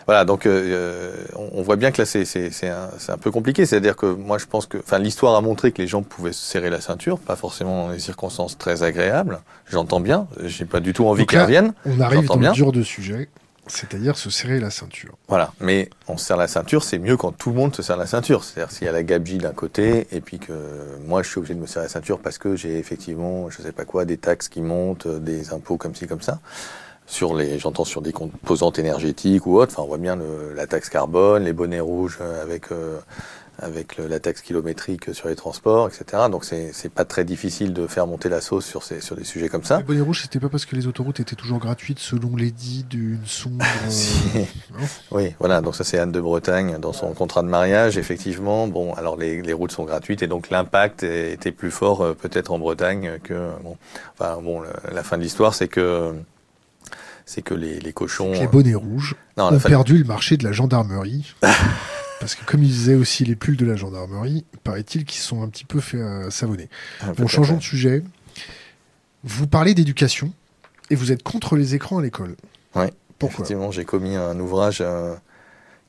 voilà. 0.05 0.25
Donc 0.25 0.45
euh, 0.45 1.13
on, 1.35 1.61
voit 1.61 1.75
bien 1.75 1.91
que 1.91 2.01
là 2.01 2.05
c'est 2.05 2.23
un, 2.69 2.89
un, 3.07 3.17
peu 3.17 3.31
compliqué. 3.31 3.65
C'est-à-dire 3.65 3.95
que 3.95 4.05
moi 4.05 4.37
je 4.37 4.45
pense 4.45 4.65
que, 4.65 4.77
enfin, 4.77 4.99
l'histoire 4.99 5.35
a 5.35 5.41
montré 5.41 5.71
que 5.71 5.81
les 5.81 5.87
gens 5.87 6.03
pouvaient 6.03 6.33
se 6.33 6.43
serrer 6.43 6.69
la 6.69 6.81
ceinture, 6.81 7.19
pas 7.19 7.35
forcément 7.35 7.87
dans 7.87 7.93
des 7.93 7.99
circonstances 7.99 8.57
très 8.57 8.83
agréables. 8.83 9.39
J'entends 9.69 9.99
bien. 9.99 10.27
J'ai 10.43 10.65
pas 10.65 10.79
du 10.79 10.93
tout 10.93 11.05
envie 11.05 11.25
qu'elles 11.25 11.41
reviennent. 11.41 11.73
On 11.85 11.99
arrive 11.99 12.25
dans 12.25 12.37
le 12.37 12.51
dur 12.51 12.71
de 12.71 12.83
sujet. 12.83 13.29
C'est-à-dire 13.67 14.17
se 14.17 14.29
serrer 14.29 14.59
la 14.59 14.69
ceinture. 14.69 15.17
Voilà, 15.27 15.53
mais 15.59 15.89
on 16.07 16.17
se 16.17 16.25
serre 16.25 16.37
la 16.37 16.47
ceinture, 16.47 16.83
c'est 16.83 16.99
mieux 16.99 17.17
quand 17.17 17.31
tout 17.31 17.49
le 17.49 17.55
monde 17.55 17.75
se 17.75 17.81
serre 17.81 17.97
la 17.97 18.07
ceinture. 18.07 18.43
C'est-à-dire 18.43 18.71
s'il 18.71 18.85
y 18.85 18.89
a 18.89 18.93
la 18.93 19.03
gabegie 19.03 19.37
d'un 19.37 19.53
côté, 19.53 20.07
et 20.11 20.21
puis 20.21 20.39
que 20.39 20.53
moi 21.05 21.23
je 21.23 21.29
suis 21.29 21.39
obligé 21.39 21.53
de 21.53 21.59
me 21.59 21.67
serrer 21.67 21.85
la 21.85 21.89
ceinture 21.89 22.19
parce 22.19 22.37
que 22.37 22.55
j'ai 22.55 22.77
effectivement, 22.77 23.49
je 23.49 23.61
sais 23.61 23.71
pas 23.71 23.85
quoi, 23.85 24.05
des 24.05 24.17
taxes 24.17 24.49
qui 24.49 24.61
montent, 24.61 25.07
des 25.07 25.53
impôts 25.53 25.77
comme 25.77 25.95
ci, 25.95 26.07
comme 26.07 26.21
ça 26.21 26.39
sur 27.07 27.33
les, 27.33 27.57
j'entends 27.57 27.85
sur 27.85 28.01
des 28.01 28.11
composantes 28.11 28.77
énergétiques 28.79 29.47
ou 29.47 29.57
autres. 29.57 29.73
Enfin, 29.73 29.83
on 29.83 29.87
voit 29.87 29.97
bien 29.97 30.17
le, 30.17 30.53
la 30.53 30.67
taxe 30.67 30.89
carbone, 30.89 31.45
les 31.45 31.53
bonnets 31.53 31.79
rouges 31.79 32.19
avec 32.43 32.71
euh, 32.71 32.99
avec 33.59 33.97
le, 33.97 34.07
la 34.07 34.19
taxe 34.19 34.41
kilométrique 34.41 35.13
sur 35.13 35.27
les 35.27 35.35
transports, 35.35 35.87
etc. 35.87 36.23
Donc 36.29 36.45
c'est 36.45 36.91
pas 36.93 37.05
très 37.05 37.25
difficile 37.25 37.73
de 37.73 37.87
faire 37.87 38.07
monter 38.07 38.29
la 38.29 38.41
sauce 38.41 38.65
sur 38.65 38.83
ces 38.83 39.01
sur 39.01 39.15
des 39.15 39.23
sujets 39.23 39.49
comme 39.49 39.63
ça. 39.63 39.77
Les 39.77 39.83
bonnets 39.83 40.01
rouges, 40.01 40.21
c'était 40.21 40.39
pas 40.39 40.49
parce 40.49 40.65
que 40.65 40.75
les 40.75 40.87
autoroutes 40.87 41.19
étaient 41.19 41.35
toujours 41.35 41.59
gratuites 41.59 41.99
selon 41.99 42.35
l'édit 42.35 42.83
d'une 42.83 43.25
sombre. 43.25 43.65
si. 43.89 44.47
oui, 45.11 45.35
voilà. 45.39 45.61
Donc 45.61 45.75
ça 45.75 45.83
c'est 45.83 45.97
Anne 45.97 46.11
de 46.11 46.21
Bretagne 46.21 46.77
dans 46.79 46.93
son 46.93 47.13
contrat 47.13 47.41
de 47.41 47.47
mariage, 47.47 47.97
effectivement. 47.97 48.67
Bon, 48.67 48.93
alors 48.93 49.17
les, 49.17 49.41
les 49.41 49.53
routes 49.53 49.71
sont 49.71 49.85
gratuites 49.85 50.21
et 50.21 50.27
donc 50.27 50.49
l'impact 50.49 51.03
était 51.03 51.51
plus 51.51 51.71
fort 51.71 52.01
euh, 52.01 52.13
peut-être 52.13 52.51
en 52.51 52.59
Bretagne 52.59 53.19
que 53.23 53.49
bon. 53.63 53.77
Enfin 54.19 54.39
bon, 54.41 54.61
la 54.91 55.03
fin 55.03 55.17
de 55.17 55.23
l'histoire 55.23 55.53
c'est 55.53 55.67
que 55.67 56.13
c'est 57.25 57.41
que 57.41 57.53
les, 57.53 57.79
les 57.79 57.93
cochons. 57.93 58.31
Les 58.31 58.47
bonnets 58.47 58.73
rouges 58.73 59.15
non, 59.37 59.53
ont 59.53 59.59
perdu 59.59 59.97
le 59.97 60.05
marché 60.05 60.37
de 60.37 60.45
la 60.45 60.53
gendarmerie. 60.53 61.35
parce 62.19 62.35
que 62.35 62.45
comme 62.45 62.63
ils 62.63 62.69
disaient 62.69 62.95
aussi 62.95 63.25
les 63.25 63.35
pulls 63.35 63.57
de 63.57 63.65
la 63.65 63.75
gendarmerie, 63.75 64.45
paraît-il 64.63 65.05
qu'ils 65.05 65.21
sont 65.21 65.41
un 65.43 65.49
petit 65.49 65.65
peu 65.65 65.79
fait 65.79 65.97
euh, 65.97 66.29
savonner. 66.29 66.69
Ah, 67.01 67.13
bon, 67.13 67.27
changeons 67.27 67.57
de 67.57 67.61
sujet. 67.63 68.03
Vous 69.23 69.47
parlez 69.47 69.73
d'éducation 69.73 70.31
et 70.89 70.95
vous 70.95 71.11
êtes 71.11 71.23
contre 71.23 71.55
les 71.55 71.75
écrans 71.75 71.99
à 71.99 72.01
l'école. 72.01 72.35
Oui. 72.75 72.85
Pourquoi? 73.19 73.45
Effectivement, 73.45 73.71
j'ai 73.71 73.83
commis 73.83 74.15
un 74.15 74.39
ouvrage 74.39 74.77
euh, 74.81 75.15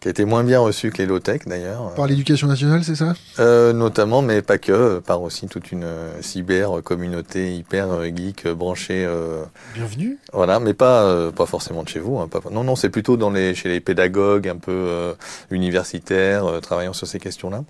qui 0.01 0.09
a 0.09 0.11
été 0.13 0.25
moins 0.25 0.45
bien 0.45 0.61
reçu 0.61 0.91
que 0.91 0.99
les 0.99 1.07
low-tech 1.07 1.43
d'ailleurs. 1.47 1.93
Par 1.95 2.07
l'éducation 2.07 2.47
nationale, 2.47 2.85
c'est 2.85 2.95
ça? 2.95 3.15
Euh, 3.41 3.73
Notamment, 3.73 4.23
mais 4.23 4.43
pas 4.43 4.59
que, 4.59 5.01
par 5.01 5.23
aussi 5.23 5.49
toute 5.49 5.73
une 5.73 5.85
euh, 5.85 6.23
cyber 6.23 6.83
communauté 6.85 7.55
hyper 7.55 7.91
euh, 7.91 8.05
geek 8.15 8.47
branchée. 8.49 9.05
Euh, 9.05 9.45
Bienvenue. 9.75 10.19
Voilà, 10.33 10.61
mais 10.61 10.75
pas 10.75 11.33
pas 11.33 11.47
forcément 11.47 11.83
de 11.83 11.89
chez 11.89 11.99
vous. 11.99 12.19
Hein, 12.19 12.29
pas, 12.29 12.41
non, 12.51 12.63
non, 12.63 12.77
c'est 12.77 12.91
plutôt 12.91 13.17
dans 13.17 13.31
les 13.31 13.55
chez 13.55 13.69
les 13.69 13.81
pédagogues 13.81 14.49
un 14.49 14.57
peu 14.57 15.15
universitaires 15.51 16.61
travaillant 16.63 16.93
sur 16.93 17.07
ces 17.07 17.19
questions-là. 17.19 17.65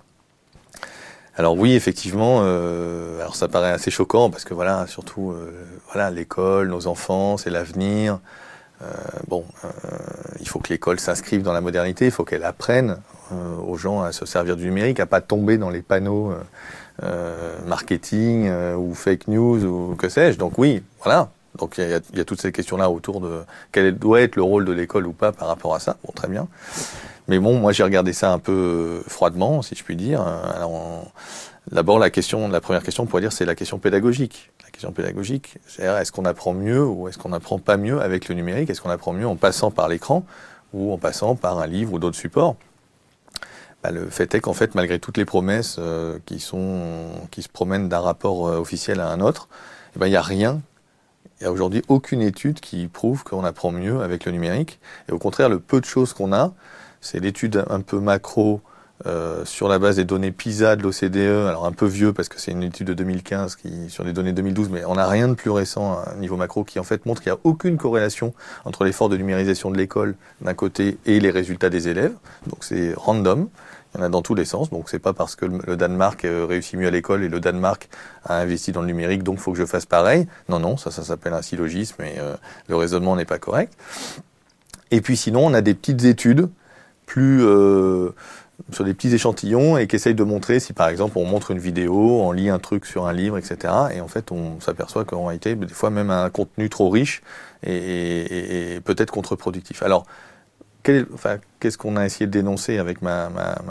Alors 1.35 1.57
oui, 1.57 1.73
effectivement, 1.73 2.41
alors 2.41 3.35
ça 3.35 3.47
paraît 3.47 3.71
assez 3.71 3.91
choquant 3.91 4.29
parce 4.29 4.43
que 4.43 4.53
voilà, 4.53 4.85
surtout 4.87 5.33
voilà 5.91 6.11
l'école, 6.11 6.69
nos 6.69 6.87
enfants, 6.87 7.37
c'est 7.37 7.49
l'avenir. 7.49 8.19
Euh, 8.81 8.85
bon, 9.27 9.45
euh, 9.65 9.69
il 10.39 10.47
faut 10.47 10.59
que 10.59 10.69
l'école 10.69 10.99
s'inscrive 10.99 11.41
dans 11.41 11.53
la 11.53 11.61
modernité, 11.61 12.05
il 12.05 12.11
faut 12.11 12.23
qu'elle 12.23 12.45
apprenne 12.45 12.97
euh, 13.31 13.57
aux 13.57 13.75
gens 13.75 14.01
à 14.01 14.11
se 14.11 14.25
servir 14.25 14.55
du 14.55 14.65
numérique, 14.65 14.99
à 14.99 15.05
pas 15.05 15.21
tomber 15.21 15.57
dans 15.57 15.69
les 15.69 15.81
panneaux 15.81 16.33
marketing 17.65 18.51
ou 18.75 18.93
fake 18.93 19.29
news 19.29 19.63
ou 19.63 19.95
que 19.95 20.09
sais-je. 20.09 20.37
Donc 20.37 20.57
oui, 20.57 20.83
voilà. 21.01 21.29
Donc 21.57 21.77
il 21.77 21.89
y, 21.89 22.19
a, 22.19 22.25
toutes 22.25 22.41
ces 22.41 22.51
questions-là 22.51 22.89
autour 22.89 23.21
de 23.21 23.41
quel 23.71 23.97
doit 23.97 24.21
être 24.21 24.35
le 24.35 24.43
rôle 24.43 24.65
de 24.65 24.73
l'école 24.73 25.07
ou 25.07 25.13
pas 25.13 25.31
par 25.31 25.47
rapport 25.47 25.73
à 25.73 25.79
ça. 25.79 25.95
Bon, 26.03 26.11
très 26.13 26.27
bien. 26.27 26.47
Mais 27.29 27.39
bon, 27.39 27.57
moi 27.57 27.71
j'ai 27.71 27.83
regardé 27.83 28.11
ça 28.11 28.33
un 28.33 28.39
peu 28.39 29.01
froidement, 29.07 29.61
si 29.61 29.75
je 29.75 29.83
puis 29.83 29.95
dire. 29.95 30.25
D'abord 31.71 31.99
la 31.99 32.09
question, 32.09 32.47
la 32.47 32.61
première 32.61 32.83
question, 32.83 33.03
on 33.03 33.05
pourrait 33.05 33.21
dire, 33.21 33.31
c'est 33.31 33.45
la 33.45 33.55
question 33.55 33.79
pédagogique. 33.79 34.51
Pédagogique, 34.95 35.57
c'est 35.67 35.83
est-ce 35.83 36.13
qu'on 36.13 36.23
apprend 36.23 36.53
mieux 36.53 36.81
ou 36.85 37.09
est-ce 37.09 37.17
qu'on 37.17 37.29
n'apprend 37.29 37.59
pas 37.59 37.75
mieux 37.75 38.01
avec 38.01 38.29
le 38.29 38.35
numérique? 38.35 38.69
Est-ce 38.69 38.81
qu'on 38.81 38.89
apprend 38.89 39.11
mieux 39.11 39.27
en 39.27 39.35
passant 39.35 39.71
par 39.71 39.89
l'écran 39.89 40.25
ou 40.73 40.93
en 40.93 40.97
passant 40.97 41.35
par 41.35 41.59
un 41.59 41.67
livre 41.67 41.93
ou 41.93 41.99
d'autres 41.99 42.17
supports? 42.17 42.55
Bah, 43.83 43.91
Le 43.91 44.09
fait 44.09 44.33
est 44.35 44.39
qu'en 44.39 44.53
fait, 44.53 44.75
malgré 44.75 44.99
toutes 44.99 45.17
les 45.17 45.25
promesses 45.25 45.75
euh, 45.79 46.17
qui, 46.25 46.39
sont, 46.39 47.09
qui 47.29 47.41
se 47.41 47.49
promènent 47.49 47.89
d'un 47.89 47.99
rapport 47.99 48.47
euh, 48.47 48.57
officiel 48.57 49.01
à 49.01 49.09
un 49.09 49.19
autre, 49.19 49.49
eh 49.95 49.99
ben, 49.99 50.07
il 50.07 50.11
n'y 50.11 50.15
a 50.15 50.21
rien, 50.21 50.61
il 51.39 51.43
n'y 51.43 51.47
a 51.47 51.51
aujourd'hui 51.51 51.81
aucune 51.89 52.21
étude 52.21 52.61
qui 52.61 52.87
prouve 52.87 53.23
qu'on 53.25 53.43
apprend 53.43 53.71
mieux 53.71 54.01
avec 54.01 54.25
le 54.25 54.31
numérique. 54.31 54.79
Et 55.09 55.11
au 55.11 55.19
contraire, 55.19 55.49
le 55.49 55.59
peu 55.59 55.81
de 55.81 55.85
choses 55.85 56.13
qu'on 56.13 56.31
a, 56.31 56.53
c'est 57.01 57.19
l'étude 57.19 57.65
un 57.69 57.81
peu 57.81 57.99
macro 57.99 58.61
euh, 59.05 59.45
sur 59.45 59.69
la 59.69 59.79
base 59.79 59.95
des 59.95 60.03
données 60.03 60.31
PISA 60.31 60.75
de 60.75 60.83
l'OCDE, 60.83 61.47
alors 61.47 61.65
un 61.65 61.71
peu 61.71 61.85
vieux 61.85 62.11
parce 62.11 62.27
que 62.27 62.39
c'est 62.39 62.51
une 62.51 62.63
étude 62.63 62.87
de 62.87 62.93
2015 62.93 63.55
qui 63.55 63.89
sur 63.89 64.03
les 64.03 64.11
données 64.11 64.33
2012, 64.33 64.69
mais 64.69 64.83
on 64.83 64.95
n'a 64.95 65.07
rien 65.07 65.29
de 65.29 65.35
plus 65.35 65.51
récent 65.51 65.99
à 65.99 66.15
niveau 66.15 66.35
macro 66.35 66.65
qui 66.65 66.79
en 66.79 66.83
fait 66.83 67.05
montre 67.05 67.21
qu'il 67.21 67.31
n'y 67.31 67.37
a 67.37 67.39
aucune 67.45 67.77
corrélation 67.77 68.33
entre 68.65 68.83
l'effort 68.83 69.07
de 69.07 69.15
numérisation 69.15 69.71
de 69.71 69.77
l'école 69.77 70.15
d'un 70.41 70.53
côté 70.53 70.97
et 71.05 71.21
les 71.21 71.29
résultats 71.31 71.69
des 71.69 71.87
élèves. 71.87 72.13
Donc 72.47 72.63
c'est 72.63 72.93
random. 72.93 73.47
Il 73.93 73.99
y 73.99 74.03
en 74.03 74.05
a 74.05 74.09
dans 74.09 74.21
tous 74.21 74.35
les 74.35 74.45
sens, 74.45 74.69
donc 74.69 74.89
c'est 74.89 74.99
pas 74.99 75.13
parce 75.13 75.35
que 75.35 75.45
le 75.45 75.75
Danemark 75.75 76.23
euh, 76.25 76.45
réussit 76.45 76.77
mieux 76.77 76.87
à 76.87 76.91
l'école 76.91 77.23
et 77.23 77.29
le 77.29 77.39
Danemark 77.39 77.89
a 78.25 78.35
investi 78.35 78.71
dans 78.71 78.81
le 78.81 78.87
numérique, 78.87 79.23
donc 79.23 79.39
faut 79.39 79.51
que 79.51 79.57
je 79.57 79.65
fasse 79.65 79.85
pareil. 79.85 80.27
Non, 80.47 80.59
non, 80.59 80.77
ça, 80.77 80.91
ça 80.91 81.03
s'appelle 81.03 81.33
un 81.33 81.41
syllogisme 81.41 82.03
et 82.03 82.19
euh, 82.19 82.35
le 82.67 82.75
raisonnement 82.75 83.15
n'est 83.15 83.25
pas 83.25 83.39
correct. 83.39 83.73
Et 84.91 85.01
puis 85.01 85.17
sinon, 85.17 85.45
on 85.45 85.53
a 85.53 85.61
des 85.61 85.73
petites 85.73 86.03
études 86.03 86.49
plus 87.09 87.39
euh, 87.41 88.11
sur 88.71 88.85
des 88.85 88.93
petits 88.93 89.13
échantillons 89.13 89.77
et 89.77 89.87
qui 89.87 89.95
essayent 89.95 90.15
de 90.15 90.23
montrer 90.23 90.59
si 90.59 90.73
par 90.73 90.89
exemple 90.89 91.17
on 91.17 91.25
montre 91.25 91.51
une 91.51 91.59
vidéo, 91.59 92.21
on 92.21 92.31
lit 92.31 92.49
un 92.49 92.59
truc 92.59 92.85
sur 92.85 93.07
un 93.07 93.13
livre, 93.13 93.37
etc. 93.37 93.73
Et 93.93 94.01
en 94.01 94.07
fait 94.07 94.31
on 94.31 94.59
s'aperçoit 94.59 95.05
qu'en 95.05 95.25
réalité 95.25 95.55
des 95.55 95.67
fois 95.67 95.89
même 95.89 96.09
un 96.09 96.29
contenu 96.29 96.69
trop 96.69 96.89
riche 96.89 97.21
et, 97.63 98.79
peut-être 98.85 99.11
contre-productif. 99.11 99.83
Alors 99.83 100.05
qu'est-ce 100.83 101.77
qu'on 101.77 101.97
a 101.97 102.05
essayé 102.05 102.25
de 102.25 102.31
dénoncer 102.31 102.77
avec 102.77 103.01
ma, 103.01 103.29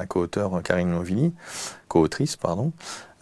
co-auteure 0.08 0.62
Karine 0.62 0.90
Novini, 0.90 1.32
co-autrice 1.88 2.36
pardon, 2.36 2.72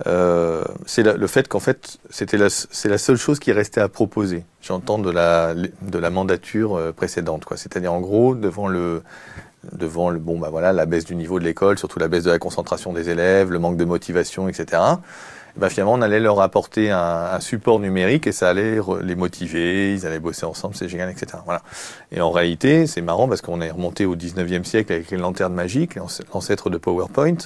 euh, 0.06 0.64
c'est 0.84 1.02
le 1.02 1.26
fait 1.26 1.48
qu'en 1.48 1.60
fait 1.60 1.98
c'était 2.10 2.36
c'est 2.50 2.88
la 2.88 2.98
seule 2.98 3.16
chose 3.16 3.38
qui 3.38 3.52
restait 3.52 3.80
à 3.80 3.88
proposer. 3.88 4.44
J'entends 4.60 4.98
de 4.98 5.10
la 5.10 5.54
de 5.54 5.98
la 5.98 6.10
mandature 6.10 6.76
euh, 6.76 6.92
précédente 6.92 7.46
quoi. 7.46 7.56
C'est-à-dire 7.56 7.92
en 7.92 8.00
gros 8.00 8.34
devant 8.34 8.68
le 8.68 9.02
devant 9.72 10.10
le 10.10 10.18
bon 10.18 10.38
bah 10.38 10.48
voilà 10.50 10.72
la 10.72 10.86
baisse 10.86 11.04
du 11.04 11.16
niveau 11.16 11.38
de 11.38 11.44
l'école, 11.44 11.78
surtout 11.78 11.98
la 11.98 12.08
baisse 12.08 12.24
de 12.24 12.30
la 12.30 12.38
concentration 12.38 12.92
des 12.92 13.08
élèves, 13.08 13.50
le 13.50 13.58
manque 13.58 13.76
de 13.76 13.84
motivation, 13.84 14.48
etc. 14.48 14.82
Et 15.56 15.60
ben 15.60 15.68
finalement 15.68 15.94
on 15.94 16.02
allait 16.02 16.20
leur 16.20 16.40
apporter 16.40 16.90
un, 16.90 16.98
un, 17.32 17.40
support 17.40 17.80
numérique 17.80 18.26
et 18.26 18.32
ça 18.32 18.48
allait 18.48 18.78
les 19.02 19.14
motiver, 19.14 19.94
ils 19.94 20.06
allaient 20.06 20.20
bosser 20.20 20.46
ensemble, 20.46 20.74
c'est 20.74 20.88
génial, 20.88 21.10
etc. 21.10 21.38
Voilà. 21.44 21.62
Et 22.12 22.20
en 22.20 22.30
réalité 22.30 22.86
c'est 22.86 23.02
marrant 23.02 23.28
parce 23.28 23.40
qu'on 23.40 23.60
est 23.60 23.70
remonté 23.70 24.06
au 24.06 24.16
19e 24.16 24.64
siècle 24.64 24.92
avec 24.92 25.10
les 25.10 25.16
lanternes 25.16 25.54
magiques, 25.54 25.96
l'ancêtre 26.32 26.70
de 26.70 26.78
PowerPoint. 26.78 27.36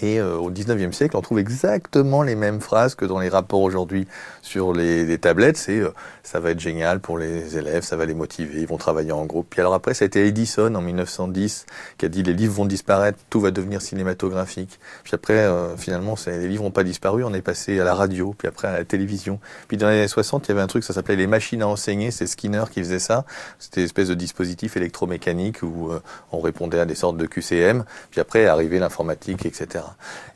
Et 0.00 0.18
euh, 0.18 0.36
au 0.36 0.50
19e 0.50 0.92
siècle, 0.92 1.16
on 1.16 1.20
trouve 1.20 1.38
exactement 1.38 2.22
les 2.22 2.34
mêmes 2.34 2.60
phrases 2.60 2.96
que 2.96 3.04
dans 3.04 3.20
les 3.20 3.28
rapports 3.28 3.62
aujourd'hui 3.62 4.08
sur 4.42 4.72
les, 4.72 5.04
les 5.04 5.18
tablettes. 5.18 5.56
C'est 5.56 5.78
euh, 5.78 5.90
ça 6.24 6.40
va 6.40 6.50
être 6.50 6.58
génial 6.58 6.98
pour 6.98 7.16
les 7.16 7.56
élèves, 7.56 7.84
ça 7.84 7.96
va 7.96 8.04
les 8.04 8.14
motiver, 8.14 8.60
ils 8.60 8.66
vont 8.66 8.76
travailler 8.76 9.12
en 9.12 9.24
groupe. 9.24 9.46
Puis 9.50 9.60
alors 9.60 9.72
après, 9.72 9.94
ça 9.94 10.04
a 10.04 10.06
été 10.06 10.26
Edison 10.26 10.74
en 10.74 10.80
1910 10.80 11.66
qui 11.96 12.06
a 12.06 12.08
dit 12.08 12.24
les 12.24 12.32
livres 12.32 12.54
vont 12.54 12.64
disparaître, 12.64 13.18
tout 13.30 13.40
va 13.40 13.52
devenir 13.52 13.80
cinématographique. 13.80 14.80
Puis 15.04 15.14
après, 15.14 15.34
euh, 15.34 15.76
finalement, 15.76 16.16
les 16.26 16.48
livres 16.48 16.64
n'ont 16.64 16.72
pas 16.72 16.82
disparu, 16.82 17.22
on 17.22 17.32
est 17.32 17.42
passé 17.42 17.78
à 17.78 17.84
la 17.84 17.94
radio, 17.94 18.34
puis 18.36 18.48
après 18.48 18.66
à 18.66 18.72
la 18.72 18.84
télévision. 18.84 19.38
Puis 19.68 19.76
dans 19.76 19.88
les 19.88 19.98
années 19.98 20.08
60, 20.08 20.46
il 20.46 20.48
y 20.48 20.52
avait 20.52 20.62
un 20.62 20.66
truc, 20.66 20.82
ça 20.82 20.92
s'appelait 20.92 21.16
les 21.16 21.28
machines 21.28 21.62
à 21.62 21.68
enseigner. 21.68 22.10
C'est 22.10 22.26
Skinner 22.26 22.64
qui 22.70 22.80
faisait 22.80 22.98
ça. 22.98 23.24
C'était 23.60 23.82
une 23.82 23.86
espèce 23.86 24.08
de 24.08 24.14
dispositif 24.14 24.76
électromécanique 24.76 25.62
où 25.62 25.90
on 26.32 26.40
répondait 26.40 26.80
à 26.80 26.84
des 26.84 26.96
sortes 26.96 27.16
de 27.16 27.26
QCM. 27.26 27.84
Puis 28.10 28.20
après, 28.20 28.46
arrivé 28.46 28.78
l'informatique, 28.78 29.46
etc. 29.46 29.83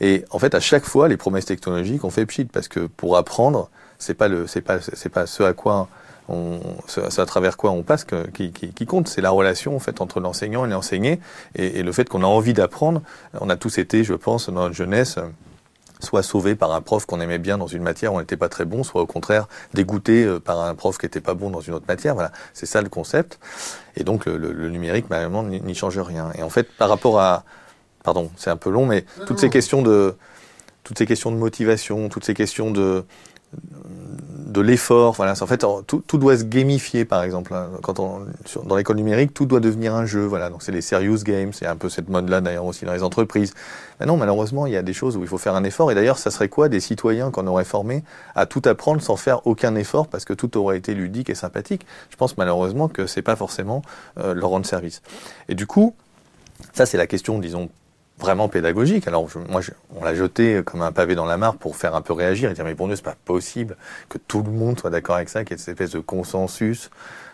Et 0.01 0.25
en 0.31 0.39
fait, 0.39 0.55
à 0.55 0.61
chaque 0.61 0.85
fois, 0.85 1.09
les 1.09 1.17
promesses 1.17 1.47
technologiques 1.47 2.05
ont 2.05 2.11
fait 2.11 2.27
pchit 2.27 2.45
parce 2.45 2.69
que 2.69 2.81
pour 2.81 3.17
apprendre, 3.17 3.71
c'est 3.99 4.15
pas 4.15 4.29
pas, 4.29 5.27
ce 5.27 5.43
à 5.43 5.53
quoi 5.53 5.89
on, 6.29 6.61
à 6.97 7.27
travers 7.27 7.57
quoi 7.57 7.71
on 7.71 7.83
passe 7.83 8.07
qui, 8.35 8.87
compte. 8.87 9.09
C'est 9.09 9.21
la 9.21 9.31
relation 9.31 9.75
en 9.75 9.79
fait 9.79 10.01
entre 10.01 10.21
l'enseignant 10.21 10.67
et 10.67 10.69
l'enseigné 10.69 11.21
et, 11.55 11.83
le 11.83 11.93
fait 11.93 12.09
qu'on 12.09 12.23
a 12.23 12.27
envie 12.27 12.53
d'apprendre. 12.53 13.03
On 13.41 13.51
a 13.51 13.57
tous 13.57 13.79
été, 13.79 14.05
je 14.05 14.15
pense, 14.15 14.49
dans 14.49 14.63
notre 14.63 14.75
jeunesse 14.75 15.19
soit 16.01 16.23
sauvé 16.23 16.55
par 16.55 16.73
un 16.73 16.81
prof 16.81 17.07
qu'on 17.07 17.21
aimait 17.21 17.39
bien 17.39 17.59
dans 17.59 17.67
une 17.67 17.83
matière 17.83 18.13
où 18.13 18.17
on 18.17 18.21
n'était 18.21 18.37
pas 18.37 18.49
très 18.49 18.65
bon, 18.65 18.85
soit 18.85 19.03
au 19.03 19.07
contraire 19.07 19.49
dégoûté 19.75 20.23
euh, 20.23 20.39
par 20.39 20.61
un 20.61 20.77
prof 20.77 20.97
qui 20.97 21.07
n'était 21.07 21.21
pas 21.21 21.35
bon 21.35 21.51
dans 21.51 21.61
une 21.61 21.75
autre 21.75 21.87
matière. 21.89 22.15
Voilà, 22.15 22.31
c'est 22.55 22.67
ça 22.67 22.83
le 22.83 22.89
concept. 22.89 23.41
Et 23.97 24.05
donc 24.05 24.27
le 24.27 24.69
numérique, 24.69 25.07
malheureusement, 25.11 25.43
n'y 25.43 25.75
change 25.75 25.99
rien. 25.99 26.31
Et 26.37 26.45
en 26.45 26.51
fait, 26.51 26.71
par 26.77 26.89
rapport 26.89 27.21
à, 27.21 27.43
pardon, 28.09 28.31
c'est 28.37 28.49
un 28.49 28.57
peu 28.57 28.71
long, 28.71 28.87
mais 28.87 29.05
toutes 29.27 29.39
ces 29.39 29.51
questions 29.51 29.83
de 29.83 30.15
toutes 30.83 30.97
ces 30.97 31.05
questions 31.05 31.31
de 31.31 31.37
motivation, 31.37 32.09
toutes 32.09 32.25
ces 32.25 32.33
questions 32.33 32.71
de 32.71 33.05
de 33.53 34.63
l'effort. 34.63 35.13
Voilà, 35.13 35.35
en 35.39 35.47
fait, 35.47 35.63
tout, 35.87 36.03
tout, 36.07 36.17
doit 36.17 36.39
se 36.39 36.45
gamifier, 36.45 37.05
par 37.05 37.23
exemple. 37.23 37.53
Hein. 37.53 37.69
Quand 37.83 37.99
on, 37.99 38.23
dans 38.65 38.77
l'école 38.77 38.97
numérique, 38.97 39.35
tout 39.35 39.45
doit 39.45 39.61
devenir 39.61 39.95
un 39.95 40.07
jeu. 40.07 40.25
Voilà, 40.25 40.49
donc 40.49 40.63
c'est 40.63 40.73
les 40.73 40.81
serious 40.81 41.19
games, 41.23 41.53
c'est 41.53 41.67
un 41.67 41.77
peu 41.77 41.91
cette 41.91 42.09
mode-là 42.09 42.41
d'ailleurs 42.41 42.65
aussi 42.65 42.87
dans 42.87 42.95
les 42.95 43.03
entreprises. 43.03 43.53
Mais 44.01 44.07
non, 44.07 44.17
malheureusement, 44.17 44.65
il 44.65 44.73
y 44.73 44.77
a 44.79 44.83
des 44.83 44.95
choses 44.95 45.19
où 45.19 45.23
il 45.23 45.29
faut 45.29 45.37
faire 45.37 45.55
un 45.55 45.65
effort. 45.65 45.93
Et 45.93 45.95
d'ailleurs, 45.95 46.17
ça 46.17 46.31
serait 46.31 46.49
quoi 46.49 46.71
des 46.71 46.81
citoyens 46.81 47.31
qu'on 47.31 47.47
aurait 47.47 47.67
formés 47.67 48.05
à 48.35 48.47
tout 48.47 48.63
apprendre 48.65 49.03
sans 49.03 49.17
faire 49.17 49.47
aucun 49.47 49.75
effort 49.75 50.09
parce 50.09 50.25
que 50.25 50.33
tout 50.33 50.57
aurait 50.57 50.79
été 50.79 50.95
ludique 50.95 51.29
et 51.29 51.35
sympathique? 51.35 51.85
Je 52.09 52.17
pense 52.17 52.39
malheureusement 52.39 52.89
que 52.89 53.07
c'est 53.07 53.23
pas 53.23 53.37
forcément 53.37 53.83
euh, 54.19 54.33
leur 54.33 54.49
rendre 54.49 54.65
service. 54.65 55.03
Et 55.51 55.55
du 55.55 55.67
coup, 55.67 55.95
ça 56.73 56.87
c'est 56.87 56.97
la 56.97 57.07
question, 57.07 57.39
disons, 57.39 57.69
vraiment 58.19 58.49
pédagogique. 58.49 59.07
Alors 59.07 59.29
moi, 59.49 59.61
on 59.95 60.05
l'a 60.05 60.15
jeté 60.15 60.63
comme 60.65 60.83
un 60.83 60.93
pavé 60.93 61.15
dans 61.15 61.27
la 61.27 61.37
mare 61.37 61.57
pour 61.57 61.77
faire 61.77 61.95
un 61.95 62.03
peu 62.03 62.13
réagir 62.13 62.51
et 62.51 62.55
dire 62.55 62.65
mais 62.65 62.75
pour 62.75 62.89
nous 62.89 62.97
c'est 62.97 63.03
pas 63.03 63.17
possible 63.25 63.77
que 64.09 64.19
tout 64.19 64.43
le 64.43 64.51
monde 64.51 64.79
soit 64.79 64.91
d'accord 64.91 65.17
avec 65.17 65.29
ça, 65.29 65.45
qu'il 65.45 65.57
y 65.57 65.61
ait 65.61 65.63
cette 65.63 65.81
espèce 65.81 65.93
de 65.93 66.01
consensus 66.01 66.91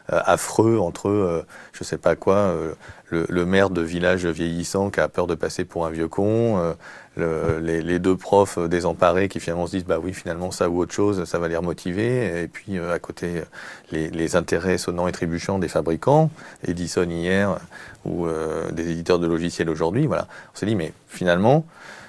affreux 0.09 0.79
entre 0.79 1.09
euh, 1.09 1.47
je 1.73 1.83
sais 1.83 1.97
pas 1.97 2.15
quoi, 2.15 2.37
euh, 2.37 2.75
le, 3.11 3.47
maire 3.47 3.71
de 3.71 3.81
village 3.81 4.27
vieillissant 4.27 4.91
qui 4.91 5.01
a 5.01 5.09
peur 5.09 5.27
de 5.27 5.35
passer 5.35 5.65
pour 5.65 5.87
un 5.87 5.91
vieux 5.91 6.09
con, 6.09 6.75
le, 7.17 7.61
les, 7.61 7.99
deux 8.01 8.17
profs 8.17 8.59
désemparés 8.59 9.29
qui 9.29 9.39
finalement 9.39 9.67
se 9.67 9.73
disent 9.73 9.85
bah 9.85 9.99
oui 10.03 10.13
finalement 10.13 10.51
ça 10.51 10.69
ou 10.69 10.81
autre 10.81 10.93
chose 10.93 11.25
ça 11.25 11.39
va 11.39 11.47
les 11.49 11.57
remotiver. 11.57 12.43
Et 12.43 12.49
puis 12.49 12.79
à 12.79 12.99
côté 12.99 13.45
les, 13.93 14.11
les, 14.11 14.37
intérêts 14.37 14.79
sonnants 14.79 15.07
et 15.07 15.13
trébuchants 15.13 15.61
des 15.61 15.69
fabricants 15.69 16.31
Edison 16.67 17.09
hier 17.09 17.57
ou 18.05 18.27
des 18.73 18.91
éditeurs 18.91 19.21
de 19.21 19.29
logiciels 19.29 19.71
aujourd'hui 19.71 20.07
voilà. 20.07 20.27
On 20.53 20.59
s'est 20.59 20.67
dit 20.67 20.75
mais 20.75 20.93
finalement 21.07 21.65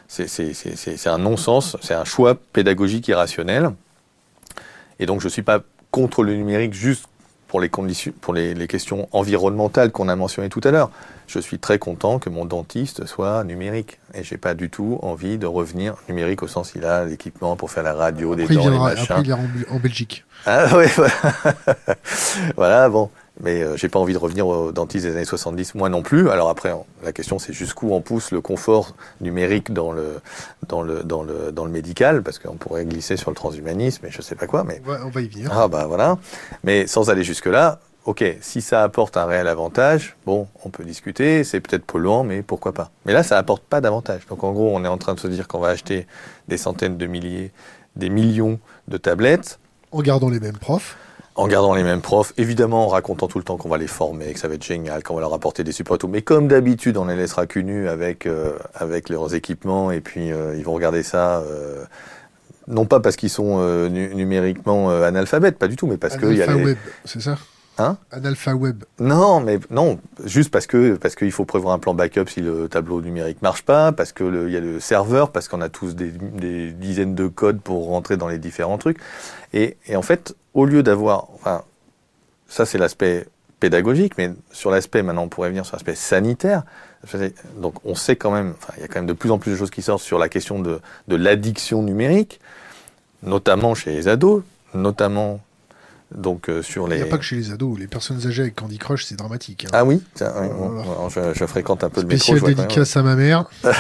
c'est 0.07 1.07
un 1.07 1.17
non-sens 1.19 1.77
c'est 1.81 1.93
un 1.93 2.05
choix 2.05 2.35
pédagogique 2.35 3.07
irrationnel. 3.07 3.71
Et 4.97 5.05
donc 5.05 5.21
je 5.21 5.27
suis 5.27 5.43
pas 5.43 5.59
contre 5.91 6.23
le 6.23 6.33
numérique 6.33 6.73
juste 6.73 7.05
pour 7.55 7.61
les, 7.61 7.69
conditions, 7.69 8.11
pour 8.19 8.33
les, 8.33 8.53
les 8.53 8.67
questions 8.67 9.07
environnementales 9.13 9.89
qu'on 9.89 10.09
a 10.09 10.15
mentionnées 10.17 10.49
tout 10.49 10.59
à 10.65 10.71
l'heure. 10.71 10.91
Je 11.25 11.39
suis 11.39 11.57
très 11.57 11.79
content 11.79 12.19
que 12.19 12.29
mon 12.29 12.43
dentiste 12.43 13.05
soit 13.05 13.45
numérique. 13.45 13.97
Et 14.13 14.25
j'ai 14.25 14.35
pas 14.35 14.55
du 14.55 14.69
tout 14.69 14.99
envie 15.01 15.37
de 15.37 15.47
revenir 15.47 15.95
numérique 16.09 16.43
au 16.43 16.49
sens 16.49 16.73
il 16.75 16.83
a 16.83 17.05
l'équipement 17.05 17.55
pour 17.55 17.71
faire 17.71 17.83
la 17.83 17.93
radio, 17.93 18.33
après, 18.33 18.45
des 18.45 18.55
dents, 18.55 18.69
les 18.69 18.77
machins. 18.77 19.05
Après, 19.09 19.21
il 19.23 19.33
en, 19.33 19.39
en 19.69 19.79
Belgique. 19.79 20.25
Ah 20.45 20.65
oui, 20.75 20.87
voilà. 20.97 21.13
voilà, 22.57 22.89
bon. 22.89 23.09
Mais 23.41 23.61
euh, 23.61 23.75
j'ai 23.75 23.89
pas 23.89 23.99
envie 23.99 24.13
de 24.13 24.17
revenir 24.17 24.47
aux 24.47 24.71
dentistes 24.71 25.05
des 25.05 25.11
années 25.11 25.25
70, 25.25 25.75
moi 25.75 25.89
non 25.89 26.01
plus. 26.01 26.29
Alors 26.29 26.49
après, 26.49 26.73
la 27.03 27.11
question 27.11 27.37
c'est 27.37 27.53
jusqu'où 27.53 27.91
on 27.91 28.01
pousse 28.01 28.31
le 28.31 28.41
confort 28.41 28.95
numérique 29.21 29.73
dans 29.73 29.91
le 29.91 30.21
dans 30.69 30.81
le 30.81 31.03
dans 31.03 31.23
le 31.23 31.51
dans 31.51 31.65
le 31.65 31.71
médical, 31.71 32.23
parce 32.23 32.39
qu'on 32.39 32.55
pourrait 32.55 32.85
glisser 32.85 33.17
sur 33.17 33.31
le 33.31 33.35
transhumanisme 33.35 34.05
et 34.05 34.11
je 34.11 34.21
sais 34.21 34.35
pas 34.35 34.47
quoi. 34.47 34.63
Mais 34.63 34.81
on 34.85 34.89
va, 34.89 35.05
on 35.05 35.09
va 35.09 35.21
y 35.21 35.27
venir. 35.27 35.51
ah 35.53 35.67
bah 35.67 35.85
voilà. 35.87 36.17
Mais 36.63 36.87
sans 36.87 37.09
aller 37.09 37.23
jusque 37.23 37.47
là, 37.47 37.79
ok, 38.05 38.23
si 38.41 38.61
ça 38.61 38.83
apporte 38.83 39.17
un 39.17 39.25
réel 39.25 39.47
avantage, 39.47 40.15
bon, 40.25 40.47
on 40.63 40.69
peut 40.69 40.83
discuter. 40.85 41.43
C'est 41.43 41.59
peut-être 41.59 41.85
polluant, 41.85 42.23
mais 42.23 42.41
pourquoi 42.41 42.73
pas. 42.73 42.91
Mais 43.05 43.13
là, 43.13 43.23
ça 43.23 43.37
apporte 43.37 43.63
pas 43.63 43.81
d'avantage. 43.81 44.25
Donc 44.27 44.43
en 44.43 44.53
gros, 44.53 44.71
on 44.73 44.83
est 44.85 44.87
en 44.87 44.97
train 44.97 45.13
de 45.13 45.19
se 45.19 45.27
dire 45.27 45.47
qu'on 45.47 45.59
va 45.59 45.69
acheter 45.69 46.07
des 46.47 46.57
centaines 46.57 46.97
de 46.97 47.05
milliers, 47.07 47.51
des 47.95 48.09
millions 48.09 48.59
de 48.87 48.97
tablettes 48.97 49.59
En 49.91 50.01
gardant 50.01 50.29
les 50.29 50.39
mêmes 50.39 50.57
profs. 50.57 50.97
En 51.35 51.47
gardant 51.47 51.73
les 51.75 51.83
mêmes 51.83 52.01
profs, 52.01 52.33
évidemment 52.37 52.85
en 52.85 52.87
racontant 52.87 53.27
tout 53.27 53.37
le 53.37 53.43
temps 53.43 53.57
qu'on 53.57 53.67
va 53.69 53.77
les 53.77 53.87
former, 53.87 54.33
que 54.33 54.39
ça 54.39 54.47
va 54.47 54.55
être 54.55 54.63
génial, 54.63 55.03
qu'on 55.03 55.15
va 55.15 55.21
leur 55.21 55.33
apporter 55.33 55.63
des 55.65 55.73
supports 55.73 55.95
et 55.95 55.99
tout. 55.99 56.07
Mais 56.07 56.21
comme 56.21 56.47
d'habitude, 56.47 56.95
on 56.97 57.05
les 57.05 57.15
laissera 57.15 57.45
cul 57.45 57.63
nus 57.63 57.89
avec, 57.89 58.25
euh, 58.25 58.53
avec 58.73 59.09
leurs 59.09 59.35
équipements 59.35 59.91
et 59.91 59.99
puis 59.99 60.31
euh, 60.31 60.55
ils 60.57 60.63
vont 60.63 60.73
regarder 60.73 61.03
ça, 61.03 61.39
euh, 61.39 61.83
non 62.67 62.85
pas 62.85 62.99
parce 63.01 63.15
qu'ils 63.17 63.29
sont 63.29 63.57
euh, 63.59 63.89
nu- 63.89 64.15
numériquement 64.15 64.89
euh, 64.91 65.03
analphabètes, 65.03 65.57
pas 65.57 65.67
du 65.67 65.75
tout, 65.75 65.87
mais 65.87 65.97
parce 65.97 66.15
qu'il 66.21 66.37
y 66.37 66.41
a 66.41 66.45
les... 66.59 66.63
C'est 67.03 67.21
ça? 67.21 67.37
Hein 67.77 67.97
Analpha 68.11 68.55
Web. 68.55 68.85
Non, 68.99 69.41
mais 69.41 69.59
non, 69.69 69.99
juste 70.23 70.49
parce 70.49 70.65
que 70.65 70.95
parce 70.95 71.15
qu'il 71.15 71.31
faut 71.31 71.43
prévoir 71.43 71.73
un 71.73 71.79
plan 71.79 71.93
backup 71.93 72.27
si 72.27 72.39
le 72.39 72.69
tableau 72.69 73.01
numérique 73.01 73.41
marche 73.41 73.63
pas, 73.63 73.91
parce 73.91 74.13
que 74.13 74.47
il 74.47 74.53
y 74.53 74.57
a 74.57 74.61
le 74.61 74.79
serveur, 74.79 75.31
parce 75.31 75.49
qu'on 75.49 75.61
a 75.61 75.67
tous 75.67 75.93
des, 75.95 76.11
des 76.11 76.71
dizaines 76.71 77.15
de 77.15 77.27
codes 77.27 77.59
pour 77.59 77.87
rentrer 77.87 78.15
dans 78.15 78.29
les 78.29 78.37
différents 78.37 78.77
trucs. 78.77 78.99
Et, 79.53 79.75
et 79.87 79.97
en 79.97 80.01
fait, 80.01 80.35
au 80.53 80.65
lieu 80.65 80.83
d'avoir, 80.83 81.27
enfin, 81.33 81.63
ça 82.47 82.65
c'est 82.65 82.77
l'aspect 82.77 83.27
pédagogique, 83.59 84.17
mais 84.17 84.31
sur 84.51 84.71
l'aspect 84.71 85.03
maintenant, 85.03 85.23
on 85.23 85.29
pourrait 85.29 85.49
venir 85.49 85.65
sur 85.65 85.75
l'aspect 85.75 85.95
sanitaire. 85.95 86.63
Donc, 87.57 87.75
on 87.85 87.93
sait 87.93 88.15
quand 88.15 88.31
même, 88.31 88.55
enfin, 88.57 88.73
il 88.77 88.81
y 88.81 88.83
a 88.83 88.87
quand 88.87 88.99
même 88.99 89.05
de 89.05 89.13
plus 89.13 89.31
en 89.31 89.37
plus 89.37 89.51
de 89.51 89.55
choses 89.55 89.69
qui 89.69 89.81
sortent 89.81 90.01
sur 90.01 90.17
la 90.17 90.27
question 90.27 90.59
de, 90.59 90.79
de 91.07 91.15
l'addiction 91.15 91.83
numérique, 91.83 92.39
notamment 93.21 93.75
chez 93.75 93.91
les 93.91 94.07
ados, 94.07 94.43
notamment 94.73 95.39
donc 96.17 96.49
euh, 96.49 96.61
sur 96.61 96.87
Il 96.91 96.95
n'y 96.97 97.01
a 97.01 97.05
pas 97.07 97.17
que 97.17 97.23
chez 97.23 97.35
les 97.35 97.51
ados. 97.51 97.77
Les 97.79 97.87
personnes 97.87 98.25
âgées 98.25 98.43
avec 98.43 98.55
Candy 98.55 98.77
Crush, 98.77 99.05
c'est 99.05 99.15
dramatique. 99.15 99.65
hein. 99.65 99.69
Ah 99.73 99.85
oui, 99.85 100.01
tiens, 100.13 100.27
alors 100.35 101.09
je, 101.09 101.33
je 101.33 101.45
fréquente 101.45 101.83
un 101.83 101.89
peu 101.89 102.01
le 102.01 102.07
métro. 102.07 102.35
Spécial 102.35 102.55
dédicace 102.55 102.97
à 102.97 103.03
ma 103.03 103.15
mère. 103.15 103.45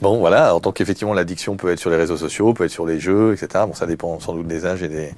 Bon, 0.00 0.18
voilà. 0.20 0.46
Alors, 0.46 0.60
donc 0.62 0.80
effectivement, 0.80 1.12
l'addiction 1.12 1.56
peut 1.56 1.70
être 1.70 1.78
sur 1.78 1.90
les 1.90 1.96
réseaux 1.96 2.16
sociaux, 2.16 2.54
peut 2.54 2.64
être 2.64 2.70
sur 2.70 2.86
les 2.86 2.98
jeux, 2.98 3.34
etc. 3.34 3.64
Bon, 3.66 3.74
ça 3.74 3.86
dépend 3.86 4.18
sans 4.18 4.32
doute 4.32 4.46
des 4.46 4.64
âges 4.64 4.82
et 4.82 4.88
des 4.88 5.12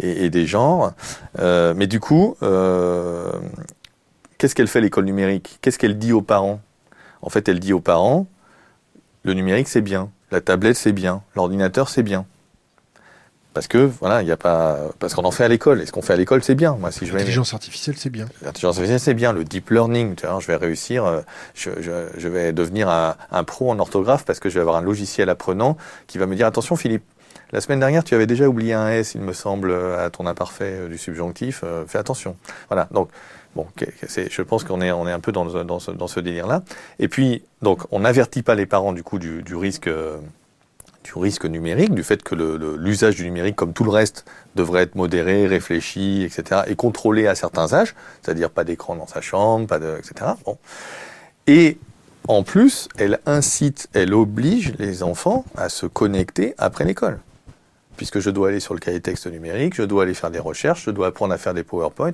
et, 0.00 0.24
et 0.24 0.30
des 0.30 0.44
genres. 0.46 0.92
Euh, 1.38 1.72
mais 1.76 1.86
du 1.86 2.00
coup, 2.00 2.36
euh, 2.42 3.30
qu'est-ce 4.38 4.54
qu'elle 4.56 4.66
fait 4.66 4.80
l'école 4.80 5.04
numérique? 5.04 5.58
Qu'est-ce 5.62 5.78
qu'elle 5.78 5.98
dit 5.98 6.12
aux 6.12 6.22
parents? 6.22 6.60
En 7.22 7.30
fait, 7.30 7.48
elle 7.48 7.60
dit 7.60 7.72
aux 7.72 7.80
parents 7.80 8.26
le 9.22 9.34
numérique 9.34 9.66
c'est 9.68 9.80
bien, 9.80 10.10
la 10.30 10.40
tablette 10.40 10.76
c'est 10.76 10.92
bien, 10.92 11.22
l'ordinateur 11.34 11.88
c'est 11.88 12.04
bien. 12.04 12.26
Parce 13.56 13.68
que 13.68 13.78
voilà, 13.78 14.20
il 14.20 14.28
y 14.28 14.32
a 14.32 14.36
pas 14.36 14.78
parce 14.98 15.14
qu'on 15.14 15.24
en 15.24 15.30
fait 15.30 15.42
à 15.44 15.48
l'école. 15.48 15.80
Et 15.80 15.86
ce 15.86 15.92
qu'on 15.92 16.02
fait 16.02 16.12
à 16.12 16.16
l'école, 16.16 16.44
c'est 16.44 16.54
bien. 16.54 16.76
Moi, 16.78 16.90
si 16.92 17.06
je 17.06 17.12
vais 17.12 17.18
L'intelligence 17.20 17.54
artificielle, 17.54 17.96
c'est 17.96 18.10
bien. 18.10 18.26
L'intelligence 18.42 18.76
artificielle, 18.76 19.00
c'est 19.00 19.14
bien. 19.14 19.32
Le 19.32 19.44
deep 19.44 19.70
learning, 19.70 20.14
tu 20.14 20.26
vois, 20.26 20.38
je 20.40 20.46
vais 20.46 20.56
réussir, 20.56 21.06
euh, 21.06 21.22
je, 21.54 21.70
je, 21.80 21.90
je 22.18 22.28
vais 22.28 22.52
devenir 22.52 22.90
un, 22.90 23.16
un 23.32 23.44
pro 23.44 23.70
en 23.70 23.78
orthographe 23.78 24.26
parce 24.26 24.40
que 24.40 24.50
je 24.50 24.54
vais 24.56 24.60
avoir 24.60 24.76
un 24.76 24.82
logiciel 24.82 25.30
apprenant 25.30 25.78
qui 26.06 26.18
va 26.18 26.26
me 26.26 26.36
dire 26.36 26.46
attention, 26.46 26.76
Philippe. 26.76 27.02
La 27.52 27.62
semaine 27.62 27.80
dernière, 27.80 28.04
tu 28.04 28.14
avais 28.14 28.26
déjà 28.26 28.46
oublié 28.46 28.74
un 28.74 28.88
S, 28.90 29.14
il 29.14 29.22
me 29.22 29.32
semble, 29.32 29.72
à 29.72 30.10
ton 30.10 30.26
imparfait 30.26 30.74
euh, 30.80 30.88
du 30.88 30.98
subjonctif. 30.98 31.62
euh, 31.64 31.84
fais 31.86 31.96
attention. 31.96 32.36
Voilà. 32.68 32.88
Donc, 32.90 33.08
bon, 33.54 33.66
je 33.78 34.42
pense 34.42 34.64
qu'on 34.64 34.82
est, 34.82 34.92
on 34.92 35.08
est 35.08 35.12
un 35.12 35.20
peu 35.20 35.32
dans, 35.32 35.48
ce- 35.48 35.58
dans 35.64 35.78
ce, 35.78 35.92
dans 35.92 36.08
ce 36.08 36.20
délire-là. 36.20 36.62
Et 36.98 37.08
puis, 37.08 37.42
donc, 37.62 37.84
on 37.90 38.00
n'avertit 38.00 38.42
pas 38.42 38.54
les 38.54 38.66
parents 38.66 38.92
du 38.92 39.02
coup 39.02 39.18
du, 39.18 39.42
du 39.42 39.56
risque. 39.56 39.86
euh, 39.86 40.18
du 41.06 41.18
risque 41.18 41.44
numérique, 41.46 41.94
du 41.94 42.02
fait 42.02 42.22
que 42.22 42.34
l'usage 42.34 43.16
du 43.16 43.24
numérique, 43.24 43.56
comme 43.56 43.72
tout 43.72 43.84
le 43.84 43.90
reste, 43.90 44.24
devrait 44.54 44.82
être 44.82 44.94
modéré, 44.94 45.46
réfléchi, 45.46 46.22
etc., 46.22 46.62
et 46.66 46.74
contrôlé 46.76 47.26
à 47.26 47.34
certains 47.34 47.72
âges, 47.72 47.94
c'est-à-dire 48.22 48.50
pas 48.50 48.64
d'écran 48.64 48.96
dans 48.96 49.06
sa 49.06 49.20
chambre, 49.20 49.66
pas 49.66 49.78
de, 49.78 49.96
etc. 49.98 50.32
Bon. 50.44 50.58
Et 51.46 51.78
en 52.28 52.42
plus, 52.42 52.88
elle 52.98 53.20
incite, 53.26 53.88
elle 53.92 54.12
oblige 54.12 54.74
les 54.78 55.02
enfants 55.02 55.44
à 55.56 55.68
se 55.68 55.86
connecter 55.86 56.54
après 56.58 56.84
l'école. 56.84 57.20
Puisque 57.96 58.18
je 58.18 58.28
dois 58.28 58.48
aller 58.48 58.60
sur 58.60 58.74
le 58.74 58.80
cahier 58.80 59.00
texte 59.00 59.26
numérique, 59.26 59.74
je 59.74 59.82
dois 59.82 60.02
aller 60.02 60.12
faire 60.12 60.30
des 60.30 60.38
recherches, 60.38 60.84
je 60.84 60.90
dois 60.90 61.06
apprendre 61.06 61.32
à 61.32 61.38
faire 61.38 61.54
des 61.54 61.62
PowerPoint. 61.62 62.12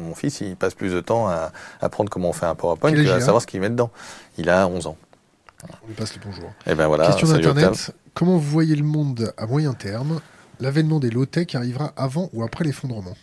Mon 0.00 0.14
fils, 0.14 0.40
il 0.40 0.56
passe 0.56 0.74
plus 0.74 0.92
de 0.92 1.00
temps 1.00 1.28
à 1.28 1.52
apprendre 1.82 2.08
comment 2.08 2.30
on 2.30 2.32
fait 2.32 2.46
un 2.46 2.54
PowerPoint 2.54 2.90
il 2.90 3.10
a? 3.10 3.20
savoir 3.20 3.42
ce 3.42 3.46
qu'il 3.46 3.60
met 3.60 3.68
dedans. 3.68 3.90
Il 4.38 4.48
a 4.48 4.66
11 4.66 4.86
ans. 4.86 4.96
On 5.82 5.88
lui 5.88 5.94
passe 5.94 6.14
le 6.14 6.20
bonjour. 6.24 6.52
Et 6.66 6.74
ben 6.74 6.86
voilà. 6.86 7.06
Question 7.08 7.28
d'Internet. 7.28 7.92
Comment 8.14 8.36
vous 8.36 8.50
voyez 8.50 8.76
le 8.76 8.84
monde 8.84 9.32
à 9.36 9.46
moyen 9.46 9.72
terme? 9.74 10.20
L'avènement 10.60 11.00
des 11.00 11.10
low-tech 11.10 11.54
arrivera 11.54 11.92
avant 11.96 12.30
ou 12.32 12.42
après 12.44 12.64
l'effondrement? 12.64 13.16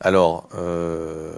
Alors, 0.00 0.48
euh, 0.54 1.34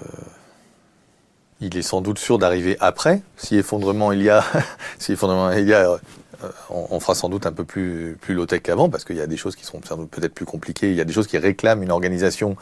il 1.61 1.77
est 1.77 1.83
sans 1.83 2.01
doute 2.01 2.19
sûr 2.19 2.39
d'arriver 2.39 2.77
après. 2.81 3.23
Si 3.37 3.57
effondrement 3.57 4.13
il 4.13 4.23
y 4.23 4.31
a, 4.31 4.45
si 4.99 5.13
effondrement 5.13 5.51
il 5.53 5.67
y 5.67 5.73
a, 5.73 5.89
euh, 5.89 5.99
on, 6.69 6.89
on 6.91 7.01
fera 7.01 7.15
sans 7.15 7.29
doute 7.29 7.47
un 7.47 7.53
peu 7.53 7.65
plus 7.65 8.19
plus 8.21 8.35
low 8.35 8.45
tech 8.45 8.63
qu'avant 8.63 8.91
parce 8.91 9.05
qu'il 9.05 9.17
y 9.17 9.21
a 9.21 9.27
des 9.27 9.37
choses 9.37 9.57
qui 9.57 9.65
sont 9.65 9.81
sans 9.83 9.97
doute 9.97 10.11
peut-être 10.11 10.35
plus 10.35 10.45
compliquées. 10.45 10.91
Il 10.91 10.97
y 10.97 11.01
a 11.01 11.05
des 11.05 11.13
choses 11.13 11.27
qui 11.27 11.39
réclament 11.39 11.83
une 11.83 11.93
organisation, 11.93 12.57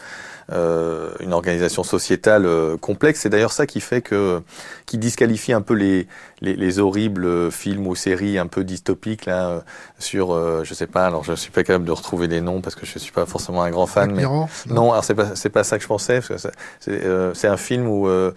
euh, 0.53 1.13
une 1.21 1.33
organisation 1.33 1.83
sociétale 1.85 2.45
euh, 2.45 2.77
complexe. 2.77 3.21
C'est 3.21 3.31
d'ailleurs 3.31 3.53
ça 3.53 3.67
qui 3.67 3.81
fait 3.81 4.03
que 4.03 4.43
qui 4.87 4.99
disqualifie 4.99 5.53
un 5.53 5.63
peu 5.63 5.75
les 5.75 6.07
les, 6.41 6.55
les 6.57 6.79
horribles 6.79 7.51
films 7.51 7.87
ou 7.87 7.95
séries 7.95 8.39
un 8.39 8.47
peu 8.47 8.65
dystopiques 8.65 9.27
là 9.27 9.49
euh, 9.49 9.61
sur, 9.99 10.33
euh, 10.33 10.63
je 10.65 10.75
sais 10.75 10.87
pas. 10.87 11.07
Alors 11.07 11.25
je 11.25 11.33
suis 11.35 11.51
pas 11.51 11.63
capable 11.65 11.85
de 11.85 11.93
retrouver 11.93 12.27
les 12.27 12.41
noms 12.41 12.61
parce 12.61 12.75
que 12.75 12.85
je 12.87 12.99
suis 12.99 13.13
pas 13.13 13.27
forcément 13.27 13.63
un 13.63 13.71
grand 13.71 13.87
fan. 13.87 14.11
Mais 14.11 14.19
Mirror 14.23 14.49
non, 14.69 14.93
alors 14.93 15.05
c'est 15.05 15.15
pas 15.15 15.35
c'est 15.37 15.49
pas 15.51 15.65
ça 15.65 15.77
que 15.77 15.83
je 15.83 15.89
pensais. 15.89 16.21
parce 16.21 16.43
que 16.43 16.49
C'est 16.81 17.05
euh, 17.05 17.33
c'est 17.35 17.49
un 17.49 17.57
film 17.57 17.87
où 17.87 18.09
euh, 18.09 18.33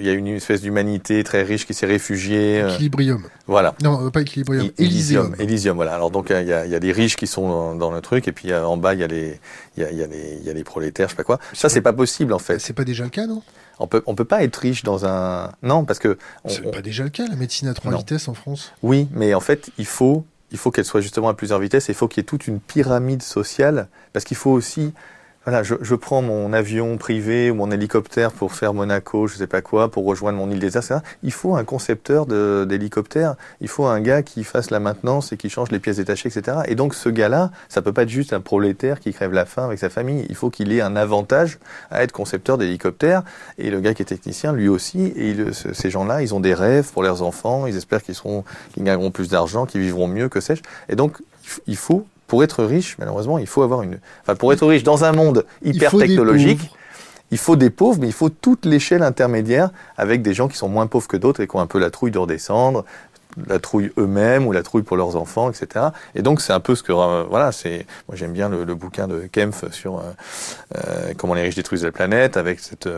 il 0.00 0.06
y 0.06 0.08
a 0.10 0.12
une 0.12 0.28
espèce 0.28 0.62
d'humanité 0.62 1.22
très 1.24 1.42
riche 1.42 1.66
qui 1.66 1.74
s'est 1.74 1.86
réfugiée. 1.86 2.60
Équilibrium. 2.60 3.22
voilà. 3.46 3.74
Non, 3.82 4.10
pas 4.10 4.22
Équilibrium. 4.22 4.66
I- 4.66 4.72
Elysium. 4.84 5.34
Elysium, 5.38 5.76
voilà. 5.76 5.94
Alors 5.94 6.10
donc 6.10 6.28
il 6.30 6.46
y 6.46 6.52
a, 6.52 6.64
il 6.64 6.70
y 6.72 6.74
a 6.74 6.80
des 6.80 6.92
riches 6.92 7.16
qui 7.16 7.26
sont 7.26 7.48
dans, 7.48 7.74
dans 7.74 7.90
le 7.92 8.00
truc 8.00 8.28
et 8.28 8.32
puis 8.32 8.54
en 8.54 8.76
bas 8.76 8.94
il 8.94 9.00
y 9.00 9.04
a 9.04 9.06
les 9.08 9.38
il 9.76 9.82
y 9.82 9.86
a, 9.86 9.90
il 9.90 9.98
y 9.98 10.02
a 10.02 10.06
les 10.06 10.38
il 10.40 10.46
y 10.46 10.50
a 10.50 10.52
les 10.52 10.64
prolétaires, 10.64 11.08
je 11.08 11.12
sais 11.12 11.16
pas 11.16 11.24
quoi. 11.24 11.38
Ça 11.52 11.68
c'est 11.68 11.80
pas 11.82 11.92
possible 11.92 12.32
en 12.32 12.38
fait. 12.38 12.58
C'est 12.58 12.72
pas 12.72 12.84
déjà 12.84 13.04
le 13.04 13.10
cas, 13.10 13.26
non? 13.26 13.42
On 13.78 13.86
peut 13.86 14.02
on 14.06 14.14
peut 14.14 14.24
pas 14.24 14.42
être 14.44 14.56
riche 14.56 14.82
dans 14.82 15.06
un 15.06 15.52
non 15.62 15.84
parce 15.84 15.98
que 15.98 16.18
C'est 16.46 16.70
pas 16.70 16.82
déjà 16.82 17.02
le 17.04 17.10
cas, 17.10 17.26
la 17.28 17.36
médecine 17.36 17.68
à 17.68 17.74
trois 17.74 17.90
Non. 17.90 17.98
vitesses 17.98 18.28
en 18.28 18.34
France? 18.34 18.72
Oui, 18.82 19.08
mais 19.12 19.34
en 19.34 19.40
fait 19.40 19.70
il 19.78 19.86
faut 19.86 20.24
il 20.52 20.58
faut 20.58 20.70
qu'elle 20.70 20.84
soit 20.84 21.00
justement 21.00 21.28
à 21.28 21.34
plusieurs 21.34 21.58
vitesses. 21.58 21.88
Et 21.88 21.92
il 21.92 21.94
faut 21.94 22.08
qu'il 22.08 22.20
y 22.20 22.22
ait 22.22 22.26
toute 22.26 22.46
une 22.46 22.60
pyramide 22.60 23.22
sociale, 23.22 23.88
parce 24.12 24.24
qu'il 24.26 24.36
faut 24.36 24.50
aussi 24.50 24.92
voilà, 25.44 25.64
je, 25.64 25.94
prends 25.96 26.22
mon 26.22 26.52
avion 26.52 26.96
privé 26.98 27.50
ou 27.50 27.56
mon 27.56 27.70
hélicoptère 27.72 28.30
pour 28.30 28.52
faire 28.52 28.74
Monaco, 28.74 29.26
je 29.26 29.36
sais 29.36 29.48
pas 29.48 29.60
quoi, 29.60 29.90
pour 29.90 30.04
rejoindre 30.04 30.38
mon 30.38 30.48
île 30.48 30.60
désert, 30.60 30.82
etc. 30.82 31.00
Il 31.24 31.32
faut 31.32 31.56
un 31.56 31.64
concepteur 31.64 32.26
d'hélicoptère, 32.26 33.34
il 33.60 33.66
faut 33.66 33.86
un 33.86 34.00
gars 34.00 34.22
qui 34.22 34.44
fasse 34.44 34.70
la 34.70 34.78
maintenance 34.78 35.32
et 35.32 35.36
qui 35.36 35.50
change 35.50 35.72
les 35.72 35.80
pièces 35.80 35.96
détachées, 35.96 36.28
etc. 36.28 36.58
Et 36.68 36.76
donc 36.76 36.94
ce 36.94 37.08
gars-là, 37.08 37.50
ça 37.68 37.82
peut 37.82 37.92
pas 37.92 38.04
être 38.04 38.08
juste 38.08 38.32
un 38.32 38.40
prolétaire 38.40 39.00
qui 39.00 39.12
crève 39.12 39.32
la 39.32 39.44
faim 39.44 39.64
avec 39.64 39.80
sa 39.80 39.90
famille. 39.90 40.26
Il 40.28 40.36
faut 40.36 40.48
qu'il 40.48 40.72
ait 40.72 40.80
un 40.80 40.94
avantage 40.94 41.58
à 41.90 42.04
être 42.04 42.12
concepteur 42.12 42.56
d'hélicoptère. 42.56 43.22
Et 43.58 43.70
le 43.70 43.80
gars 43.80 43.94
qui 43.94 44.02
est 44.02 44.06
technicien, 44.06 44.52
lui 44.52 44.68
aussi. 44.68 45.12
Et 45.16 45.34
ces 45.52 45.90
gens-là, 45.90 46.22
ils 46.22 46.34
ont 46.34 46.40
des 46.40 46.54
rêves 46.54 46.90
pour 46.92 47.02
leurs 47.02 47.22
enfants. 47.22 47.66
Ils 47.66 47.76
espèrent 47.76 48.02
qu'ils 48.02 48.14
seront, 48.14 48.44
qu'ils 48.74 48.84
gagneront 48.84 49.10
plus 49.10 49.28
d'argent, 49.28 49.66
qu'ils 49.66 49.80
vivront 49.80 50.06
mieux, 50.06 50.28
que 50.28 50.40
sais-je. 50.40 50.62
Et 50.88 50.94
donc 50.94 51.18
il 51.66 51.76
faut 51.76 52.06
pour 52.32 52.42
être 52.42 52.64
riche, 52.64 52.96
malheureusement, 52.98 53.36
il 53.36 53.46
faut 53.46 53.60
avoir 53.60 53.82
une. 53.82 53.98
Enfin, 54.22 54.34
pour 54.36 54.54
être 54.54 54.66
riche 54.66 54.84
dans 54.84 55.04
un 55.04 55.12
monde 55.12 55.44
hyper 55.62 55.90
technologique, 55.90 56.70
il 57.30 57.36
faut 57.36 57.56
des 57.56 57.68
pauvres, 57.68 57.98
mais 58.00 58.06
il 58.06 58.14
faut 58.14 58.30
toute 58.30 58.64
l'échelle 58.64 59.02
intermédiaire 59.02 59.68
avec 59.98 60.22
des 60.22 60.32
gens 60.32 60.48
qui 60.48 60.56
sont 60.56 60.70
moins 60.70 60.86
pauvres 60.86 61.06
que 61.08 61.18
d'autres 61.18 61.42
et 61.42 61.46
qui 61.46 61.54
ont 61.56 61.60
un 61.60 61.66
peu 61.66 61.78
la 61.78 61.90
trouille 61.90 62.10
de 62.10 62.16
redescendre, 62.16 62.86
la 63.48 63.58
trouille 63.58 63.92
eux-mêmes 63.98 64.46
ou 64.46 64.52
la 64.52 64.62
trouille 64.62 64.82
pour 64.82 64.96
leurs 64.96 65.14
enfants, 65.16 65.50
etc. 65.50 65.88
Et 66.14 66.22
donc 66.22 66.40
c'est 66.40 66.54
un 66.54 66.60
peu 66.60 66.74
ce 66.74 66.82
que 66.82 66.92
euh, 66.92 67.24
voilà, 67.28 67.52
c'est 67.52 67.84
moi 68.08 68.16
j'aime 68.16 68.32
bien 68.32 68.48
le, 68.48 68.74
bouquin 68.74 69.08
de 69.08 69.28
Kempf 69.30 69.70
sur 69.70 69.98
euh, 69.98 70.02
euh, 70.78 71.12
comment 71.18 71.34
les 71.34 71.42
riches 71.42 71.56
détruisent 71.56 71.84
la 71.84 71.92
planète 71.92 72.38
avec 72.38 72.60
cette 72.60 72.88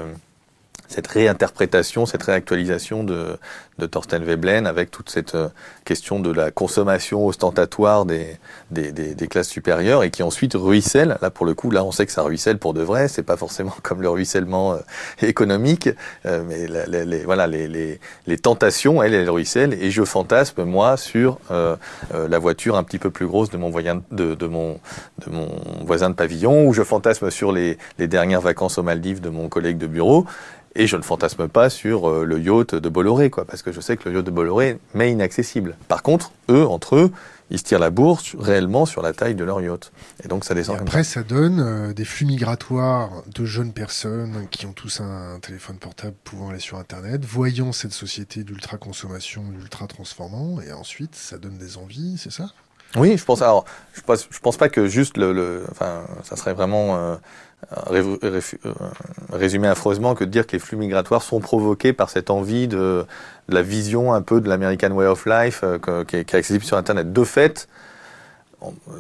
cette 0.89 1.07
réinterprétation, 1.07 2.07
cette 2.07 2.23
réactualisation 2.23 3.05
de, 3.05 3.39
de 3.79 3.87
Thorsten 3.87 4.23
Veblen 4.23 4.67
avec 4.67 4.91
toute 4.91 5.11
cette 5.11 5.35
euh, 5.35 5.49
question 5.85 6.21
de 6.21 6.31
la 6.31 6.51
consommation 6.51 7.27
ostentatoire 7.27 8.05
des, 8.05 8.39
des, 8.71 8.93
des, 8.93 9.29
classes 9.29 9.49
supérieures 9.49 10.05
et 10.05 10.11
qui 10.11 10.23
ensuite 10.23 10.55
ruisselle. 10.55 11.19
Là, 11.21 11.31
pour 11.31 11.47
le 11.47 11.55
coup, 11.55 11.71
là, 11.71 11.85
on 11.85 11.91
sait 11.91 12.07
que 12.07 12.13
ça 12.13 12.23
ruisselle 12.23 12.59
pour 12.59 12.75
de 12.75 12.83
vrai. 12.83 13.09
C'est 13.09 13.23
pas 13.23 13.37
forcément 13.37 13.75
comme 13.83 14.03
le 14.03 14.09
ruissellement 14.09 14.75
euh, 14.75 14.79
économique, 15.23 15.89
euh, 16.27 16.45
mais 16.47 16.67
les, 16.87 17.25
voilà, 17.25 17.47
les, 17.47 17.67
les, 17.67 18.01
les, 18.27 18.39
tentations, 18.39 19.03
elles, 19.03 19.15
elles 19.15 19.31
ruissellent. 19.31 19.75
Et 19.75 19.91
je 19.91 20.05
fantasme 20.05 20.65
moi 20.65 20.97
sur 20.97 21.39
la 21.51 22.39
voiture 22.39 22.77
un 22.77 22.83
petit 22.83 22.99
peu 22.99 23.11
plus 23.11 23.27
grosse 23.27 23.51
de 23.51 23.57
mon 23.57 23.71
voisin 23.71 24.03
de, 24.11 24.35
de, 24.35 24.47
mon, 24.47 24.79
de 25.27 25.31
mon 25.31 25.49
voisin 25.85 26.11
de 26.11 26.15
pavillon, 26.15 26.67
ou 26.67 26.73
je 26.73 26.83
fantasme 26.83 27.31
sur 27.31 27.53
les, 27.53 27.79
les 27.99 28.07
dernières 28.07 28.41
vacances 28.41 28.79
aux 28.79 28.83
Maldives 28.83 29.21
de 29.21 29.31
mon 29.31 29.49
collègue 29.49 29.79
de 29.79 29.87
bureau. 29.87 30.27
Et 30.77 30.87
je 30.87 30.97
ne 30.97 31.03
fantasme 31.03 31.49
pas 31.49 31.71
sur 31.71 32.09
euh, 32.09 32.25
le 32.25 32.41
yacht 32.41 32.75
de 32.75 32.89
Bolloré, 32.89 33.31
quoi, 33.31 33.45
parce 33.45 33.63
que 33.63 33.71
je 33.71 33.81
sais 33.81 33.97
que 33.97 34.09
le 34.09 34.17
yacht 34.17 34.25
de 34.25 34.31
Bolloré 34.31 34.79
m'est 34.95 35.13
inaccessible. 35.13 35.77
Par 35.87 36.03
contre, 36.03 36.33
eux, 36.49 36.67
entre 36.67 36.97
eux, 36.97 37.13
ils 37.51 37.59
se 37.59 37.65
tirent 37.65 37.79
la 37.79 37.91
bourse 37.91 38.35
réellement 38.39 38.87
sur 38.87 39.01
la 39.03 39.13
taille 39.13 39.37
de 39.37 39.45
leur 39.45 39.61
yacht. 39.61 39.93
Et 40.25 40.29
donc 40.29 40.45
ça 40.45 40.55
descend. 40.55 40.77
Et 40.77 40.81
après, 40.81 41.05
ça, 41.05 41.23
donne 41.23 41.61
euh, 41.61 41.93
des 41.93 42.05
flux 42.05 42.27
migratoires 42.27 43.23
de 43.33 43.45
jeunes 43.45 43.73
personnes 43.73 44.49
qui 44.51 44.67
ont 44.67 44.73
tous 44.73 45.01
un, 45.01 45.39
téléphone 45.41 45.77
portable 45.77 46.17
pouvant 46.25 46.51
aller 46.51 46.59
sur 46.59 46.79
Internet, 46.79 47.25
voyant 47.25 47.73
cette 47.73 47.93
société 47.93 48.43
d'ultra 48.43 48.77
consommation, 48.77 49.45
d'ultra 49.45 49.87
transformant, 49.87 50.61
et 50.61 50.73
ensuite 50.73 51.15
ça 51.15 51.39
donne 51.39 51.59
des 51.59 51.77
envies, 51.77 52.17
c'est 52.19 52.33
ça? 52.33 52.47
Oui, 52.97 53.17
je 53.17 53.25
pense. 53.25 53.43
Alors, 53.43 53.65
je 53.93 54.01
pense, 54.01 54.29
je 54.31 54.39
pense 54.39 54.57
pas 54.57 54.69
que 54.69 54.87
juste 54.87 55.17
le, 55.17 55.33
le 55.33 55.65
enfin, 55.71 56.05
ça 56.23 56.37
serait 56.37 56.55
vraiment. 56.55 56.97
Euh, 56.97 57.17
résumer 59.33 59.69
affreusement 59.69 60.15
que 60.15 60.25
de 60.25 60.31
dire 60.31 60.47
que 60.47 60.53
les 60.53 60.59
flux 60.59 60.77
migratoires 60.77 61.23
sont 61.23 61.41
provoqués 61.41 61.93
par 61.93 62.11
cette 62.11 62.31
envie 62.31 62.69
de, 62.69 63.07
la 63.49 63.63
vision 63.63 64.13
un 64.13 64.23
peu 64.23 64.41
de 64.41 64.49
l'American 64.49 64.91
Way 64.91 65.07
of 65.07 65.27
Life 65.27 65.61
euh, 65.65 66.05
qui, 66.05 66.17
est, 66.17 66.35
accessible 66.35 66.65
sur 66.65 66.77
Internet. 66.77 67.13
De 67.13 67.25
fait, 67.25 67.69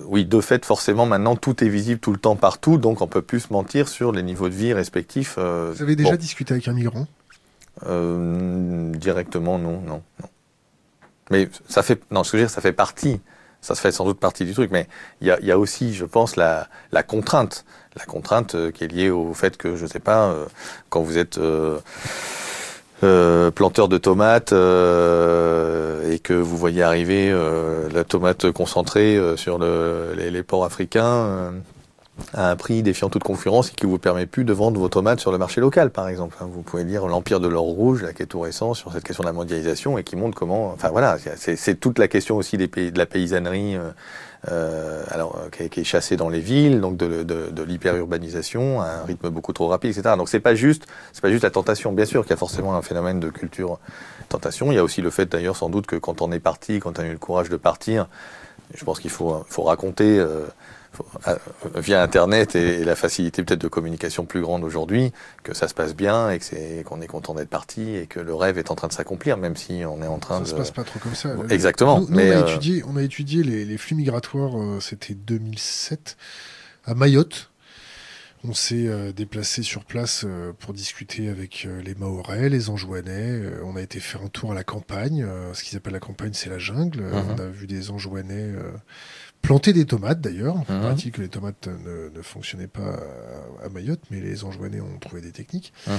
oui, 0.06 0.24
de 0.24 0.40
fait, 0.40 0.64
forcément, 0.64 1.06
maintenant, 1.06 1.36
tout 1.36 1.64
est 1.64 1.68
visible 1.68 2.00
tout 2.00 2.12
le 2.12 2.18
temps 2.18 2.36
partout, 2.36 2.76
donc 2.76 3.00
on 3.00 3.06
peut 3.06 3.22
plus 3.22 3.40
se 3.40 3.52
mentir 3.52 3.88
sur 3.88 4.12
les 4.12 4.22
niveaux 4.22 4.48
de 4.48 4.54
vie 4.54 4.72
respectifs. 4.72 5.36
Euh, 5.38 5.72
Vous 5.74 5.82
avez 5.82 5.96
déjà 5.96 6.16
discuté 6.16 6.52
avec 6.52 6.68
un 6.68 6.74
migrant? 6.74 7.06
Directement, 7.80 9.58
non, 9.58 9.80
non, 9.80 10.02
non. 10.20 10.28
Mais 11.30 11.48
ça 11.68 11.82
fait, 11.82 12.00
non, 12.10 12.22
ce 12.22 12.32
que 12.32 12.38
je 12.38 12.42
veux 12.42 12.46
dire, 12.46 12.54
ça 12.54 12.60
fait 12.60 12.72
partie 12.72 13.20
ça 13.64 13.74
se 13.74 13.80
fait 13.80 13.92
sans 13.92 14.04
doute 14.04 14.20
partie 14.20 14.44
du 14.44 14.52
truc, 14.52 14.70
mais 14.70 14.86
il 15.22 15.26
y 15.26 15.30
a, 15.30 15.40
y 15.40 15.50
a, 15.50 15.58
aussi, 15.58 15.94
je 15.94 16.04
pense, 16.04 16.36
la, 16.36 16.68
la 16.92 17.02
contrainte, 17.02 17.64
la 17.96 18.04
contrainte 18.04 18.54
euh, 18.54 18.70
qui 18.70 18.84
est 18.84 18.88
liée 18.88 19.10
au 19.10 19.34
fait 19.34 19.56
que, 19.56 19.76
je 19.76 19.86
sais 19.86 20.00
pas, 20.00 20.28
euh, 20.28 20.46
quand 20.88 21.02
vous 21.02 21.18
êtes 21.18 21.38
euh, 21.38 21.78
planteur 23.50 23.88
de 23.88 23.98
tomates 23.98 24.52
et 24.52 26.18
que 26.20 26.32
vous 26.32 26.56
voyez 26.56 26.82
arriver 26.82 27.30
la 27.92 28.02
tomate 28.02 28.50
concentrée 28.50 29.20
sur 29.36 29.58
le, 29.58 30.14
les, 30.16 30.42
ports 30.42 30.64
africains 30.64 31.52
à 32.32 32.50
un 32.50 32.56
prix 32.56 32.82
défiant 32.82 33.10
toute 33.10 33.22
concurrence 33.22 33.70
et 33.70 33.74
qui 33.74 33.84
vous 33.84 33.98
permet 33.98 34.24
plus 34.24 34.44
de 34.44 34.54
vendre 34.54 34.80
vos 34.80 34.88
tomates 34.88 35.20
sur 35.20 35.32
le 35.32 35.36
marché 35.36 35.60
local, 35.60 35.90
par 35.90 36.08
exemple. 36.08 36.34
Vous 36.40 36.62
pouvez 36.62 36.84
lire 36.84 37.06
L'Empire 37.06 37.40
de 37.40 37.48
l'or 37.48 37.64
rouge, 37.64 38.02
là, 38.02 38.14
qui 38.14 38.22
est 38.22 38.26
tout 38.26 38.40
récent, 38.40 38.72
sur 38.72 38.90
cette 38.90 39.04
question 39.04 39.22
de 39.22 39.28
la 39.28 39.34
mondialisation 39.34 39.98
et 39.98 40.04
qui 40.04 40.16
montre 40.16 40.38
comment. 40.38 40.68
Enfin 40.72 40.88
voilà, 40.88 41.18
c'est 41.36 41.78
toute 41.78 41.98
la 41.98 42.08
question 42.08 42.36
aussi 42.36 42.56
des 42.56 42.68
pays, 42.68 42.90
de 42.90 42.96
la 42.96 43.04
paysannerie, 43.04 43.76
alors 44.46 45.38
euh, 45.38 45.48
qui 45.50 45.62
est, 45.62 45.68
qui, 45.68 45.80
est, 45.80 45.84
chassée 45.84 46.16
dans 46.16 46.28
les 46.28 46.40
villes, 46.40 46.80
donc 46.80 46.96
de, 46.96 47.22
de, 47.22 47.50
de 47.50 47.62
l'hyperurbanisation, 47.62 48.80
à 48.80 48.86
un 48.86 49.04
rythme 49.04 49.30
beaucoup 49.30 49.52
trop 49.52 49.68
rapide, 49.68 49.96
etc. 49.96 50.16
Donc 50.16 50.28
c'est 50.28 50.40
pas 50.40 50.54
juste, 50.54 50.86
c'est 51.12 51.22
pas 51.22 51.30
juste 51.30 51.44
la 51.44 51.50
tentation. 51.50 51.92
Bien 51.92 52.04
sûr 52.04 52.22
qu'il 52.22 52.30
y 52.30 52.34
a 52.34 52.38
forcément 52.38 52.74
un 52.74 52.82
phénomène 52.82 53.20
de 53.20 53.30
culture 53.30 53.78
tentation. 54.28 54.72
Il 54.72 54.74
y 54.74 54.78
a 54.78 54.84
aussi 54.84 55.02
le 55.02 55.10
fait 55.10 55.26
d'ailleurs 55.26 55.56
sans 55.56 55.70
doute 55.70 55.86
que 55.86 55.96
quand 55.96 56.22
on 56.22 56.32
est 56.32 56.40
parti, 56.40 56.80
quand 56.80 56.98
on 56.98 57.02
a 57.02 57.06
eu 57.06 57.12
le 57.12 57.18
courage 57.18 57.48
de 57.48 57.56
partir, 57.56 58.08
je 58.74 58.84
pense 58.84 59.00
qu'il 59.00 59.10
faut, 59.10 59.44
faut 59.48 59.62
raconter. 59.62 60.18
Euh, 60.18 60.24
euh, 60.24 60.46
via 61.74 62.02
Internet 62.02 62.56
et, 62.56 62.84
la 62.84 62.96
facilité 62.96 63.42
peut-être 63.42 63.60
de 63.60 63.68
communication 63.68 64.24
plus 64.24 64.40
grande 64.40 64.64
aujourd'hui, 64.64 65.12
que 65.42 65.54
ça 65.54 65.68
se 65.68 65.74
passe 65.74 65.94
bien 65.94 66.30
et 66.30 66.38
que 66.38 66.44
c'est 66.44 66.84
qu'on 66.84 67.00
est 67.00 67.06
content 67.06 67.34
d'être 67.34 67.48
parti 67.48 67.96
et 67.96 68.06
que 68.06 68.20
le 68.20 68.34
rêve 68.34 68.58
est 68.58 68.70
en 68.70 68.74
train 68.74 68.88
de 68.88 68.92
s'accomplir, 68.92 69.36
même 69.36 69.56
si 69.56 69.82
on 69.86 70.02
est 70.02 70.06
en 70.06 70.18
train 70.18 70.40
de. 70.40 70.44
Ça 70.44 70.52
se 70.52 70.56
passe 70.56 70.70
pas 70.70 70.84
trop 70.84 70.98
comme 70.98 71.14
ça. 71.14 71.34
Exactement. 71.50 72.00
Nous, 72.00 72.08
mais 72.10 72.34
on, 72.34 72.38
a 72.38 72.42
euh, 72.42 72.46
étudié, 72.46 72.84
on 72.86 72.96
a 72.96 73.02
étudié 73.02 73.42
les, 73.42 73.64
les 73.64 73.78
flux 73.78 73.96
migratoires. 73.96 74.58
Euh, 74.58 74.80
c'était 74.80 75.14
2007 75.14 76.16
à 76.84 76.94
Mayotte. 76.94 77.50
On 78.46 78.52
s'est 78.52 78.90
déplacé 79.14 79.62
sur 79.62 79.86
place 79.86 80.26
pour 80.58 80.74
discuter 80.74 81.30
avec 81.30 81.66
les 81.82 81.94
Mahorais, 81.94 82.50
les 82.50 82.68
Anjouanais. 82.68 83.40
on 83.64 83.74
a 83.74 83.80
été 83.80 84.00
faire 84.00 84.20
un 84.20 84.28
tour 84.28 84.52
à 84.52 84.54
la 84.54 84.64
campagne. 84.64 85.26
ce 85.54 85.64
qu'ils 85.64 85.78
appellent 85.78 85.94
la 85.94 85.98
campagne, 85.98 86.34
c'est 86.34 86.50
la 86.50 86.58
jungle. 86.58 87.00
Mm-hmm. 87.00 87.22
On 87.38 87.40
a 87.40 87.46
vu 87.46 87.66
des 87.66 87.90
Anjouanais 87.90 88.52
planter 89.44 89.72
des 89.72 89.84
tomates 89.84 90.20
d'ailleurs. 90.20 90.56
Il 90.60 90.64
paraît 90.64 90.94
mhm. 90.94 91.10
que 91.10 91.20
les 91.20 91.28
tomates 91.28 91.68
ne, 91.68 92.22
fonctionnaient 92.22 92.66
pas 92.66 92.98
à, 93.64 93.68
Mayotte, 93.68 94.00
mais 94.10 94.20
les 94.20 94.44
Anjouanais 94.44 94.80
ont 94.80 94.98
trouvé 94.98 95.20
des 95.20 95.32
techniques. 95.32 95.72
Mhm. 95.86 95.94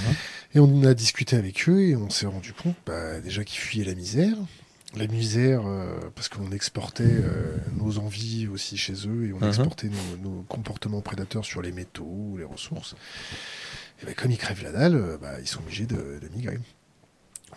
Et 0.55 0.59
on 0.59 0.83
a 0.83 0.93
discuté 0.93 1.35
avec 1.35 1.69
eux 1.69 1.81
et 1.81 1.95
on 1.95 2.09
s'est 2.09 2.25
rendu 2.25 2.53
compte 2.53 2.75
bah, 2.85 3.21
déjà 3.21 3.43
qu'ils 3.43 3.59
fuyaient 3.59 3.85
la 3.85 3.95
misère. 3.95 4.35
La 4.95 5.07
misère, 5.07 5.67
euh, 5.67 5.99
parce 6.15 6.29
qu'on 6.29 6.51
exportait 6.51 7.03
euh, 7.03 7.57
nos 7.77 7.97
envies 7.99 8.47
aussi 8.47 8.77
chez 8.77 8.93
eux 9.07 9.27
et 9.27 9.33
on 9.33 9.45
exportait 9.45 9.89
nos, 10.23 10.45
comportements 10.47 11.01
prédateurs 11.01 11.43
sur 11.43 11.61
les 11.61 11.73
métaux, 11.73 12.35
les 12.37 12.45
ressources. 12.45 12.95
Et 14.01 14.05
bah, 14.05 14.13
comme 14.15 14.31
ils 14.31 14.37
crèvent 14.37 14.63
la 14.63 14.71
dalle, 14.71 14.95
euh, 14.95 15.17
bah, 15.17 15.33
ils 15.41 15.47
sont 15.47 15.59
obligés 15.59 15.85
de, 15.85 16.19
de 16.21 16.29
migrer. 16.33 16.59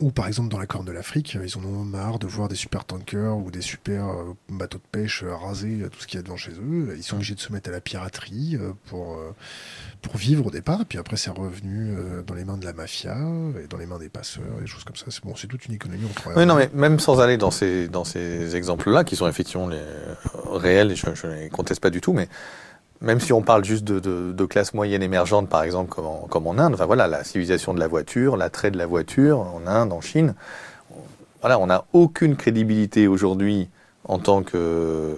Ou 0.01 0.13
par 0.13 0.29
exemple 0.29 0.49
dans 0.49 0.59
la 0.59 0.67
Corne 0.67 0.85
de 0.85 0.93
l'Afrique, 0.93 1.37
ils 1.43 1.59
en 1.59 1.65
ont 1.65 1.83
marre 1.83 2.21
de 2.21 2.29
voir 2.29 2.49
des 2.49 2.55
super 2.55 2.85
tankers 2.85 3.37
ou 3.37 3.51
des 3.51 3.63
super 3.63 4.09
euh, 4.09 4.35
bateaux 4.49 4.79
de 4.79 4.85
pêche 4.93 5.25
euh, 5.25 5.35
raser 5.35 5.89
tout 5.91 6.01
ce 6.01 6.07
qu'il 6.07 6.19
y 6.19 6.21
a 6.21 6.23
devant 6.23 6.37
chez 6.37 6.53
eux. 6.53 6.95
Ils 6.97 7.03
sont 7.03 7.17
obligés 7.17 7.35
de 7.35 7.41
se 7.41 7.53
mettre 7.53 7.69
à 7.69 7.73
la 7.73 7.81
piraterie 7.81 8.57
euh, 8.57 8.71
pour, 8.87 9.19
pour 10.01 10.17
vivre 10.17 10.47
au 10.47 10.51
départ. 10.53 10.83
Et 10.83 10.85
puis 10.85 10.99
après, 10.99 11.17
c'est 11.17 11.31
revenu 11.31 11.97
dans 12.27 12.35
les 12.35 12.45
mains 12.45 12.59
de 12.59 12.65
la 12.65 12.73
mafia 12.73 13.17
et 13.63 13.67
dans 13.67 13.77
les 13.77 13.87
mains 13.87 13.99
des 13.99 14.09
passeurs, 14.09 14.45
et 14.59 14.61
des 14.61 14.67
choses 14.67 14.85
comme 14.85 14.95
ça. 14.95 15.07
C'est 15.09 15.25
bon, 15.25 15.35
c'est 15.35 15.49
toute 15.49 15.67
une 15.67 15.75
économie. 15.75 16.07
Oui, 16.37 16.47
non, 16.47 16.55
mais 16.55 16.71
même 16.75 17.01
sans 17.01 17.21
aller 17.21 17.37
dans 17.37 17.51
ces, 17.51 17.89
dans 17.89 18.05
ces 18.05 18.55
exemples-là, 18.55 19.03
qui 19.03 19.17
sont 19.17 19.27
effectivement 19.27 19.67
les, 19.67 19.83
réels, 20.53 20.93
et 20.93 20.97
je 20.97 21.27
ne 21.27 21.35
les 21.35 21.49
conteste 21.49 21.81
pas 21.81 21.91
du 21.91 22.01
tout, 22.01 22.13
mais 22.13 22.29
même 23.01 23.21
si 23.21 23.33
on 23.33 23.43
parle 23.43 23.65
juste 23.65 23.85
de, 23.85 24.01
de, 24.01 24.33
de 24.33 24.45
classe 24.45 24.75
moyenne 24.75 25.03
émergente, 25.03 25.49
par 25.49 25.63
exemple, 25.63 25.91
comme 25.91 26.07
en, 26.07 26.27
comme 26.29 26.47
en 26.47 26.59
Inde, 26.59 26.75
enfin 26.75 26.87
voilà, 26.87 27.07
la 27.07 27.25
civilisation 27.25 27.75
de 27.75 27.81
la 27.81 27.87
voiture, 27.87 28.37
l'attrait 28.37 28.71
de 28.71 28.79
la 28.79 28.87
voiture 28.87 29.39
en 29.41 29.67
Inde, 29.67 29.93
en 29.93 30.01
Chine, 30.01 30.35
voilà, 31.41 31.59
on 31.59 31.67
n'a 31.67 31.85
aucune 31.93 32.37
crédibilité 32.37 33.07
aujourd'hui 33.07 33.69
en 34.05 34.19
tant 34.19 34.43
que 34.43 35.17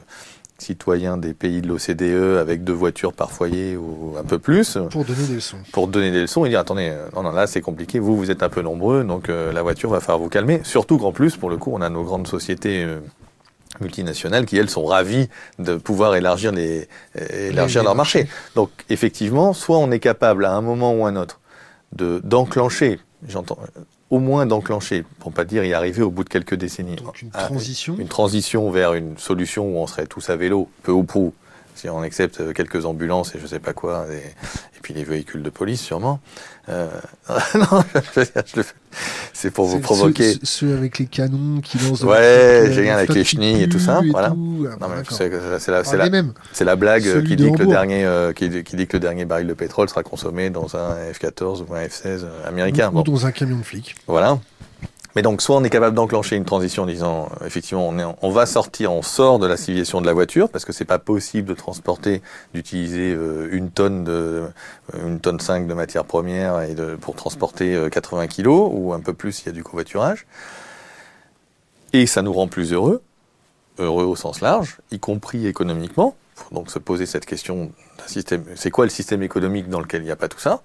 citoyen 0.59 1.17
des 1.17 1.33
pays 1.33 1.63
de 1.63 1.69
l'OCDE 1.69 2.39
avec 2.39 2.65
deux 2.65 2.75
voitures 2.75 3.15
par 3.15 3.31
foyer 3.31 3.77
ou 3.77 4.15
un 4.19 4.25
peu 4.25 4.39
plus. 4.39 4.77
Pour 4.91 5.07
donner 5.07 5.27
des 5.27 5.35
leçons. 5.37 5.57
Pour 5.73 5.89
donner 5.89 6.11
des 6.11 6.21
leçons 6.21 6.45
et 6.45 6.51
dire 6.51 6.61
attendez, 6.61 6.93
non, 7.17 7.23
non, 7.23 7.33
là 7.33 7.47
c'est 7.47 7.63
compliqué, 7.63 7.99
vous, 7.99 8.15
vous 8.15 8.31
êtes 8.31 8.43
un 8.43 8.51
peu 8.51 8.61
nombreux, 8.61 9.03
donc 9.05 9.31
euh, 9.31 9.53
la 9.53 9.63
voiture 9.63 9.89
va 9.89 10.01
falloir 10.01 10.19
vous 10.19 10.29
calmer. 10.29 10.61
Surtout 10.65 10.99
qu'en 10.99 11.13
plus, 11.13 11.37
pour 11.37 11.49
le 11.49 11.57
coup, 11.57 11.71
on 11.73 11.81
a 11.81 11.89
nos 11.89 12.05
grandes 12.05 12.27
sociétés. 12.27 12.85
Euh, 12.85 13.01
multinationales 13.81 14.47
qui, 14.47 14.57
elles, 14.57 14.71
sont 14.71 14.85
ravies 14.85 15.29
de 15.59 15.77
pouvoir 15.77 16.17
élargir, 16.17 16.53
les, 16.53 16.89
élargir 17.33 17.83
leur 17.83 17.95
marché. 17.95 18.27
Donc, 18.55 18.71
effectivement, 18.89 19.53
soit 19.53 19.79
on 19.79 19.91
est 19.91 20.01
capable, 20.01 20.45
à 20.45 20.53
un 20.53 20.61
moment 20.61 20.93
ou 20.93 21.07
à 21.07 21.11
un 21.11 21.17
autre, 21.17 21.41
de 21.93 22.21
d'enclencher, 22.25 23.01
j'entends, 23.29 23.59
au 24.11 24.19
moins 24.19 24.47
d'enclencher, 24.47 25.05
pour 25.21 25.33
pas 25.33 25.45
dire 25.45 25.65
y 25.65 25.73
arriver 25.73 26.03
au 26.03 26.11
bout 26.11 26.25
de 26.25 26.29
quelques 26.29 26.55
décennies. 26.55 26.97
Donc 26.97 27.23
une 27.23 27.31
transition. 27.31 27.97
Une 27.99 28.09
transition 28.09 28.71
vers 28.71 28.95
une 28.95 29.17
solution 29.19 29.65
où 29.67 29.79
on 29.79 29.87
serait 29.87 30.07
tous 30.07 30.31
à 30.31 30.37
vélo, 30.37 30.69
peu 30.83 30.93
ou 30.93 31.05
prou, 31.05 31.33
si 31.75 31.89
on 31.89 32.03
accepte 32.03 32.53
quelques 32.53 32.85
ambulances 32.85 33.35
et 33.35 33.39
je 33.41 33.47
sais 33.47 33.59
pas 33.59 33.73
quoi, 33.73 34.07
et, 34.13 34.23
puis 34.83 34.95
les 34.95 35.05
véhicules 35.05 35.43
de 35.43 35.51
police 35.51 35.81
sûrement. 35.81 36.21
Euh, 36.69 36.89
non, 37.55 37.83
c'est 39.33 39.51
pour 39.51 39.67
vous 39.67 39.81
provoquer. 39.81 40.35
Ceux, 40.43 40.75
avec 40.75 40.99
les 40.99 41.07
canons 41.07 41.61
qui 41.61 41.79
lancent. 41.79 42.03
Ouais, 42.03 42.71
j'ai 42.71 42.83
rien 42.83 42.97
avec 42.97 43.13
les 43.15 43.25
chenilles 43.25 43.63
et 43.63 43.69
tout 43.69 43.79
ça, 43.79 44.01
voilà. 44.11 44.35
c'est 45.11 46.65
la, 46.65 46.77
blague 46.77 47.25
qui 47.25 47.37
dit, 47.37 47.53
que 47.53 47.59
le 47.59 47.67
dernier, 47.67 48.05
euh, 48.05 48.33
qui, 48.33 48.49
dit 48.49 48.65
que 48.65 48.97
le 48.97 49.01
dernier 49.01 49.25
baril 49.25 49.47
de 49.47 49.55
pétrole 49.55 49.89
sera 49.89 50.03
consommé 50.03 50.51
dans 50.51 50.77
un 50.77 50.95
F-14 51.13 51.65
ou 51.69 51.75
un 51.75 51.85
F-16 51.85 52.25
américain. 52.47 52.91
Ou, 52.95 53.03
dans 53.03 53.27
un 53.27 53.33
camion 53.33 53.59
de 53.59 53.63
flic. 53.63 53.95
Voilà. 54.07 54.39
Mais 55.17 55.23
donc, 55.23 55.43
soit 55.43 55.57
on 55.57 55.65
est 55.65 55.71
capable 55.71 55.97
d'enclencher 55.97 56.37
une 56.37 56.45
transition 56.45 56.85
en 56.85 56.87
disant, 56.87 57.29
euh, 57.41 57.47
effectivement, 57.47 57.93
on, 58.23 58.31
va 58.31 58.47
sortir, 58.47 58.93
on 58.93 59.03
sort 59.03 59.39
de 59.39 59.47
la 59.47 59.57
civilisation 59.57 60.01
de 60.01 60.07
la 60.07 60.13
voiture, 60.13 60.49
parce 60.49 60.65
que 60.65 60.73
c'est 60.73 60.85
pas 60.85 60.99
possible 60.99 61.49
de 61.49 61.55
transporter, 61.55 62.23
d'utiliser 62.55 63.13
euh, 63.13 63.49
une 63.51 63.71
tonne 63.71 64.05
de, 64.05 64.13
euh, 64.13 65.07
une 65.07 65.21
tonne 65.21 65.41
5 65.41 65.67
de 65.67 65.75
matière 65.75 66.05
première 66.05 66.61
pour 67.01 67.17
transporter 67.17 67.89
80 67.91 68.29
kilos, 68.29 68.71
ou 68.73 68.93
un 68.93 69.01
peu 69.01 69.13
plus 69.13 69.33
s'il 69.33 69.47
y 69.47 69.49
a 69.51 69.53
du 69.53 69.65
covoiturage. 69.65 70.27
Et 71.93 72.07
ça 72.07 72.23
nous 72.23 72.33
rend 72.33 72.47
plus 72.47 72.73
heureux, 72.73 73.03
heureux 73.79 74.05
au 74.05 74.15
sens 74.15 74.41
large, 74.41 74.79
y 74.93 75.01
compris 75.01 75.47
économiquement. 75.47 76.15
Faut 76.37 76.55
donc 76.55 76.71
se 76.71 76.79
poser 76.79 77.07
cette 77.07 77.27
question 77.27 77.73
d'un 77.99 78.07
système, 78.07 78.45
c'est 78.55 78.71
quoi 78.71 78.85
le 78.85 78.91
système 78.91 79.23
économique 79.23 79.69
dans 79.69 79.81
lequel 79.81 80.03
il 80.03 80.07
n'y 80.07 80.11
a 80.13 80.17
pas 80.17 80.29
tout 80.29 80.39
ça? 80.39 80.63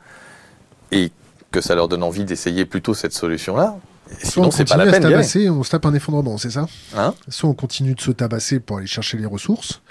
Et 0.92 1.12
que 1.52 1.62
ça 1.62 1.74
leur 1.74 1.88
donne 1.88 2.04
envie 2.04 2.26
d'essayer 2.26 2.66
plutôt 2.66 2.94
cette 2.94 3.14
solution-là, 3.14 3.78
Sinon, 4.22 4.52
c'est 4.52 4.68
pas 4.68 4.78
la 4.78 4.92
peine. 4.92 5.02
Tabasser, 5.02 5.50
on 5.50 5.64
se 5.64 5.72
tape 5.72 5.86
un 5.86 5.94
effondrement, 5.94 6.38
c'est 6.38 6.52
ça 6.52 6.68
hein 6.96 7.14
Soit 7.28 7.50
on 7.50 7.54
continue 7.54 7.96
de 7.96 8.02
se 8.02 8.12
tabasser 8.12 8.60
pour 8.60 8.78
aller 8.78 8.88
chercher 8.88 9.18
les 9.18 9.26
ressources, 9.26 9.82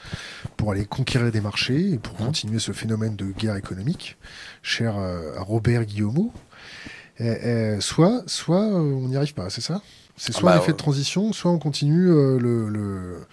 pour 0.56 0.70
aller 0.72 0.84
conquérir 0.84 1.32
des 1.32 1.40
marchés 1.40 1.92
et 1.92 1.98
pour 1.98 2.14
hein 2.20 2.26
continuer 2.26 2.58
ce 2.58 2.72
phénomène 2.72 3.16
de 3.16 3.26
guerre 3.26 3.56
économique, 3.56 4.16
cher 4.62 4.94
euh, 4.98 5.36
à 5.36 5.42
Robert 5.42 5.84
Guillaumeau. 5.84 6.32
soit, 7.80 8.22
soit 8.26 8.62
euh, 8.62 8.78
on 8.78 9.08
n'y 9.08 9.16
arrive 9.16 9.34
pas, 9.34 9.50
c'est 9.50 9.60
ça? 9.60 9.82
C'est 10.16 10.32
soit 10.32 10.50
ah 10.50 10.54
bah, 10.54 10.60
un 10.60 10.62
effet 10.62 10.72
de 10.72 10.76
transition, 10.76 11.32
soit 11.32 11.50
on 11.50 11.58
continue 11.58 12.08
euh, 12.08 12.38
le 12.38 12.68
le 12.68 13.26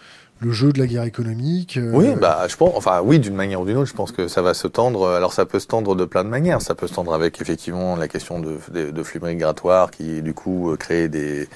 jeu 0.49 0.73
de 0.73 0.79
la 0.79 0.87
guerre 0.87 1.03
économique. 1.03 1.77
Euh, 1.77 1.91
oui, 1.93 2.15
bah, 2.19 2.45
je 2.47 2.55
pense, 2.55 2.71
enfin, 2.75 3.01
oui, 3.03 3.19
d'une 3.19 3.35
manière 3.35 3.61
ou 3.61 3.65
d'une 3.65 3.77
autre, 3.77 3.89
je 3.89 3.93
pense 3.93 4.11
que 4.11 4.27
ça 4.27 4.41
va 4.41 4.55
se 4.55 4.67
tendre. 4.67 5.07
Alors, 5.09 5.33
ça 5.33 5.45
peut 5.45 5.59
se 5.59 5.67
tendre 5.67 5.95
de 5.95 6.05
plein 6.05 6.23
de 6.23 6.29
manières. 6.29 6.61
Ça 6.61 6.73
peut 6.73 6.87
se 6.87 6.93
tendre 6.93 7.13
avec 7.13 7.39
effectivement 7.39 7.95
la 7.95 8.07
question 8.07 8.39
de, 8.39 8.57
de, 8.71 9.03
flux 9.03 9.19
migratoires 9.21 9.91
qui, 9.91 10.23
du 10.23 10.33
coup, 10.33 10.71
euh, 10.71 10.77
crée 10.77 11.07
des, 11.09 11.47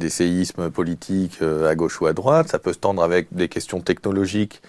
des 0.00 0.10
séismes 0.10 0.70
politiques 0.70 1.38
euh, 1.40 1.70
à 1.70 1.76
gauche 1.76 2.00
ou 2.00 2.06
à 2.06 2.12
droite. 2.12 2.48
Ça 2.48 2.58
peut 2.58 2.72
se 2.72 2.78
tendre 2.78 3.02
avec 3.02 3.28
des 3.30 3.48
questions 3.48 3.80
technologiques 3.80 4.60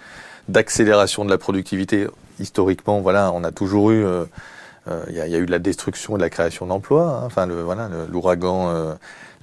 d'accélération 0.49 1.25
de 1.25 1.31
la 1.31 1.39
productivité. 1.39 2.07
Historiquement, 2.39 3.01
voilà, 3.01 3.31
on 3.33 3.43
a 3.43 3.51
toujours 3.51 3.91
eu, 3.91 4.05
il 5.07 5.15
y, 5.15 5.21
a, 5.21 5.37
eu 5.37 5.45
de 5.45 5.51
la 5.51 5.59
destruction 5.59 6.15
et 6.15 6.17
de 6.17 6.23
la 6.23 6.29
création 6.29 6.65
d'emplois. 6.65 7.07
Hein. 7.07 7.23
Enfin, 7.25 7.45
le, 7.45 7.61
voilà, 7.61 7.89
l'ouragan 8.11 8.97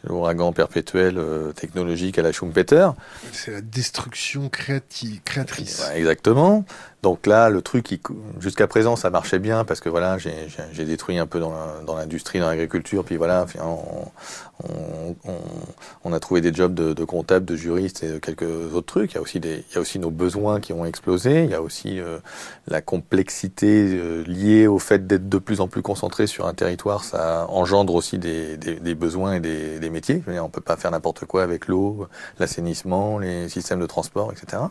l'ouragan 0.05 0.52
perpétuel 0.52 1.18
euh, 1.18 1.52
technologique 1.52 2.18
à 2.18 2.22
la 2.22 2.32
Schumpeter. 2.32 2.90
C'est 3.32 3.51
la 3.51 3.60
destruction 3.60 4.48
créatrice. 4.48 5.82
exactement. 5.94 6.64
Donc 7.02 7.27
là, 7.27 7.48
le 7.48 7.62
truc, 7.62 7.98
jusqu'à 8.40 8.66
présent, 8.66 8.94
ça 8.94 9.09
marchait 9.09 9.39
bien 9.39 9.64
parce 9.64 9.81
que 9.81 9.89
voilà, 9.89 10.18
j'ai 10.18 10.85
détruit 10.85 11.18
un 11.18 11.27
peu 11.27 11.40
dans 11.40 11.97
l'industrie, 11.97 12.40
dans 12.40 12.48
l'agriculture, 12.48 13.05
puis 13.05 13.16
voilà, 13.16 13.47
on, 13.62 14.05
on, 14.68 15.16
on, 16.05 16.12
a 16.12 16.20
trouvé 16.20 16.43
des 16.43 16.52
jobs 16.52 16.74
de, 16.74 16.93
de 16.93 17.05
comptables, 17.05 17.47
de 17.47 17.56
juristes 17.56 18.02
et 18.02 18.09
de 18.09 18.18
quelques 18.18 18.43
autres 18.74 18.86
trucs. 18.86 19.12
Il 19.12 19.14
y 19.14 19.18
a 19.18 19.22
aussi 19.22 19.40
des, 19.40 19.64
il 19.70 19.74
y 19.74 19.78
a 19.78 19.81
aussi 19.81 19.98
nos 19.98 20.10
besoins 20.10 20.60
qui 20.60 20.74
ont 20.74 20.85
explosé. 20.85 21.44
Il 21.44 21.51
y 21.51 21.55
a 21.55 21.62
aussi 21.62 21.98
euh, 21.98 22.18
la 22.66 22.82
complexité 22.82 23.94
euh, 23.94 24.22
liée 24.24 24.66
au 24.66 24.78
fait 24.78 25.06
d'être 25.06 25.28
de 25.28 25.39
plus 25.39 25.62
en 25.62 25.68
plus 25.68 25.82
concentré 25.82 26.27
sur 26.27 26.47
un 26.47 26.55
territoire. 26.55 27.05
Ça 27.05 27.47
engendre 27.48 27.94
aussi 27.94 28.18
des, 28.18 28.59
des, 28.59 28.74
des 28.74 28.94
besoins 28.94 29.35
et 29.35 29.40
des, 29.40 29.78
des 29.78 29.90
métiers. 29.90 30.22
On 30.43 30.51
peut 30.51 30.60
pas 30.60 30.77
faire 30.77 30.90
n'importe 30.90 31.24
quoi 31.24 31.43
avec 31.43 31.66
l'eau, 31.66 32.09
l'assainissement, 32.39 33.18
les 33.18 33.48
systèmes 33.48 33.81
de 33.81 33.86
transport, 33.86 34.32
etc. 34.32 34.64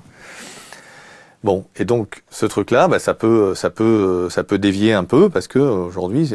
Bon, 1.44 1.66
et 1.78 1.86
donc 1.86 2.24
ce 2.30 2.46
truc-là, 2.46 2.90
bah, 2.90 3.00
ça 3.00 3.14
peut, 3.14 3.56
ça 3.56 3.70
peut, 3.70 4.28
ça 4.30 4.44
peut 4.44 4.58
dévier 4.58 4.92
un 4.92 5.06
peu 5.06 5.30
parce 5.30 5.48
que 5.48 5.60
aujourd'hui, 5.60 6.34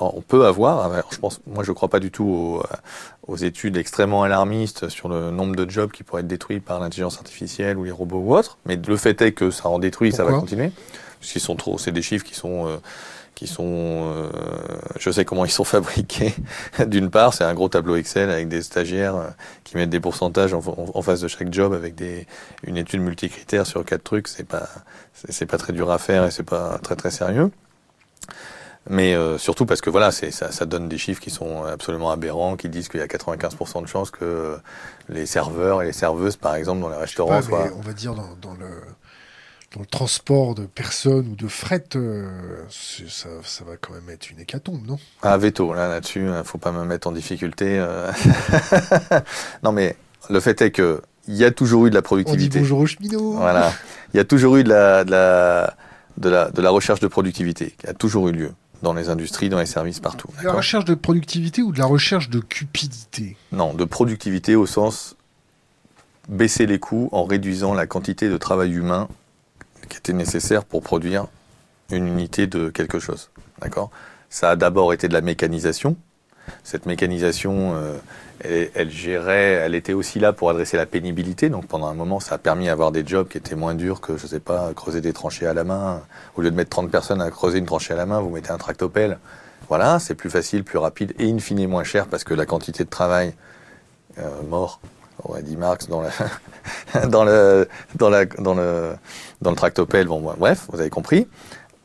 on 0.00 0.22
peut 0.22 0.44
avoir. 0.44 0.90
je 1.12 1.18
pense, 1.18 1.40
moi, 1.46 1.62
je 1.62 1.70
crois 1.70 1.88
pas 1.88 2.00
du 2.00 2.10
tout 2.10 2.24
aux, 2.24 2.62
aux, 3.28 3.36
études 3.36 3.76
extrêmement 3.76 4.24
alarmistes 4.24 4.88
sur 4.88 5.08
le 5.08 5.30
nombre 5.30 5.54
de 5.54 5.70
jobs 5.70 5.92
qui 5.92 6.02
pourraient 6.02 6.22
être 6.22 6.26
détruits 6.26 6.58
par 6.58 6.80
l'intelligence 6.80 7.18
artificielle 7.18 7.78
ou 7.78 7.84
les 7.84 7.92
robots 7.92 8.18
ou 8.18 8.34
autres. 8.34 8.58
Mais 8.66 8.74
le 8.76 8.96
fait 8.96 9.22
est 9.22 9.32
que 9.32 9.52
ça 9.52 9.68
en 9.68 9.78
détruit, 9.78 10.10
ça 10.10 10.24
va 10.24 10.32
continuer. 10.32 10.72
Parce 11.20 11.32
qu'ils 11.32 11.40
sont 11.40 11.54
trop, 11.54 11.78
c'est 11.78 11.92
des 11.92 12.02
chiffres 12.02 12.24
qui 12.24 12.34
sont 12.34 12.66
euh, 12.66 12.76
qui 13.40 13.46
sont, 13.46 13.64
euh, 13.64 14.28
je 14.98 15.10
sais 15.10 15.24
comment 15.24 15.46
ils 15.46 15.50
sont 15.50 15.64
fabriqués. 15.64 16.34
D'une 16.86 17.08
part, 17.08 17.32
c'est 17.32 17.42
un 17.42 17.54
gros 17.54 17.70
tableau 17.70 17.96
Excel 17.96 18.28
avec 18.28 18.48
des 18.48 18.60
stagiaires 18.60 19.16
euh, 19.16 19.28
qui 19.64 19.78
mettent 19.78 19.88
des 19.88 19.98
pourcentages 19.98 20.52
en, 20.52 20.60
face 21.00 21.22
de 21.22 21.28
chaque 21.28 21.50
job 21.50 21.72
avec 21.72 21.94
des, 21.94 22.26
une 22.64 22.76
étude 22.76 23.00
multicritère 23.00 23.66
sur 23.66 23.82
quatre 23.82 24.04
trucs. 24.04 24.28
C'est 24.28 24.44
pas, 24.44 24.68
c'est 25.14 25.46
pas 25.46 25.56
très 25.56 25.72
dur 25.72 25.90
à 25.90 25.96
faire 25.96 26.26
et 26.26 26.30
c'est 26.30 26.42
pas 26.42 26.78
très 26.82 26.96
très 26.96 27.10
sérieux. 27.10 27.50
Mais 28.90 29.14
euh, 29.14 29.38
surtout 29.38 29.64
parce 29.64 29.80
que 29.80 29.88
voilà, 29.88 30.10
c'est, 30.10 30.32
ça, 30.32 30.52
ça, 30.52 30.66
donne 30.66 30.90
des 30.90 30.98
chiffres 30.98 31.22
qui 31.22 31.30
sont 31.30 31.64
absolument 31.64 32.10
aberrants, 32.10 32.56
qui 32.56 32.68
disent 32.68 32.90
qu'il 32.90 33.00
y 33.00 33.02
a 33.02 33.06
95% 33.06 33.80
de 33.80 33.86
chances 33.86 34.10
que 34.10 34.58
les 35.08 35.24
serveurs 35.24 35.80
et 35.80 35.86
les 35.86 35.94
serveuses, 35.94 36.36
par 36.36 36.56
exemple, 36.56 36.82
dans 36.82 36.90
les 36.90 36.96
restaurants, 36.98 37.40
soient... 37.40 37.70
On 37.74 37.80
va 37.80 37.94
dire 37.94 38.14
dans, 38.14 38.36
dans 38.42 38.52
le 38.52 38.68
dans 39.74 39.80
le 39.80 39.86
transport 39.86 40.54
de 40.54 40.66
personnes 40.66 41.28
ou 41.28 41.36
de 41.36 41.46
fret, 41.46 41.84
euh, 41.94 42.28
ça, 42.68 43.28
ça, 43.44 43.64
va 43.64 43.76
quand 43.76 43.92
même 43.92 44.10
être 44.10 44.30
une 44.30 44.40
hécatombe, 44.40 44.84
non? 44.84 44.98
Ah, 45.22 45.36
veto, 45.36 45.72
là, 45.74 45.88
là-dessus, 45.88 46.26
il 46.26 46.44
faut 46.44 46.58
pas 46.58 46.72
me 46.72 46.84
mettre 46.84 47.06
en 47.06 47.12
difficulté. 47.12 47.78
Euh. 47.78 48.10
non, 49.62 49.70
mais 49.70 49.96
le 50.28 50.40
fait 50.40 50.60
est 50.60 50.72
que 50.72 51.02
il 51.28 51.36
y 51.36 51.44
a 51.44 51.52
toujours 51.52 51.86
eu 51.86 51.90
de 51.90 51.94
la 51.94 52.02
productivité. 52.02 52.46
On 52.46 52.48
dit 52.48 52.58
bonjour 52.58 52.80
aux 52.80 52.86
cheminots. 52.86 53.32
Voilà. 53.34 53.72
Il 54.12 54.16
y 54.16 54.20
a 54.20 54.24
toujours 54.24 54.56
eu 54.56 54.64
de 54.64 54.70
la, 54.70 55.04
de 55.04 55.12
la, 55.12 55.76
de 56.16 56.28
la, 56.28 56.50
de 56.50 56.60
la 56.62 56.70
recherche 56.70 56.98
de 56.98 57.06
productivité, 57.06 57.74
qui 57.78 57.86
a 57.86 57.94
toujours 57.94 58.28
eu 58.28 58.32
lieu 58.32 58.52
dans 58.82 58.94
les 58.94 59.08
industries, 59.08 59.50
dans 59.50 59.60
les 59.60 59.66
services, 59.66 60.00
partout. 60.00 60.28
De 60.40 60.46
la 60.46 60.52
recherche 60.52 60.86
de 60.86 60.94
productivité 60.94 61.62
ou 61.62 61.70
de 61.70 61.78
la 61.78 61.86
recherche 61.86 62.28
de 62.30 62.40
cupidité? 62.40 63.36
Non, 63.52 63.74
de 63.74 63.84
productivité 63.84 64.56
au 64.56 64.66
sens 64.66 65.14
baisser 66.28 66.66
les 66.66 66.78
coûts 66.78 67.08
en 67.12 67.24
réduisant 67.24 67.74
la 67.74 67.86
quantité 67.86 68.28
de 68.28 68.36
travail 68.36 68.72
humain 68.72 69.08
qui 69.90 69.98
était 69.98 70.14
nécessaire 70.14 70.64
pour 70.64 70.82
produire 70.82 71.26
une 71.90 72.06
unité 72.06 72.46
de 72.46 72.70
quelque 72.70 72.98
chose. 72.98 73.30
D'accord? 73.60 73.90
Ça 74.30 74.50
a 74.50 74.56
d'abord 74.56 74.94
été 74.94 75.08
de 75.08 75.12
la 75.12 75.20
mécanisation. 75.20 75.96
Cette 76.64 76.86
mécanisation, 76.86 77.74
euh, 77.74 77.98
elle, 78.74 78.90
gérait, 78.90 79.52
elle 79.52 79.74
était 79.74 79.92
aussi 79.92 80.18
là 80.18 80.32
pour 80.32 80.48
adresser 80.48 80.76
la 80.76 80.86
pénibilité. 80.86 81.48
Donc 81.48 81.66
pendant 81.66 81.88
un 81.88 81.94
moment, 81.94 82.20
ça 82.20 82.36
a 82.36 82.38
permis 82.38 82.66
d'avoir 82.66 82.92
des 82.92 83.06
jobs 83.06 83.28
qui 83.28 83.38
étaient 83.38 83.56
moins 83.56 83.74
durs 83.74 84.00
que, 84.00 84.16
je 84.16 84.26
sais 84.26 84.40
pas, 84.40 84.72
creuser 84.74 85.00
des 85.00 85.12
tranchées 85.12 85.46
à 85.46 85.54
la 85.54 85.64
main. 85.64 86.00
Au 86.36 86.42
lieu 86.42 86.50
de 86.50 86.56
mettre 86.56 86.70
30 86.70 86.90
personnes 86.90 87.20
à 87.20 87.30
creuser 87.30 87.58
une 87.58 87.66
tranchée 87.66 87.92
à 87.92 87.96
la 87.96 88.06
main, 88.06 88.20
vous 88.20 88.30
mettez 88.30 88.50
un 88.50 88.58
tractopelle. 88.58 89.18
Voilà, 89.68 89.98
c'est 89.98 90.14
plus 90.14 90.30
facile, 90.30 90.64
plus 90.64 90.78
rapide 90.78 91.14
et 91.18 91.30
in 91.30 91.38
fine 91.38 91.66
moins 91.68 91.84
cher 91.84 92.06
parce 92.06 92.24
que 92.24 92.34
la 92.34 92.46
quantité 92.46 92.84
de 92.84 92.90
travail 92.90 93.34
euh, 94.18 94.22
mort 94.48 94.80
aurait 95.24 95.42
dit 95.42 95.56
Marx 95.56 95.88
dans, 95.88 96.02
le, 97.24 97.68
dans, 99.40 99.54
tractopelle. 99.54 100.06
Bon, 100.06 100.20
bref, 100.20 100.66
vous 100.70 100.80
avez 100.80 100.90
compris. 100.90 101.26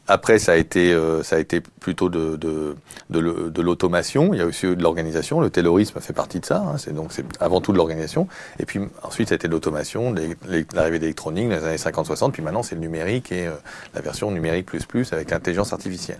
Après, 0.07 0.37
ça 0.37 0.51
a 0.51 0.55
été, 0.55 0.93
euh, 0.93 1.23
a 1.31 1.59
plutôt 1.79 2.09
de, 2.09 2.75
l'automation. 3.09 4.33
Il 4.33 4.37
y 4.37 4.41
a 4.41 4.45
aussi 4.45 4.67
de 4.67 4.81
l'organisation. 4.81 5.41
Le 5.41 5.49
taylorisme 5.49 5.99
fait 5.99 6.13
partie 6.13 6.39
de 6.39 6.45
ça. 6.45 6.57
Hein. 6.57 6.77
C'est 6.77 6.93
donc 6.93 7.11
c'est 7.11 7.25
avant 7.39 7.59
tout 7.59 7.71
de 7.71 7.77
l'organisation. 7.77 8.27
Et 8.59 8.65
puis 8.65 8.79
ensuite, 9.01 9.29
ça 9.29 9.33
a 9.33 9.37
été 9.37 9.47
de 9.47 9.53
l'automation, 9.53 10.13
l'arrivée 10.73 10.99
d'électronique 10.99 11.49
dans 11.49 11.55
les 11.55 11.63
années 11.63 11.77
50-60. 11.77 12.31
Puis 12.31 12.43
maintenant, 12.43 12.61
c'est 12.61 12.75
le 12.75 12.81
numérique 12.81 13.31
et 13.31 13.47
euh, 13.47 13.53
la 13.95 14.01
version 14.01 14.29
numérique 14.29 14.67
plus 14.67 14.85
plus 14.85 15.11
avec 15.11 15.31
l'intelligence 15.31 15.73
artificielle. 15.73 16.19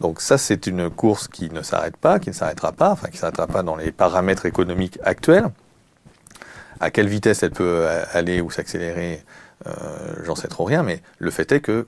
Donc 0.00 0.20
ça, 0.20 0.38
c'est 0.38 0.66
une 0.66 0.88
course 0.88 1.28
qui 1.28 1.50
ne 1.50 1.62
s'arrête 1.62 1.96
pas, 1.96 2.18
qui 2.18 2.30
ne 2.30 2.34
s'arrêtera 2.34 2.72
pas, 2.72 2.90
enfin 2.90 3.08
qui 3.08 3.16
ne 3.16 3.20
s'arrêtera 3.20 3.46
pas 3.46 3.62
dans 3.62 3.76
les 3.76 3.92
paramètres 3.92 4.46
économiques 4.46 4.98
actuels. 5.04 5.48
À 6.82 6.90
quelle 6.90 7.06
vitesse 7.08 7.44
elle 7.44 7.52
peut 7.52 7.86
aller 8.12 8.40
ou 8.40 8.50
s'accélérer, 8.50 9.22
euh, 9.68 9.70
j'en 10.24 10.34
sais 10.34 10.48
trop 10.48 10.64
rien, 10.64 10.82
mais 10.82 11.00
le 11.18 11.30
fait 11.30 11.52
est 11.52 11.60
que 11.60 11.86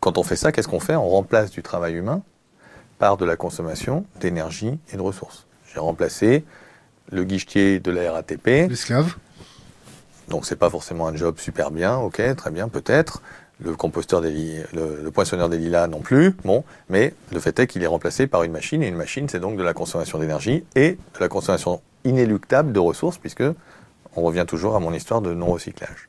quand 0.00 0.18
on 0.18 0.24
fait 0.24 0.34
ça, 0.34 0.50
qu'est-ce 0.50 0.66
qu'on 0.66 0.80
fait? 0.80 0.96
On 0.96 1.08
remplace 1.08 1.52
du 1.52 1.62
travail 1.62 1.94
humain 1.94 2.22
par 2.98 3.16
de 3.16 3.24
la 3.24 3.36
consommation 3.36 4.04
d'énergie 4.20 4.80
et 4.92 4.96
de 4.96 5.02
ressources. 5.02 5.46
J'ai 5.72 5.78
remplacé 5.78 6.44
le 7.12 7.22
guichetier 7.22 7.78
de 7.78 7.92
la 7.92 8.10
RATP. 8.10 8.68
L'esclave. 8.68 9.14
Donc 10.26 10.46
c'est 10.46 10.56
pas 10.56 10.68
forcément 10.68 11.06
un 11.06 11.14
job 11.14 11.38
super 11.38 11.70
bien, 11.70 11.96
ok, 11.96 12.20
très 12.36 12.50
bien, 12.50 12.68
peut-être. 12.68 13.22
le 13.60 13.76
composteur 13.76 14.20
des 14.20 14.64
le, 14.72 15.10
poinçonneur 15.12 15.48
des 15.48 15.58
lilas 15.58 15.86
non 15.86 16.00
plus. 16.00 16.32
Bon, 16.44 16.64
mais 16.88 17.14
le 17.32 17.38
fait 17.38 17.56
est 17.60 17.68
qu'il 17.68 17.84
est 17.84 17.88
remplacé 17.88 18.26
par 18.26 18.42
une 18.42 18.52
machine 18.52 18.82
et 18.82 18.88
une 18.88 18.96
machine, 18.96 19.28
c'est 19.28 19.38
donc 19.38 19.56
de 19.56 19.62
la 19.62 19.74
consommation 19.74 20.18
d'énergie 20.18 20.64
et 20.74 20.92
de 20.92 21.20
la 21.20 21.28
consommation 21.28 21.80
inéluctable 22.04 22.72
de 22.72 22.80
ressources, 22.80 23.18
puisque 23.18 23.44
on 24.16 24.22
revient 24.22 24.44
toujours 24.46 24.76
à 24.76 24.80
mon 24.80 24.92
histoire 24.92 25.20
de 25.20 25.34
non 25.34 25.46
recyclage. 25.46 26.08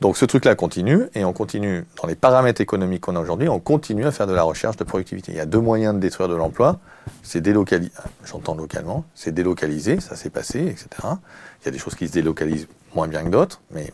Donc 0.00 0.16
ce 0.16 0.24
truc-là 0.24 0.54
continue 0.54 1.06
et 1.14 1.24
on 1.24 1.32
continue 1.32 1.84
dans 2.00 2.06
les 2.06 2.14
paramètres 2.14 2.60
économiques 2.60 3.00
qu'on 3.00 3.16
a 3.16 3.20
aujourd'hui, 3.20 3.48
on 3.48 3.58
continue 3.58 4.06
à 4.06 4.12
faire 4.12 4.28
de 4.28 4.32
la 4.32 4.44
recherche 4.44 4.76
de 4.76 4.84
productivité. 4.84 5.32
Il 5.32 5.38
y 5.38 5.40
a 5.40 5.46
deux 5.46 5.60
moyens 5.60 5.94
de 5.94 5.98
détruire 5.98 6.28
de 6.28 6.36
l'emploi, 6.36 6.78
c'est 7.24 7.40
délocaliser, 7.40 7.90
j'entends 8.24 8.54
localement, 8.54 9.04
c'est 9.14 9.32
délocaliser, 9.32 9.98
ça 9.98 10.14
s'est 10.14 10.30
passé, 10.30 10.60
etc. 10.60 10.86
Il 11.02 11.64
y 11.64 11.68
a 11.68 11.70
des 11.72 11.78
choses 11.78 11.96
qui 11.96 12.06
se 12.06 12.12
délocalisent 12.12 12.68
moins 12.94 13.08
bien 13.08 13.24
que 13.24 13.30
d'autres, 13.30 13.60
mais 13.72 13.92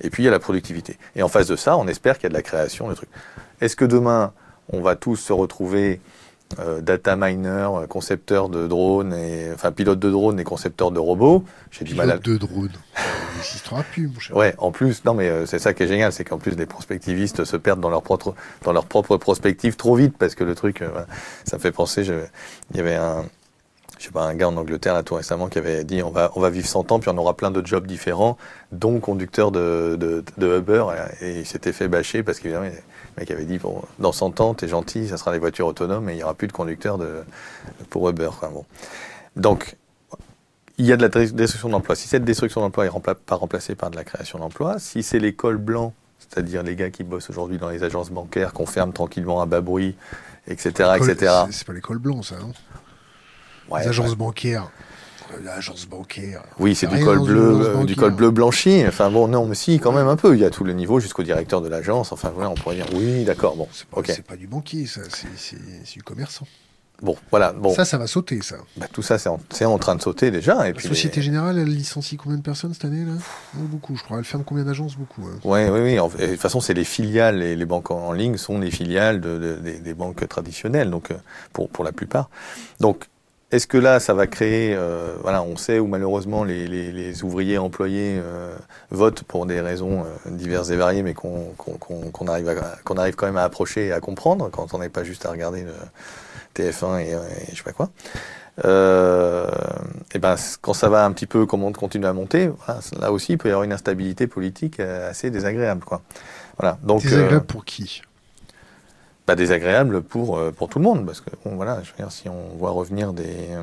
et 0.00 0.08
puis 0.08 0.22
il 0.22 0.26
y 0.26 0.28
a 0.28 0.32
la 0.32 0.38
productivité. 0.38 0.96
Et 1.16 1.22
en 1.22 1.28
face 1.28 1.48
de 1.48 1.56
ça, 1.56 1.76
on 1.76 1.86
espère 1.86 2.16
qu'il 2.16 2.24
y 2.24 2.26
a 2.26 2.30
de 2.30 2.34
la 2.34 2.42
création, 2.42 2.88
de 2.88 2.94
trucs. 2.94 3.10
Est-ce 3.60 3.76
que 3.76 3.84
demain, 3.84 4.32
on 4.72 4.80
va 4.80 4.96
tous 4.96 5.16
se 5.16 5.32
retrouver 5.32 6.00
data 6.82 7.16
miner, 7.16 7.68
concepteur 7.88 8.48
de 8.48 8.66
drones, 8.66 9.14
et, 9.14 9.50
enfin 9.52 9.72
pilote 9.72 9.98
de 9.98 10.10
drones 10.10 10.38
et 10.38 10.44
concepteur 10.44 10.90
de 10.90 10.98
robots 10.98 11.44
J'ai 11.70 11.84
du 11.84 11.94
mal 11.94 12.10
à... 12.10 12.18
de 12.18 12.36
drones. 12.36 12.70
n'existera 13.36 13.82
plus, 13.82 14.08
mon 14.08 14.18
cher. 14.18 14.36
Ouais, 14.36 14.54
en 14.58 14.70
plus, 14.70 15.04
non 15.04 15.14
mais 15.14 15.28
euh, 15.28 15.46
c'est 15.46 15.58
ça 15.58 15.74
qui 15.74 15.82
est 15.82 15.88
génial, 15.88 16.12
c'est 16.12 16.24
qu'en 16.24 16.38
plus 16.38 16.56
les 16.56 16.66
prospectivistes 16.66 17.44
se 17.44 17.56
perdent 17.56 17.80
dans 17.80 17.90
leur 17.90 18.02
propre, 18.02 18.34
dans 18.62 18.72
leur 18.72 18.86
propre 18.86 19.16
prospective 19.16 19.76
trop 19.76 19.94
vite 19.96 20.16
parce 20.18 20.34
que 20.34 20.44
le 20.44 20.54
truc, 20.54 20.82
euh, 20.82 20.90
ça 21.44 21.56
me 21.56 21.62
fait 21.62 21.72
penser. 21.72 22.04
Je, 22.04 22.14
il 22.70 22.76
y 22.76 22.80
avait 22.80 22.94
un 22.94 23.24
je 23.98 24.06
sais 24.06 24.12
pas, 24.12 24.24
un 24.24 24.34
gars 24.34 24.48
en 24.48 24.56
Angleterre 24.56 24.94
là 24.94 25.04
tout 25.04 25.14
récemment 25.14 25.46
qui 25.48 25.58
avait 25.58 25.84
dit 25.84 26.02
on 26.02 26.10
va, 26.10 26.32
on 26.34 26.40
va 26.40 26.50
vivre 26.50 26.66
100 26.66 26.90
ans 26.90 26.98
puis 26.98 27.08
on 27.08 27.18
aura 27.18 27.36
plein 27.36 27.52
de 27.52 27.64
jobs 27.64 27.86
différents, 27.86 28.36
dont 28.72 28.98
conducteur 28.98 29.52
de, 29.52 29.96
de, 29.98 30.24
de 30.38 30.58
Uber. 30.58 30.84
Et 31.20 31.40
il 31.40 31.46
s'était 31.46 31.72
fait 31.72 31.86
bâcher 31.86 32.24
parce 32.24 32.40
qu'évidemment, 32.40 32.66
le 32.66 32.72
mec 33.18 33.30
avait 33.30 33.44
dit 33.44 33.58
bon, 33.58 33.82
dans 33.98 34.12
100 34.12 34.40
ans, 34.40 34.54
t'es 34.54 34.68
gentil, 34.68 35.08
ça 35.08 35.16
sera 35.16 35.32
des 35.32 35.38
voitures 35.38 35.66
autonomes 35.66 36.08
et 36.08 36.12
il 36.12 36.16
n'y 36.16 36.22
aura 36.22 36.34
plus 36.34 36.48
de 36.48 36.52
conducteurs 36.52 36.98
de, 36.98 37.22
pour 37.90 38.08
Uber. 38.08 38.30
bon. 38.52 38.64
Donc, 39.36 39.76
il 40.78 40.86
y 40.86 40.92
a 40.92 40.96
de 40.96 41.02
la 41.02 41.08
destruction 41.08 41.68
d'emploi. 41.68 41.94
Si 41.94 42.08
cette 42.08 42.24
destruction 42.24 42.60
d'emploi 42.60 42.86
est 42.86 42.90
pas 43.26 43.36
remplacée 43.36 43.74
par 43.74 43.90
de 43.90 43.96
la 43.96 44.04
création 44.04 44.38
d'emploi, 44.38 44.78
si 44.78 45.02
c'est 45.02 45.18
les 45.18 45.34
cols 45.34 45.58
blancs, 45.58 45.92
c'est-à-dire 46.18 46.62
les 46.62 46.76
gars 46.76 46.90
qui 46.90 47.04
bossent 47.04 47.30
aujourd'hui 47.30 47.58
dans 47.58 47.68
les 47.68 47.84
agences 47.84 48.10
bancaires, 48.10 48.52
qu'on 48.52 48.66
ferme 48.66 48.92
tranquillement 48.92 49.40
à 49.42 49.46
bas 49.46 49.60
bruit, 49.60 49.96
etc.. 50.46 50.90
C'est 51.50 51.66
pas 51.66 51.72
les 51.72 51.80
cols 51.80 51.98
blancs, 51.98 52.24
ça, 52.24 52.36
non 52.36 52.52
les 53.78 53.88
agences 53.88 54.14
bancaires. 54.14 54.70
L'agence 55.44 55.86
bancaire. 55.86 56.42
Oui, 56.58 56.74
c'est 56.74 56.86
du 56.86 57.02
col 57.04 57.20
bleu, 57.20 57.76
euh, 57.76 57.84
du 57.84 57.96
col 57.96 58.12
bleu 58.12 58.30
blanchi. 58.30 58.84
Enfin 58.86 59.10
bon, 59.10 59.28
non, 59.28 59.46
mais 59.46 59.54
si, 59.54 59.78
quand 59.78 59.92
même 59.92 60.08
un 60.08 60.16
peu. 60.16 60.34
Il 60.34 60.40
y 60.40 60.44
a 60.44 60.50
tout 60.50 60.64
le 60.64 60.72
niveau 60.72 61.00
jusqu'au 61.00 61.22
directeur 61.22 61.60
de 61.60 61.68
l'agence. 61.68 62.12
Enfin 62.12 62.30
voilà, 62.34 62.50
on 62.50 62.54
pourrait 62.54 62.76
dire 62.76 62.86
oui, 62.94 63.24
d'accord. 63.24 63.56
Bon, 63.56 63.68
c'est 63.72 63.86
pas, 63.88 64.02
pas 64.28 64.36
du 64.36 64.46
banquier, 64.46 64.86
ça, 64.86 65.00
c'est 65.36 65.94
du 65.94 66.02
commerçant. 66.02 66.46
Bon, 67.02 67.16
voilà. 67.30 67.52
Bon. 67.52 67.74
Ça, 67.74 67.84
ça 67.84 67.98
va 67.98 68.06
sauter, 68.06 68.40
ça. 68.42 68.56
Bah, 68.76 68.86
tout 68.90 69.02
ça, 69.02 69.18
c'est 69.18 69.28
en, 69.28 69.40
en, 69.64 69.78
train 69.78 69.96
de 69.96 70.02
sauter 70.02 70.30
déjà. 70.30 70.68
Et 70.68 70.72
La 70.72 70.80
Société 70.80 71.20
Générale, 71.20 71.58
elle 71.58 71.74
licencie 71.74 72.16
combien 72.16 72.38
de 72.38 72.42
personnes 72.42 72.72
cette 72.72 72.84
année 72.84 73.04
là? 73.04 73.14
Beaucoup, 73.54 73.96
je 73.96 74.04
crois. 74.04 74.18
Elle 74.18 74.24
ferme 74.24 74.44
combien 74.44 74.64
d'agences? 74.64 74.96
Beaucoup. 74.96 75.22
Hein. 75.22 75.40
Ouais, 75.42 75.68
oui, 75.68 75.80
oui. 75.80 75.94
de 75.96 76.26
toute 76.30 76.40
façon, 76.40 76.60
c'est 76.60 76.74
les 76.74 76.84
filiales 76.84 77.42
et 77.42 77.56
les 77.56 77.66
banques 77.66 77.90
en 77.90 78.12
ligne 78.12 78.36
sont 78.36 78.60
les 78.60 78.70
filiales 78.70 79.20
de, 79.20 79.58
des 79.82 79.94
banques 79.94 80.26
traditionnelles, 80.28 80.90
donc 80.90 81.10
euh, 81.10 81.16
pour 81.52 81.68
pour 81.68 81.84
la 81.84 81.90
plupart. 81.90 82.30
Donc 82.78 83.08
est-ce 83.52 83.66
que 83.66 83.76
là, 83.76 84.00
ça 84.00 84.14
va 84.14 84.26
créer, 84.26 84.74
euh, 84.74 85.14
voilà, 85.20 85.42
on 85.42 85.56
sait 85.56 85.78
où 85.78 85.86
malheureusement 85.86 86.42
les, 86.42 86.66
les, 86.66 86.90
les 86.90 87.22
ouvriers 87.22 87.58
employés 87.58 88.18
euh, 88.18 88.56
votent 88.90 89.24
pour 89.24 89.44
des 89.44 89.60
raisons 89.60 90.04
euh, 90.04 90.30
diverses 90.30 90.70
et 90.70 90.76
variées, 90.76 91.02
mais 91.02 91.12
qu'on 91.12 91.52
qu'on 91.58 92.26
arrive, 92.28 92.58
qu'on 92.84 92.96
arrive 92.96 93.14
quand 93.14 93.26
même 93.26 93.36
à 93.36 93.44
approcher 93.44 93.88
et 93.88 93.92
à 93.92 94.00
comprendre 94.00 94.48
quand 94.50 94.72
on 94.72 94.78
n'est 94.78 94.88
pas 94.88 95.04
juste 95.04 95.26
à 95.26 95.30
regarder 95.30 95.64
le 95.64 95.74
TF1 96.56 97.00
et, 97.00 97.10
et 97.10 97.16
je 97.50 97.56
sais 97.56 97.62
pas 97.62 97.72
quoi. 97.72 97.90
et 100.14 100.18
ben, 100.18 100.36
quand 100.62 100.74
ça 100.74 100.88
va 100.88 101.04
un 101.04 101.12
petit 101.12 101.26
peu, 101.26 101.44
comment 101.44 101.70
continue 101.72 102.06
à 102.06 102.14
monter, 102.14 102.50
voilà, 102.64 102.80
là 103.00 103.12
aussi, 103.12 103.32
il 103.32 103.38
peut 103.38 103.48
y 103.48 103.52
avoir 103.52 103.64
une 103.64 103.72
instabilité 103.74 104.26
politique 104.26 104.80
assez 104.80 105.30
désagréable, 105.30 105.84
quoi. 105.84 106.00
Voilà. 106.58 106.78
Donc, 106.82 107.02
désagréable 107.02 107.44
pour 107.44 107.66
qui? 107.66 108.02
Pas 109.26 109.36
désagréable 109.36 110.02
pour, 110.02 110.38
euh, 110.38 110.50
pour 110.50 110.68
tout 110.68 110.78
le 110.78 110.84
monde, 110.84 111.06
parce 111.06 111.20
que 111.20 111.30
bon, 111.44 111.56
voilà, 111.56 111.82
je 111.82 111.90
veux 111.90 111.96
dire, 111.96 112.10
si 112.10 112.28
on 112.28 112.56
voit 112.56 112.70
revenir 112.70 113.12
des, 113.12 113.50
euh, 113.50 113.62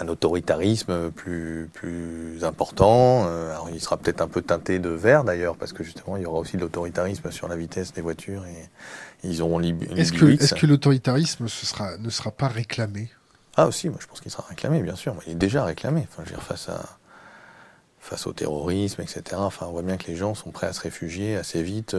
un 0.00 0.08
autoritarisme 0.08 1.10
plus, 1.10 1.68
plus 1.72 2.44
important, 2.44 3.26
euh, 3.26 3.50
alors 3.50 3.70
il 3.72 3.80
sera 3.80 3.96
peut-être 3.96 4.20
un 4.20 4.28
peu 4.28 4.42
teinté 4.42 4.78
de 4.78 4.90
vert 4.90 5.24
d'ailleurs, 5.24 5.56
parce 5.56 5.72
que 5.72 5.82
justement 5.82 6.16
il 6.16 6.22
y 6.22 6.26
aura 6.26 6.38
aussi 6.38 6.56
de 6.56 6.62
l'autoritarisme 6.62 7.30
sur 7.30 7.48
la 7.48 7.56
vitesse 7.56 7.92
des 7.92 8.00
voitures 8.00 8.44
et 8.46 8.68
ils 9.24 9.42
auront 9.42 9.60
Est-ce 9.60 10.12
que, 10.12 10.26
est 10.26 10.54
que 10.54 10.66
l'autoritarisme 10.66 11.48
sera, 11.48 11.96
ne 11.98 12.10
sera 12.10 12.30
pas 12.30 12.48
réclamé? 12.48 13.10
Ah 13.56 13.66
aussi, 13.66 13.88
moi 13.88 13.98
je 14.00 14.06
pense 14.06 14.20
qu'il 14.20 14.30
sera 14.30 14.44
réclamé, 14.48 14.82
bien 14.82 14.94
sûr. 14.94 15.16
Il 15.26 15.32
est 15.32 15.36
déjà 15.36 15.64
réclamé. 15.64 16.06
Enfin, 16.08 16.22
je 16.24 16.30
veux 16.30 16.36
dire, 16.36 16.44
face 16.44 16.68
à 16.68 16.80
face 18.00 18.26
au 18.28 18.32
terrorisme, 18.32 19.02
etc. 19.02 19.22
Enfin, 19.34 19.66
on 19.68 19.72
voit 19.72 19.82
bien 19.82 19.96
que 19.96 20.06
les 20.06 20.16
gens 20.16 20.34
sont 20.34 20.50
prêts 20.50 20.68
à 20.68 20.72
se 20.72 20.80
réfugier 20.80 21.36
assez 21.36 21.62
vite 21.62 21.94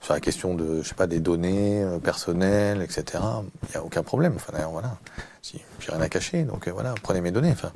sur 0.00 0.14
la 0.14 0.20
question 0.20 0.54
de, 0.54 0.82
je 0.82 0.88
sais 0.88 0.94
pas, 0.94 1.06
des 1.06 1.20
données 1.20 1.82
euh, 1.82 1.98
personnelles, 1.98 2.82
etc. 2.82 3.22
Il 3.64 3.70
n'y 3.70 3.76
a 3.76 3.82
aucun 3.82 4.02
problème. 4.02 4.34
Enfin, 4.36 4.52
d'ailleurs, 4.52 4.70
voilà. 4.70 4.96
Si, 5.42 5.60
j'ai 5.80 5.92
rien 5.92 6.00
à 6.00 6.08
cacher, 6.08 6.42
donc 6.42 6.66
euh, 6.66 6.72
voilà, 6.72 6.94
prenez 7.02 7.20
mes 7.20 7.30
données. 7.30 7.52
Enfin, 7.52 7.72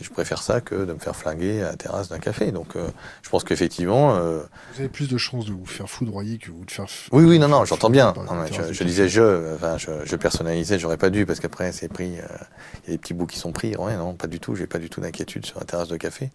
et 0.00 0.04
je 0.04 0.10
préfère 0.10 0.42
ça 0.42 0.60
que 0.60 0.74
de 0.74 0.92
me 0.92 0.98
faire 0.98 1.14
flinguer 1.14 1.62
à 1.62 1.70
la 1.70 1.76
terrasse 1.76 2.08
d'un 2.08 2.18
café. 2.18 2.52
Donc, 2.52 2.76
euh, 2.76 2.88
je 3.22 3.28
pense 3.28 3.44
qu'effectivement. 3.44 4.14
vous 4.14 4.80
avez 4.80 4.88
plus 4.88 5.08
de 5.08 5.18
chances 5.18 5.46
de 5.46 5.52
vous 5.52 5.66
faire 5.66 5.88
foudroyer 5.88 6.38
que 6.38 6.50
vous 6.50 6.64
de 6.64 6.70
faire. 6.70 6.86
Oui, 7.12 7.24
oui, 7.24 7.38
non, 7.38 7.48
non, 7.48 7.64
j'entends 7.64 7.90
bien. 7.90 8.14
je, 8.70 8.84
disais 8.84 9.08
je, 9.08 9.54
enfin, 9.54 9.76
je, 9.78 9.90
je 10.04 10.16
personnalisais, 10.16 10.78
j'aurais 10.78 10.96
pas 10.96 11.10
dû 11.10 11.26
parce 11.26 11.40
qu'après 11.40 11.72
c'est 11.72 11.88
pris. 11.88 12.08
Il 12.08 12.16
y 12.16 12.88
a 12.88 12.90
des 12.92 12.98
petits 12.98 13.14
bouts 13.14 13.26
qui 13.26 13.38
sont 13.38 13.52
pris. 13.52 13.76
Ouais, 13.76 13.96
non, 13.96 14.14
pas 14.14 14.26
du 14.26 14.40
tout. 14.40 14.54
J'ai 14.54 14.66
pas 14.66 14.78
du 14.78 14.88
tout 14.90 15.00
d'inquiétude 15.00 15.44
sur 15.44 15.58
la 15.58 15.66
terrasse 15.66 15.88
de 15.88 15.96
café. 15.96 16.30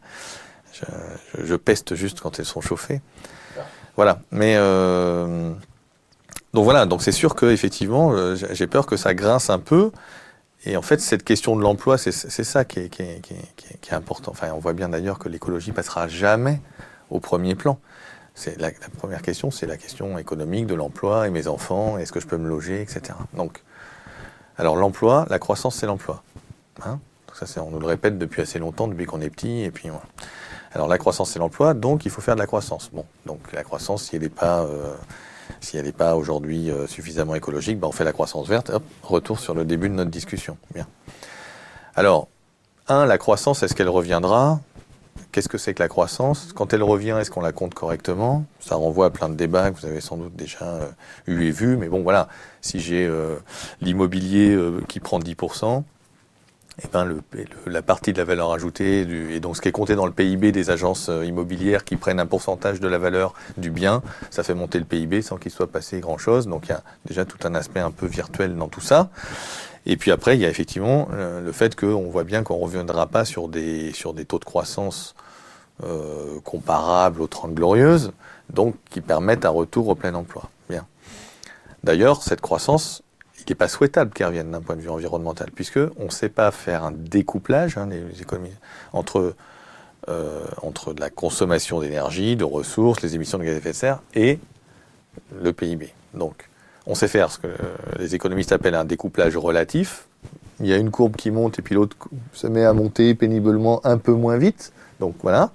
Je, 0.74 1.44
je, 1.44 1.56
peste 1.56 1.96
juste 1.96 2.20
quand 2.22 2.40
elles 2.40 2.46
sont 2.46 2.62
chauffées. 2.62 3.02
Voilà. 3.98 4.20
Mais 4.32 4.56
euh, 4.56 5.52
donc 6.54 6.64
voilà. 6.64 6.86
Donc 6.86 7.02
c'est 7.02 7.12
sûr 7.12 7.36
que 7.36 7.48
effectivement, 7.48 8.14
euh, 8.14 8.36
j'ai 8.52 8.68
peur 8.68 8.86
que 8.86 8.96
ça 8.96 9.14
grince 9.14 9.50
un 9.50 9.60
peu. 9.60 9.92
Et 10.66 10.78
en 10.78 10.82
fait, 10.82 11.00
cette 11.02 11.24
question 11.24 11.56
de 11.56 11.62
l'emploi, 11.62 11.98
c'est 11.98 12.12
ça 12.12 12.66
qui 12.66 12.80
est, 12.80 13.92
important. 13.92 14.32
Enfin, 14.32 14.52
on 14.54 14.60
voit 14.60 14.74
bien 14.74 14.90
d'ailleurs 14.90 15.18
que 15.18 15.30
l'écologie 15.30 15.72
passera 15.72 16.08
jamais 16.08 16.60
au 17.10 17.20
premier 17.20 17.56
plan. 17.56 17.80
C'est 18.36 18.60
la, 18.60 18.72
première 18.98 19.22
question, 19.22 19.50
c'est 19.50 19.66
la 19.66 19.78
question 19.78 20.18
économique 20.18 20.68
de 20.68 20.76
l'emploi 20.76 21.28
et 21.28 21.32
mes 21.32 21.48
enfants, 21.48 21.98
est-ce 21.98 22.12
que 22.12 22.20
je 22.20 22.28
peux 22.28 22.38
me 22.38 22.50
loger, 22.50 22.82
etc. 22.82 23.18
Donc, 23.34 23.64
alors 24.58 24.76
l'emploi, 24.76 25.26
la 25.30 25.40
croissance, 25.40 25.76
c'est 25.76 25.86
l'emploi. 25.86 26.22
Hein 26.86 27.00
ça, 27.34 27.64
on 27.64 27.70
nous 27.70 27.80
le 27.80 27.86
répète 27.86 28.18
depuis 28.18 28.42
assez 28.42 28.60
longtemps, 28.60 28.88
depuis 28.88 29.06
qu'on 29.06 29.22
est 29.22 29.30
petit, 29.30 29.62
et 29.62 29.72
puis. 29.72 29.90
Alors 30.74 30.88
la 30.88 30.98
croissance, 30.98 31.32
c'est 31.32 31.40
l'emploi, 31.40 31.74
donc 31.74 32.06
il 32.06 32.12
faut 32.12 32.22
faire 32.22 32.36
de 32.36 32.40
la 32.40 32.48
croissance. 32.48 32.90
Bon, 32.92 33.06
donc 33.26 33.40
la 33.54 33.64
croissance, 33.64 34.04
si 34.04 34.16
elle 34.16 34.24
n'est 34.24 34.30
pas, 34.30 34.62
euh, 34.62 34.94
si 35.62 35.78
elle 35.78 35.86
n'est 35.86 35.92
pas 35.92 36.16
aujourd'hui 36.16 36.70
euh, 36.70 36.88
suffisamment 36.88 37.36
écologique, 37.36 37.80
ben 37.80 37.88
on 37.88 37.92
fait 37.92 38.04
la 38.04 38.14
croissance 38.14 38.48
verte. 38.48 38.70
Hop, 38.70 38.84
retour 39.04 39.40
sur 39.40 39.54
le 39.54 39.66
début 39.66 39.90
de 39.90 39.96
notre 39.96 40.12
discussion. 40.12 40.58
Bien. 40.74 40.88
Alors, 41.96 42.28
un, 42.88 43.06
la 43.06 43.18
croissance, 43.18 43.64
est-ce 43.64 43.76
qu'elle 43.76 43.90
reviendra? 43.90 44.60
Qu'est-ce 45.32 45.50
que 45.50 45.58
c'est 45.58 45.74
que 45.74 45.82
la 45.82 45.90
croissance? 45.90 46.54
Quand 46.54 46.74
elle 46.74 46.84
revient, 46.84 47.18
est-ce 47.20 47.32
qu'on 47.32 47.42
la 47.42 47.52
compte 47.52 47.74
correctement? 47.74 48.46
Ça 48.60 48.76
renvoie 48.76 49.08
à 49.08 49.10
plein 49.10 49.30
de 49.30 49.36
débats 49.36 49.72
que 49.72 49.80
vous 49.80 49.86
avez 49.86 50.00
sans 50.00 50.18
doute 50.18 50.36
déjà 50.36 50.66
euh, 50.66 50.90
eu 51.28 51.46
et 51.46 51.52
vu. 51.52 51.76
Mais 51.78 51.90
bon, 51.90 52.02
voilà, 52.02 52.28
si 52.62 52.80
j'ai 52.80 53.10
l'immobilier 53.82 54.58
qui 54.88 55.00
prend 55.00 55.20
10%, 55.20 55.84
eh 56.84 56.88
ben 56.94 57.08
la 57.66 57.82
partie 57.82 58.14
de 58.14 58.20
la 58.20 58.24
valeur 58.24 58.52
ajoutée, 58.52 59.02
et 59.02 59.40
donc 59.40 59.58
ce 59.58 59.62
qui 59.62 59.68
est 59.68 59.72
compté 59.72 59.96
dans 59.96 60.06
le 60.06 60.12
PIB 60.12 60.52
des 60.52 60.70
agences 60.70 61.10
euh, 61.10 61.26
immobilières 61.26 61.84
qui 61.84 61.96
prennent 61.96 62.20
un 62.20 62.28
pourcentage 62.28 62.80
de 62.80 62.88
la 62.88 63.00
valeur 63.00 63.34
du 63.58 63.72
bien, 63.72 64.04
ça 64.30 64.44
fait 64.44 64.54
monter 64.54 64.78
le 64.78 64.86
PIB 64.86 65.24
sans 65.24 65.38
qu'il 65.38 65.52
soit 65.52 65.72
passé 65.72 66.00
grand-chose. 66.00 66.48
Donc 66.48 66.68
il 66.68 66.70
y 66.70 66.74
a 66.74 66.84
déjà 67.08 67.26
tout 67.26 67.40
un 67.46 67.56
aspect 67.56 67.80
un 67.80 67.90
peu 67.90 68.06
virtuel 68.06 68.56
dans 68.56 68.68
tout 68.68 68.82
ça. 68.82 69.10
Et 69.88 69.98
puis 69.98 70.12
après, 70.12 70.36
il 70.36 70.42
y 70.42 70.46
a 70.46 70.50
effectivement 70.50 71.08
euh, 71.14 71.42
le 71.42 71.52
fait 71.52 71.76
qu'on 71.76 72.10
voit 72.10 72.26
bien 72.26 72.44
qu'on 72.44 72.58
ne 72.58 72.64
reviendra 72.64 73.08
pas 73.08 73.26
sur 73.26 73.48
des, 73.48 73.92
sur 73.94 74.14
des 74.14 74.26
taux 74.26 74.38
de 74.38 74.46
croissance 74.46 75.16
euh, 75.84 76.40
comparables 76.44 77.22
aux 77.22 77.28
30 77.28 77.54
glorieuses, 77.54 78.12
donc 78.52 78.76
qui 78.90 79.02
permettent 79.02 79.46
un 79.46 79.50
retour 79.50 79.88
au 79.88 79.96
plein 79.96 80.14
emploi. 80.14 80.50
Bien. 80.70 80.86
D'ailleurs, 81.84 82.22
cette 82.22 82.42
croissance, 82.42 83.02
qui 83.48 83.54
n'est 83.54 83.58
pas 83.58 83.70
souhaitable 83.70 84.12
qu'elle 84.12 84.28
revienne 84.28 84.52
d'un 84.52 84.60
point 84.60 84.76
de 84.76 84.82
vue 84.82 84.90
environnemental, 84.90 85.50
puisque 85.56 85.80
on 85.98 86.06
ne 86.06 86.10
sait 86.10 86.28
pas 86.28 86.52
faire 86.52 86.84
un 86.84 86.92
découplage 86.92 87.78
hein, 87.78 87.88
les 87.90 88.04
entre, 88.92 89.36
euh, 90.10 90.46
entre 90.62 90.94
la 91.00 91.10
consommation 91.10 91.80
d'énergie, 91.80 92.36
de 92.36 92.44
ressources, 92.44 93.02
les 93.02 93.16
émissions 93.16 93.38
de 93.38 93.46
gaz 93.46 93.54
à 93.54 93.58
effet 93.58 93.70
de 93.70 93.76
serre 93.76 94.02
et 94.14 94.40
le 95.42 95.54
PIB. 95.54 95.94
Donc, 96.14 96.50
on 96.86 96.94
sait 96.94 97.08
faire 97.08 97.32
ce 97.32 97.40
que 97.40 97.48
les 97.98 98.16
économistes 98.16 98.52
appellent 98.52 98.76
un 98.76 98.84
découplage 98.84 99.38
relatif. 99.38 100.08
Il 100.60 100.68
y 100.68 100.74
a 100.74 100.78
une 100.78 100.92
courbe 100.92 101.16
qui 101.16 101.32
monte 101.32 101.58
et 101.58 101.62
puis 101.62 101.74
l'autre 101.74 101.96
se 102.34 102.48
met 102.48 102.66
à 102.66 102.74
monter 102.74 103.16
péniblement 103.16 103.80
un 103.86 103.98
peu 103.98 104.12
moins 104.12 104.38
vite. 104.38 104.74
Donc 105.00 105.16
voilà. 105.22 105.52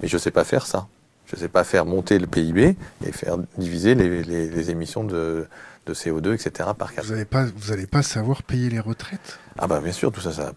Mais 0.00 0.08
je 0.08 0.16
ne 0.16 0.20
sais 0.20 0.30
pas 0.30 0.44
faire 0.44 0.64
ça. 0.64 0.86
Je 1.26 1.36
ne 1.36 1.40
sais 1.40 1.48
pas 1.48 1.64
faire 1.64 1.84
monter 1.84 2.18
le 2.18 2.26
PIB 2.26 2.74
et 3.06 3.12
faire 3.12 3.36
diviser 3.58 3.94
les, 3.94 4.70
émissions 4.70 5.04
de, 5.04 5.46
CO2, 5.92 6.34
etc. 6.34 6.70
par 6.76 6.94
quatre. 6.94 7.04
Vous 7.04 7.12
n'allez 7.12 7.24
pas, 7.24 7.46
pas 7.90 8.02
savoir 8.02 8.42
payer 8.42 8.70
les 8.70 8.80
retraites? 8.80 9.38
Ah 9.58 9.66
bah 9.66 9.80
bien 9.80 9.92
sûr, 9.92 10.10
tout 10.10 10.20
ça, 10.20 10.32
ça, 10.32 10.52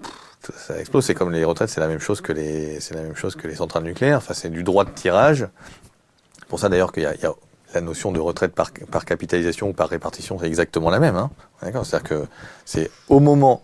ça 0.56 0.80
explose. 0.80 1.06
C'est 1.06 1.16
comme 1.16 1.32
les 1.32 1.44
retraites, 1.44 1.70
c'est 1.70 1.82
la 1.82 1.88
même 1.88 1.99
chose 1.99 2.22
que 2.22 2.34
les, 2.34 2.80
c'est 2.80 2.95
la 2.95 3.02
même 3.04 3.16
chose 3.16 3.36
que 3.36 3.48
les 3.48 3.56
centrales 3.56 3.84
nucléaires. 3.84 4.18
Enfin, 4.18 4.34
c'est 4.34 4.49
du 4.49 4.64
droit 4.64 4.86
de 4.86 4.91
tirage. 4.91 5.48
Pour 6.48 6.60
ça 6.60 6.70
d'ailleurs 6.70 6.94
qu'il 6.94 7.04
y, 7.04 7.06
y 7.06 7.26
a, 7.26 7.34
la 7.74 7.82
notion 7.82 8.12
de 8.12 8.20
retraite 8.20 8.54
par, 8.54 8.72
par 8.91 9.06
capitalisation 9.06 9.70
ou 9.70 9.74
par 9.74 9.90
répartition, 9.90 10.40
c'est 10.40 10.48
exactement 10.48 10.90
la 10.90 10.99
même. 10.99 11.16
Hein. 11.16 11.30
D'accord? 11.62 11.86
C'est-à-dire 11.86 12.10
que 12.10 12.26
c'est 12.66 12.90
au 13.10 13.20
moment 13.20 13.62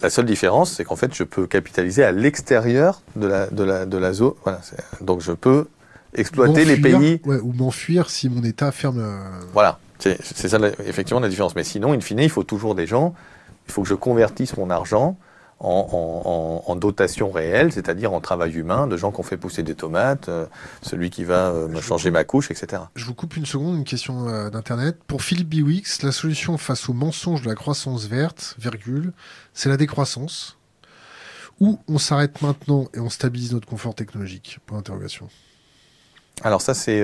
la 0.00 0.10
seule 0.10 0.26
différence, 0.26 0.72
c'est 0.72 0.84
qu'en 0.84 0.96
fait, 0.96 1.12
je 1.14 1.24
peux 1.24 1.46
capitaliser 1.46 2.04
à 2.04 2.12
l'extérieur 2.12 3.02
de 3.16 3.26
la, 3.26 3.46
de 3.48 3.64
la, 3.64 3.86
de 3.86 3.98
la 3.98 4.12
zone. 4.12 4.34
Voilà, 4.44 4.60
donc, 5.00 5.20
je 5.20 5.32
peux 5.32 5.66
exploiter 6.14 6.64
les 6.64 6.76
pays. 6.76 7.20
ou 7.24 7.52
m'enfuir 7.52 8.10
si 8.10 8.28
mon 8.28 8.44
État 8.44 8.70
ferme. 8.70 9.00
Euh, 9.00 9.18
voilà, 9.52 9.78
c'est 9.98 10.48
ça 10.48 10.58
effectivement 10.86 11.20
la 11.20 11.28
différence. 11.28 11.54
Mais 11.54 11.64
sinon, 11.64 11.92
in 11.92 12.00
fine, 12.00 12.20
il 12.20 12.30
faut 12.30 12.44
toujours 12.44 12.74
des 12.74 12.86
gens. 12.86 13.14
Il 13.66 13.72
faut 13.72 13.82
que 13.82 13.88
je 13.88 13.94
convertisse 13.94 14.56
mon 14.56 14.70
argent 14.70 15.16
en, 15.60 16.76
dotation 16.76 17.30
réelle, 17.30 17.72
c'est-à-dire 17.72 18.12
en 18.12 18.20
travail 18.20 18.52
humain, 18.52 18.86
de 18.86 18.96
gens 18.96 19.10
qui 19.10 19.20
ont 19.20 19.24
fait 19.24 19.36
pousser 19.36 19.62
des 19.62 19.74
tomates, 19.74 20.28
euh, 20.28 20.46
celui 20.82 21.10
qui 21.10 21.24
va 21.24 21.48
euh, 21.48 21.68
me 21.68 21.80
changer 21.80 22.10
ma 22.10 22.22
couche, 22.24 22.50
etc. 22.50 22.82
Je 22.94 23.04
vous 23.04 23.14
coupe 23.14 23.36
une 23.36 23.46
seconde, 23.46 23.76
une 23.76 23.84
question 23.84 24.28
euh, 24.28 24.50
d'Internet. 24.50 24.98
Pour 25.06 25.22
Philippe 25.22 25.48
Biwix, 25.48 26.02
la 26.02 26.12
solution 26.12 26.56
face 26.58 26.88
au 26.88 26.92
mensonge 26.92 27.42
de 27.42 27.48
la 27.48 27.56
croissance 27.56 28.06
verte, 28.06 28.54
virgule, 28.58 29.12
c'est 29.54 29.68
la 29.68 29.76
décroissance. 29.76 30.56
Ou 31.60 31.80
on 31.88 31.98
s'arrête 31.98 32.40
maintenant 32.40 32.88
et 32.94 33.00
on 33.00 33.10
stabilise 33.10 33.52
notre 33.52 33.66
confort 33.66 33.96
technologique? 33.96 34.60
Point 34.66 34.78
d'interrogation. 34.78 35.28
Alors 36.44 36.62
ça, 36.62 36.72
c'est, 36.72 37.02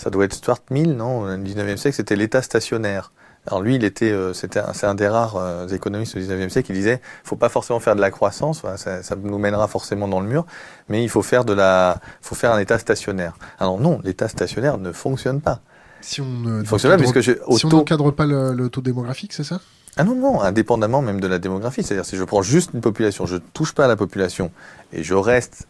ça 0.00 0.08
doit 0.08 0.24
être 0.24 0.32
Stuart 0.32 0.62
Mill, 0.70 0.96
non? 0.96 1.20
Au 1.22 1.28
19e 1.28 1.76
siècle, 1.76 1.94
c'était 1.94 2.16
l'État 2.16 2.40
stationnaire. 2.40 3.12
Alors 3.46 3.60
lui, 3.60 3.74
il 3.74 3.84
était, 3.84 4.10
euh, 4.10 4.32
c'était, 4.32 4.60
c'est 4.72 4.86
un 4.86 4.94
des 4.94 5.08
rares 5.08 5.36
euh, 5.36 5.66
économistes 5.68 6.16
du 6.16 6.24
19e 6.24 6.48
siècle 6.48 6.68
qui 6.68 6.72
disait, 6.72 7.00
faut 7.22 7.36
pas 7.36 7.50
forcément 7.50 7.80
faire 7.80 7.96
de 7.96 8.00
la 8.00 8.10
croissance, 8.10 8.62
ça, 8.76 9.02
ça, 9.02 9.16
nous 9.16 9.38
mènera 9.38 9.68
forcément 9.68 10.08
dans 10.08 10.20
le 10.20 10.26
mur, 10.26 10.46
mais 10.88 11.02
il 11.02 11.08
faut 11.10 11.22
faire 11.22 11.44
de 11.44 11.52
la, 11.52 11.98
faut 12.22 12.34
faire 12.34 12.52
un 12.52 12.58
état 12.58 12.78
stationnaire. 12.78 13.36
Alors 13.58 13.78
non, 13.78 14.00
l'état 14.02 14.28
stationnaire 14.28 14.78
ne 14.78 14.90
fonctionne 14.92 15.42
pas. 15.42 15.60
Si 16.00 16.22
on 16.22 16.26
ne 16.26 16.64
fonctionne 16.64 16.92
pas, 16.92 16.98
puisque 16.98 17.22
si 17.22 17.36
on 17.46 17.68
n'encadre 17.68 18.10
pas 18.10 18.24
le, 18.24 18.68
taux 18.68 18.80
démographique, 18.80 19.34
c'est 19.34 19.44
ça? 19.44 19.60
Ah 19.96 20.04
non, 20.04 20.14
non, 20.14 20.40
indépendamment 20.40 21.02
même 21.02 21.20
de 21.20 21.26
la 21.26 21.38
démographie. 21.38 21.82
C'est-à-dire, 21.82 22.06
si 22.06 22.16
je 22.16 22.24
prends 22.24 22.42
juste 22.42 22.70
une 22.72 22.80
population, 22.80 23.26
je 23.26 23.36
touche 23.36 23.74
pas 23.74 23.84
à 23.84 23.88
la 23.88 23.96
population 23.96 24.50
et 24.92 25.02
je 25.02 25.14
reste 25.14 25.66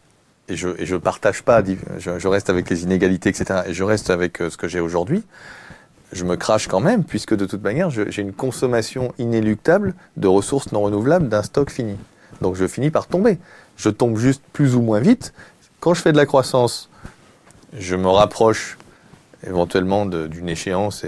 et 0.50 0.56
je 0.56 0.68
je 0.78 0.96
partage 0.96 1.42
pas, 1.42 1.62
je, 1.98 2.18
je, 2.18 2.28
reste 2.28 2.50
avec 2.50 2.68
les 2.68 2.82
inégalités, 2.82 3.30
etc. 3.30 3.62
Et 3.68 3.72
je 3.72 3.84
reste 3.84 4.10
avec 4.10 4.40
euh, 4.40 4.50
ce 4.50 4.56
que 4.56 4.68
j'ai 4.68 4.80
aujourd'hui 4.80 5.24
je 6.12 6.24
me 6.24 6.36
crache 6.36 6.66
quand 6.66 6.80
même, 6.80 7.04
puisque 7.04 7.34
de 7.36 7.46
toute 7.46 7.62
manière, 7.62 7.90
j'ai 7.90 8.22
une 8.22 8.32
consommation 8.32 9.12
inéluctable 9.18 9.94
de 10.16 10.26
ressources 10.26 10.72
non 10.72 10.82
renouvelables 10.82 11.28
d'un 11.28 11.42
stock 11.42 11.70
fini. 11.70 11.96
Donc 12.40 12.56
je 12.56 12.66
finis 12.66 12.90
par 12.90 13.06
tomber. 13.06 13.38
Je 13.76 13.90
tombe 13.90 14.18
juste 14.18 14.42
plus 14.52 14.74
ou 14.74 14.82
moins 14.82 15.00
vite. 15.00 15.32
Quand 15.78 15.94
je 15.94 16.02
fais 16.02 16.12
de 16.12 16.16
la 16.16 16.26
croissance, 16.26 16.90
je 17.78 17.96
me 17.96 18.08
rapproche 18.08 18.76
éventuellement 19.46 20.04
d'une 20.04 20.48
échéance, 20.48 21.04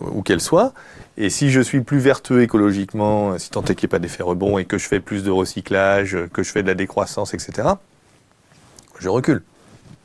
où 0.00 0.22
qu'elle 0.22 0.40
soit. 0.40 0.74
Et 1.16 1.30
si 1.30 1.50
je 1.50 1.60
suis 1.60 1.80
plus 1.80 1.98
vertueux 1.98 2.42
écologiquement, 2.42 3.38
si 3.38 3.50
tant 3.50 3.62
est 3.62 3.74
qu'il 3.74 3.86
n'y 3.86 3.90
ait 3.90 3.96
pas 3.96 3.98
d'effet 3.98 4.22
rebond 4.22 4.58
et 4.58 4.64
que 4.64 4.78
je 4.78 4.88
fais 4.88 5.00
plus 5.00 5.22
de 5.22 5.30
recyclage, 5.30 6.16
que 6.32 6.42
je 6.42 6.50
fais 6.50 6.62
de 6.62 6.68
la 6.68 6.74
décroissance, 6.74 7.34
etc., 7.34 7.68
je 9.02 9.08
recule. 9.08 9.42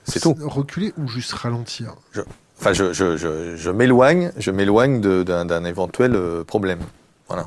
C'est 0.06 0.20
tout. 0.20 0.36
Reculer 0.42 0.94
ou 0.98 1.08
juste 1.08 1.34
ralentir 1.34 1.96
Enfin, 2.60 2.74
je, 2.74 2.92
je, 2.92 3.18
je, 3.18 3.56
je 3.56 3.70
m'éloigne, 3.70 4.32
je 4.38 4.50
m'éloigne 4.50 5.00
d'un 5.00 5.64
éventuel 5.64 6.16
euh, 6.16 6.44
problème. 6.44 6.80
Voilà. 7.28 7.46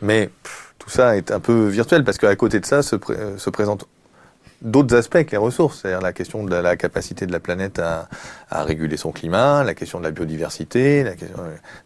Mais 0.00 0.30
tout 0.78 0.88
ça 0.88 1.16
est 1.18 1.30
un 1.30 1.40
peu 1.40 1.66
virtuel 1.66 2.02
parce 2.02 2.16
qu'à 2.16 2.34
côté 2.34 2.58
de 2.58 2.64
ça 2.64 2.82
se, 2.82 2.96
euh, 3.10 3.36
se 3.36 3.50
présentent 3.50 3.86
d'autres 4.62 4.96
aspects 4.96 5.22
que 5.24 5.30
les 5.32 5.36
ressources, 5.36 5.80
c'est-à-dire 5.80 6.00
la 6.00 6.12
question 6.12 6.44
de 6.44 6.54
la, 6.54 6.76
capacité 6.76 7.26
de 7.26 7.32
la 7.32 7.40
planète 7.40 7.78
à, 7.78 8.08
à, 8.50 8.64
réguler 8.64 8.96
son 8.96 9.12
climat, 9.12 9.62
la 9.64 9.74
question 9.74 9.98
de 9.98 10.04
la 10.04 10.10
biodiversité, 10.10 11.04
la 11.04 11.14
question, 11.14 11.36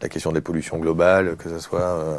la 0.00 0.08
question 0.08 0.32
des 0.32 0.40
pollutions 0.40 0.78
globales, 0.78 1.36
que 1.36 1.48
ce 1.48 1.58
soit 1.58 1.80
euh, 1.80 2.18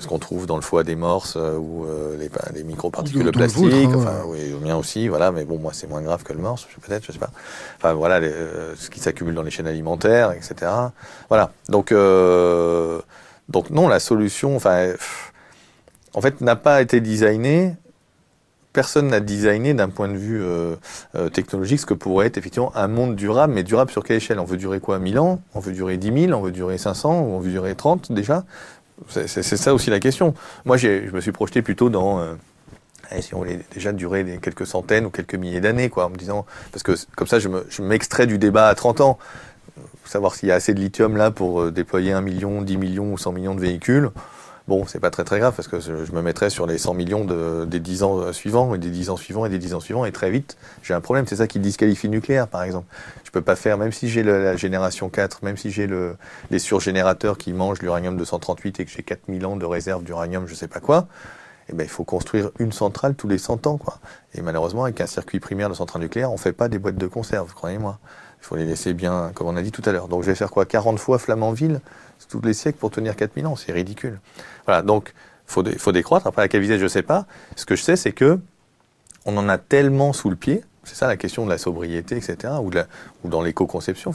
ce 0.00 0.06
qu'on 0.06 0.18
trouve 0.18 0.46
dans 0.46 0.56
le 0.56 0.62
foie 0.62 0.82
des 0.82 0.96
morses 0.96 1.36
euh, 1.36 1.56
ou 1.56 1.84
euh, 1.86 2.16
les, 2.16 2.30
les 2.54 2.64
microparticules 2.64 3.24
de 3.24 3.30
plastique. 3.30 3.72
Hein. 3.72 3.92
enfin, 3.94 4.22
oui, 4.26 4.50
le 4.50 4.58
mien 4.58 4.76
aussi, 4.76 5.08
voilà. 5.08 5.30
Mais 5.30 5.44
bon, 5.44 5.58
moi, 5.58 5.72
c'est 5.72 5.86
moins 5.86 6.02
grave 6.02 6.24
que 6.24 6.32
le 6.32 6.40
morse, 6.40 6.66
peut-être, 6.82 7.04
je 7.04 7.12
sais 7.12 7.18
pas. 7.18 7.30
Enfin, 7.76 7.94
voilà, 7.94 8.20
ce 8.20 8.90
qui 8.90 9.00
s'accumule 9.00 9.34
dans 9.34 9.42
les 9.42 9.50
chaînes 9.50 9.68
alimentaires, 9.68 10.32
etc. 10.32 10.70
Voilà. 11.28 11.52
Donc, 11.68 11.92
donc 13.48 13.70
non, 13.70 13.88
la 13.88 14.00
solution, 14.00 14.56
enfin, 14.56 14.92
en 16.14 16.20
fait, 16.20 16.40
n'a 16.40 16.56
pas 16.56 16.82
été 16.82 17.00
designée 17.00 17.74
personne 18.78 19.08
n'a 19.08 19.18
designé 19.18 19.74
d'un 19.74 19.88
point 19.88 20.06
de 20.06 20.16
vue 20.16 20.40
euh, 20.40 20.76
technologique 21.32 21.80
ce 21.80 21.86
que 21.86 21.94
pourrait 21.94 22.26
être 22.26 22.38
effectivement 22.38 22.70
un 22.76 22.86
monde 22.86 23.16
durable, 23.16 23.52
mais 23.52 23.64
durable 23.64 23.90
sur 23.90 24.04
quelle 24.04 24.18
échelle? 24.18 24.38
On 24.38 24.44
veut 24.44 24.56
durer 24.56 24.78
quoi? 24.78 25.00
1000 25.00 25.18
ans? 25.18 25.40
On 25.54 25.58
veut 25.58 25.72
durer 25.72 25.96
10 25.96 26.26
000 26.26 26.38
On 26.38 26.42
veut 26.42 26.52
durer 26.52 26.78
500 26.78 27.22
Ou 27.22 27.24
on 27.24 27.40
veut 27.40 27.50
durer 27.50 27.74
30 27.74 28.12
déjà? 28.12 28.44
C'est 29.08 29.42
ça 29.42 29.74
aussi 29.74 29.90
la 29.90 30.00
question. 30.00 30.34
Moi, 30.64 30.76
je 30.76 31.10
me 31.10 31.20
suis 31.20 31.32
projeté 31.32 31.62
plutôt 31.62 31.90
dans 31.90 32.20
euh, 32.20 32.34
si 33.20 33.34
on 33.34 33.38
voulait 33.38 33.60
déjà 33.72 33.92
durer 33.92 34.38
quelques 34.42 34.66
centaines 34.66 35.06
ou 35.06 35.10
quelques 35.10 35.34
milliers 35.34 35.60
d'années, 35.60 35.88
quoi, 35.88 36.06
en 36.06 36.10
me 36.10 36.16
disant, 36.16 36.46
parce 36.72 36.82
que 36.82 36.92
comme 37.16 37.26
ça, 37.26 37.38
je 37.38 37.82
m'extrais 37.82 38.26
du 38.26 38.38
débat 38.38 38.68
à 38.68 38.74
30 38.74 39.00
ans, 39.00 39.18
savoir 40.04 40.34
s'il 40.34 40.48
y 40.48 40.52
a 40.52 40.54
assez 40.54 40.74
de 40.74 40.80
lithium 40.80 41.16
là 41.16 41.30
pour 41.30 41.62
euh, 41.62 41.70
déployer 41.70 42.12
un 42.12 42.20
million, 42.20 42.62
10 42.62 42.76
millions 42.76 43.12
ou 43.12 43.18
100 43.18 43.32
millions 43.32 43.54
de 43.54 43.60
véhicules. 43.60 44.10
Bon, 44.68 44.84
c'est 44.84 45.00
pas 45.00 45.08
très 45.08 45.24
très 45.24 45.38
grave 45.38 45.54
parce 45.56 45.66
que 45.66 45.80
je 45.80 46.12
me 46.12 46.20
mettrais 46.20 46.50
sur 46.50 46.66
les 46.66 46.76
100 46.76 46.92
millions 46.92 47.24
de, 47.24 47.64
des 47.64 47.80
10 47.80 48.02
ans 48.02 48.18
euh, 48.18 48.32
suivants 48.34 48.74
et 48.74 48.78
des 48.78 48.90
10 48.90 49.08
ans 49.08 49.16
suivants 49.16 49.46
et 49.46 49.48
des 49.48 49.58
10 49.58 49.72
ans 49.72 49.80
suivants 49.80 50.04
et 50.04 50.12
très 50.12 50.30
vite, 50.30 50.58
j'ai 50.82 50.92
un 50.92 51.00
problème. 51.00 51.26
C'est 51.26 51.36
ça 51.36 51.46
qui 51.46 51.58
disqualifie 51.58 52.06
le 52.06 52.10
nucléaire, 52.10 52.46
par 52.48 52.62
exemple. 52.64 52.86
Je 53.24 53.30
peux 53.30 53.40
pas 53.40 53.56
faire, 53.56 53.78
même 53.78 53.92
si 53.92 54.10
j'ai 54.10 54.22
la 54.22 54.56
génération 54.56 55.08
4, 55.08 55.42
même 55.42 55.56
si 55.56 55.70
j'ai 55.70 55.86
le, 55.86 56.18
les 56.50 56.58
surgénérateurs 56.58 57.38
qui 57.38 57.54
mangent 57.54 57.80
l'uranium 57.80 58.18
238 58.18 58.80
et 58.80 58.84
que 58.84 58.90
j'ai 58.90 59.02
4000 59.02 59.46
ans 59.46 59.56
de 59.56 59.64
réserve 59.64 60.04
d'uranium, 60.04 60.46
je 60.46 60.54
sais 60.54 60.68
pas 60.68 60.80
quoi. 60.80 61.06
Eh 61.70 61.72
ben, 61.72 61.84
il 61.84 61.90
faut 61.90 62.04
construire 62.04 62.50
une 62.58 62.72
centrale 62.72 63.14
tous 63.14 63.28
les 63.28 63.38
100 63.38 63.66
ans, 63.66 63.78
quoi. 63.78 64.00
Et 64.34 64.42
malheureusement, 64.42 64.84
avec 64.84 65.00
un 65.00 65.06
circuit 65.06 65.40
primaire 65.40 65.70
de 65.70 65.74
centrale 65.74 66.02
nucléaire, 66.02 66.30
on 66.30 66.36
fait 66.36 66.52
pas 66.52 66.68
des 66.68 66.78
boîtes 66.78 66.96
de 66.96 67.06
conserve, 67.06 67.54
croyez-moi. 67.54 67.98
Il 68.40 68.44
faut 68.44 68.56
les 68.56 68.66
laisser 68.66 68.92
bien, 68.92 69.32
comme 69.34 69.46
on 69.46 69.56
a 69.56 69.62
dit 69.62 69.72
tout 69.72 69.82
à 69.86 69.92
l'heure. 69.92 70.08
Donc, 70.08 70.22
je 70.22 70.28
vais 70.28 70.34
faire 70.34 70.50
quoi? 70.50 70.66
40 70.66 70.98
fois 70.98 71.18
Flamanville 71.18 71.80
tous 72.28 72.40
les 72.40 72.54
siècles 72.54 72.78
pour 72.78 72.90
tenir 72.90 73.14
4000 73.16 73.46
ans. 73.46 73.56
C'est 73.56 73.72
ridicule. 73.72 74.18
Voilà, 74.68 74.82
donc 74.82 75.14
faut, 75.46 75.64
faut 75.78 75.92
décroître. 75.92 76.26
Après, 76.26 76.42
à 76.42 76.48
quelle 76.48 76.60
vitesse, 76.60 76.78
je 76.78 76.88
sais 76.88 77.02
pas. 77.02 77.24
Ce 77.56 77.64
que 77.64 77.74
je 77.74 77.82
sais, 77.82 77.96
c'est 77.96 78.12
que 78.12 78.38
on 79.24 79.34
en 79.38 79.48
a 79.48 79.56
tellement 79.56 80.12
sous 80.12 80.28
le 80.28 80.36
pied. 80.36 80.62
C'est 80.84 80.94
ça 80.94 81.06
la 81.06 81.16
question 81.16 81.46
de 81.46 81.50
la 81.50 81.56
sobriété, 81.56 82.18
etc., 82.18 82.52
ou, 82.62 82.70
dans 83.28 83.40
l'éco-conception. 83.40 84.12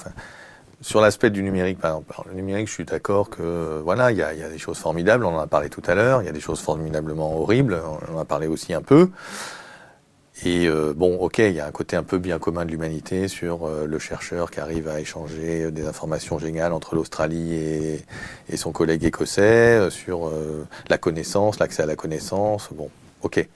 Sur 0.81 1.01
l'aspect 1.01 1.31
du 1.31 1.41
numérique, 1.41 1.79
par 1.79 1.91
exemple, 1.91 2.29
le 2.29 2.35
numérique, 2.35 2.67
je 2.67 2.73
suis 2.73 2.85
d'accord 2.85 3.31
que 3.31 3.81
voilà, 3.83 4.11
il 4.11 4.17
y 4.19 4.21
a, 4.21 4.33
des 4.33 4.59
choses 4.59 4.77
formidables. 4.77 5.25
On 5.25 5.35
en 5.35 5.39
a 5.39 5.47
parlé 5.47 5.69
tout 5.69 5.81
à 5.87 5.95
l'heure. 5.95 6.21
Il 6.21 6.25
y 6.25 6.29
a 6.29 6.31
des 6.31 6.39
choses 6.39 6.61
formidablement 6.61 7.35
horribles. 7.35 7.81
On 8.11 8.15
en 8.15 8.19
a 8.19 8.25
parlé 8.25 8.45
aussi 8.45 8.75
un 8.75 8.83
peu. 8.83 9.09
Et 10.45 10.67
euh, 10.67 10.93
bon, 10.93 11.15
ok, 11.19 11.37
il 11.37 11.53
y 11.53 11.61
a 11.61 11.65
un 11.65 11.71
côté 11.71 11.95
un 11.95 12.03
peu 12.03 12.17
bien 12.17 12.37
commun 12.37 12.65
de 12.65 12.71
l'humanité 12.71 13.29
sur 13.29 13.65
euh, 13.65 13.85
le 13.85 13.97
chercheur 13.97 14.51
qui 14.51 14.59
arrive 14.59 14.89
à 14.89 14.99
échanger 14.99 15.71
des 15.71 15.87
informations 15.87 16.37
géniales 16.37 16.73
entre 16.73 16.95
l'Australie 16.95 17.53
et, 17.53 18.57
son 18.57 18.73
collègue 18.73 19.05
écossais, 19.05 19.41
euh, 19.41 19.89
sur 19.89 20.29
la 20.89 20.97
connaissance, 20.97 21.59
l'accès 21.59 21.83
à 21.83 21.85
la 21.85 21.95
connaissance. 21.95 22.69
Bon, 22.73 22.89
ok. 23.21 23.47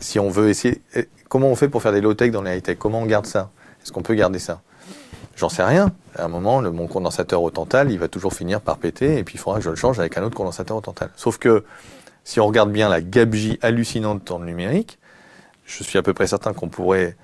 Si 0.00 0.18
on 0.18 0.28
veut 0.28 0.50
essayer, 0.50 0.82
eh, 0.94 1.08
comment 1.30 1.48
on 1.48 1.56
fait 1.56 1.68
pour 1.68 1.80
faire 1.82 1.92
des 1.92 2.02
low-tech 2.02 2.30
dans 2.30 2.42
les 2.42 2.58
high-tech? 2.58 2.76
Comment 2.78 3.00
on 3.00 3.06
garde 3.06 3.26
ça? 3.26 3.50
Est-ce 3.82 3.90
qu'on 3.90 4.02
peut 4.02 4.14
garder 4.14 4.38
ça? 4.38 4.60
J'en 5.34 5.48
sais 5.48 5.64
rien. 5.64 5.92
À 6.14 6.26
un 6.26 6.28
moment, 6.28 6.60
le, 6.60 6.70
mon 6.70 6.88
condensateur 6.88 7.42
au 7.42 7.50
tantal, 7.50 7.90
il 7.90 7.98
va 7.98 8.08
toujours 8.08 8.34
finir 8.34 8.60
par 8.60 8.76
péter, 8.76 9.16
et 9.16 9.24
puis 9.24 9.36
il 9.36 9.38
faudra 9.38 9.60
que 9.60 9.64
je 9.64 9.70
le 9.70 9.76
change 9.76 9.98
avec 9.98 10.18
un 10.18 10.22
autre 10.24 10.36
condensateur 10.36 10.76
au 10.76 10.80
tantal. 10.82 11.10
Sauf 11.16 11.38
que 11.38 11.64
si 12.22 12.38
on 12.38 12.46
regarde 12.46 12.70
bien 12.70 12.90
la 12.90 13.00
gabegie 13.00 13.58
hallucinante 13.62 14.24
dans 14.26 14.38
le 14.38 14.44
numérique, 14.44 14.98
je 15.68 15.84
suis 15.84 15.98
à 15.98 16.02
peu 16.02 16.14
près 16.14 16.26
certain 16.26 16.52
qu'on 16.52 16.68
pourrait 16.68 17.16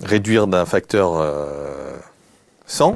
réduire 0.00 0.46
d'un 0.48 0.66
facteur 0.66 1.12
100, 2.66 2.90
euh, 2.90 2.94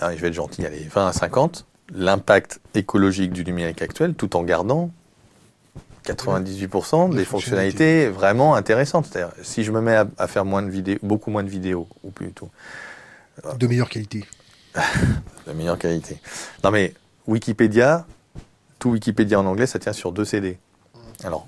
ah, 0.00 0.16
je 0.16 0.20
vais 0.20 0.28
être 0.28 0.34
gentil, 0.34 0.64
allez, 0.64 0.88
20 0.90 1.08
à 1.08 1.12
50, 1.12 1.66
l'impact 1.94 2.60
écologique 2.74 3.32
du 3.32 3.44
numérique 3.44 3.82
actuel 3.82 4.14
tout 4.14 4.36
en 4.36 4.42
gardant 4.42 4.90
98% 6.06 7.14
des 7.14 7.26
fonctionnalités 7.26 8.08
vraiment 8.08 8.54
intéressantes. 8.54 9.06
C'est-à-dire, 9.06 9.34
si 9.42 9.64
je 9.64 9.70
me 9.70 9.82
mets 9.82 10.02
à, 10.16 10.26
faire 10.26 10.46
moins 10.46 10.62
de 10.62 10.70
vidéos, 10.70 10.98
beaucoup 11.02 11.30
moins 11.30 11.44
de 11.44 11.50
vidéos, 11.50 11.86
ou 12.02 12.10
plutôt. 12.10 12.48
De 13.58 13.66
meilleure 13.66 13.90
qualité. 13.90 14.24
de 15.46 15.52
meilleure 15.52 15.78
qualité. 15.78 16.18
Non 16.64 16.70
mais, 16.70 16.94
Wikipédia, 17.26 18.06
tout 18.78 18.90
Wikipédia 18.90 19.38
en 19.38 19.44
anglais, 19.44 19.66
ça 19.66 19.78
tient 19.78 19.92
sur 19.92 20.12
deux 20.12 20.24
CD. 20.24 20.58
Alors, 21.24 21.46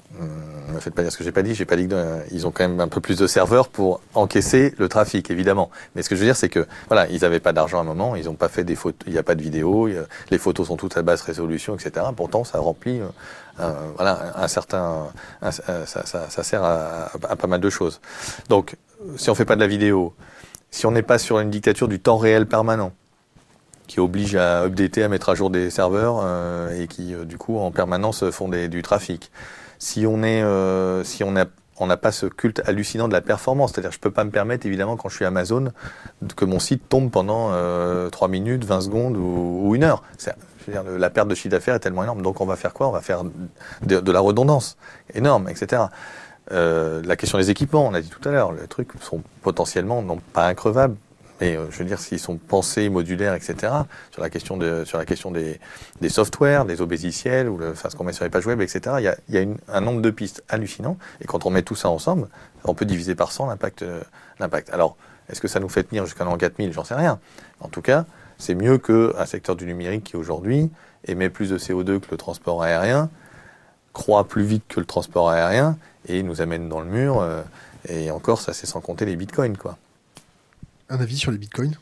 ne 0.69 0.75
me 0.75 0.81
faites 0.81 0.95
pas 0.95 1.03
dire 1.03 1.11
ce 1.11 1.17
que 1.17 1.25
j'ai 1.25 1.33
pas 1.33 1.43
dit. 1.43 1.55
J'ai 1.55 1.65
pas 1.65 1.77
dit 1.77 1.89
qu'ils 1.89 2.47
ont 2.47 2.51
quand 2.51 2.69
même 2.69 2.81
un 2.81 2.89
peu 2.89 3.01
plus 3.01 3.17
de 3.17 3.27
serveurs 3.27 3.69
pour 3.69 4.01
encaisser 4.15 4.75
le 4.79 4.89
trafic, 4.89 5.31
évidemment. 5.31 5.71
Mais 5.95 6.03
ce 6.03 6.09
que 6.09 6.15
je 6.15 6.21
veux 6.21 6.27
dire, 6.27 6.37
c'est 6.37 6.49
que 6.49 6.67
voilà, 6.89 7.09
ils 7.09 7.23
n'avaient 7.23 7.41
pas 7.41 7.53
d'argent 7.53 7.79
à 7.79 7.81
un 7.81 7.85
moment, 7.85 8.17
ils 8.17 8.27
n'ont 8.27 8.35
pas 8.35 8.49
fait 8.49 8.65
des 8.65 8.75
photos, 8.75 9.07
il 9.07 9.13
n'y 9.13 9.19
a 9.19 9.23
pas 9.23 9.35
de 9.35 9.43
vidéo, 9.43 9.89
les 10.31 10.39
photos 10.39 10.69
sont 10.69 10.77
toutes 10.77 10.97
à 10.97 11.03
basse 11.03 11.23
résolution, 11.23 11.75
etc. 11.75 12.07
Pourtant, 12.15 12.45
ça 12.45 12.59
remplit, 12.59 13.01
euh, 13.61 13.73
voilà, 13.97 14.33
un 14.37 14.49
certain, 14.49 15.09
ça, 15.51 16.43
sert 16.43 16.65
à, 16.65 17.11
pas 17.39 17.47
mal 17.47 17.61
de 17.61 17.71
choses. 17.71 18.01
Donc, 18.49 18.77
si 19.17 19.31
on 19.31 19.35
fait 19.35 19.45
pas 19.45 19.57
de 19.57 19.61
la 19.61 19.67
vidéo, 19.67 20.15
si 20.71 20.87
on 20.87 20.91
n'est 20.91 21.03
pas 21.03 21.19
sur 21.19 21.41
une 21.41 21.51
dictature 21.51 21.89
du 21.89 22.01
temps 22.01 22.19
réel 22.19 22.47
permanent, 22.47 22.93
qui 23.87 24.01
oblige 24.01 24.37
à 24.37 24.63
updater, 24.63 25.03
à 25.03 25.09
mettre 25.09 25.29
à 25.29 25.35
jour 25.35 25.51
des 25.51 25.69
serveurs 25.69 26.21
euh, 26.23 26.81
et 26.81 26.87
qui 26.87 27.15
euh, 27.15 27.25
du 27.25 27.37
coup 27.37 27.59
en 27.59 27.71
permanence 27.71 28.31
font 28.31 28.49
du 28.49 28.81
trafic. 28.83 29.31
Si 29.83 30.07
on 30.07 30.23
est, 30.23 30.45
euh, 30.45 31.03
si 31.03 31.25
on 31.25 31.35
a 31.35 31.45
on 31.81 31.87
n'a 31.89 31.97
pas 31.97 32.13
ce 32.13 32.27
culte 32.27 32.63
hallucinant 32.65 33.09
de 33.09 33.13
la 33.13 33.21
performance. 33.21 33.73
C'est-à-dire, 33.73 33.91
je 33.91 33.99
peux 33.99 34.13
pas 34.13 34.23
me 34.23 34.31
permettre, 34.31 34.65
évidemment, 34.67 34.97
quand 34.97 35.09
je 35.09 35.17
suis 35.17 35.25
Amazon, 35.25 35.73
que 36.37 36.45
mon 36.45 36.61
site 36.61 36.89
tombe 36.89 37.11
pendant 37.11 37.49
euh, 37.51 38.09
3 38.09 38.29
minutes, 38.29 38.65
20 38.65 38.83
secondes 38.83 39.17
ou, 39.17 39.75
une 39.75 39.83
heure. 39.83 40.05
Dire, 40.69 40.85
la 40.85 41.11
perte 41.11 41.27
de 41.27 41.35
chiffre 41.35 41.49
d'affaires 41.49 41.75
est 41.75 41.81
tellement 41.81 42.05
énorme. 42.05 42.23
Donc, 42.23 42.41
on 42.41 42.47
va 42.47 42.55
faire 42.55 42.73
quoi? 42.73 42.87
On 42.87 42.93
va 42.93 43.01
faire 43.01 43.25
de, 43.83 44.13
la 44.13 44.21
redondance 44.21 44.77
énorme, 45.15 45.49
etc. 45.49 45.83
Euh, 46.53 47.03
la 47.05 47.17
question 47.17 47.39
des 47.39 47.51
équipements, 47.51 47.85
on 47.85 47.95
a 47.95 48.01
dit 48.01 48.11
tout 48.11 48.29
à 48.29 48.31
l'heure, 48.31 48.53
les 48.53 48.69
trucs 48.69 48.91
sont 49.01 49.21
potentiellement 49.43 50.03
non 50.03 50.21
pas 50.33 50.47
increvables, 50.47 50.95
mais 51.43 51.57
euh, 51.57 51.67
je 51.71 51.79
veux 51.79 51.85
dire, 51.85 51.99
s'ils 51.99 52.21
sont 52.21 52.37
pensés 52.37 52.89
modulaires, 52.89 53.35
etc., 53.35 53.73
sur 54.13 54.23
la 54.23 54.31
question, 54.31 54.57
des, 54.57 55.59
softwares, 56.09 56.65
des 56.67 56.81
obésiciels, 56.81 57.49
ou 57.49 57.59
enfin, 57.69 57.91
ce 57.91 57.97
qu'on 57.97 58.05
met 58.05 58.13
sur 58.13 58.23
les 58.23 58.31
pages 58.31 58.47
web, 58.47 58.61
etc., 58.61 58.97
il 59.29 59.35
y 59.35 59.39
a, 59.39 59.45
un 59.67 59.81
nombre 59.81 60.01
de 60.01 60.11
pistes 60.11 60.45
hallucinant. 60.49 60.97
Et 61.21 61.25
quand 61.25 61.45
on 61.45 61.51
met 61.51 61.63
tout 61.63 61.75
ça 61.75 61.89
ensemble, 61.89 62.29
on 62.63 62.75
peut 62.75 62.85
diviser 62.85 63.17
par 63.17 63.33
100 63.33 63.49
l'impact. 63.49 63.83
Euh, 63.83 64.01
l'impact. 64.39 64.71
Alors, 64.71 64.97
est-ce 65.29 65.41
que 65.41 65.49
ça 65.49 65.59
nous 65.59 65.69
fait 65.69 65.83
tenir 65.83 66.05
jusqu'à 66.05 66.23
l'an 66.23 66.37
4000 66.37 66.73
J'en 66.73 66.85
sais 66.85 66.95
rien. 66.95 67.19
En 67.59 67.67
tout 67.67 67.83
cas, 67.83 68.05
c'est 68.39 68.55
mieux 68.55 68.79
qu'un 68.79 69.27
secteur 69.27 69.57
du 69.57 69.67
numérique 69.67 70.05
qui 70.05 70.17
aujourd'hui 70.17 70.71
émet 71.09 71.29
plus 71.29 71.51
de 71.51 71.59
CO2 71.59 71.99
que 71.99 72.11
le 72.13 72.19
transport 72.19 72.63
aérien, 72.63 73.11
croît 73.93 74.29
plus 74.29 74.45
vite 74.45 74.63
que 74.69 74.79
le 74.79 74.87
transport 74.87 75.29
aérien 75.29 75.77
et 76.07 76.23
nous 76.23 76.41
amène 76.41 76.69
dans 76.69 76.81
le 76.81 76.87
mur. 76.87 77.21
Euh, 77.21 77.43
et 77.89 78.13
encore, 78.13 78.41
ça 78.41 78.53
c'est 78.53 78.67
sans 78.67 78.81
compter 78.81 79.07
les 79.07 79.17
bitcoins, 79.17 79.57
quoi 79.57 79.77
un 80.93 81.01
avis 81.01 81.17
sur 81.17 81.31
les 81.31 81.39
bitcoins? 81.39 81.75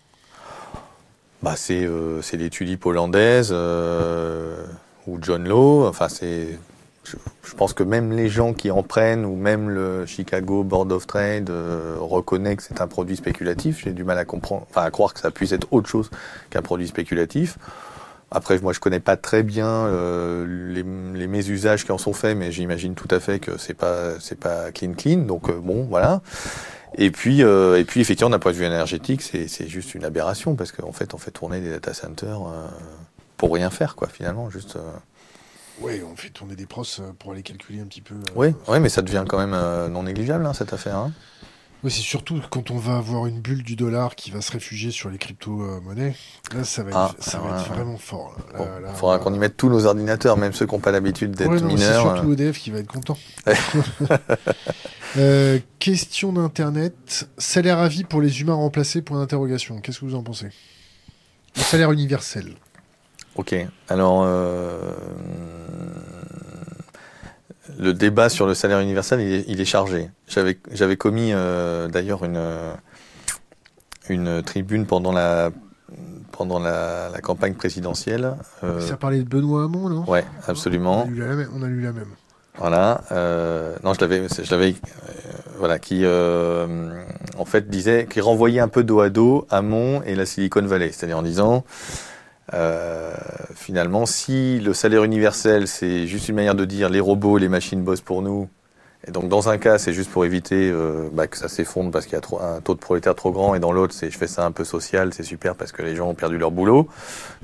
Bah, 1.42 1.54
C'est 1.56 1.84
euh, 1.84 2.20
les 2.32 2.50
tulipes 2.50 2.86
hollandaises 2.86 3.50
euh, 3.52 4.64
ou 5.06 5.18
John 5.20 5.46
Law. 5.46 5.86
Enfin, 5.86 6.08
c'est. 6.08 6.58
Je, 7.04 7.54
pense 7.56 7.72
que 7.72 7.82
même 7.82 8.12
les 8.12 8.28
gens 8.28 8.52
qui 8.52 8.70
en 8.70 8.82
prennent 8.82 9.24
ou 9.24 9.34
même 9.34 9.68
le 9.68 10.06
Chicago 10.06 10.62
Board 10.62 10.92
of 10.92 11.06
Trade 11.06 11.50
euh, 11.50 11.96
reconnaît 11.98 12.54
que 12.54 12.62
c'est 12.62 12.80
un 12.80 12.86
produit 12.86 13.16
spéculatif. 13.16 13.82
J'ai 13.82 13.92
du 13.92 14.04
mal 14.04 14.16
à 14.16 14.24
comprendre, 14.24 14.66
enfin 14.70 14.82
à 14.82 14.90
croire 14.90 15.12
que 15.12 15.20
ça 15.20 15.30
puisse 15.30 15.50
être 15.52 15.66
autre 15.72 15.88
chose 15.88 16.10
qu'un 16.50 16.62
produit 16.62 16.86
spéculatif. 16.86 17.58
Après, 18.30 18.56
moi, 18.60 18.72
je 18.72 18.78
connais 18.78 19.00
pas 19.00 19.16
très 19.16 19.42
bien 19.42 19.66
euh, 19.66 20.46
les, 20.72 20.84
les 21.18 21.26
mésusages 21.26 21.84
qui 21.84 21.90
en 21.90 21.98
sont 21.98 22.12
faits, 22.12 22.36
mais 22.36 22.52
j'imagine 22.52 22.94
tout 22.94 23.08
à 23.10 23.18
fait 23.18 23.40
que 23.40 23.58
c'est 23.58 23.74
pas 23.74 24.20
c'est 24.20 24.38
pas 24.38 24.70
clean 24.70 24.92
clean. 24.92 25.18
Donc 25.22 25.50
bon, 25.50 25.86
voilà. 25.90 26.22
Et 26.96 27.10
puis, 27.10 27.42
euh, 27.42 27.78
et 27.78 27.84
puis 27.84 28.00
effectivement, 28.00 28.30
d'un 28.30 28.38
point 28.38 28.52
de 28.52 28.56
vue 28.56 28.64
énergétique, 28.64 29.22
c'est 29.22 29.68
juste 29.68 29.94
une 29.94 30.04
aberration 30.04 30.56
parce 30.56 30.72
qu'en 30.72 30.92
fait, 30.92 31.14
on 31.14 31.18
fait 31.18 31.30
tourner 31.30 31.60
des 31.60 31.70
data 31.70 31.94
centers 31.94 32.42
euh, 32.42 32.66
pour 33.36 33.52
rien 33.52 33.70
faire, 33.70 33.94
quoi, 33.96 34.08
finalement, 34.08 34.50
juste. 34.50 34.76
Euh... 34.76 34.92
Oui, 35.80 36.02
on 36.04 36.16
fait 36.16 36.30
tourner 36.30 36.56
des 36.56 36.66
pros 36.66 36.82
euh, 36.98 37.12
pour 37.18 37.32
aller 37.32 37.42
calculer 37.42 37.80
un 37.80 37.86
petit 37.86 38.02
peu. 38.02 38.16
oui, 38.34 38.48
euh, 38.48 38.52
oui, 38.72 38.80
mais 38.80 38.88
ça 38.88 39.02
devient 39.02 39.24
quand 39.26 39.38
même 39.38 39.56
non 39.92 40.02
négligeable 40.02 40.44
hein, 40.44 40.52
cette 40.52 40.72
affaire. 40.72 40.96
Hein. 40.96 41.12
Oui, 41.82 41.90
c'est 41.90 42.02
surtout 42.02 42.40
quand 42.50 42.70
on 42.70 42.76
va 42.76 42.96
avoir 42.96 43.26
une 43.26 43.40
bulle 43.40 43.62
du 43.62 43.74
dollar 43.74 44.14
qui 44.14 44.30
va 44.30 44.42
se 44.42 44.52
réfugier 44.52 44.90
sur 44.90 45.08
les 45.08 45.16
crypto-monnaies. 45.16 46.14
Là, 46.54 46.64
ça 46.64 46.82
va 46.82 46.90
être, 46.90 46.96
ah, 46.96 47.14
ça 47.20 47.38
va 47.38 47.58
être 47.58 47.68
vraiment 47.72 47.96
fort. 47.96 48.36
Il 48.54 48.94
faudra 48.94 49.18
qu'on 49.18 49.32
y 49.32 49.38
mette 49.38 49.56
tous 49.56 49.70
nos 49.70 49.86
ordinateurs, 49.86 50.36
même 50.36 50.52
ceux 50.52 50.66
qui 50.66 50.74
n'ont 50.74 50.80
pas 50.80 50.92
l'habitude 50.92 51.30
d'être 51.30 51.50
ouais, 51.50 51.62
mineurs. 51.62 52.02
C'est 52.02 52.16
surtout 52.16 52.32
EDF 52.32 52.58
qui 52.58 52.70
va 52.70 52.78
être 52.78 52.92
content. 52.92 53.16
Euh, 55.16 55.58
question 55.80 56.32
d'internet. 56.32 57.28
Salaire 57.36 57.78
à 57.78 57.88
vie 57.88 58.04
pour 58.04 58.20
les 58.20 58.42
humains 58.42 58.54
remplacés 58.54 59.02
Point 59.02 59.18
d'interrogation. 59.18 59.80
Qu'est-ce 59.80 59.98
que 59.98 60.04
vous 60.04 60.14
en 60.14 60.22
pensez? 60.22 60.50
Le 61.56 61.62
salaire 61.62 61.90
universel. 61.90 62.54
Ok. 63.34 63.54
Alors, 63.88 64.22
euh, 64.24 64.92
le 67.80 67.94
débat 67.94 68.28
sur 68.28 68.46
le 68.46 68.54
salaire 68.54 68.80
universel, 68.80 69.20
il 69.20 69.60
est, 69.60 69.64
chargé. 69.64 70.10
J'avais 70.28 70.96
commis 70.96 71.30
euh, 71.32 71.88
d'ailleurs 71.88 72.24
une, 72.24 72.40
une 74.08 74.42
tribune 74.42 74.86
pendant 74.86 75.12
la 75.12 75.50
pendant 76.32 76.58
la, 76.58 77.10
campagne 77.22 77.54
présidentielle. 77.54 78.34
Ça 78.80 78.96
parlait 78.96 79.18
de 79.18 79.28
Benoît 79.28 79.64
Hamon, 79.64 79.88
non? 79.88 80.04
Ouais, 80.08 80.24
absolument. 80.46 81.06
On 81.06 81.62
a 81.62 81.66
lu 81.68 81.82
la 81.82 81.92
même. 81.92 82.14
Voilà. 82.58 83.02
Euh, 83.12 83.76
non, 83.84 83.94
je 83.94 84.00
l'avais, 84.00 84.22
je 84.28 84.50
l'avais, 84.50 84.70
euh, 84.70 85.32
voilà, 85.58 85.78
qui 85.78 86.04
euh, 86.04 87.04
en 87.38 87.44
fait 87.44 87.70
disait, 87.70 88.06
qui 88.08 88.20
renvoyait 88.20 88.60
un 88.60 88.68
peu 88.68 88.84
dos 88.84 89.00
à 89.00 89.08
dos 89.08 89.46
Hamon 89.50 90.02
et 90.04 90.14
la 90.14 90.26
Silicon 90.26 90.62
Valley, 90.62 90.92
c'est-à-dire 90.92 91.18
en 91.18 91.22
disant, 91.22 91.64
euh, 92.52 93.14
finalement, 93.54 94.06
si 94.06 94.58
le 94.60 94.74
salaire 94.74 95.04
universel 95.04 95.68
c'est 95.68 96.06
juste 96.06 96.28
une 96.28 96.34
manière 96.34 96.54
de 96.54 96.64
dire 96.64 96.88
les 96.88 97.00
robots, 97.00 97.38
les 97.38 97.48
machines 97.48 97.82
bossent 97.82 98.00
pour 98.00 98.22
nous, 98.22 98.48
et 99.06 99.12
donc 99.12 99.28
dans 99.28 99.48
un 99.48 99.58
cas 99.58 99.78
c'est 99.78 99.92
juste 99.92 100.10
pour 100.10 100.24
éviter 100.24 100.70
euh, 100.70 101.08
bah, 101.12 101.28
que 101.28 101.36
ça 101.36 101.48
s'effondre 101.48 101.90
parce 101.90 102.06
qu'il 102.06 102.18
y 102.18 102.20
a 102.20 102.44
un 102.44 102.60
taux 102.60 102.74
de 102.74 102.80
prolétaire 102.80 103.14
trop 103.14 103.30
grand, 103.30 103.54
et 103.54 103.60
dans 103.60 103.72
l'autre 103.72 103.94
c'est 103.94 104.10
je 104.10 104.18
fais 104.18 104.26
ça 104.26 104.44
un 104.44 104.52
peu 104.52 104.64
social, 104.64 105.14
c'est 105.14 105.22
super 105.22 105.54
parce 105.54 105.70
que 105.70 105.82
les 105.82 105.94
gens 105.94 106.08
ont 106.08 106.14
perdu 106.14 106.38
leur 106.38 106.50
boulot. 106.50 106.88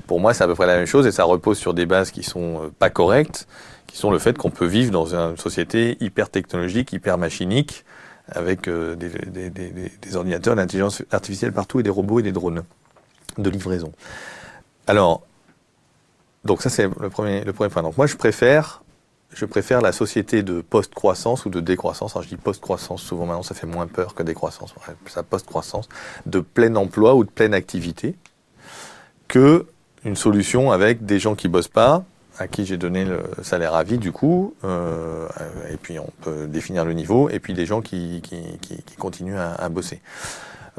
Pour 0.07 0.19
moi, 0.19 0.33
c'est 0.33 0.43
à 0.43 0.47
peu 0.47 0.55
près 0.55 0.67
la 0.67 0.75
même 0.75 0.85
chose 0.85 1.07
et 1.07 1.11
ça 1.11 1.23
repose 1.23 1.57
sur 1.57 1.73
des 1.73 1.85
bases 1.85 2.11
qui 2.11 2.23
sont 2.23 2.63
euh, 2.63 2.71
pas 2.77 2.89
correctes 2.89 3.47
qui 3.87 3.97
sont 3.97 4.11
le 4.11 4.19
fait 4.19 4.37
qu'on 4.37 4.49
peut 4.49 4.65
vivre 4.65 4.91
dans 4.91 5.15
une 5.15 5.37
société 5.37 5.95
hyper 6.01 6.29
technologique, 6.29 6.91
hyper 6.91 7.17
machinique, 7.17 7.85
avec 8.29 8.69
des, 8.69 9.49
des, 9.49 10.15
ordinateurs, 10.17 10.55
l'intelligence 10.55 11.03
artificielle 11.09 11.53
partout 11.53 11.79
et 11.79 11.83
des 11.83 11.89
robots 11.89 12.19
et 12.19 12.21
des 12.21 12.33
drones 12.33 12.63
de 13.37 13.49
livraison. 13.49 13.93
Alors, 14.87 15.21
donc 16.45 16.61
ça 16.61 16.69
c'est 16.69 16.83
le 16.83 17.09
premier, 17.09 17.41
point. 17.41 17.83
Donc 17.83 17.97
moi 17.97 18.07
je 18.07 18.15
préfère, 18.15 18.81
je 19.33 19.45
préfère 19.45 19.81
la 19.81 19.91
société 19.91 20.43
de 20.43 20.61
post-croissance 20.61 21.45
ou 21.45 21.49
de 21.49 21.59
décroissance. 21.59 22.15
Alors 22.15 22.23
je 22.23 22.29
dis 22.29 22.37
post-croissance, 22.37 23.01
souvent 23.01 23.25
maintenant 23.25 23.43
ça 23.43 23.53
fait 23.53 23.67
moins 23.67 23.87
peur 23.87 24.15
que 24.15 24.23
décroissance. 24.23 24.73
Ça 25.07 25.23
post-croissance, 25.23 25.89
de 26.25 26.39
plein 26.39 26.73
emploi 26.75 27.15
ou 27.15 27.25
de 27.25 27.29
pleine 27.29 27.53
activité, 27.53 28.15
que 29.27 29.65
une 30.05 30.15
solution 30.15 30.71
avec 30.71 31.05
des 31.05 31.19
gens 31.19 31.35
qui 31.35 31.49
bossent 31.49 31.67
pas, 31.67 32.05
à 32.39 32.47
qui 32.47 32.65
j'ai 32.65 32.77
donné 32.77 33.03
le 33.03 33.23
salaire 33.41 33.73
à 33.73 33.83
vie 33.83 33.97
du 33.97 34.13
coup, 34.13 34.55
euh, 34.63 35.27
et 35.69 35.75
puis 35.75 35.99
on 35.99 36.09
peut 36.21 36.47
définir 36.47 36.85
le 36.85 36.93
niveau, 36.93 37.29
et 37.29 37.39
puis 37.39 37.53
des 37.53 37.65
gens 37.65 37.81
qui, 37.81 38.21
qui, 38.21 38.57
qui, 38.59 38.95
continuent 38.95 39.37
à, 39.37 39.53
à 39.55 39.67
bosser. 39.67 40.01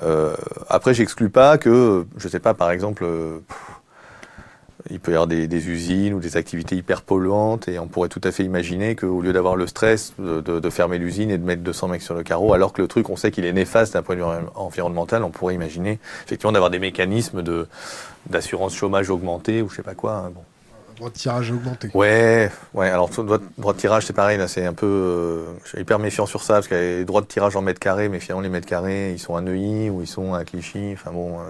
Euh, 0.02 0.36
après, 0.68 0.94
j'exclus 0.94 1.30
pas 1.30 1.58
que, 1.58 2.06
je 2.16 2.28
sais 2.28 2.40
pas, 2.40 2.54
par 2.54 2.70
exemple, 2.70 3.04
euh, 3.04 3.40
il 4.90 5.00
peut 5.00 5.12
y 5.12 5.14
avoir 5.14 5.26
des, 5.26 5.46
des, 5.46 5.68
usines 5.68 6.14
ou 6.14 6.20
des 6.20 6.36
activités 6.36 6.76
hyper 6.76 7.02
polluantes, 7.02 7.68
et 7.68 7.78
on 7.78 7.86
pourrait 7.86 8.08
tout 8.08 8.20
à 8.24 8.32
fait 8.32 8.44
imaginer 8.44 8.96
qu'au 8.96 9.20
lieu 9.20 9.32
d'avoir 9.32 9.56
le 9.56 9.66
stress 9.66 10.12
de, 10.18 10.40
de, 10.40 10.60
de 10.60 10.70
fermer 10.70 10.98
l'usine 10.98 11.30
et 11.30 11.38
de 11.38 11.44
mettre 11.44 11.62
200 11.62 11.88
mecs 11.88 12.02
sur 12.02 12.14
le 12.14 12.22
carreau, 12.22 12.52
alors 12.52 12.72
que 12.72 12.82
le 12.82 12.88
truc, 12.88 13.10
on 13.10 13.16
sait 13.16 13.30
qu'il 13.30 13.44
est 13.44 13.52
néfaste 13.52 13.94
d'un 13.94 14.02
point 14.02 14.16
de 14.16 14.20
vue 14.20 14.46
environnemental, 14.54 15.22
on 15.22 15.30
pourrait 15.30 15.54
imaginer 15.54 15.98
effectivement 16.24 16.52
d'avoir 16.52 16.70
des 16.70 16.78
mécanismes 16.78 17.42
de 17.42 17.66
d'assurance 18.28 18.74
chômage 18.74 19.08
augmenté 19.08 19.62
ou 19.62 19.70
je 19.70 19.76
sais 19.76 19.82
pas 19.82 19.94
quoi. 19.94 20.12
Hein, 20.12 20.32
bon 20.34 20.42
droit 20.98 21.10
de 21.10 21.14
tirage 21.14 21.50
augmenté. 21.50 21.90
Ouais, 21.94 22.50
ouais. 22.74 22.90
Alors 22.90 23.08
droit, 23.08 23.38
droit 23.56 23.72
de 23.72 23.78
tirage, 23.78 24.06
c'est 24.06 24.12
pareil. 24.12 24.38
Là, 24.38 24.48
c'est 24.48 24.66
un 24.66 24.74
peu. 24.74 24.86
Euh, 24.86 25.44
je 25.64 25.70
suis 25.70 25.80
hyper 25.80 25.98
méfiant 25.98 26.26
sur 26.26 26.42
ça 26.42 26.54
parce 26.54 26.68
qu'il 26.68 26.76
y 26.76 26.80
a 26.80 26.82
les 26.82 27.04
droits 27.04 27.20
de 27.20 27.26
tirage 27.26 27.56
en 27.56 27.62
mètres 27.62 27.80
carrés, 27.80 28.08
mais 28.08 28.20
finalement 28.20 28.42
les 28.42 28.48
mètres 28.48 28.66
carrés, 28.66 29.12
ils 29.12 29.18
sont 29.18 29.36
à 29.36 29.40
Neuilly 29.40 29.90
ou 29.90 30.02
ils 30.02 30.06
sont 30.06 30.34
à 30.34 30.44
Clichy. 30.44 30.90
Enfin 30.92 31.12
bon. 31.12 31.38
Euh, 31.38 31.42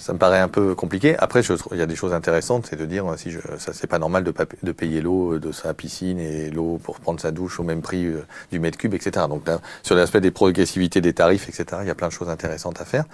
ça 0.00 0.14
me 0.14 0.18
paraît 0.18 0.40
un 0.40 0.48
peu 0.48 0.74
compliqué. 0.74 1.14
Après, 1.18 1.42
il 1.42 1.78
y 1.78 1.82
a 1.82 1.86
des 1.86 1.94
choses 1.94 2.14
intéressantes, 2.14 2.66
c'est 2.68 2.76
de 2.76 2.86
dire 2.86 3.04
si 3.18 3.30
je, 3.30 3.38
ça 3.58 3.74
c'est 3.74 3.86
pas 3.86 3.98
normal 3.98 4.24
de, 4.24 4.72
payer 4.72 5.02
l'eau 5.02 5.38
de 5.38 5.52
sa 5.52 5.74
piscine 5.74 6.18
et 6.18 6.50
l'eau 6.50 6.80
pour 6.82 7.00
prendre 7.00 7.20
sa 7.20 7.32
douche 7.32 7.60
au 7.60 7.64
même 7.64 7.82
prix 7.82 8.06
euh, 8.06 8.24
du 8.50 8.58
mètre 8.60 8.78
cube, 8.78 8.94
etc. 8.94 9.26
Donc 9.28 9.44
sur 9.82 9.94
l'aspect 9.94 10.22
des 10.22 10.30
progressivités 10.30 11.02
des 11.02 11.12
tarifs, 11.12 11.50
etc. 11.50 11.82
Il 11.82 11.86
y 11.86 11.90
a 11.90 11.94
plein 11.94 12.08
de 12.08 12.12
choses 12.12 12.30
intéressantes 12.30 12.80
à 12.80 12.86
faire. 12.86 13.04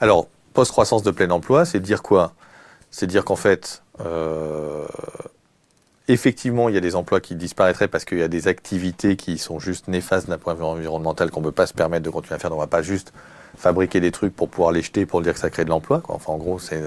Alors, 0.00 0.28
post 0.52 0.70
croissance 0.70 1.02
de 1.02 1.10
plein 1.10 1.30
emploi, 1.30 1.64
c'est 1.64 1.80
dire 1.80 2.02
quoi? 2.02 2.34
C'est 2.90 3.06
dire 3.06 3.24
qu'en 3.24 3.36
fait, 3.36 3.82
euh, 4.04 4.84
effectivement, 6.08 6.68
il 6.68 6.74
y 6.74 6.78
a 6.78 6.82
des 6.82 6.94
emplois 6.94 7.20
qui 7.20 7.36
disparaîtraient 7.36 7.88
parce 7.88 8.04
qu'il 8.04 8.18
y 8.18 8.22
a 8.22 8.28
des 8.28 8.48
activités 8.48 9.16
qui 9.16 9.38
sont 9.38 9.58
juste 9.58 9.88
néfastes 9.88 10.28
d'un 10.28 10.38
point 10.38 10.52
de 10.52 10.58
vue 10.58 10.64
environnemental 10.66 11.30
qu'on 11.30 11.40
ne 11.40 11.46
peut 11.46 11.52
pas 11.52 11.66
se 11.66 11.74
permettre 11.74 12.04
de 12.04 12.10
continuer 12.10 12.36
à 12.36 12.38
faire. 12.38 12.50
Donc 12.50 12.58
on 12.58 12.62
va 12.62 12.66
pas 12.66 12.82
juste 12.82 13.14
fabriquer 13.58 14.00
des 14.00 14.12
trucs 14.12 14.34
pour 14.34 14.48
pouvoir 14.48 14.72
les 14.72 14.82
jeter 14.82 15.04
pour 15.04 15.20
dire 15.20 15.34
que 15.34 15.40
ça 15.40 15.50
crée 15.50 15.64
de 15.64 15.70
l'emploi. 15.70 16.02
Enfin, 16.08 16.32
en 16.32 16.38
gros, 16.38 16.58
c'est 16.58 16.80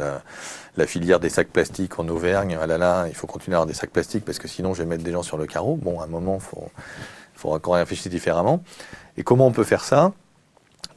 la, 0.78 0.88
filière 0.88 1.20
des 1.20 1.30
sacs 1.30 1.50
plastiques 1.50 2.00
en 2.00 2.08
Auvergne. 2.08 2.58
Ah 2.60 2.66
là 2.66 2.78
là, 2.78 3.06
il 3.08 3.16
faut 3.16 3.28
continuer 3.28 3.56
à 3.56 3.58
avoir 3.58 3.68
des 3.68 3.74
sacs 3.74 3.92
plastiques 3.92 4.26
parce 4.26 4.40
que 4.40 4.48
sinon, 4.48 4.74
je 4.74 4.84
vais 4.84 4.88
mettre 4.88 5.04
des 5.04 5.12
gens 5.12 5.24
sur 5.24 5.38
le 5.38 5.46
carreau. 5.46 5.76
Bon, 5.76 6.00
à 6.00 6.06
un 6.06 6.08
moment, 6.08 6.40
il 6.40 7.38
faut, 7.38 7.52
encore 7.52 7.76
réfléchir 7.76 8.10
différemment. 8.10 8.64
Et 9.18 9.24
comment 9.24 9.48
on 9.48 9.52
peut 9.52 9.64
faire 9.64 9.84
ça? 9.84 10.14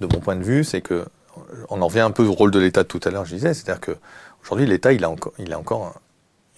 De 0.00 0.06
mon 0.06 0.20
point 0.20 0.36
de 0.36 0.42
vue, 0.42 0.64
c'est 0.64 0.80
que 0.80 1.04
on 1.68 1.82
en 1.82 1.86
revient 1.86 2.00
un 2.00 2.10
peu 2.10 2.24
au 2.24 2.32
rôle 2.32 2.50
de 2.50 2.58
l'État 2.58 2.84
tout 2.84 3.00
à 3.04 3.10
l'heure, 3.10 3.24
je 3.24 3.34
disais, 3.34 3.54
c'est-à-dire 3.54 3.80
que 3.80 3.96
aujourd'hui 4.42 4.66
l'État 4.66 4.92
il 4.92 5.04
a 5.04 5.10
encore, 5.10 5.34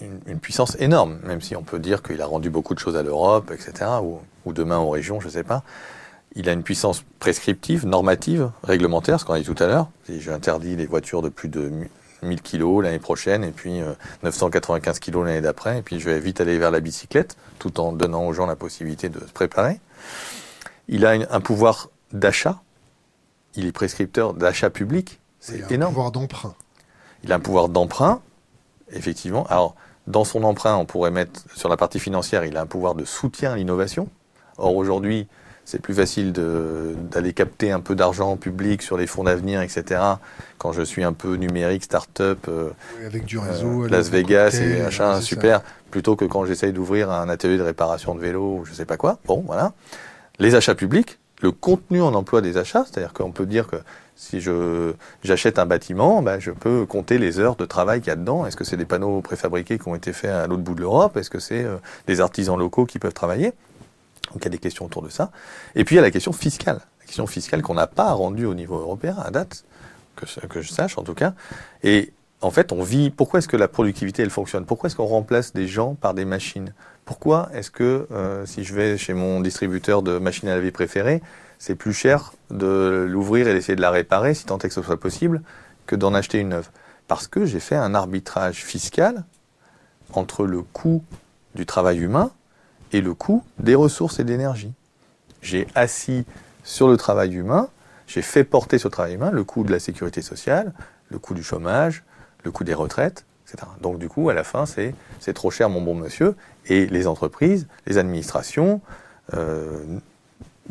une, 0.00 0.38
puissance 0.38 0.76
énorme, 0.80 1.18
même 1.22 1.40
si 1.40 1.56
on 1.56 1.62
peut 1.62 1.78
dire 1.78 2.02
qu'il 2.02 2.20
a 2.20 2.26
rendu 2.26 2.50
beaucoup 2.50 2.74
de 2.74 2.78
choses 2.78 2.96
à 2.96 3.02
l'Europe, 3.02 3.50
etc., 3.52 3.90
ou, 4.02 4.52
demain 4.52 4.78
aux 4.78 4.90
régions, 4.90 5.20
je 5.20 5.26
ne 5.26 5.32
sais 5.32 5.44
pas. 5.44 5.62
Il 6.36 6.48
a 6.50 6.52
une 6.52 6.62
puissance 6.62 7.02
prescriptive, 7.18 7.86
normative, 7.86 8.50
réglementaire, 8.62 9.18
ce 9.18 9.24
qu'on 9.24 9.32
a 9.32 9.38
dit 9.38 9.44
tout 9.44 9.60
à 9.62 9.66
l'heure. 9.66 9.88
J'interdis 10.08 10.76
les 10.76 10.86
voitures 10.86 11.22
de 11.22 11.30
plus 11.30 11.48
de 11.48 11.72
1000 12.22 12.42
kg 12.42 12.82
l'année 12.82 12.98
prochaine, 12.98 13.42
et 13.42 13.50
puis 13.50 13.80
995 14.22 14.96
euh, 14.96 14.98
kg 15.00 15.24
l'année 15.24 15.40
d'après, 15.40 15.78
et 15.78 15.82
puis 15.82 15.98
je 15.98 16.08
vais 16.08 16.20
vite 16.20 16.40
aller 16.40 16.58
vers 16.58 16.70
la 16.70 16.80
bicyclette, 16.80 17.36
tout 17.58 17.80
en 17.80 17.92
donnant 17.92 18.26
aux 18.26 18.34
gens 18.34 18.46
la 18.46 18.56
possibilité 18.56 19.08
de 19.08 19.18
se 19.20 19.32
préparer. 19.32 19.80
Il 20.88 21.06
a 21.06 21.12
un 21.30 21.40
pouvoir 21.40 21.88
d'achat, 22.12 22.60
il 23.54 23.66
est 23.66 23.72
prescripteur 23.72 24.34
d'achat 24.34 24.70
public, 24.70 25.20
c'est 25.40 25.70
énorme. 25.70 25.72
Il 25.72 25.82
a 25.82 25.86
un 25.86 25.88
pouvoir 25.88 26.10
d'emprunt. 26.12 26.54
Il 27.24 27.32
a 27.32 27.36
un 27.36 27.40
pouvoir 27.40 27.68
d'emprunt, 27.68 28.20
effectivement. 28.92 29.46
Alors, 29.46 29.74
dans 30.06 30.24
son 30.24 30.44
emprunt, 30.44 30.76
on 30.76 30.84
pourrait 30.84 31.10
mettre 31.10 31.40
sur 31.54 31.68
la 31.68 31.76
partie 31.76 31.98
financière, 31.98 32.44
il 32.44 32.56
a 32.56 32.60
un 32.60 32.66
pouvoir 32.66 32.94
de 32.94 33.04
soutien 33.04 33.52
à 33.52 33.56
l'innovation. 33.56 34.08
Or, 34.58 34.76
aujourd'hui, 34.76 35.26
c'est 35.66 35.82
plus 35.82 35.94
facile 35.94 36.32
d'aller 36.32 37.32
capter 37.32 37.72
un 37.72 37.80
peu 37.80 37.96
d'argent 37.96 38.36
public 38.36 38.82
sur 38.82 38.96
les 38.96 39.08
fonds 39.08 39.24
d'avenir, 39.24 39.60
etc. 39.60 40.00
Quand 40.58 40.72
je 40.72 40.82
suis 40.82 41.02
un 41.02 41.12
peu 41.12 41.34
numérique, 41.34 41.82
start-up, 41.82 42.46
euh, 42.48 42.70
avec 43.04 43.24
du 43.24 43.36
réseau, 43.36 43.84
euh, 43.84 43.88
Las 43.88 44.08
Vegas 44.08 44.60
et 44.62 44.80
machin, 44.82 45.20
super, 45.20 45.62
plutôt 45.90 46.14
que 46.14 46.24
quand 46.24 46.46
j'essaye 46.46 46.72
d'ouvrir 46.72 47.10
un 47.10 47.28
atelier 47.28 47.58
de 47.58 47.62
réparation 47.62 48.14
de 48.14 48.20
vélo 48.20 48.58
ou 48.60 48.64
je 48.64 48.72
sais 48.72 48.84
pas 48.84 48.96
quoi. 48.96 49.18
Bon, 49.26 49.42
voilà. 49.44 49.72
Les 50.38 50.54
achats 50.54 50.76
publics, 50.76 51.18
le 51.42 51.50
contenu 51.50 52.00
en 52.00 52.14
emploi 52.14 52.42
des 52.42 52.58
achats, 52.58 52.84
c'est-à-dire 52.84 53.12
qu'on 53.12 53.32
peut 53.32 53.46
dire 53.46 53.66
que 53.66 53.76
si 54.14 54.40
je 54.40 54.92
j'achète 55.24 55.58
un 55.58 55.66
bâtiment, 55.66 56.22
ben, 56.22 56.38
je 56.38 56.52
peux 56.52 56.86
compter 56.86 57.18
les 57.18 57.40
heures 57.40 57.56
de 57.56 57.64
travail 57.64 58.00
qu'il 58.00 58.08
y 58.08 58.12
a 58.12 58.16
dedans. 58.16 58.46
Est-ce 58.46 58.56
que 58.56 58.64
c'est 58.64 58.76
des 58.76 58.84
panneaux 58.84 59.20
préfabriqués 59.20 59.80
qui 59.80 59.88
ont 59.88 59.96
été 59.96 60.12
faits 60.12 60.30
à 60.30 60.46
l'autre 60.46 60.62
bout 60.62 60.76
de 60.76 60.80
l'Europe? 60.80 61.16
Est-ce 61.16 61.28
que 61.28 61.40
c'est 61.40 61.64
euh, 61.64 61.76
des 62.06 62.20
artisans 62.20 62.56
locaux 62.56 62.86
qui 62.86 63.00
peuvent 63.00 63.12
travailler? 63.12 63.52
Donc 64.32 64.42
il 64.42 64.44
y 64.44 64.48
a 64.48 64.50
des 64.50 64.58
questions 64.58 64.84
autour 64.84 65.02
de 65.02 65.08
ça. 65.08 65.30
Et 65.74 65.84
puis 65.84 65.94
il 65.94 65.96
y 65.96 66.00
a 66.00 66.02
la 66.02 66.10
question 66.10 66.32
fiscale. 66.32 66.80
La 67.00 67.06
question 67.06 67.26
fiscale 67.26 67.62
qu'on 67.62 67.74
n'a 67.74 67.86
pas 67.86 68.12
rendue 68.12 68.46
au 68.46 68.54
niveau 68.54 68.78
européen 68.78 69.16
à 69.24 69.30
date, 69.30 69.64
que, 70.16 70.60
je 70.60 70.68
sache 70.68 70.98
en 70.98 71.02
tout 71.02 71.14
cas. 71.14 71.34
Et 71.82 72.12
en 72.40 72.50
fait, 72.50 72.72
on 72.72 72.82
vit. 72.82 73.10
Pourquoi 73.10 73.38
est-ce 73.38 73.48
que 73.48 73.56
la 73.56 73.68
productivité 73.68 74.22
elle 74.22 74.30
fonctionne? 74.30 74.66
Pourquoi 74.66 74.88
est-ce 74.88 74.96
qu'on 74.96 75.06
remplace 75.06 75.52
des 75.52 75.68
gens 75.68 75.94
par 75.94 76.14
des 76.14 76.24
machines? 76.24 76.74
Pourquoi 77.04 77.48
est-ce 77.52 77.70
que 77.70 78.06
euh, 78.10 78.44
si 78.46 78.64
je 78.64 78.74
vais 78.74 78.98
chez 78.98 79.14
mon 79.14 79.40
distributeur 79.40 80.02
de 80.02 80.18
machines 80.18 80.48
à 80.48 80.54
laver 80.54 80.72
préféré, 80.72 81.22
c'est 81.58 81.74
plus 81.74 81.92
cher 81.92 82.32
de 82.50 83.06
l'ouvrir 83.08 83.48
et 83.48 83.54
d'essayer 83.54 83.76
de 83.76 83.80
la 83.80 83.90
réparer, 83.90 84.34
si 84.34 84.44
tant 84.44 84.58
est 84.58 84.68
que 84.68 84.74
ce 84.74 84.82
soit 84.82 84.98
possible, 84.98 85.42
que 85.86 85.96
d'en 85.96 86.14
acheter 86.14 86.38
une 86.38 86.50
neuve? 86.50 86.68
Parce 87.08 87.28
que 87.28 87.44
j'ai 87.44 87.60
fait 87.60 87.76
un 87.76 87.94
arbitrage 87.94 88.64
fiscal 88.64 89.24
entre 90.12 90.44
le 90.46 90.62
coût 90.62 91.04
du 91.54 91.64
travail 91.64 91.98
humain 91.98 92.32
et 92.96 93.02
le 93.02 93.12
coût 93.12 93.44
des 93.58 93.74
ressources 93.74 94.20
et 94.20 94.24
d'énergie. 94.24 94.72
J'ai 95.42 95.66
assis 95.74 96.24
sur 96.64 96.88
le 96.88 96.96
travail 96.96 97.34
humain, 97.34 97.68
j'ai 98.06 98.22
fait 98.22 98.42
porter 98.42 98.78
sur 98.78 98.88
le 98.88 98.92
travail 98.92 99.14
humain 99.14 99.30
le 99.30 99.44
coût 99.44 99.64
de 99.64 99.70
la 99.70 99.78
sécurité 99.78 100.22
sociale, 100.22 100.72
le 101.10 101.18
coût 101.18 101.34
du 101.34 101.42
chômage, 101.42 102.04
le 102.42 102.50
coût 102.50 102.64
des 102.64 102.72
retraites, 102.72 103.26
etc. 103.44 103.68
Donc 103.82 103.98
du 103.98 104.08
coup, 104.08 104.30
à 104.30 104.34
la 104.34 104.44
fin, 104.44 104.64
c'est 104.66 104.94
trop 105.34 105.50
cher, 105.50 105.68
mon 105.68 105.82
bon 105.82 105.94
monsieur. 105.94 106.36
Et 106.66 106.86
les 106.86 107.06
entreprises, 107.06 107.66
les 107.86 107.98
administrations, 107.98 108.80
euh, 109.34 109.84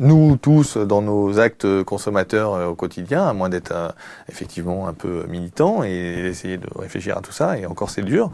nous 0.00 0.36
tous, 0.36 0.76
dans 0.76 1.02
nos 1.02 1.38
actes 1.38 1.84
consommateurs 1.84 2.54
euh, 2.54 2.66
au 2.66 2.74
quotidien, 2.74 3.24
à 3.24 3.32
moins 3.34 3.48
d'être 3.48 3.72
euh, 3.72 3.88
effectivement 4.28 4.88
un 4.88 4.92
peu 4.92 5.26
militant 5.28 5.84
et 5.84 6.26
essayer 6.26 6.58
de 6.58 6.66
réfléchir 6.76 7.16
à 7.16 7.20
tout 7.20 7.32
ça, 7.32 7.56
et 7.56 7.66
encore 7.66 7.88
c'est 7.88 8.02
dur, 8.02 8.30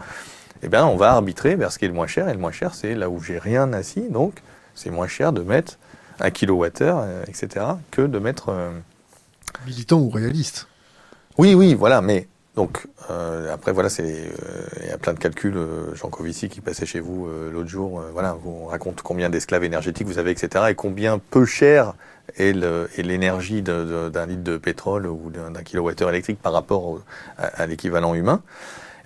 eh 0.62 0.68
bien, 0.68 0.86
on 0.86 0.96
va 0.96 1.12
arbitrer 1.12 1.56
vers 1.56 1.72
ce 1.72 1.78
qui 1.78 1.84
est 1.84 1.88
le 1.88 1.94
moins 1.94 2.06
cher. 2.06 2.28
Et 2.28 2.32
le 2.32 2.38
moins 2.38 2.52
cher, 2.52 2.74
c'est 2.74 2.94
là 2.94 3.10
où 3.10 3.20
j'ai 3.20 3.38
rien 3.38 3.72
assis. 3.72 4.08
Donc, 4.08 4.42
c'est 4.74 4.90
moins 4.90 5.08
cher 5.08 5.32
de 5.32 5.42
mettre 5.42 5.78
un 6.20 6.30
kilowattheure, 6.30 7.00
euh, 7.02 7.24
etc., 7.26 7.66
que 7.90 8.02
de 8.02 8.18
mettre. 8.18 8.50
Euh, 8.50 8.70
Militant 9.66 9.98
ou 9.98 10.10
réaliste 10.10 10.68
Oui, 11.36 11.54
oui, 11.54 11.74
voilà. 11.74 12.00
Mais 12.00 12.28
donc, 12.54 12.86
euh, 13.10 13.52
après, 13.52 13.72
voilà, 13.72 13.88
c'est 13.88 14.30
il 14.82 14.88
y 14.88 14.92
a 14.92 14.98
plein 14.98 15.14
de 15.14 15.18
calculs. 15.18 15.58
Jean 15.94 16.10
Covici, 16.10 16.48
qui 16.48 16.60
passait 16.60 16.86
chez 16.86 17.00
vous 17.00 17.28
l'autre 17.52 17.68
jour, 17.68 18.02
voilà, 18.12 18.34
vous 18.34 18.66
raconte 18.66 19.02
combien 19.02 19.30
d'esclaves 19.30 19.64
énergétiques 19.64 20.06
vous 20.06 20.18
avez, 20.18 20.30
etc., 20.30 20.66
et 20.70 20.74
combien 20.74 21.18
peu 21.18 21.44
cher 21.44 21.94
est 22.36 22.52
l'énergie 22.98 23.62
d'un 23.62 24.26
litre 24.26 24.42
de 24.42 24.56
pétrole 24.56 25.06
ou 25.06 25.30
d'un 25.30 25.62
kilowattheure 25.62 26.10
électrique 26.10 26.40
par 26.40 26.52
rapport 26.52 27.00
à, 27.36 27.66
l'équivalent 27.66 28.14
humain. 28.14 28.42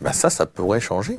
Eh 0.01 0.05
ben 0.05 0.13
ça, 0.13 0.31
ça 0.31 0.47
pourrait 0.47 0.81
changer. 0.81 1.19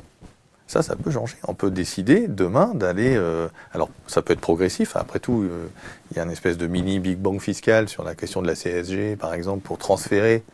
Ça, 0.68 0.82
ça 0.82 0.96
peut 0.96 1.10
changer. 1.10 1.36
On 1.48 1.54
peut 1.54 1.70
décider 1.70 2.28
demain 2.28 2.72
d'aller. 2.74 3.16
Euh, 3.16 3.48
alors, 3.72 3.88
ça 4.06 4.20
peut 4.20 4.34
être 4.34 4.40
progressif. 4.40 4.96
Après 4.96 5.18
tout, 5.18 5.42
euh, 5.42 5.66
il 6.10 6.18
y 6.18 6.20
a 6.20 6.24
une 6.24 6.30
espèce 6.30 6.58
de 6.58 6.66
mini 6.66 7.00
Big 7.00 7.16
Bang 7.16 7.40
fiscal 7.40 7.88
sur 7.88 8.04
la 8.04 8.14
question 8.14 8.42
de 8.42 8.46
la 8.46 8.54
CSG, 8.54 9.16
par 9.16 9.32
exemple, 9.32 9.66
pour 9.66 9.78
transférer 9.78 10.44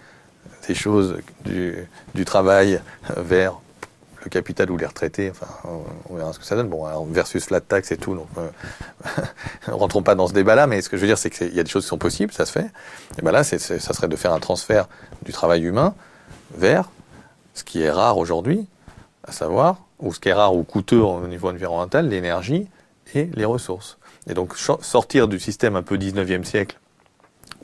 des 0.69 0.75
choses 0.75 1.19
du, 1.45 1.75
du 2.15 2.25
travail 2.25 2.81
vers 3.17 3.59
le 4.23 4.31
capital 4.31 4.71
ou 4.71 4.77
les 4.77 4.87
retraités. 4.87 5.31
Enfin, 5.31 5.49
on 6.09 6.15
verra 6.15 6.33
ce 6.33 6.39
que 6.39 6.45
ça 6.45 6.55
donne. 6.55 6.69
Bon, 6.69 6.85
alors, 6.87 7.05
versus 7.07 7.45
flat 7.45 7.61
tax 7.61 7.91
et 7.91 7.97
tout. 7.97 8.15
Donc, 8.15 8.29
euh, 8.39 8.49
rentrons 9.67 10.05
pas 10.05 10.15
dans 10.15 10.29
ce 10.29 10.33
débat-là. 10.33 10.69
Mais 10.69 10.81
ce 10.81 10.89
que 10.89 10.97
je 10.97 11.03
veux 11.03 11.09
dire, 11.09 11.19
c'est 11.19 11.31
qu'il 11.31 11.53
y 11.53 11.59
a 11.61 11.65
des 11.65 11.71
choses 11.71 11.83
qui 11.83 11.89
sont 11.89 11.99
possibles, 11.99 12.33
ça 12.33 12.47
se 12.47 12.53
fait. 12.53 12.71
Et 13.19 13.23
ben 13.23 13.33
là, 13.33 13.43
ça 13.43 13.59
serait 13.59 14.09
de 14.09 14.17
faire 14.17 14.33
un 14.33 14.41
transfert 14.41 14.89
du 15.23 15.33
travail 15.33 15.65
humain 15.65 15.95
vers 16.57 16.89
ce 17.55 17.65
qui 17.65 17.83
est 17.83 17.91
rare 17.91 18.17
aujourd'hui, 18.17 18.67
à 19.27 19.33
savoir 19.33 19.84
ou 19.99 20.13
ce 20.13 20.21
qui 20.21 20.29
est 20.29 20.35
rare 20.35 20.55
ou 20.55 20.63
coûteux 20.65 21.01
au 21.01 21.27
niveau 21.27 21.49
environnemental, 21.49 22.09
l'énergie 22.09 22.69
et 23.15 23.31
les 23.35 23.45
ressources. 23.45 23.99
Et 24.29 24.35
donc 24.35 24.57
sortir 24.57 25.29
du 25.29 25.39
système 25.39 25.77
un 25.77 25.83
peu 25.83 25.97
19e 25.97 26.45
siècle, 26.45 26.79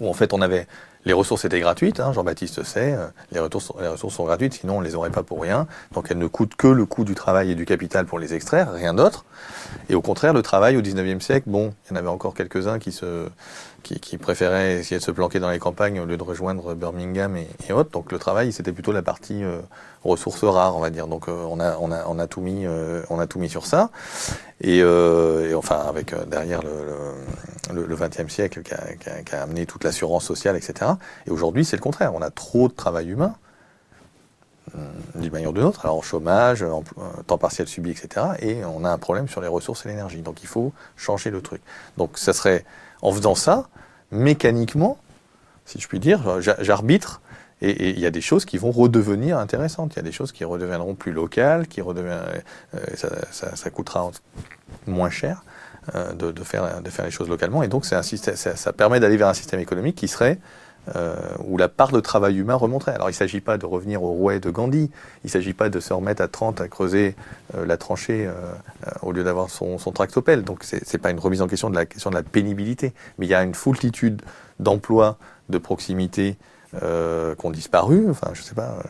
où 0.00 0.08
en 0.08 0.12
fait 0.12 0.32
on 0.32 0.42
avait 0.42 0.66
les 1.06 1.12
ressources 1.14 1.44
étaient 1.46 1.60
gratuites, 1.60 1.98
hein, 1.98 2.12
Jean-Baptiste 2.12 2.62
sait, 2.62 2.92
euh, 2.92 3.06
les, 3.32 3.40
ressources, 3.40 3.72
les 3.80 3.88
ressources 3.88 4.14
sont 4.14 4.24
gratuites, 4.24 4.54
sinon 4.54 4.78
on 4.78 4.80
les 4.80 4.94
aurait 4.94 5.10
pas 5.10 5.22
pour 5.22 5.40
rien. 5.40 5.66
Donc 5.92 6.08
elles 6.10 6.18
ne 6.18 6.26
coûtent 6.26 6.56
que 6.56 6.66
le 6.66 6.84
coût 6.84 7.04
du 7.04 7.14
travail 7.14 7.50
et 7.50 7.54
du 7.54 7.64
capital 7.64 8.04
pour 8.04 8.18
les 8.18 8.34
extraire, 8.34 8.72
rien 8.72 8.92
d'autre. 8.92 9.24
Et 9.88 9.94
au 9.94 10.02
contraire, 10.02 10.34
le 10.34 10.42
travail 10.42 10.76
au 10.76 10.82
19e 10.82 11.20
siècle, 11.20 11.48
bon, 11.48 11.72
il 11.86 11.92
y 11.92 11.96
en 11.96 11.96
avait 11.96 12.08
encore 12.08 12.34
quelques-uns 12.34 12.78
qui 12.78 12.92
se, 12.92 13.26
qui, 13.82 14.00
qui, 14.00 14.18
préféraient 14.18 14.74
essayer 14.74 14.98
de 14.98 15.02
se 15.02 15.10
planquer 15.10 15.40
dans 15.40 15.50
les 15.50 15.58
campagnes 15.58 16.00
au 16.00 16.04
lieu 16.04 16.16
de 16.16 16.22
rejoindre 16.22 16.74
Birmingham 16.74 17.36
et, 17.36 17.72
autres. 17.72 17.90
Donc 17.90 18.12
le 18.12 18.18
travail, 18.18 18.52
c'était 18.52 18.72
plutôt 18.72 18.92
la 18.92 19.02
partie 19.02 19.44
euh, 19.44 19.60
ressources 20.04 20.44
rares, 20.44 20.76
on 20.76 20.80
va 20.80 20.90
dire. 20.90 21.06
Donc 21.06 21.28
euh, 21.28 21.46
on 21.48 21.58
a 21.60 22.26
tout 22.26 22.40
mis 22.40 22.66
euh, 22.66 23.02
on 23.10 23.18
a 23.18 23.26
tout 23.26 23.38
mis 23.38 23.48
sur 23.48 23.66
ça. 23.66 23.90
Et, 24.60 24.82
enfin 25.54 25.78
avec 25.88 26.14
derrière 26.28 26.60
le, 26.62 27.86
le, 27.86 27.96
20e 27.96 28.28
siècle 28.28 28.62
qui 28.62 28.74
a, 28.74 29.22
qui, 29.24 29.34
a, 29.34 29.42
amené 29.42 29.66
toute 29.66 29.84
l'assurance 29.84 30.24
sociale, 30.24 30.56
etc. 30.56 30.92
Et 31.26 31.30
aujourd'hui, 31.30 31.64
c'est 31.64 31.76
le 31.76 31.82
contraire. 31.82 32.14
On 32.14 32.22
a 32.22 32.30
trop 32.30 32.68
de 32.68 32.74
travail 32.74 33.08
humain 33.08 33.34
d'une 35.16 35.32
manière 35.32 35.50
ou 35.50 35.52
d'une 35.52 35.64
autre, 35.64 35.84
alors 35.84 36.04
chômage, 36.04 36.62
en, 36.62 36.84
temps 37.26 37.38
partiel 37.38 37.66
subi, 37.66 37.90
etc. 37.90 38.26
Et 38.40 38.64
on 38.64 38.84
a 38.84 38.90
un 38.90 38.98
problème 38.98 39.28
sur 39.28 39.40
les 39.40 39.48
ressources 39.48 39.84
et 39.84 39.88
l'énergie. 39.88 40.22
Donc 40.22 40.42
il 40.42 40.46
faut 40.46 40.72
changer 40.96 41.30
le 41.30 41.40
truc. 41.42 41.62
Donc 41.96 42.18
ça 42.18 42.32
serait 42.32 42.64
en 43.02 43.12
faisant 43.12 43.34
ça, 43.34 43.68
mécaniquement, 44.10 44.98
si 45.64 45.80
je 45.80 45.88
puis 45.88 46.00
dire, 46.00 46.40
j'arbitre 46.40 47.20
et 47.62 47.90
il 47.90 48.00
y 48.00 48.06
a 48.06 48.10
des 48.10 48.22
choses 48.22 48.44
qui 48.44 48.56
vont 48.56 48.70
redevenir 48.70 49.36
intéressantes. 49.38 49.94
Il 49.94 49.96
y 49.96 50.00
a 50.00 50.02
des 50.02 50.12
choses 50.12 50.32
qui 50.32 50.44
redeviendront 50.44 50.94
plus 50.94 51.12
locales, 51.12 51.66
qui 51.68 51.82
redeviendront, 51.82 52.26
euh, 52.74 52.78
ça, 53.30 53.70
coûtera 53.70 54.10
moins 54.86 55.10
cher 55.10 55.44
euh, 55.94 56.14
de, 56.14 56.42
faire, 56.42 56.80
les 57.04 57.10
choses 57.10 57.28
localement. 57.28 57.62
Et 57.62 57.68
donc, 57.68 57.84
ça 57.84 58.72
permet 58.72 58.98
d'aller 58.98 59.18
vers 59.18 59.28
un 59.28 59.34
système 59.34 59.60
économique 59.60 59.96
qui 59.96 60.08
serait 60.08 60.38
euh, 60.96 61.14
où 61.44 61.56
la 61.56 61.68
part 61.68 61.92
de 61.92 62.00
travail 62.00 62.38
humain 62.38 62.54
remonterait. 62.54 62.92
Alors 62.94 63.08
il 63.08 63.12
ne 63.12 63.16
s'agit 63.16 63.40
pas 63.40 63.58
de 63.58 63.66
revenir 63.66 64.02
au 64.02 64.12
rouet 64.12 64.40
de 64.40 64.50
Gandhi, 64.50 64.90
il 65.24 65.26
ne 65.26 65.30
s'agit 65.30 65.52
pas 65.52 65.68
de 65.68 65.80
se 65.80 65.92
remettre 65.92 66.22
à 66.22 66.28
30 66.28 66.60
à 66.60 66.68
creuser 66.68 67.14
euh, 67.54 67.66
la 67.66 67.76
tranchée 67.76 68.26
euh, 68.26 68.32
euh, 68.86 68.90
au 69.02 69.12
lieu 69.12 69.22
d'avoir 69.24 69.50
son, 69.50 69.78
son 69.78 69.92
tractopelle. 69.92 70.42
Donc 70.42 70.64
c'est 70.64 70.92
n'est 70.92 70.98
pas 70.98 71.10
une 71.10 71.20
remise 71.20 71.42
en 71.42 71.48
question 71.48 71.70
de 71.70 71.74
la 71.74 71.86
question 71.86 72.10
de 72.10 72.14
la 72.14 72.22
pénibilité, 72.22 72.92
mais 73.18 73.26
il 73.26 73.28
y 73.28 73.34
a 73.34 73.42
une 73.42 73.54
foultitude 73.54 74.22
d'emplois 74.58 75.18
de 75.48 75.58
proximité 75.58 76.36
euh, 76.82 77.34
qui 77.34 77.46
ont 77.46 77.50
disparu. 77.50 78.08
Enfin, 78.10 78.30
je 78.32 78.42
sais 78.42 78.54
pas. 78.54 78.82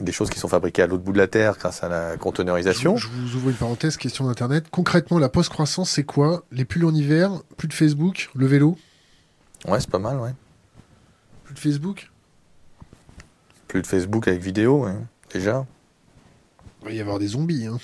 des 0.00 0.12
choses 0.12 0.30
qui 0.30 0.38
sont 0.38 0.48
fabriquées 0.48 0.82
à 0.82 0.86
l'autre 0.86 1.02
bout 1.02 1.12
de 1.12 1.18
la 1.18 1.26
Terre 1.26 1.56
grâce 1.58 1.82
à 1.82 1.88
la 1.88 2.16
conteneurisation. 2.16 2.96
Je 2.96 3.08
vous 3.08 3.34
ouvre 3.34 3.50
une 3.50 3.56
parenthèse, 3.56 3.96
question 3.96 4.26
d'Internet. 4.26 4.66
Concrètement, 4.70 5.18
la 5.18 5.28
post-croissance, 5.28 5.90
c'est 5.90 6.04
quoi? 6.04 6.44
Les 6.52 6.64
pulls 6.64 6.84
en 6.84 6.94
hiver, 6.94 7.32
plus 7.56 7.66
de 7.66 7.72
Facebook, 7.72 8.30
le 8.34 8.46
vélo? 8.46 8.76
Ouais, 9.66 9.80
c'est 9.80 9.90
pas 9.90 9.98
mal, 9.98 10.18
ouais. 10.18 10.34
Plus 11.44 11.54
de 11.54 11.58
Facebook? 11.58 12.10
Plus 13.66 13.82
de 13.82 13.86
Facebook 13.86 14.28
avec 14.28 14.40
vidéo, 14.40 14.84
ouais. 14.84 14.94
déjà. 15.32 15.66
Il 16.82 16.84
va 16.88 16.92
y 16.92 17.00
avoir 17.00 17.18
des 17.18 17.28
zombies, 17.28 17.66
hein. 17.66 17.78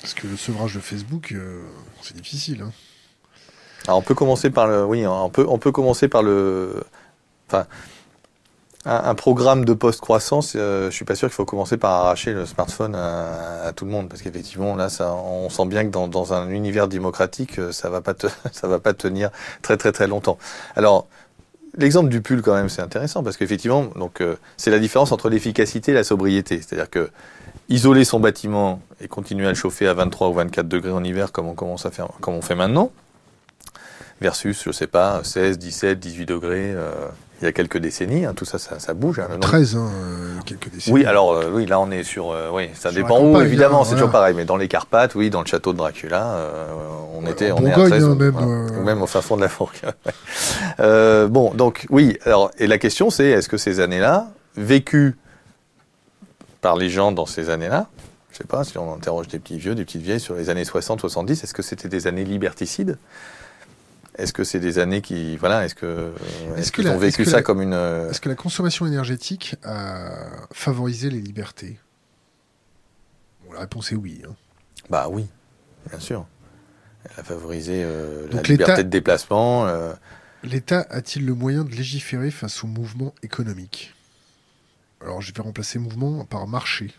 Parce 0.00 0.14
que 0.14 0.26
le 0.26 0.36
sevrage 0.36 0.74
de 0.74 0.80
Facebook, 0.80 1.32
euh, 1.32 1.62
c'est 2.02 2.16
difficile. 2.16 2.62
Hein. 2.62 2.72
Alors 3.86 3.98
on 3.98 4.02
peut 4.02 4.14
commencer 4.14 4.50
par 4.50 4.66
le, 4.66 4.84
oui, 4.84 5.06
on 5.06 5.30
peut, 5.30 5.46
on 5.48 5.58
peut 5.58 5.72
commencer 5.72 6.08
par 6.08 6.22
le, 6.22 6.84
enfin, 7.48 7.66
un, 8.86 9.14
programme 9.14 9.64
de 9.64 9.72
post-croissance. 9.72 10.54
Euh, 10.56 10.90
je 10.90 10.94
suis 10.94 11.04
pas 11.04 11.14
sûr 11.14 11.28
qu'il 11.28 11.34
faut 11.34 11.44
commencer 11.44 11.76
par 11.76 11.92
arracher 11.92 12.32
le 12.32 12.46
smartphone 12.46 12.94
à, 12.94 13.72
tout 13.74 13.84
le 13.84 13.90
monde, 13.90 14.08
parce 14.08 14.22
qu'effectivement 14.22 14.76
là, 14.76 14.88
ça, 14.88 15.14
on 15.14 15.48
sent 15.48 15.66
bien 15.66 15.84
que 15.84 15.90
dans, 15.90 16.32
un 16.32 16.48
univers 16.50 16.88
démocratique, 16.88 17.58
euh, 17.58 17.72
ça 17.72 17.88
va 17.88 18.00
pas, 18.00 18.14
te, 18.14 18.26
ça 18.52 18.68
va 18.68 18.78
pas 18.78 18.92
tenir 18.92 19.30
très 19.62 19.76
très 19.76 19.92
très 19.92 20.06
longtemps. 20.06 20.38
Alors 20.76 21.06
L'exemple 21.76 22.08
du 22.08 22.20
pull, 22.22 22.40
quand 22.40 22.54
même, 22.54 22.68
c'est 22.68 22.82
intéressant 22.82 23.24
parce 23.24 23.36
qu'effectivement, 23.36 23.86
donc 23.96 24.20
euh, 24.20 24.36
c'est 24.56 24.70
la 24.70 24.78
différence 24.78 25.10
entre 25.10 25.28
l'efficacité 25.28 25.90
et 25.90 25.94
la 25.94 26.04
sobriété. 26.04 26.58
C'est-à-dire 26.58 26.88
que 26.88 27.10
isoler 27.68 28.04
son 28.04 28.20
bâtiment 28.20 28.80
et 29.00 29.08
continuer 29.08 29.46
à 29.46 29.48
le 29.48 29.54
chauffer 29.54 29.88
à 29.88 29.94
23 29.94 30.28
ou 30.28 30.34
24 30.34 30.68
degrés 30.68 30.92
en 30.92 31.02
hiver, 31.02 31.32
comme 31.32 31.48
on 31.48 31.54
commence 31.54 31.84
à 31.84 31.90
faire, 31.90 32.08
comme 32.20 32.34
on 32.34 32.42
fait 32.42 32.54
maintenant, 32.54 32.92
versus, 34.20 34.62
je 34.64 34.70
sais 34.70 34.86
pas, 34.86 35.24
16, 35.24 35.58
17, 35.58 35.98
18 35.98 36.26
degrés. 36.26 36.72
Euh, 36.72 36.92
il 37.44 37.48
y 37.48 37.50
a 37.50 37.52
quelques 37.52 37.76
décennies, 37.76 38.24
hein, 38.24 38.32
tout 38.34 38.46
ça, 38.46 38.58
ça, 38.58 38.94
bouge. 38.94 39.18
Hein, 39.18 39.28
13, 39.38 39.76
hein, 39.76 39.90
euh, 39.92 40.40
quelques 40.46 40.70
décennies. 40.72 40.94
Oui, 40.94 41.04
alors 41.04 41.32
euh, 41.32 41.50
oui, 41.52 41.66
là 41.66 41.78
on 41.78 41.90
est 41.90 42.02
sur, 42.02 42.34
oui, 42.52 42.70
ça 42.72 42.90
dépend 42.90 43.20
où, 43.20 43.38
évidemment, 43.40 43.84
c'est 43.84 43.94
toujours 43.94 44.10
pareil, 44.10 44.34
mais 44.34 44.46
dans 44.46 44.56
les 44.56 44.66
Carpates, 44.66 45.14
oui, 45.14 45.28
dans 45.28 45.40
le 45.40 45.46
château 45.46 45.72
de 45.74 45.78
Dracula, 45.78 46.38
on 47.14 47.26
était, 47.26 47.52
on 47.52 47.64
est 47.66 47.72
à 47.72 47.74
13, 47.74 48.04
même, 48.16 48.36
ou 48.36 48.82
même 48.82 49.02
au 49.02 49.06
fin 49.06 49.20
fond 49.20 49.36
de 49.36 49.42
la 49.42 49.48
fourque. 49.48 49.82
bon, 50.78 51.52
donc 51.54 51.86
oui, 51.90 52.18
alors 52.24 52.50
et 52.58 52.66
la 52.66 52.78
question 52.78 53.10
c'est, 53.10 53.26
est-ce 53.26 53.48
que 53.48 53.58
ces 53.58 53.80
années-là, 53.80 54.28
vécues 54.56 55.16
par 56.62 56.76
les 56.76 56.88
gens 56.88 57.12
dans 57.12 57.26
ces 57.26 57.50
années-là, 57.50 57.88
je 58.32 58.38
sais 58.38 58.44
pas, 58.44 58.64
si 58.64 58.78
on 58.78 58.94
interroge 58.94 59.28
des 59.28 59.38
petits 59.38 59.58
vieux, 59.58 59.74
des 59.74 59.84
petites 59.84 60.02
vieilles 60.02 60.18
sur 60.18 60.34
les 60.34 60.48
années 60.50 60.64
60-70, 60.64 61.30
est-ce 61.30 61.52
que 61.54 61.62
c'était 61.62 61.88
des 61.88 62.06
années 62.06 62.24
liberticides? 62.24 62.98
Est-ce 64.16 64.32
que 64.32 64.44
c'est 64.44 64.60
des 64.60 64.78
années 64.78 65.00
qui, 65.00 65.36
voilà, 65.36 65.64
est-ce 65.64 65.74
que, 65.74 66.12
est-ce 66.56 66.70
qu'ils 66.70 66.88
ont 66.88 66.98
vécu 66.98 67.24
ça 67.24 67.42
comme 67.42 67.60
une 67.60 67.74
euh, 67.74 68.10
Est-ce 68.10 68.20
que 68.20 68.28
la 68.28 68.36
consommation 68.36 68.86
énergétique 68.86 69.56
a 69.64 70.46
favorisé 70.52 71.10
les 71.10 71.20
libertés? 71.20 71.78
La 73.52 73.60
réponse 73.60 73.92
est 73.92 73.96
oui. 73.96 74.22
Hein. 74.26 74.34
Bah 74.88 75.08
oui, 75.10 75.26
bien 75.88 75.98
sûr. 75.98 76.26
Elle 77.04 77.20
a 77.20 77.24
favorisé 77.24 77.82
euh, 77.84 78.26
la 78.30 78.42
liberté 78.42 78.84
de 78.84 78.88
déplacement. 78.88 79.66
Euh. 79.66 79.92
L'État 80.42 80.86
a-t-il 80.90 81.26
le 81.26 81.34
moyen 81.34 81.64
de 81.64 81.70
légiférer 81.70 82.30
face 82.30 82.62
au 82.64 82.66
mouvement 82.66 83.14
économique? 83.22 83.94
Alors, 85.00 85.20
je 85.20 85.32
vais 85.32 85.42
remplacer 85.42 85.78
mouvement 85.78 86.24
par 86.24 86.46
marché. 86.46 86.92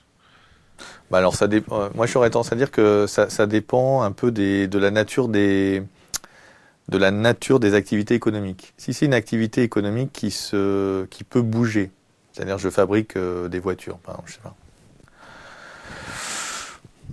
Bah 1.10 1.20
alors, 1.20 1.36
ça 1.36 1.48
dépend. 1.48 1.90
Moi, 1.96 2.06
j'aurais 2.06 2.30
tendance 2.30 2.52
à 2.52 2.56
dire 2.56 2.72
que 2.72 3.08
ça, 3.08 3.30
ça 3.30 3.48
dépend 3.48 4.02
un 4.04 4.12
peu 4.12 4.32
des, 4.32 4.68
de 4.68 4.78
la 4.78 4.92
nature 4.92 5.28
des 5.28 5.84
de 6.90 6.98
la 6.98 7.12
nature 7.12 7.60
des 7.60 7.74
activités 7.74 8.14
économiques. 8.16 8.74
Si 8.78 8.94
c'est 8.94 9.06
une 9.06 9.14
activité 9.14 9.64
économique 9.64 10.12
qui, 10.14 10.32
se, 10.32 11.06
qui 11.06 11.24
peut 11.24 11.42
bouger, 11.42 11.92
c'est-à-dire 12.34 12.58
je 12.58 12.70
fabrique 12.70 13.16
euh, 13.18 13.48
des 13.48 13.60
voitures, 13.60 13.98
par 13.98 14.16
exemple, 14.16 14.30
je 14.30 14.36
sais 14.36 14.42
pas. 14.42 14.56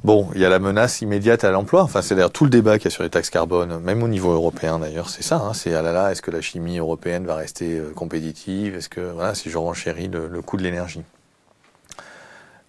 Bon, 0.04 0.28
il 0.34 0.40
y 0.40 0.44
a 0.44 0.48
la 0.48 0.58
menace 0.58 1.00
immédiate 1.00 1.44
à 1.44 1.52
l'emploi. 1.52 1.82
Enfin, 1.82 2.02
c'est 2.02 2.16
d'ailleurs 2.16 2.32
tout 2.32 2.42
le 2.42 2.50
débat 2.50 2.76
qu'il 2.78 2.86
y 2.86 2.88
a 2.88 2.90
sur 2.90 3.04
les 3.04 3.10
taxes 3.10 3.30
carbone, 3.30 3.78
même 3.78 4.02
au 4.02 4.08
niveau 4.08 4.32
européen 4.32 4.80
d'ailleurs, 4.80 5.08
c'est 5.08 5.22
ça. 5.22 5.36
Hein, 5.36 5.54
c'est 5.54 5.74
ah 5.74 5.82
là 5.82 5.92
là, 5.92 6.10
est-ce 6.10 6.22
que 6.22 6.32
la 6.32 6.40
chimie 6.40 6.78
européenne 6.78 7.24
va 7.24 7.36
rester 7.36 7.78
euh, 7.78 7.92
compétitive? 7.94 8.74
Est-ce 8.74 8.88
que 8.88 9.00
voilà, 9.00 9.34
si 9.34 9.48
je 9.48 9.58
renchéris 9.58 10.08
le 10.08 10.42
coût 10.42 10.56
de 10.56 10.62
l'énergie 10.62 11.02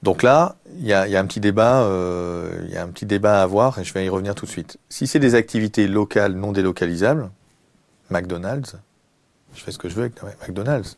donc 0.03 0.21
là, 0.21 0.57
il 0.77 0.85
y 0.85 0.93
a, 0.93 1.19
un 1.19 1.25
petit 1.25 1.39
débat, 1.39 1.79
à 1.79 3.41
avoir 3.41 3.79
et 3.79 3.85
je 3.85 3.93
vais 3.93 4.05
y 4.05 4.09
revenir 4.09 4.35
tout 4.35 4.45
de 4.45 4.51
suite. 4.51 4.77
Si 4.89 5.07
c'est 5.07 5.19
des 5.19 5.33
activités 5.33 5.87
locales 5.87 6.33
non 6.33 6.51
délocalisables, 6.51 7.31
McDonald's, 8.09 8.75
je 9.55 9.63
fais 9.63 9.71
ce 9.71 9.77
que 9.77 9.87
je 9.87 9.95
veux 9.95 10.03
avec 10.03 10.41
McDonald's. 10.41 10.97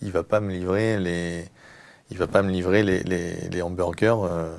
Il 0.00 0.10
va 0.10 0.22
pas 0.22 0.40
me 0.40 0.50
livrer 0.50 0.98
les, 0.98 1.44
il 2.10 2.16
va 2.16 2.26
pas 2.28 2.40
me 2.40 2.50
livrer 2.50 2.82
les, 2.82 3.60
hamburgers 3.62 4.16
euh, 4.22 4.56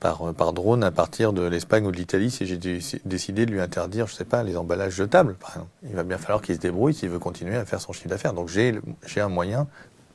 par, 0.00 0.34
par 0.34 0.52
drone 0.52 0.84
à 0.84 0.90
partir 0.90 1.32
de 1.32 1.42
l'Espagne 1.46 1.86
ou 1.86 1.92
de 1.92 1.96
l'Italie 1.96 2.30
si 2.30 2.44
j'ai 2.44 2.58
décidé 3.06 3.46
de 3.46 3.52
lui 3.52 3.60
interdire, 3.62 4.06
je 4.06 4.14
sais 4.14 4.26
pas, 4.26 4.42
les 4.42 4.58
emballages 4.58 4.96
jetables, 4.96 5.36
par 5.36 5.50
exemple. 5.52 5.70
Il 5.84 5.96
va 5.96 6.02
bien 6.02 6.18
falloir 6.18 6.42
qu'il 6.42 6.56
se 6.56 6.60
débrouille 6.60 6.92
s'il 6.92 7.08
veut 7.08 7.18
continuer 7.18 7.56
à 7.56 7.64
faire 7.64 7.80
son 7.80 7.94
chiffre 7.94 8.08
d'affaires. 8.08 8.34
Donc 8.34 8.50
j'ai 8.50 8.82
un 9.16 9.28
moyen 9.30 9.66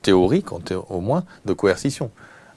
théorique, 0.03 0.51
au 0.51 1.01
moins, 1.01 1.23
de 1.45 1.53
coercition. 1.53 2.11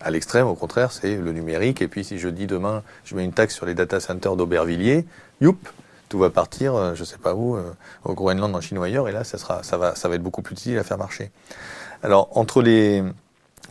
À 0.05 0.11
l'extrême, 0.11 0.47
au 0.47 0.55
contraire, 0.55 0.91
c'est 0.91 1.17
le 1.17 1.33
numérique. 1.33 1.81
Et 1.81 1.89
puis, 1.89 2.05
si 2.05 2.19
je 2.19 2.29
dis 2.29 2.47
demain, 2.47 2.83
je 3.05 3.15
mets 3.15 3.25
une 3.25 3.33
taxe 3.33 3.55
sur 3.55 3.67
les 3.67 3.75
data 3.75 4.01
centers 4.01 4.37
d'Aubervilliers, 4.37 5.07
youp, 5.41 5.69
tout 6.09 6.19
va 6.19 6.29
partir, 6.29 6.75
euh, 6.75 6.95
je 6.95 7.01
ne 7.01 7.07
sais 7.07 7.19
pas 7.19 7.35
où, 7.35 7.57
euh, 7.57 7.73
au 8.05 8.15
Groenland, 8.15 8.55
en 8.55 8.61
Chine 8.61 8.79
ou 8.79 8.83
ailleurs, 8.83 9.09
et 9.09 9.13
là, 9.13 9.25
ça, 9.25 9.39
sera, 9.39 9.63
ça, 9.63 9.79
va, 9.79 9.95
ça 9.95 10.09
va 10.09 10.17
être 10.17 10.23
beaucoup 10.23 10.43
plus 10.43 10.55
difficile 10.55 10.79
à 10.79 10.85
faire 10.85 10.99
marcher. 10.99 11.31
Alors, 12.03 12.37
entre 12.37 12.63
les. 12.63 13.03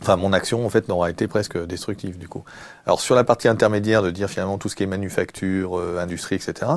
Enfin, 0.00 0.16
mon 0.16 0.32
action, 0.32 0.66
en 0.66 0.70
fait, 0.70 0.88
n'aura 0.88 1.10
été 1.10 1.28
presque 1.28 1.56
destructive, 1.66 2.18
du 2.18 2.26
coup. 2.26 2.42
Alors, 2.86 3.00
sur 3.00 3.14
la 3.14 3.22
partie 3.22 3.46
intermédiaire, 3.46 4.02
de 4.02 4.10
dire 4.10 4.28
finalement 4.28 4.58
tout 4.58 4.68
ce 4.68 4.74
qui 4.74 4.82
est 4.82 4.86
manufacture, 4.86 5.78
euh, 5.78 5.98
industrie, 6.00 6.36
etc., 6.36 6.72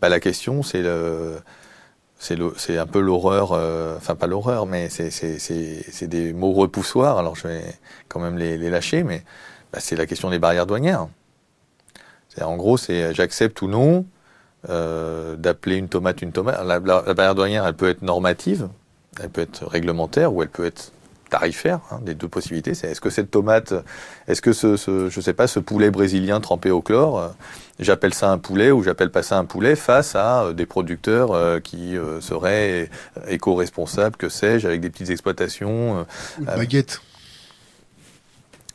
bah, 0.00 0.08
la 0.08 0.20
question, 0.20 0.62
c'est 0.62 0.82
le 0.82 1.38
c'est 2.22 2.78
un 2.78 2.86
peu 2.86 3.00
l'horreur, 3.00 3.50
euh, 3.50 3.96
enfin 3.96 4.14
pas 4.14 4.28
l'horreur, 4.28 4.64
mais 4.66 4.88
c'est 4.90 6.06
des 6.06 6.32
mots 6.32 6.52
repoussoirs, 6.52 7.18
alors 7.18 7.34
je 7.34 7.48
vais 7.48 7.64
quand 8.08 8.20
même 8.20 8.38
les, 8.38 8.70
lâcher, 8.70 9.02
mais 9.02 9.24
bah, 9.72 9.80
c'est 9.80 9.96
la 9.96 10.06
question 10.06 10.30
des 10.30 10.38
barrières 10.38 10.66
douanières. 10.66 11.08
En 12.40 12.56
gros, 12.56 12.76
c'est 12.76 13.12
j'accepte 13.12 13.60
ou 13.62 13.66
non 13.66 14.06
euh, 14.70 15.34
d'appeler 15.34 15.76
une 15.76 15.88
tomate 15.88 16.22
une 16.22 16.30
tomate. 16.30 16.64
La, 16.64 16.78
la, 16.78 17.14
barrière 17.14 17.34
douanière, 17.34 17.66
elle 17.66 17.74
peut 17.74 17.88
être 17.88 18.02
normative, 18.02 18.68
elle 19.20 19.28
peut 19.28 19.40
être 19.40 19.66
réglementaire, 19.66 20.32
ou 20.32 20.42
elle 20.42 20.48
peut 20.48 20.64
être 20.64 20.92
tarifaire, 21.32 21.80
hein, 21.90 21.98
des 22.02 22.14
deux 22.14 22.28
possibilités. 22.28 22.74
C'est 22.74 22.88
est-ce 22.88 23.00
que 23.00 23.08
cette 23.08 23.30
tomate, 23.30 23.72
est-ce 24.28 24.42
que 24.42 24.52
ce, 24.52 24.76
ce, 24.76 25.08
je 25.08 25.20
sais 25.20 25.32
pas, 25.32 25.46
ce 25.46 25.60
poulet 25.60 25.90
brésilien 25.90 26.40
trempé 26.40 26.70
au 26.70 26.82
chlore, 26.82 27.18
euh, 27.18 27.28
j'appelle 27.80 28.12
ça 28.12 28.30
un 28.30 28.36
poulet 28.36 28.70
ou 28.70 28.82
j'appelle 28.82 29.10
pas 29.10 29.22
ça 29.22 29.38
un 29.38 29.46
poulet 29.46 29.74
face 29.74 30.14
à 30.14 30.42
euh, 30.42 30.52
des 30.52 30.66
producteurs 30.66 31.32
euh, 31.32 31.58
qui 31.58 31.96
seraient 32.20 32.90
éco-responsables, 33.28 34.16
que 34.16 34.28
sais-je, 34.28 34.66
avec 34.68 34.82
des 34.82 34.90
petites 34.90 35.08
exploitations. 35.08 36.06
Une 36.38 36.44
baguette. 36.44 37.00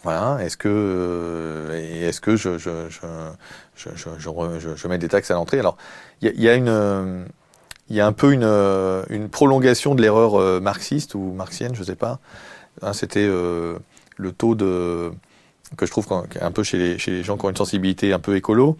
Voilà. 0.03 0.37
Est-ce 0.43 0.57
que 0.57 1.69
est-ce 1.73 2.21
que 2.21 2.35
je 2.35 2.57
je, 2.57 2.87
je, 2.89 3.89
je, 3.95 4.75
je, 4.75 4.87
mets 4.87 4.97
des 4.97 5.09
taxes 5.09 5.29
à 5.31 5.35
l'entrée? 5.35 5.59
Alors 5.59 5.77
il 6.21 6.31
y, 6.31 6.43
y 6.43 6.49
a, 6.49 6.55
une 6.55 7.25
il 7.89 7.95
y 7.95 8.01
a 8.01 8.07
un 8.07 8.11
peu 8.11 8.33
une, 8.33 8.43
euh, 8.43 9.03
une 9.09 9.29
prolongation 9.29 9.95
de 9.95 10.01
l'erreur 10.01 10.35
euh, 10.35 10.59
marxiste 10.59 11.15
ou 11.15 11.31
marxienne, 11.31 11.73
je 11.73 11.81
ne 11.81 11.85
sais 11.85 11.95
pas. 11.95 12.19
Hein, 12.81 12.93
c'était 12.93 13.25
euh, 13.25 13.77
le 14.17 14.31
taux 14.31 14.55
de 14.55 15.11
que 15.75 15.85
je 15.85 15.91
trouve 15.91 16.07
un 16.39 16.51
peu 16.51 16.63
chez 16.63 16.97
les, 16.97 17.23
gens 17.23 17.35
qui 17.35 17.45
ont 17.45 17.49
une 17.49 17.57
sensibilité 17.57 18.13
un 18.13 18.19
peu 18.19 18.37
écolo. 18.37 18.77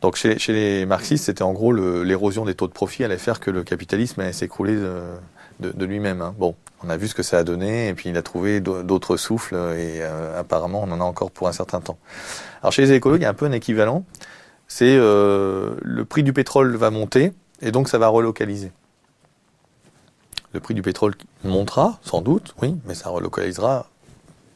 Donc 0.00 0.16
chez, 0.16 0.38
les 0.48 0.86
marxistes, 0.86 1.26
c'était 1.26 1.42
en 1.42 1.52
gros 1.52 1.72
l'érosion 1.74 2.46
des 2.46 2.54
taux 2.54 2.68
de 2.68 2.72
profit 2.72 3.04
allait 3.04 3.18
faire 3.18 3.38
que 3.38 3.50
le 3.50 3.62
capitalisme 3.62 4.18
allait 4.22 4.32
s'écrouler 4.32 4.74
de, 5.60 5.84
lui-même. 5.84 6.22
Hein. 6.22 6.34
Bon, 6.38 6.56
on 6.82 6.88
a 6.88 6.96
vu 6.96 7.06
ce 7.06 7.14
que 7.14 7.22
ça 7.22 7.36
a 7.36 7.44
donné, 7.44 7.88
et 7.88 7.94
puis 7.94 8.08
il 8.08 8.16
a 8.16 8.22
trouvé 8.22 8.60
d'autres 8.60 9.18
souffles, 9.18 9.54
et 9.76 10.02
apparemment 10.02 10.82
on 10.82 10.90
en 10.90 11.02
a 11.02 11.04
encore 11.04 11.30
pour 11.30 11.48
un 11.48 11.52
certain 11.52 11.82
temps. 11.82 11.98
Alors 12.62 12.72
chez 12.72 12.80
les 12.80 12.92
écolos, 12.92 13.16
il 13.16 13.22
y 13.22 13.26
a 13.26 13.28
un 13.28 13.34
peu 13.34 13.44
un 13.44 13.52
équivalent. 13.52 14.06
C'est 14.68 14.96
le 14.96 16.04
prix 16.08 16.22
du 16.22 16.32
pétrole 16.32 16.74
va 16.76 16.90
monter, 16.90 17.34
et 17.62 17.72
donc 17.72 17.88
ça 17.88 17.98
va 17.98 18.08
relocaliser. 18.08 18.72
Le 20.52 20.60
prix 20.60 20.74
du 20.74 20.82
pétrole 20.82 21.14
montera, 21.44 21.98
sans 22.02 22.20
doute, 22.20 22.54
oui, 22.60 22.76
mais 22.84 22.94
ça 22.94 23.08
relocalisera 23.08 23.86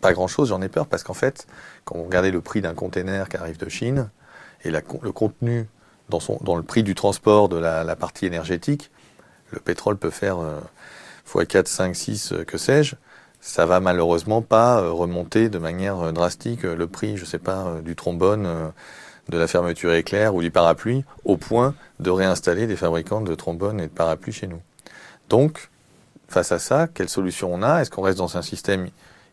pas 0.03 0.13
grand-chose, 0.13 0.51
j'en 0.51 0.61
ai 0.61 0.69
peur, 0.69 0.87
parce 0.87 1.03
qu'en 1.03 1.15
fait, 1.15 1.47
quand 1.85 1.97
vous 1.97 2.05
regardez 2.05 2.31
le 2.31 2.43
prix 2.43 2.61
d'un 2.61 2.75
container 2.75 3.29
qui 3.29 3.39
arrive 3.39 3.57
de 3.57 3.69
Chine, 3.71 4.11
et 4.65 4.71
le 4.71 4.81
contenu 5.13 5.69
dans, 6.09 6.57
le 6.57 6.63
prix 6.63 6.83
du 6.83 6.95
transport 6.95 7.49
de 7.49 7.57
la, 7.57 7.97
partie 7.97 8.27
énergétique, 8.27 8.91
le 9.53 9.61
pétrole 9.61 9.97
peut 9.97 10.11
faire 10.11 10.39
x4, 11.27 11.67
5, 11.67 11.97
6, 11.97 12.35
que 12.47 12.59
sais-je, 12.59 12.97
ça 13.47 13.65
va 13.65 13.81
malheureusement 13.81 14.43
pas 14.43 14.81
euh, 14.81 14.91
remonter 14.91 15.49
de 15.49 15.59
manière 15.59 16.01
euh, 16.01 16.13
drastique 16.13 16.65
euh, 16.65 16.75
le 16.75 16.87
prix, 16.89 17.17
je 17.17 17.25
sais 17.25 17.39
pas, 17.39 17.77
du 17.85 17.95
trombone 17.95 18.73
de 19.29 19.39
la 19.39 19.47
fermeture 19.47 19.93
éclair 19.93 20.35
ou 20.35 20.43
du 20.43 20.51
parapluie 20.51 21.05
au 21.25 21.37
point 21.37 21.75
de 22.01 22.11
réinstaller 22.11 22.67
des 22.67 22.77
fabricants 22.77 23.21
de 23.21 23.35
trombones 23.35 23.81
et 23.81 23.87
de 23.87 23.93
parapluies 23.93 24.33
chez 24.33 24.47
nous. 24.47 24.61
Donc, 25.29 25.71
face 26.29 26.53
à 26.53 26.59
ça, 26.59 26.87
quelle 26.87 27.09
solution 27.09 27.53
on 27.53 27.63
a? 27.63 27.81
Est-ce 27.81 27.91
qu'on 27.91 28.03
reste 28.03 28.19
dans 28.19 28.37
un 28.37 28.43
système 28.43 28.89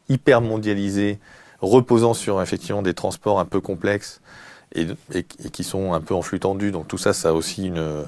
hyper 0.09 0.41
mondialisé, 0.41 1.19
reposant 1.61 2.13
sur 2.13 2.41
effectivement 2.41 2.81
des 2.81 2.93
transports 2.93 3.39
un 3.39 3.45
peu 3.45 3.61
complexes 3.61 4.21
et, 4.75 4.87
qui 5.23 5.63
sont 5.63 5.93
un 5.93 6.01
peu 6.01 6.13
en 6.13 6.21
flux 6.21 6.39
tendu. 6.39 6.71
Donc 6.71 6.87
tout 6.87 6.97
ça, 6.97 7.13
ça 7.13 7.29
a 7.29 7.33
aussi 7.33 7.67
une, 7.67 8.07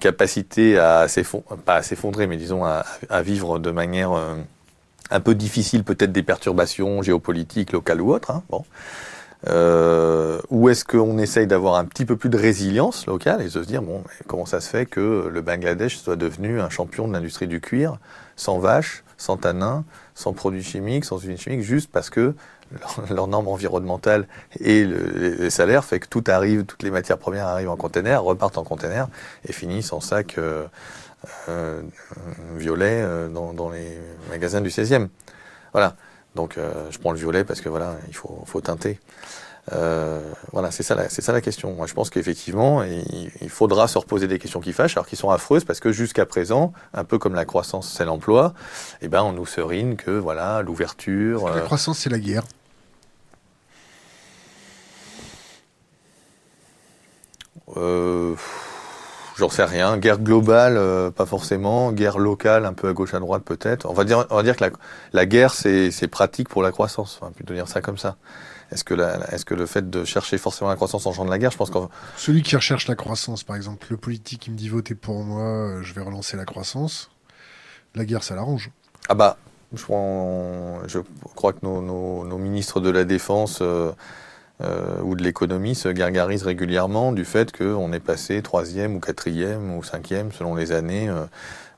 capacité 0.00 0.78
à 0.78 1.08
s'effondrer, 1.08 1.56
pas 1.64 1.76
à 1.76 1.82
s'effondrer, 1.82 2.26
mais 2.26 2.36
disons 2.36 2.64
à, 2.64 2.84
à, 3.10 3.22
vivre 3.22 3.58
de 3.58 3.70
manière 3.70 4.12
euh, 4.12 4.36
un 5.10 5.20
peu 5.20 5.34
difficile, 5.34 5.84
peut-être 5.84 6.12
des 6.12 6.22
perturbations 6.22 7.02
géopolitiques 7.02 7.72
locales 7.72 8.00
ou 8.00 8.14
autres. 8.14 8.30
Hein, 8.30 8.42
bon. 8.48 8.64
Euh, 9.48 10.40
ou 10.48 10.68
est-ce 10.70 10.84
qu'on 10.84 11.18
essaye 11.18 11.46
d'avoir 11.46 11.74
un 11.74 11.84
petit 11.84 12.06
peu 12.06 12.16
plus 12.16 12.30
de 12.30 12.38
résilience 12.38 13.06
locale 13.06 13.42
et 13.42 13.44
de 13.44 13.50
se 13.50 13.58
dire 13.58 13.82
bon 13.82 14.02
comment 14.26 14.46
ça 14.46 14.60
se 14.60 14.70
fait 14.70 14.86
que 14.86 15.28
le 15.30 15.40
Bangladesh 15.42 15.98
soit 15.98 16.16
devenu 16.16 16.60
un 16.60 16.70
champion 16.70 17.06
de 17.06 17.12
l'industrie 17.12 17.46
du 17.46 17.60
cuir 17.60 17.98
sans 18.36 18.58
vaches, 18.58 19.04
sans 19.18 19.36
tanins, 19.36 19.84
sans 20.14 20.32
produits 20.32 20.62
chimiques, 20.62 21.04
sans 21.04 21.18
usines 21.18 21.36
chimiques, 21.36 21.62
juste 21.62 21.90
parce 21.92 22.08
que 22.10 22.34
leurs 23.10 23.28
normes 23.28 23.48
environnementales 23.48 24.26
et 24.60 24.84
les 24.84 25.50
salaires 25.50 25.84
fait 25.84 26.00
que 26.00 26.08
tout 26.08 26.24
arrive, 26.26 26.64
toutes 26.64 26.82
les 26.82 26.90
matières 26.90 27.18
premières 27.18 27.46
arrivent 27.46 27.70
en 27.70 27.76
conteneur, 27.76 28.24
repartent 28.24 28.58
en 28.58 28.64
conteneur 28.64 29.08
et 29.46 29.52
finissent 29.52 29.92
en 29.92 30.00
sac 30.00 30.36
euh, 30.38 30.66
euh, 31.48 31.82
violet 32.56 33.00
euh, 33.02 33.28
dans, 33.28 33.52
dans, 33.52 33.70
les 33.70 33.98
magasins 34.30 34.60
du 34.60 34.70
16e. 34.70 35.08
Voilà. 35.72 35.96
Donc 36.34 36.58
euh, 36.58 36.72
je 36.90 36.98
prends 36.98 37.12
le 37.12 37.18
violet 37.18 37.44
parce 37.44 37.60
que 37.60 37.68
voilà, 37.68 37.96
il 38.08 38.14
faut, 38.14 38.42
faut 38.46 38.60
teinter. 38.60 38.98
Euh, 39.72 40.20
voilà, 40.52 40.70
c'est 40.70 40.82
ça, 40.82 41.08
c'est 41.08 41.22
ça 41.22 41.32
la 41.32 41.40
question. 41.40 41.72
Moi, 41.72 41.86
je 41.86 41.94
pense 41.94 42.10
qu'effectivement, 42.10 42.82
il, 42.82 43.30
il, 43.40 43.48
faudra 43.48 43.88
se 43.88 43.96
reposer 43.96 44.26
des 44.26 44.38
questions 44.38 44.60
qui 44.60 44.74
fâchent, 44.74 44.96
alors 44.96 45.06
qui 45.06 45.16
sont 45.16 45.30
affreuses, 45.30 45.64
parce 45.64 45.80
que 45.80 45.90
jusqu'à 45.90 46.26
présent, 46.26 46.74
un 46.92 47.04
peu 47.04 47.18
comme 47.18 47.34
la 47.34 47.46
croissance, 47.46 47.90
c'est 47.90 48.04
l'emploi, 48.04 48.52
eh 49.00 49.08
ben, 49.08 49.22
on 49.22 49.32
nous 49.32 49.46
serine 49.46 49.96
que 49.96 50.10
voilà, 50.10 50.60
l'ouverture. 50.60 51.48
La 51.48 51.62
croissance, 51.62 51.98
c'est 52.00 52.10
la 52.10 52.18
guerre. 52.18 52.44
Euh, 57.76 58.34
J'en 59.36 59.48
sais 59.48 59.64
rien. 59.64 59.96
Guerre 59.96 60.20
globale, 60.20 60.76
euh, 60.76 61.10
pas 61.10 61.26
forcément. 61.26 61.90
Guerre 61.92 62.18
locale, 62.18 62.64
un 62.64 62.72
peu 62.72 62.88
à 62.88 62.92
gauche, 62.92 63.14
à 63.14 63.20
droite, 63.20 63.42
peut-être. 63.42 63.86
On 63.90 63.92
va 63.92 64.04
dire, 64.04 64.26
on 64.30 64.36
va 64.36 64.42
dire 64.42 64.56
que 64.56 64.64
la, 64.64 64.70
la 65.12 65.26
guerre, 65.26 65.52
c'est 65.54 66.08
pratique 66.08 66.48
pour 66.48 66.62
la 66.62 66.70
croissance. 66.70 67.18
On 67.20 67.26
va 67.26 67.32
plutôt 67.32 67.54
dire 67.54 67.66
ça 67.68 67.80
comme 67.80 67.98
ça. 67.98 68.16
Est-ce 68.70 68.84
que, 68.84 68.94
est 68.94 69.36
-ce 69.36 69.44
que 69.44 69.54
le 69.54 69.66
fait 69.66 69.88
de 69.90 70.04
chercher 70.04 70.38
forcément 70.38 70.70
la 70.70 70.76
croissance 70.76 71.06
engendre 71.06 71.30
la 71.30 71.38
guerre? 71.38 71.50
Je 71.50 71.56
pense 71.56 71.70
que 71.70 71.78
celui 72.16 72.42
qui 72.42 72.56
recherche 72.56 72.88
la 72.88 72.94
croissance, 72.94 73.44
par 73.44 73.56
exemple, 73.56 73.86
le 73.90 73.96
politique 73.96 74.42
qui 74.42 74.50
me 74.50 74.56
dit 74.56 74.68
votez 74.68 74.94
pour 74.94 75.22
moi, 75.22 75.42
euh, 75.44 75.82
je 75.82 75.94
vais 75.94 76.00
relancer 76.00 76.36
la 76.36 76.44
croissance. 76.44 77.10
La 77.94 78.04
guerre, 78.04 78.22
ça 78.22 78.34
l'arrange. 78.34 78.70
Ah 79.08 79.14
bah, 79.14 79.36
je 79.72 79.82
crois, 79.82 79.98
je 80.86 80.98
crois 81.34 81.52
que 81.52 81.58
nos, 81.62 81.82
nos, 81.82 82.24
nos 82.24 82.38
ministres 82.38 82.80
de 82.80 82.90
la 82.90 83.04
défense. 83.04 83.58
Euh, 83.60 83.92
euh, 84.60 85.00
ou 85.02 85.16
de 85.16 85.22
l'économie 85.24 85.74
se 85.74 85.88
gargarise 85.88 86.44
régulièrement 86.44 87.10
du 87.10 87.24
fait 87.24 87.50
qu'on 87.56 87.92
est 87.92 87.98
passé 88.00 88.40
troisième 88.40 88.94
ou 88.94 89.00
quatrième 89.00 89.76
ou 89.76 89.82
cinquième 89.82 90.30
selon 90.30 90.54
les 90.54 90.70
années 90.70 91.08
euh, 91.08 91.24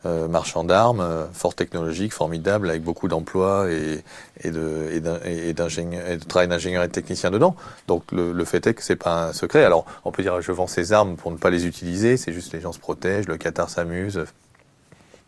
euh 0.04 0.28
marchand 0.28 0.62
d'armes, 0.62 1.00
euh, 1.00 1.24
fort 1.32 1.54
technologique, 1.54 2.12
formidable, 2.12 2.68
avec 2.68 2.82
beaucoup 2.82 3.08
d'emplois 3.08 3.70
et, 3.70 4.50
de, 4.50 4.90
et, 4.90 5.48
et 5.48 5.52
de 5.54 6.24
travail 6.24 6.48
d'ingénieur 6.48 6.84
et 6.84 6.88
de 6.88 6.92
technicien 6.92 7.30
dedans. 7.30 7.56
Donc 7.88 8.12
le, 8.12 8.32
le 8.32 8.44
fait 8.44 8.66
est 8.66 8.74
que 8.74 8.82
c'est 8.82 8.94
pas 8.94 9.28
un 9.28 9.32
secret. 9.32 9.64
Alors 9.64 9.86
on 10.04 10.12
peut 10.12 10.22
dire 10.22 10.42
je 10.42 10.52
vends 10.52 10.66
ces 10.66 10.92
armes 10.92 11.16
pour 11.16 11.32
ne 11.32 11.38
pas 11.38 11.48
les 11.48 11.66
utiliser, 11.66 12.18
c'est 12.18 12.34
juste 12.34 12.52
les 12.52 12.60
gens 12.60 12.72
se 12.72 12.78
protègent, 12.78 13.26
le 13.26 13.38
Qatar 13.38 13.70
s'amuse, 13.70 14.26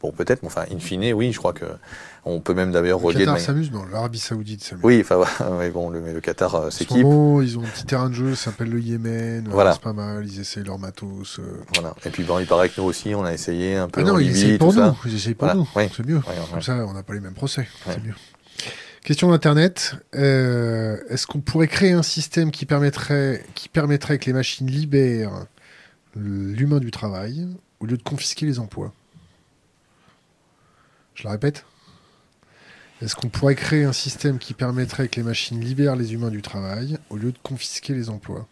Bon, 0.00 0.12
peut-être, 0.12 0.42
mais 0.42 0.48
enfin, 0.48 0.64
in 0.72 0.78
fine, 0.78 1.12
oui, 1.12 1.32
je 1.32 1.38
crois 1.38 1.52
que 1.52 1.64
on 2.24 2.40
peut 2.40 2.54
même 2.54 2.70
d'ailleurs 2.70 3.00
relier. 3.00 3.20
Le 3.20 3.24
Qatar 3.24 3.40
s'amuse, 3.40 3.72
non, 3.72 3.84
l'Arabie 3.90 4.18
Saoudite 4.18 4.62
s'amuse. 4.62 4.84
Oui, 4.84 5.00
enfin, 5.00 5.16
ouais, 5.58 5.70
bon, 5.74 5.90
le, 5.90 6.00
mais 6.00 6.12
le 6.12 6.20
Qatar 6.20 6.54
euh, 6.54 6.70
s'équipe. 6.70 6.98
ils 6.98 7.58
ont 7.58 7.62
un 7.62 7.68
petit 7.68 7.84
terrain 7.84 8.08
de 8.08 8.14
jeu, 8.14 8.34
ça 8.34 8.46
s'appelle 8.46 8.70
le 8.70 8.80
Yémen. 8.80 9.48
Voilà. 9.50 9.72
C'est 9.72 9.82
pas 9.82 9.92
mal, 9.92 10.24
ils 10.24 10.40
essayent 10.40 10.62
leur 10.62 10.78
matos. 10.78 11.40
Euh... 11.40 11.42
Voilà. 11.74 11.94
Et 12.04 12.10
puis, 12.10 12.22
bon, 12.22 12.38
il 12.38 12.46
paraît 12.46 12.68
que 12.68 12.80
nous 12.80 12.86
aussi, 12.86 13.14
on 13.14 13.24
a 13.24 13.32
essayé 13.32 13.76
un 13.76 13.88
peu. 13.88 14.02
Ah 14.02 14.04
non, 14.04 14.18
ils 14.18 14.30
essayent 14.30 14.58
pour 14.58 14.72
nous. 14.72 14.94
Ils 15.04 15.16
essayent 15.16 15.34
pour 15.34 15.52
nous. 15.54 15.68
C'est 15.74 16.06
mieux. 16.06 16.20
Comme 16.50 16.62
ça, 16.62 16.74
on 16.86 16.92
n'a 16.92 17.02
pas 17.02 17.14
les 17.14 17.20
mêmes 17.20 17.34
procès. 17.34 17.66
C'est 17.84 18.04
mieux. 18.04 18.14
Question 19.02 19.30
d'Internet. 19.30 19.94
Euh, 20.14 20.98
Est-ce 21.08 21.26
qu'on 21.26 21.40
pourrait 21.40 21.68
créer 21.68 21.92
un 21.92 22.02
système 22.02 22.50
qui 22.50 22.66
permettrait, 22.66 23.44
qui 23.54 23.68
permettrait 23.68 24.18
que 24.18 24.26
les 24.26 24.32
machines 24.32 24.66
libèrent 24.66 25.46
l'humain 26.14 26.78
du 26.78 26.90
travail 26.90 27.48
au 27.80 27.86
lieu 27.86 27.96
de 27.96 28.02
confisquer 28.02 28.44
les 28.44 28.58
emplois? 28.58 28.92
Je 31.18 31.24
la 31.24 31.32
répète. 31.32 31.64
Est-ce 33.02 33.16
qu'on 33.16 33.28
pourrait 33.28 33.56
créer 33.56 33.84
un 33.84 33.92
système 33.92 34.38
qui 34.38 34.54
permettrait 34.54 35.08
que 35.08 35.16
les 35.16 35.22
machines 35.22 35.60
libèrent 35.60 35.96
les 35.96 36.14
humains 36.14 36.30
du 36.30 36.42
travail 36.42 36.98
au 37.10 37.16
lieu 37.16 37.32
de 37.32 37.38
confisquer 37.42 37.92
les 37.92 38.08
emplois? 38.08 38.46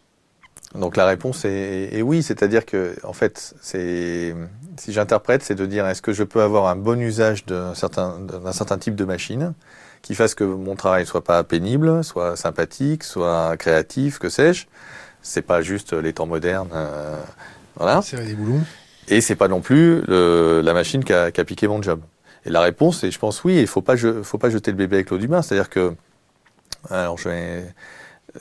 Donc 0.75 0.97
la 0.97 1.05
réponse 1.05 1.45
est, 1.45 2.01
oui, 2.01 2.21
c'est-à-dire 2.21 2.65
que 2.65 2.95
en 3.03 3.13
fait, 3.13 3.55
si 3.61 4.33
j'interprète, 4.89 5.43
c'est 5.43 5.55
de 5.55 5.65
dire 5.65 5.87
est-ce 5.87 6.01
que 6.01 6.11
je 6.11 6.23
peux 6.23 6.41
avoir 6.41 6.67
un 6.67 6.75
bon 6.75 6.99
usage 6.99 7.45
d'un 7.45 7.73
certain 7.73 8.77
type 8.77 8.95
de 8.95 9.05
machine 9.05 9.53
qui 10.01 10.13
fasse 10.13 10.35
que 10.35 10.43
mon 10.43 10.75
travail 10.75 11.05
soit 11.05 11.23
pas 11.23 11.41
pénible, 11.43 12.03
soit 12.03 12.35
sympathique, 12.35 13.05
soit 13.05 13.55
créatif, 13.55 14.19
que 14.19 14.27
sais-je? 14.27 14.67
C'est 15.21 15.41
pas 15.41 15.61
juste 15.61 15.93
les 15.93 16.11
temps 16.11 16.27
modernes, 16.27 16.69
euh, 16.73 17.17
voilà. 17.75 18.01
C'est 18.01 18.23
des 18.25 18.33
boulons. 18.33 18.61
Et 19.07 19.21
c'est 19.21 19.35
pas 19.35 19.47
non 19.47 19.61
plus 19.61 20.01
le, 20.01 20.61
la 20.61 20.73
machine 20.73 21.03
qui 21.03 21.13
a, 21.13 21.31
qui 21.31 21.39
a 21.39 21.45
piqué 21.45 21.67
mon 21.69 21.81
job. 21.81 22.01
Et 22.47 22.49
la 22.49 22.61
réponse 22.61 23.03
est, 23.03 23.11
je 23.11 23.19
pense, 23.19 23.43
oui, 23.43 23.59
il 23.59 23.67
faut 23.67 23.81
pas, 23.81 23.95
faut 23.97 24.37
pas 24.37 24.49
jeter 24.49 24.71
le 24.71 24.77
bébé 24.77 24.97
avec 24.97 25.09
l'eau 25.09 25.17
du 25.17 25.27
bain. 25.27 25.41
C'est-à-dire 25.41 25.69
que, 25.69 25.93
alors 26.89 27.17
je 27.17 27.29
vais, 27.29 27.75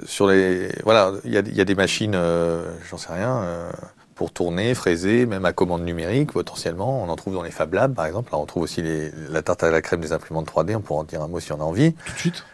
sur 0.04 0.28
les, 0.28 0.68
voilà, 0.84 1.12
il 1.24 1.32
y 1.32 1.38
a, 1.38 1.40
y 1.40 1.60
a, 1.60 1.64
des 1.64 1.74
machines, 1.74 2.14
euh, 2.14 2.72
j'en 2.88 2.96
sais 2.96 3.12
rien, 3.12 3.38
euh, 3.38 3.70
pour 4.14 4.32
tourner, 4.32 4.74
fraiser, 4.74 5.26
même 5.26 5.44
à 5.44 5.52
commande 5.52 5.84
numérique 5.84 6.32
potentiellement. 6.32 7.02
On 7.02 7.08
en 7.08 7.16
trouve 7.16 7.34
dans 7.34 7.42
les 7.42 7.50
Fab 7.50 7.74
Labs, 7.74 7.94
par 7.94 8.06
exemple. 8.06 8.30
Là, 8.32 8.38
on 8.38 8.46
trouve 8.46 8.62
aussi 8.62 8.80
les, 8.80 9.10
la 9.28 9.42
tarte 9.42 9.62
à 9.64 9.70
la 9.70 9.82
crème 9.82 10.00
des 10.00 10.12
imprimantes 10.12 10.48
3D. 10.50 10.76
On 10.76 10.80
pourra 10.80 11.00
en 11.00 11.04
dire 11.04 11.22
un 11.22 11.28
mot 11.28 11.40
si 11.40 11.52
on 11.52 11.60
a 11.60 11.64
envie. 11.64 11.92
Tout 11.92 12.12
de 12.12 12.18
suite? 12.18 12.44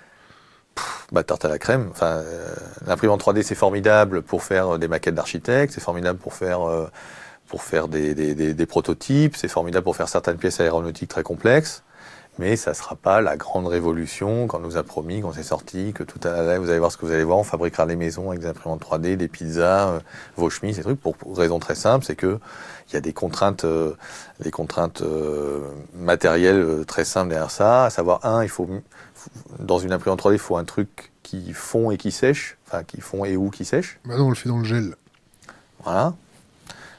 bah, 1.12 1.22
tarte 1.22 1.44
à 1.44 1.48
la 1.48 1.58
crème. 1.58 1.88
Enfin, 1.90 2.06
euh, 2.06 2.54
l'imprimante 2.86 3.22
3D, 3.22 3.42
c'est 3.42 3.54
formidable 3.54 4.22
pour 4.22 4.42
faire 4.42 4.78
des 4.78 4.88
maquettes 4.88 5.14
d'architectes. 5.14 5.74
C'est 5.74 5.82
formidable 5.82 6.18
pour 6.18 6.34
faire 6.34 6.62
euh, 6.62 6.88
pour 7.52 7.64
faire 7.64 7.86
des, 7.86 8.14
des, 8.14 8.34
des, 8.34 8.54
des 8.54 8.66
prototypes, 8.66 9.36
c'est 9.36 9.46
formidable 9.46 9.84
pour 9.84 9.94
faire 9.94 10.08
certaines 10.08 10.38
pièces 10.38 10.58
aéronautiques 10.58 11.10
très 11.10 11.22
complexes, 11.22 11.82
mais 12.38 12.56
ça 12.56 12.70
ne 12.70 12.74
sera 12.74 12.96
pas 12.96 13.20
la 13.20 13.36
grande 13.36 13.66
révolution 13.66 14.46
qu'on 14.46 14.58
nous 14.58 14.78
a 14.78 14.82
promis, 14.82 15.20
quand 15.20 15.34
c'est 15.34 15.42
sorti, 15.42 15.92
que 15.92 16.02
tout 16.02 16.18
à 16.26 16.30
l'heure, 16.30 16.62
vous 16.62 16.70
allez 16.70 16.78
voir 16.78 16.90
ce 16.90 16.96
que 16.96 17.04
vous 17.04 17.12
allez 17.12 17.24
voir, 17.24 17.36
on 17.36 17.44
fabriquera 17.44 17.84
les 17.84 17.94
maisons 17.94 18.30
avec 18.30 18.40
des 18.40 18.46
imprimantes 18.46 18.80
3D, 18.80 19.16
des 19.16 19.28
pizzas, 19.28 19.90
euh, 19.90 20.00
vos 20.36 20.48
chemises, 20.48 20.76
ces 20.76 20.82
trucs, 20.82 20.98
pour, 20.98 21.14
pour 21.14 21.36
raison 21.36 21.58
très 21.58 21.74
simple, 21.74 22.06
c'est 22.06 22.16
que 22.16 22.38
il 22.88 22.94
y 22.94 22.96
a 22.96 23.02
des 23.02 23.12
contraintes, 23.12 23.66
euh, 23.66 23.92
des 24.40 24.50
contraintes 24.50 25.02
euh, 25.02 25.60
matérielles 25.94 26.86
très 26.86 27.04
simples 27.04 27.28
derrière 27.28 27.50
ça, 27.50 27.84
à 27.84 27.90
savoir, 27.90 28.24
un, 28.24 28.42
il 28.42 28.48
faut, 28.48 28.66
dans 29.58 29.78
une 29.78 29.92
imprimante 29.92 30.22
3D, 30.22 30.32
il 30.32 30.38
faut 30.38 30.56
un 30.56 30.64
truc 30.64 31.12
qui 31.22 31.52
fond 31.52 31.90
et 31.90 31.98
qui 31.98 32.12
sèche, 32.12 32.56
enfin, 32.66 32.82
qui 32.82 33.02
fond 33.02 33.26
et 33.26 33.36
ou 33.36 33.50
qui 33.50 33.66
sèche. 33.66 34.00
Maintenant, 34.06 34.28
on 34.28 34.30
le 34.30 34.36
fait 34.36 34.48
dans 34.48 34.58
le 34.58 34.64
gel. 34.64 34.96
Voilà 35.84 36.14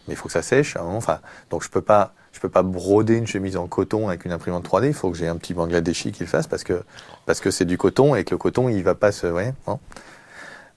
mais 0.08 0.14
il 0.14 0.18
faut 0.18 0.28
que 0.28 0.34
ça 0.34 0.42
sèche 0.42 0.76
moment. 0.76 0.98
Enfin, 0.98 1.20
donc 1.50 1.64
je 1.64 1.70
peux 1.70 1.82
pas, 1.82 2.14
je 2.32 2.40
peux 2.40 2.50
pas 2.50 2.64
broder 2.64 3.16
une 3.16 3.28
chemise 3.28 3.58
en 3.58 3.68
coton 3.68 4.08
avec 4.08 4.26
une 4.26 4.32
imprimante 4.32 4.68
3D. 4.68 4.88
Il 4.88 4.94
faut 4.94 5.12
que 5.12 5.18
j'ai 5.18 5.28
un 5.28 5.38
petit 5.38 5.54
Bangladeshi 5.54 6.12
qui 6.12 6.24
le 6.24 6.30
fasse 6.30 6.48
parce 6.48 6.64
que 6.64 6.84
parce 7.26 7.40
que 7.40 7.52
c'est 7.52 7.66
du 7.66 7.78
coton 7.78 8.16
et 8.16 8.24
que 8.24 8.32
le 8.32 8.38
coton 8.38 8.70
il 8.70 8.84
va 8.84 8.96
pas 8.96 9.12
se, 9.12 9.28
ouais, 9.28 9.54
bon. 9.66 9.80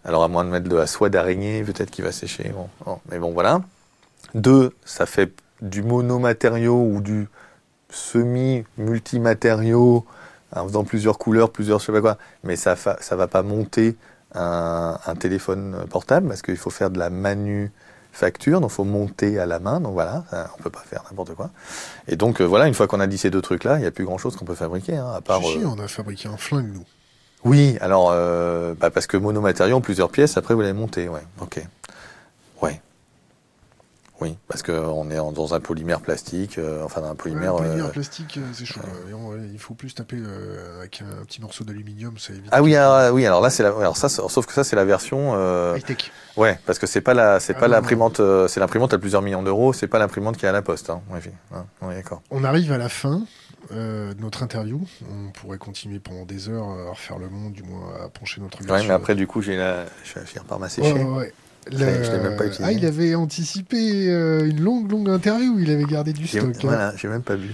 Alors 0.05 0.23
à 0.23 0.29
moins 0.29 0.45
de 0.45 0.51
mettre 0.51 0.69
de 0.69 0.77
la 0.77 0.87
soie 0.87 1.09
d'araignée, 1.09 1.65
peut-être 1.65 1.91
qu'il 1.91 2.05
va 2.05 2.13
sécher. 2.13 2.53
Bon, 2.85 3.01
mais 3.11 3.19
bon 3.19 3.33
voilà. 3.33 3.61
Deux, 4.35 4.73
ça 4.85 5.07
fait 5.07 5.33
du 5.63 5.83
monomatériau 5.83 6.81
ou 6.81 7.01
du 7.01 7.29
semi 7.91 8.65
multimatériau 8.77 10.05
en 10.55 10.69
faisant 10.69 10.85
plusieurs 10.85 11.19
couleurs, 11.19 11.51
plusieurs 11.51 11.81
je 11.81 11.87
sais 11.87 11.93
pas 11.93 12.01
quoi. 12.01 12.19
Mais 12.45 12.55
ça 12.55 12.77
ça 12.77 13.17
va 13.17 13.27
pas 13.27 13.43
monter 13.43 13.97
un 14.35 15.15
téléphone 15.19 15.87
portable 15.89 16.29
parce 16.29 16.43
qu'il 16.43 16.57
faut 16.57 16.71
faire 16.71 16.91
de 16.91 16.99
la 16.99 17.11
manu 17.11 17.73
facture, 18.17 18.61
donc 18.61 18.71
il 18.71 18.75
faut 18.75 18.85
monter 18.85 19.39
à 19.39 19.47
la 19.47 19.59
main, 19.59 19.81
donc 19.81 19.93
voilà, 19.93 20.25
on 20.59 20.63
peut 20.63 20.71
pas 20.71 20.83
faire 20.87 21.03
n'importe 21.11 21.35
quoi. 21.35 21.51
Et 22.09 22.17
donc 22.17 22.41
euh, 22.41 22.45
voilà, 22.45 22.67
une 22.67 22.75
fois 22.75 22.87
qu'on 22.87 23.01
a 23.01 23.07
dit 23.07 23.19
ces 23.19 23.31
deux 23.31 23.43
trucs-là, 23.43 23.77
il 23.77 23.81
n'y 23.83 23.87
a 23.87 23.91
plus 23.91 24.05
grand-chose 24.05 24.37
qu'on 24.37 24.45
peut 24.45 24.55
fabriquer, 24.55 24.97
hein, 24.97 25.13
à 25.15 25.21
part... 25.21 25.43
Si, 25.43 25.59
euh, 25.59 25.67
on 25.67 25.79
a 25.79 25.87
fabriqué 25.87 26.29
un 26.29 26.37
flingue, 26.37 26.73
nous. 26.73 26.85
Oui, 27.45 27.77
alors, 27.81 28.11
euh, 28.13 28.75
bah 28.75 28.91
parce 28.91 29.07
que 29.07 29.17
monomatériaux, 29.17 29.79
plusieurs 29.81 30.11
pièces, 30.11 30.37
après 30.37 30.55
vous 30.55 30.63
les 30.63 30.73
montez, 30.73 31.09
ouais, 31.09 31.23
ok. 31.41 31.61
Ouais. 34.21 34.29
Oui, 34.29 34.39
parce 34.49 34.63
qu'on 34.63 35.11
est 35.11 35.17
dans 35.17 35.55
un 35.55 35.61
polymère 35.61 36.01
plastique, 36.01 36.59
euh, 36.59 36.83
enfin 36.85 37.03
un 37.05 37.15
polymère. 37.15 37.55
un 37.55 37.59
polymère 37.59 37.91
plastique, 37.91 38.39
c'est 38.53 38.65
chaud. 38.65 38.81
il 39.53 39.59
faut 39.59 39.75
plus 39.75 39.95
taper 39.95 40.19
avec 40.79 41.03
un 41.03 41.25
petit 41.25 41.41
morceau 41.41 41.65
d'aluminium, 41.65 42.17
ça 42.19 42.33
évite. 42.33 42.49
Ah 42.51 42.63
oui, 42.63 42.75
alors, 42.75 43.15
oui, 43.15 43.27
alors 43.27 43.41
là 43.41 43.51
c'est 43.51 43.63
la, 43.63 43.69
alors 43.69 43.97
ça, 43.97 44.09
sauf 44.09 44.47
que 44.47 44.53
ça 44.53 44.65
c'est 44.65 44.77
la 44.77 44.85
version. 44.85 45.33
Euh, 45.35 45.77
High-tech. 45.77 46.11
Ouais, 46.37 46.59
parce 46.67 46.79
que 46.79 46.87
c'est 46.87 47.01
pas 47.01 47.15
la, 47.15 47.41
c'est 47.41 47.57
ah 47.57 47.61
pas 47.61 47.69
l'imprimante, 47.69 48.21
euh, 48.21 48.49
c'est 48.49 48.61
l'imprimante 48.61 48.93
à 48.93 48.99
plusieurs 48.99 49.23
millions 49.23 49.43
d'euros, 49.43 49.73
c'est 49.73 49.89
pas 49.89 49.99
l'imprimante 49.99 50.37
qui 50.37 50.47
est 50.47 50.49
à 50.49 50.53
la 50.53 50.63
poste. 50.63 50.91
Hein. 50.91 51.01
Hein. 51.53 51.65
d'accord. 51.83 52.23
On 52.31 52.45
arrive 52.45 52.73
à 52.73 52.79
la 52.79 52.89
fin 52.89 53.23
euh, 53.73 54.13
de 54.15 54.21
notre 54.21 54.43
interview. 54.43 54.81
On 55.11 55.31
pourrait 55.31 55.59
continuer 55.59 55.99
pendant 55.99 56.25
des 56.25 56.49
heures 56.49 56.69
à 56.69 56.91
refaire 56.91 57.19
le 57.19 57.29
monde, 57.29 57.53
du 57.53 57.63
moins 57.63 58.05
à 58.05 58.09
pencher 58.09 58.41
notre 58.41 58.59
regard. 58.59 58.77
Ouais, 58.77 58.87
mais 58.87 58.93
après, 58.93 59.15
du 59.15 59.27
coup, 59.27 59.41
j'ai 59.41 59.57
la... 59.57 59.87
je 60.05 60.19
vais 60.19 60.27
finir 60.27 60.45
par 60.45 60.59
m'assécher. 60.59 60.93
Ouais, 60.93 61.05
ouais. 61.05 61.33
Le- 61.71 61.79
Je 61.79 61.85
l'ai- 61.85 62.05
je 62.05 62.13
l'ai 62.13 62.19
même 62.21 62.37
pas 62.37 62.47
utilisé. 62.47 62.65
Ah, 62.65 62.73
il 62.73 62.85
avait 62.87 63.15
anticipé 63.15 64.09
euh, 64.09 64.49
une 64.49 64.61
longue, 64.61 64.91
longue 64.91 65.09
interview. 65.09 65.59
Il 65.59 65.71
avait 65.71 65.85
gardé 65.85 66.13
du 66.13 66.27
stock. 66.27 66.45
hein. 66.45 66.59
Voilà, 66.63 66.95
j'ai 66.97 67.09
même 67.09 67.23
pas 67.23 67.37
vu. 67.37 67.51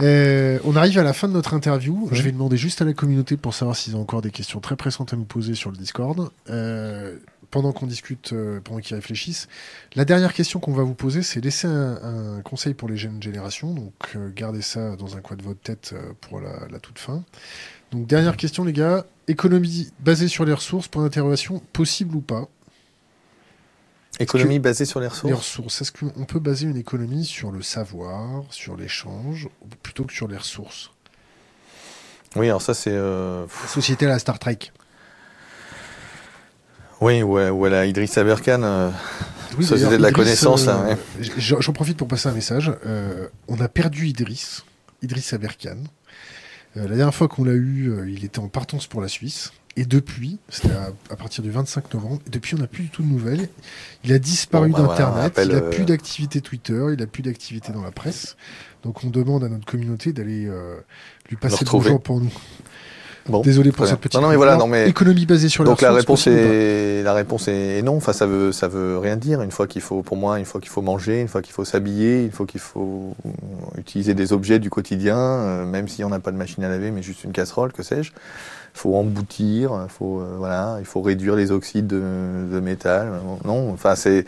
Euh, 0.00 0.58
on 0.64 0.76
arrive 0.76 0.98
à 0.98 1.02
la 1.02 1.12
fin 1.12 1.28
de 1.28 1.34
notre 1.34 1.52
interview. 1.52 2.08
Je 2.12 2.22
vais 2.22 2.32
demander 2.32 2.56
juste 2.56 2.80
à 2.80 2.86
la 2.86 2.94
communauté 2.94 3.36
pour 3.36 3.52
savoir 3.54 3.76
s'ils 3.76 3.96
ont 3.96 4.00
encore 4.00 4.22
des 4.22 4.30
questions 4.30 4.60
très 4.60 4.76
pressantes 4.76 5.12
à 5.12 5.16
nous 5.16 5.24
poser 5.24 5.54
sur 5.54 5.70
le 5.70 5.76
Discord. 5.76 6.30
Euh, 6.48 7.16
pendant 7.50 7.72
qu'on 7.72 7.86
discute, 7.86 8.32
euh, 8.32 8.60
pendant 8.62 8.78
qu'ils 8.80 8.94
réfléchissent. 8.94 9.48
La 9.96 10.04
dernière 10.04 10.32
question 10.32 10.60
qu'on 10.60 10.72
va 10.72 10.84
vous 10.84 10.94
poser, 10.94 11.22
c'est 11.24 11.40
laisser 11.44 11.66
un, 11.66 11.98
un 12.38 12.40
conseil 12.42 12.74
pour 12.74 12.88
les 12.88 12.96
jeunes 12.96 13.20
générations. 13.20 13.74
Donc, 13.74 13.92
euh, 14.14 14.30
gardez 14.34 14.62
ça 14.62 14.94
dans 14.96 15.16
un 15.16 15.20
coin 15.20 15.36
de 15.36 15.42
votre 15.42 15.58
tête 15.60 15.90
euh, 15.92 16.12
pour 16.20 16.40
la, 16.40 16.52
la 16.70 16.78
toute 16.78 16.98
fin. 17.00 17.24
Donc, 17.90 18.06
dernière 18.06 18.36
question, 18.36 18.64
les 18.64 18.72
gars. 18.72 19.04
Économie 19.26 19.90
basée 20.00 20.28
sur 20.28 20.44
les 20.44 20.52
ressources, 20.52 20.86
point 20.88 21.02
d'interrogation, 21.02 21.60
possible 21.72 22.14
ou 22.16 22.20
pas? 22.20 22.48
Économie 24.20 24.58
basée 24.58 24.84
sur 24.84 25.00
les 25.00 25.06
Les 25.06 25.10
ressources. 25.10 25.34
ressources. 25.34 25.82
Est-ce 25.82 25.92
qu'on 25.92 26.24
peut 26.24 26.38
baser 26.40 26.66
une 26.66 26.76
économie 26.76 27.24
sur 27.24 27.50
le 27.52 27.62
savoir, 27.62 28.44
sur 28.50 28.76
l'échange, 28.76 29.48
plutôt 29.82 30.04
que 30.04 30.12
sur 30.12 30.28
les 30.28 30.36
ressources? 30.36 30.90
Oui, 32.36 32.46
alors 32.46 32.62
ça 32.62 32.74
c'est. 32.74 32.92
euh, 32.92 33.46
La 33.62 33.68
société 33.68 34.06
à 34.06 34.10
la 34.10 34.18
Star 34.18 34.38
Trek. 34.38 34.58
Oui, 37.00 37.22
ouais, 37.22 37.48
ou 37.48 37.64
à 37.64 37.70
la 37.70 37.86
Idriss 37.86 38.18
Aberkan. 38.18 38.62
euh, 38.62 38.90
Oui, 39.58 39.64
Société 39.64 39.96
de 39.96 40.02
la 40.02 40.10
Idriss, 40.10 40.12
connaissance, 40.24 40.66
là, 40.66 40.82
ouais. 40.82 40.96
j- 41.20 41.56
J'en 41.58 41.72
profite 41.72 41.96
pour 41.96 42.06
passer 42.08 42.28
un 42.28 42.32
message. 42.32 42.70
Euh, 42.84 43.26
on 43.48 43.58
a 43.60 43.68
perdu 43.68 44.06
Idriss, 44.06 44.64
Idriss 45.02 45.32
Aberkan. 45.32 45.78
Euh, 46.76 46.82
la 46.86 46.96
dernière 46.96 47.14
fois 47.14 47.26
qu'on 47.26 47.42
l'a 47.44 47.54
eu, 47.54 47.88
euh, 47.90 48.08
il 48.08 48.24
était 48.24 48.38
en 48.38 48.48
partance 48.48 48.86
pour 48.86 49.00
la 49.00 49.08
Suisse. 49.08 49.50
Et 49.76 49.84
depuis, 49.84 50.38
c'était 50.48 50.74
à, 50.74 50.90
à 51.10 51.16
partir 51.16 51.44
du 51.44 51.50
25 51.50 51.94
novembre, 51.94 52.20
et 52.26 52.30
depuis 52.30 52.54
on 52.54 52.58
n'a 52.58 52.66
plus 52.66 52.84
du 52.84 52.90
tout 52.90 53.02
de 53.02 53.08
nouvelles. 53.08 53.48
Il 54.04 54.12
a 54.12 54.18
disparu 54.18 54.70
Bon, 54.70 54.82
bah 54.82 54.88
d'Internet, 54.88 55.40
il 55.42 55.48
n'a 55.48 55.54
euh, 55.56 55.70
plus 55.70 55.84
d'activité 55.84 56.40
Twitter, 56.40 56.86
il 56.92 56.98
n'a 56.98 57.06
plus 57.06 57.22
d'activité 57.22 57.72
dans 57.72 57.82
la 57.82 57.92
presse. 57.92 58.36
Donc 58.82 59.04
on 59.04 59.10
demande 59.10 59.44
à 59.44 59.48
notre 59.48 59.66
communauté 59.66 60.12
d'aller 60.12 60.46
euh, 60.46 60.76
lui 61.28 61.36
passer 61.36 61.64
le 61.64 61.70
bonjour 61.70 62.02
pour 62.02 62.20
nous. 62.20 62.32
Bon, 63.28 63.42
Désolé 63.42 63.70
pour 63.70 63.86
cette 63.86 64.00
petite 64.00 64.14
Non, 64.14 64.22
non, 64.22 64.30
mais 64.30 64.36
voilà, 64.36 64.52
erreur. 64.52 64.66
non, 64.66 64.70
mais- 64.72 64.88
Économie 64.88 65.26
basée 65.26 65.48
sur 65.48 65.62
Donc 65.64 65.82
la 65.82 65.92
réponse 65.92 66.26
est 66.26 67.02
la 67.02 67.12
réponse 67.12 67.48
est 67.48 67.82
non. 67.82 67.96
Enfin 67.96 68.12
ça 68.12 68.26
veut 68.26 68.50
ça 68.52 68.66
veut 68.66 68.98
rien 68.98 69.16
dire. 69.16 69.42
Une 69.42 69.50
fois 69.50 69.66
qu'il 69.66 69.82
faut 69.82 70.02
pour 70.02 70.16
moi 70.16 70.38
une 70.38 70.44
fois 70.44 70.60
qu'il 70.60 70.70
faut 70.70 70.82
manger, 70.82 71.20
une 71.20 71.28
fois 71.28 71.42
qu'il 71.42 71.52
faut 71.52 71.64
s'habiller, 71.64 72.24
une 72.24 72.30
fois 72.32 72.46
qu'il 72.46 72.60
faut 72.60 73.14
utiliser 73.78 74.14
des 74.14 74.32
objets 74.32 74.58
du 74.58 74.70
quotidien, 74.70 75.16
euh, 75.18 75.64
même 75.66 75.86
si 75.88 76.02
on 76.02 76.08
n'a 76.08 76.18
pas 76.20 76.30
de 76.32 76.36
machine 76.36 76.64
à 76.64 76.68
laver, 76.68 76.90
mais 76.90 77.02
juste 77.02 77.24
une 77.24 77.32
casserole, 77.32 77.72
que 77.72 77.82
sais-je. 77.82 78.10
Il 78.74 78.78
faut 78.78 78.94
emboutir, 78.96 79.72
il 79.84 79.90
faut 79.90 80.20
euh, 80.20 80.34
voilà, 80.38 80.76
il 80.80 80.86
faut 80.86 81.02
réduire 81.02 81.36
les 81.36 81.50
oxydes 81.52 81.86
de, 81.88 82.00
de 82.52 82.60
métal. 82.60 83.12
Non, 83.44 83.70
enfin 83.72 83.94
c'est 83.96 84.24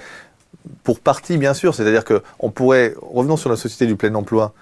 pour 0.85 1.01
partie 1.01 1.39
bien 1.39 1.55
sûr. 1.55 1.74
C'est-à-dire 1.74 2.05
que 2.05 2.23
on 2.40 2.51
pourrait 2.51 2.94
revenons 3.01 3.36
sur 3.36 3.51
la 3.51 3.56
société 3.56 3.86
du 3.86 3.97
plein 3.97 4.14
emploi. 4.14 4.52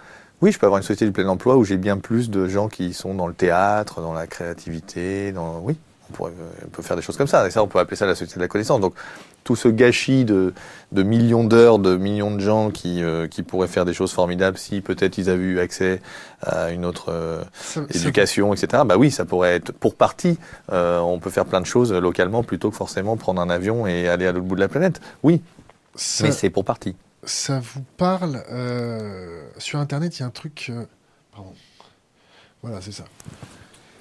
Oui, 0.42 0.52
je 0.52 0.58
peux 0.58 0.66
avoir 0.66 0.78
une 0.78 0.82
société 0.84 1.04
du 1.04 1.12
plein 1.12 1.28
emploi 1.28 1.56
où 1.56 1.64
j'ai 1.64 1.76
bien 1.76 1.98
plus 1.98 2.30
de 2.30 2.46
gens 2.48 2.68
qui 2.68 2.94
sont 2.94 3.14
dans 3.14 3.26
le 3.26 3.34
théâtre, 3.34 4.00
dans 4.00 4.14
la 4.14 4.26
créativité, 4.26 5.32
dans 5.32 5.58
oui, 5.60 5.76
on, 6.08 6.12
pourrait, 6.14 6.32
on 6.64 6.68
peut 6.70 6.82
faire 6.82 6.96
des 6.96 7.02
choses 7.02 7.18
comme 7.18 7.26
ça. 7.26 7.46
Et 7.46 7.50
ça, 7.50 7.62
on 7.62 7.66
peut 7.66 7.78
appeler 7.78 7.96
ça 7.96 8.06
la 8.06 8.14
société 8.14 8.36
de 8.36 8.40
la 8.44 8.48
connaissance. 8.48 8.80
Donc, 8.80 8.94
tout 9.44 9.54
ce 9.56 9.68
gâchis 9.68 10.24
de, 10.24 10.54
de 10.92 11.02
millions 11.02 11.44
d'heures, 11.44 11.78
de 11.78 11.96
millions 11.96 12.30
de 12.30 12.40
gens 12.40 12.70
qui, 12.70 13.02
euh, 13.02 13.26
qui 13.28 13.42
pourraient 13.42 13.68
faire 13.68 13.84
des 13.84 13.92
choses 13.94 14.12
formidables 14.12 14.56
si 14.56 14.80
peut-être 14.80 15.18
ils 15.18 15.28
avaient 15.28 15.42
eu 15.42 15.58
accès 15.60 16.00
à 16.42 16.70
une 16.70 16.86
autre 16.86 17.06
euh, 17.10 17.42
éducation, 17.94 18.54
etc. 18.54 18.82
Bah 18.86 18.96
oui, 18.96 19.10
ça 19.10 19.26
pourrait 19.26 19.56
être 19.56 19.72
pour 19.72 19.94
partie. 19.94 20.38
euh, 20.72 21.00
on 21.00 21.18
peut 21.18 21.30
faire 21.30 21.44
plein 21.46 21.60
de 21.60 21.66
choses 21.66 21.92
localement 21.92 22.42
plutôt 22.42 22.70
que 22.70 22.76
forcément 22.76 23.16
prendre 23.18 23.40
un 23.42 23.50
avion 23.50 23.86
et 23.86 24.08
aller 24.08 24.26
à 24.26 24.32
l'autre 24.32 24.46
bout 24.46 24.54
de 24.56 24.60
la 24.60 24.68
planète. 24.68 25.00
Oui, 25.22 25.42
ça- 25.96 26.24
mais 26.24 26.32
c'est 26.32 26.50
pour 26.50 26.64
partie. 26.64 26.96
Ça 27.22 27.60
vous 27.60 27.82
parle 27.96 28.42
euh, 28.50 29.48
Sur 29.58 29.78
Internet, 29.78 30.16
il 30.18 30.20
y 30.20 30.22
a 30.22 30.26
un 30.26 30.30
truc. 30.30 30.66
euh, 30.70 30.86
Pardon. 31.32 31.54
Voilà, 32.62 32.80
c'est 32.80 32.92
ça. 32.92 33.04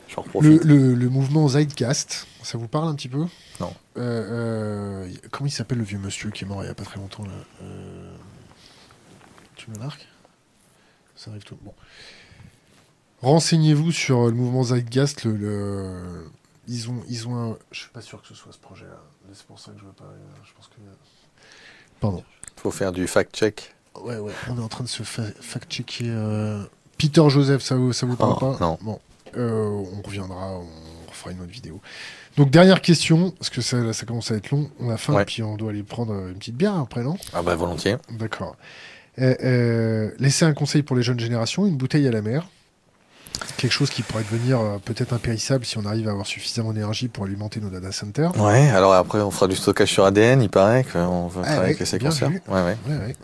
J'en 0.08 0.24
Le, 0.24 0.30
profite. 0.30 0.64
le- 0.64 0.94
le 0.96 1.10
mouvement 1.10 1.48
Zeitgeist, 1.48 2.28
ça 2.44 2.58
vous 2.58 2.68
parle 2.68 2.88
un 2.90 2.96
petit 2.96 3.10
peu? 3.10 3.26
Non. 3.60 3.74
Euh, 3.98 5.06
euh, 5.08 5.14
comment 5.32 5.48
il 5.48 5.52
s'appelle 5.52 5.78
le 5.78 5.84
vieux 5.84 6.00
monsieur 6.00 6.32
qui 6.32 6.44
est 6.44 6.48
mort 6.48 6.62
il 6.64 6.66
n'y 6.66 6.72
a 6.72 6.76
pas 6.76 6.84
très 6.84 6.98
longtemps 6.98 7.24
là 7.26 7.32
Euh, 7.62 8.16
Tu 9.56 9.70
me 9.70 9.78
marques? 9.78 10.08
Ça 11.16 11.30
arrive 11.32 11.44
tout. 11.44 11.58
Bon. 11.62 11.74
Renseignez-vous 13.22 13.92
sur 13.92 14.26
le 14.26 14.32
mouvement 14.32 14.64
Zeitgeist. 14.64 15.26
Le, 15.26 15.36
le- 15.36 16.32
Ils 16.68 16.90
ont, 16.90 17.04
ils 17.10 17.28
ont 17.28 17.52
un... 17.52 17.58
Je 17.72 17.82
suis 17.82 17.90
pas 17.90 18.02
sûr 18.02 18.22
que 18.22 18.28
ce 18.30 18.34
soit 18.36 18.54
ce 18.54 18.60
projet-là. 18.60 19.02
C'est 19.34 19.46
pour 19.46 19.60
ça 19.60 19.72
que 19.74 19.80
je 19.80 19.84
veux 19.86 19.92
pas. 19.92 20.06
euh, 20.06 20.18
Je 20.46 20.54
pense 20.54 20.68
que. 20.68 20.76
Pardon. 22.00 22.24
Faut 22.60 22.72
faire 22.72 22.92
du 22.92 23.08
fact-check. 23.08 23.74
Ouais, 24.04 24.18
ouais. 24.18 24.32
On 24.50 24.58
est 24.58 24.62
en 24.64 24.68
train 24.68 24.84
de 24.84 24.90
se 24.90 25.04
fa- 25.04 25.24
fact-checker. 25.42 26.06
euh, 26.08 26.64
Peter 26.98 27.24
Joseph, 27.30 27.62
ça 27.62 27.76
vous, 27.76 27.94
ça 27.94 28.06
vous 28.06 28.16
parle 28.16 28.34
Oh, 28.42 28.54
pas 28.54 28.58
non. 28.60 28.78
Bon, 28.82 29.00
Euh, 29.38 29.84
on 29.98 30.02
reviendra, 30.02 30.54
on 30.60 31.10
refera 31.10 31.32
une 31.32 31.42
autre 31.42 31.52
vidéo. 31.52 31.80
Donc 32.38 32.50
dernière 32.52 32.82
question, 32.82 33.32
parce 33.32 33.50
que 33.50 33.62
ça, 33.62 33.78
là, 33.78 33.94
ça 33.94 34.06
commence 34.06 34.32
à 34.32 34.36
être 34.36 34.50
long. 34.52 34.70
On 34.80 34.90
a 34.90 34.98
faim, 34.98 35.14
Ouais. 35.14 35.26
puis 35.26 35.44
on 35.44 35.56
doit 35.56 35.70
aller 35.72 35.84
prendre 35.84 36.14
euh, 36.14 36.30
une 36.32 36.38
petite 36.38 36.56
bière 36.56 36.76
après, 36.76 37.02
non? 37.04 37.16
Ah 37.34 37.42
bah 37.42 37.56
volontiers. 37.56 37.96
D'accord. 38.12 38.56
Euh, 39.20 40.12
laissez 40.20 40.46
un 40.46 40.54
conseil 40.54 40.82
pour 40.84 40.96
les 40.96 41.04
jeunes 41.04 41.20
générations, 41.20 41.66
une 41.66 41.76
bouteille 41.78 42.08
à 42.08 42.12
la 42.12 42.22
mer. 42.22 42.48
Quelque 43.58 43.72
chose 43.72 43.90
qui 43.90 44.04
pourrait 44.04 44.24
devenir 44.24 44.60
euh, 44.60 44.78
peut-être 44.84 45.14
impérissable 45.14 45.66
si 45.66 45.78
on 45.78 45.86
arrive 45.86 46.08
à 46.08 46.12
avoir 46.12 46.26
suffisamment 46.26 46.72
d'énergie 46.74 47.08
pour 47.08 47.26
alimenter 47.26 47.60
nos 47.60 47.70
data 47.70 47.92
centers. 47.92 48.32
Ouais, 48.40 48.70
alors 48.70 48.94
après 48.94 49.20
on 49.22 49.32
fera 49.32 49.48
du 49.48 49.56
stockage 49.56 49.90
sur 49.92 50.06
ADN, 50.06 50.42
il 50.42 50.50
paraît 50.50 50.84
qu'on 50.86 51.28
va 51.28 51.42
Ah 51.42 51.46
travailler 51.46 51.60
ouais, 51.60 51.66
avec 51.66 51.80
les 51.80 51.86
séquenceurs. 51.86 52.30
Ouais, 52.48 52.62
ouais. 52.62 52.78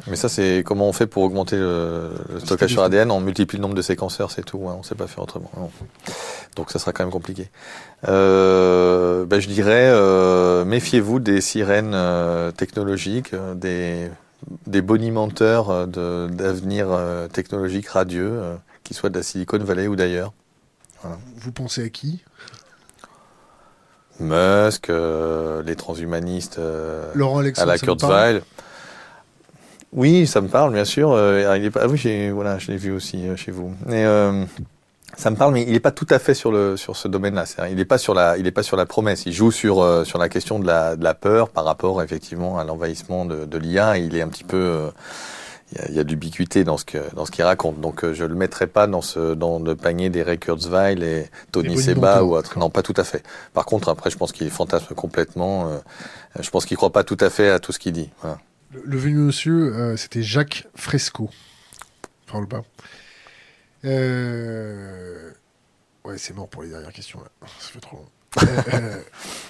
Mais 0.07 0.15
ça 0.15 0.27
c'est 0.29 0.63
comment 0.65 0.87
on 0.89 0.93
fait 0.93 1.07
pour 1.07 1.23
augmenter 1.23 1.57
le, 1.57 2.11
le 2.33 2.39
stockage 2.39 2.71
sur 2.71 2.83
ADN, 2.83 3.11
on 3.11 3.19
multiplie 3.21 3.57
le 3.57 3.61
nombre 3.61 3.75
de 3.75 3.81
séquenceurs, 3.81 4.31
c'est 4.31 4.43
tout, 4.43 4.57
ouais, 4.57 4.73
on 4.77 4.83
sait 4.83 4.95
pas 4.95 5.07
faire 5.07 5.23
autrement. 5.23 5.51
non. 5.57 5.69
Donc 6.55 6.71
ça 6.71 6.79
sera 6.79 6.91
quand 6.93 7.03
même 7.03 7.11
compliqué. 7.11 7.49
Euh, 8.07 9.25
ben, 9.25 9.39
je 9.39 9.47
dirais 9.47 9.89
euh, 9.93 10.63
méfiez-vous 10.65 11.19
des 11.19 11.41
sirènes 11.41 11.91
euh, 11.93 12.51
technologiques, 12.51 13.31
des, 13.55 14.09
des 14.67 14.81
bonimenteurs 14.81 15.87
de- 15.87 16.27
d'avenir 16.31 16.87
technologique 17.33 17.87
radieux, 17.89 18.39
qu'ils 18.85 18.95
soient 18.95 19.09
de 19.09 19.17
la 19.17 19.23
Silicon 19.23 19.57
Valley 19.57 19.87
ou 19.87 19.97
d'ailleurs. 19.97 20.31
Vous 21.35 21.51
pensez 21.51 21.83
à 21.83 21.89
qui? 21.89 22.23
Musk, 24.19 24.89
euh, 24.89 25.61
les 25.63 25.75
transhumanistes. 25.75 26.57
euh, 26.57 27.11
Laurent 27.13 27.39
à 27.39 27.65
la 27.65 27.77
Kurzweil. 27.77 28.41
Oui, 29.91 30.25
ça 30.25 30.41
me 30.41 30.47
parle, 30.47 30.73
bien 30.73 30.85
sûr. 30.85 31.11
Euh, 31.11 31.57
il 31.57 31.65
est 31.65 31.71
pas, 31.71 31.81
ah 31.83 31.87
oui, 31.87 32.29
voilà, 32.29 32.57
je 32.57 32.71
l'ai 32.71 32.77
vu 32.77 32.91
aussi 32.91 33.25
chez 33.35 33.51
vous. 33.51 33.73
Ça 35.17 35.29
me 35.29 35.35
parle, 35.37 35.53
mais 35.53 35.63
il 35.63 35.71
n'est 35.71 35.79
pas 35.79 35.91
tout 35.91 36.07
à 36.09 36.19
fait 36.19 36.33
sur 36.33 36.51
le 36.51 36.75
sur 36.75 36.97
ce 36.97 37.07
domaine-là. 37.07 37.45
Il 37.69 37.75
n'est 37.75 37.85
pas 37.85 37.97
sur 37.97 38.13
la, 38.13 38.37
il 38.37 38.47
est 38.47 38.51
pas 38.51 38.63
sur 38.63 38.75
la 38.75 38.85
promesse. 38.85 39.25
Il 39.25 39.31
joue 39.31 39.51
sur 39.51 40.05
sur 40.05 40.17
la 40.19 40.27
question 40.27 40.59
de 40.59 40.67
la 40.67 40.95
de 40.97 41.03
la 41.03 41.13
peur 41.13 41.49
par 41.49 41.63
rapport 41.63 42.01
effectivement 42.01 42.57
à 42.59 42.65
l'envahissement 42.65 43.25
de, 43.25 43.45
de 43.45 43.57
l'IA. 43.57 43.97
Il 43.97 44.15
est 44.17 44.21
un 44.21 44.27
petit 44.27 44.43
peu 44.43 44.91
il 45.71 45.95
y 45.95 45.99
a, 45.99 46.03
de 46.03 46.09
l'ubiquité 46.09 46.63
dans 46.63 46.77
ce 46.77 46.85
que 46.85 46.97
dans 47.15 47.25
ce 47.25 47.31
qu'il 47.31 47.43
raconte. 47.43 47.81
Donc 47.81 48.03
euh, 48.03 48.13
je 48.13 48.23
le 48.23 48.35
mettrai 48.35 48.67
pas 48.67 48.85
dans 48.87 49.01
ce 49.01 49.33
dans 49.33 49.59
le 49.59 49.75
panier 49.75 50.09
des 50.09 50.21
Ray 50.23 50.37
Kurzweil 50.37 51.03
et 51.03 51.29
Tony 51.51 51.77
Seba 51.77 52.23
ou 52.23 52.35
autre. 52.35 52.57
Non, 52.59 52.69
pas 52.69 52.83
tout 52.83 52.93
à 52.97 53.03
fait. 53.03 53.23
Par 53.53 53.65
contre, 53.65 53.89
après, 53.89 54.09
je 54.09 54.17
pense 54.17 54.31
qu'il 54.31 54.49
fantasme 54.51 54.93
complètement. 54.93 55.69
euh, 55.71 55.77
je 56.39 56.49
pense 56.49 56.65
qu'il 56.65 56.77
croit 56.77 56.91
pas 56.93 57.03
tout 57.03 57.17
à 57.19 57.29
fait 57.29 57.49
à 57.49 57.59
tout 57.59 57.71
ce 57.71 57.79
qu'il 57.79 57.93
dit. 57.93 58.09
Voilà. 58.21 58.39
Le, 58.73 58.81
le 58.85 58.97
vieux 58.97 59.17
monsieur, 59.17 59.73
euh, 59.75 59.97
c'était 59.97 60.21
Jacques 60.23 60.67
Fresco. 60.75 61.29
Parle 62.31 62.47
pas. 62.47 62.63
Euh... 63.85 65.31
Ouais, 66.03 66.17
c'est 66.17 66.35
mort 66.35 66.47
pour 66.47 66.61
les 66.63 66.69
dernières 66.69 66.93
questions. 66.93 67.19
Là. 67.19 67.47
Ça 67.59 67.69
fait 67.71 67.79
trop 67.79 67.97
long. 67.97 68.05
Euh, 68.73 69.01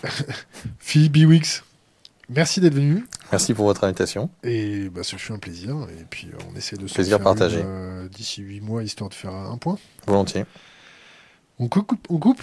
Philippe 0.80 1.12
Biwix, 1.14 1.64
merci 2.30 2.60
d'être 2.61 2.73
venu. 2.76 3.06
Merci 3.31 3.53
pour 3.53 3.65
votre 3.65 3.84
invitation. 3.84 4.30
Et 4.43 4.89
bah, 4.89 5.03
ce 5.03 5.15
fut 5.15 5.31
un 5.34 5.39
plaisir. 5.39 5.76
Et 5.99 6.06
puis 6.10 6.27
euh, 6.34 6.38
on 6.52 6.56
essaie 6.57 6.76
de 6.77 6.88
se 6.88 6.93
Plaisir 6.93 7.18
faire 7.18 7.23
partagé. 7.23 7.61
euh, 7.64 8.07
d'ici 8.10 8.41
8 8.41 8.61
mois, 8.61 8.84
histoire 8.84 9.10
de 9.10 9.15
faire 9.15 9.34
un 9.34 9.57
point. 9.57 9.77
Volontiers. 10.07 10.45
On 11.60 11.68
coupe, 11.68 11.93
on 12.10 12.18
coupe? 12.18 12.41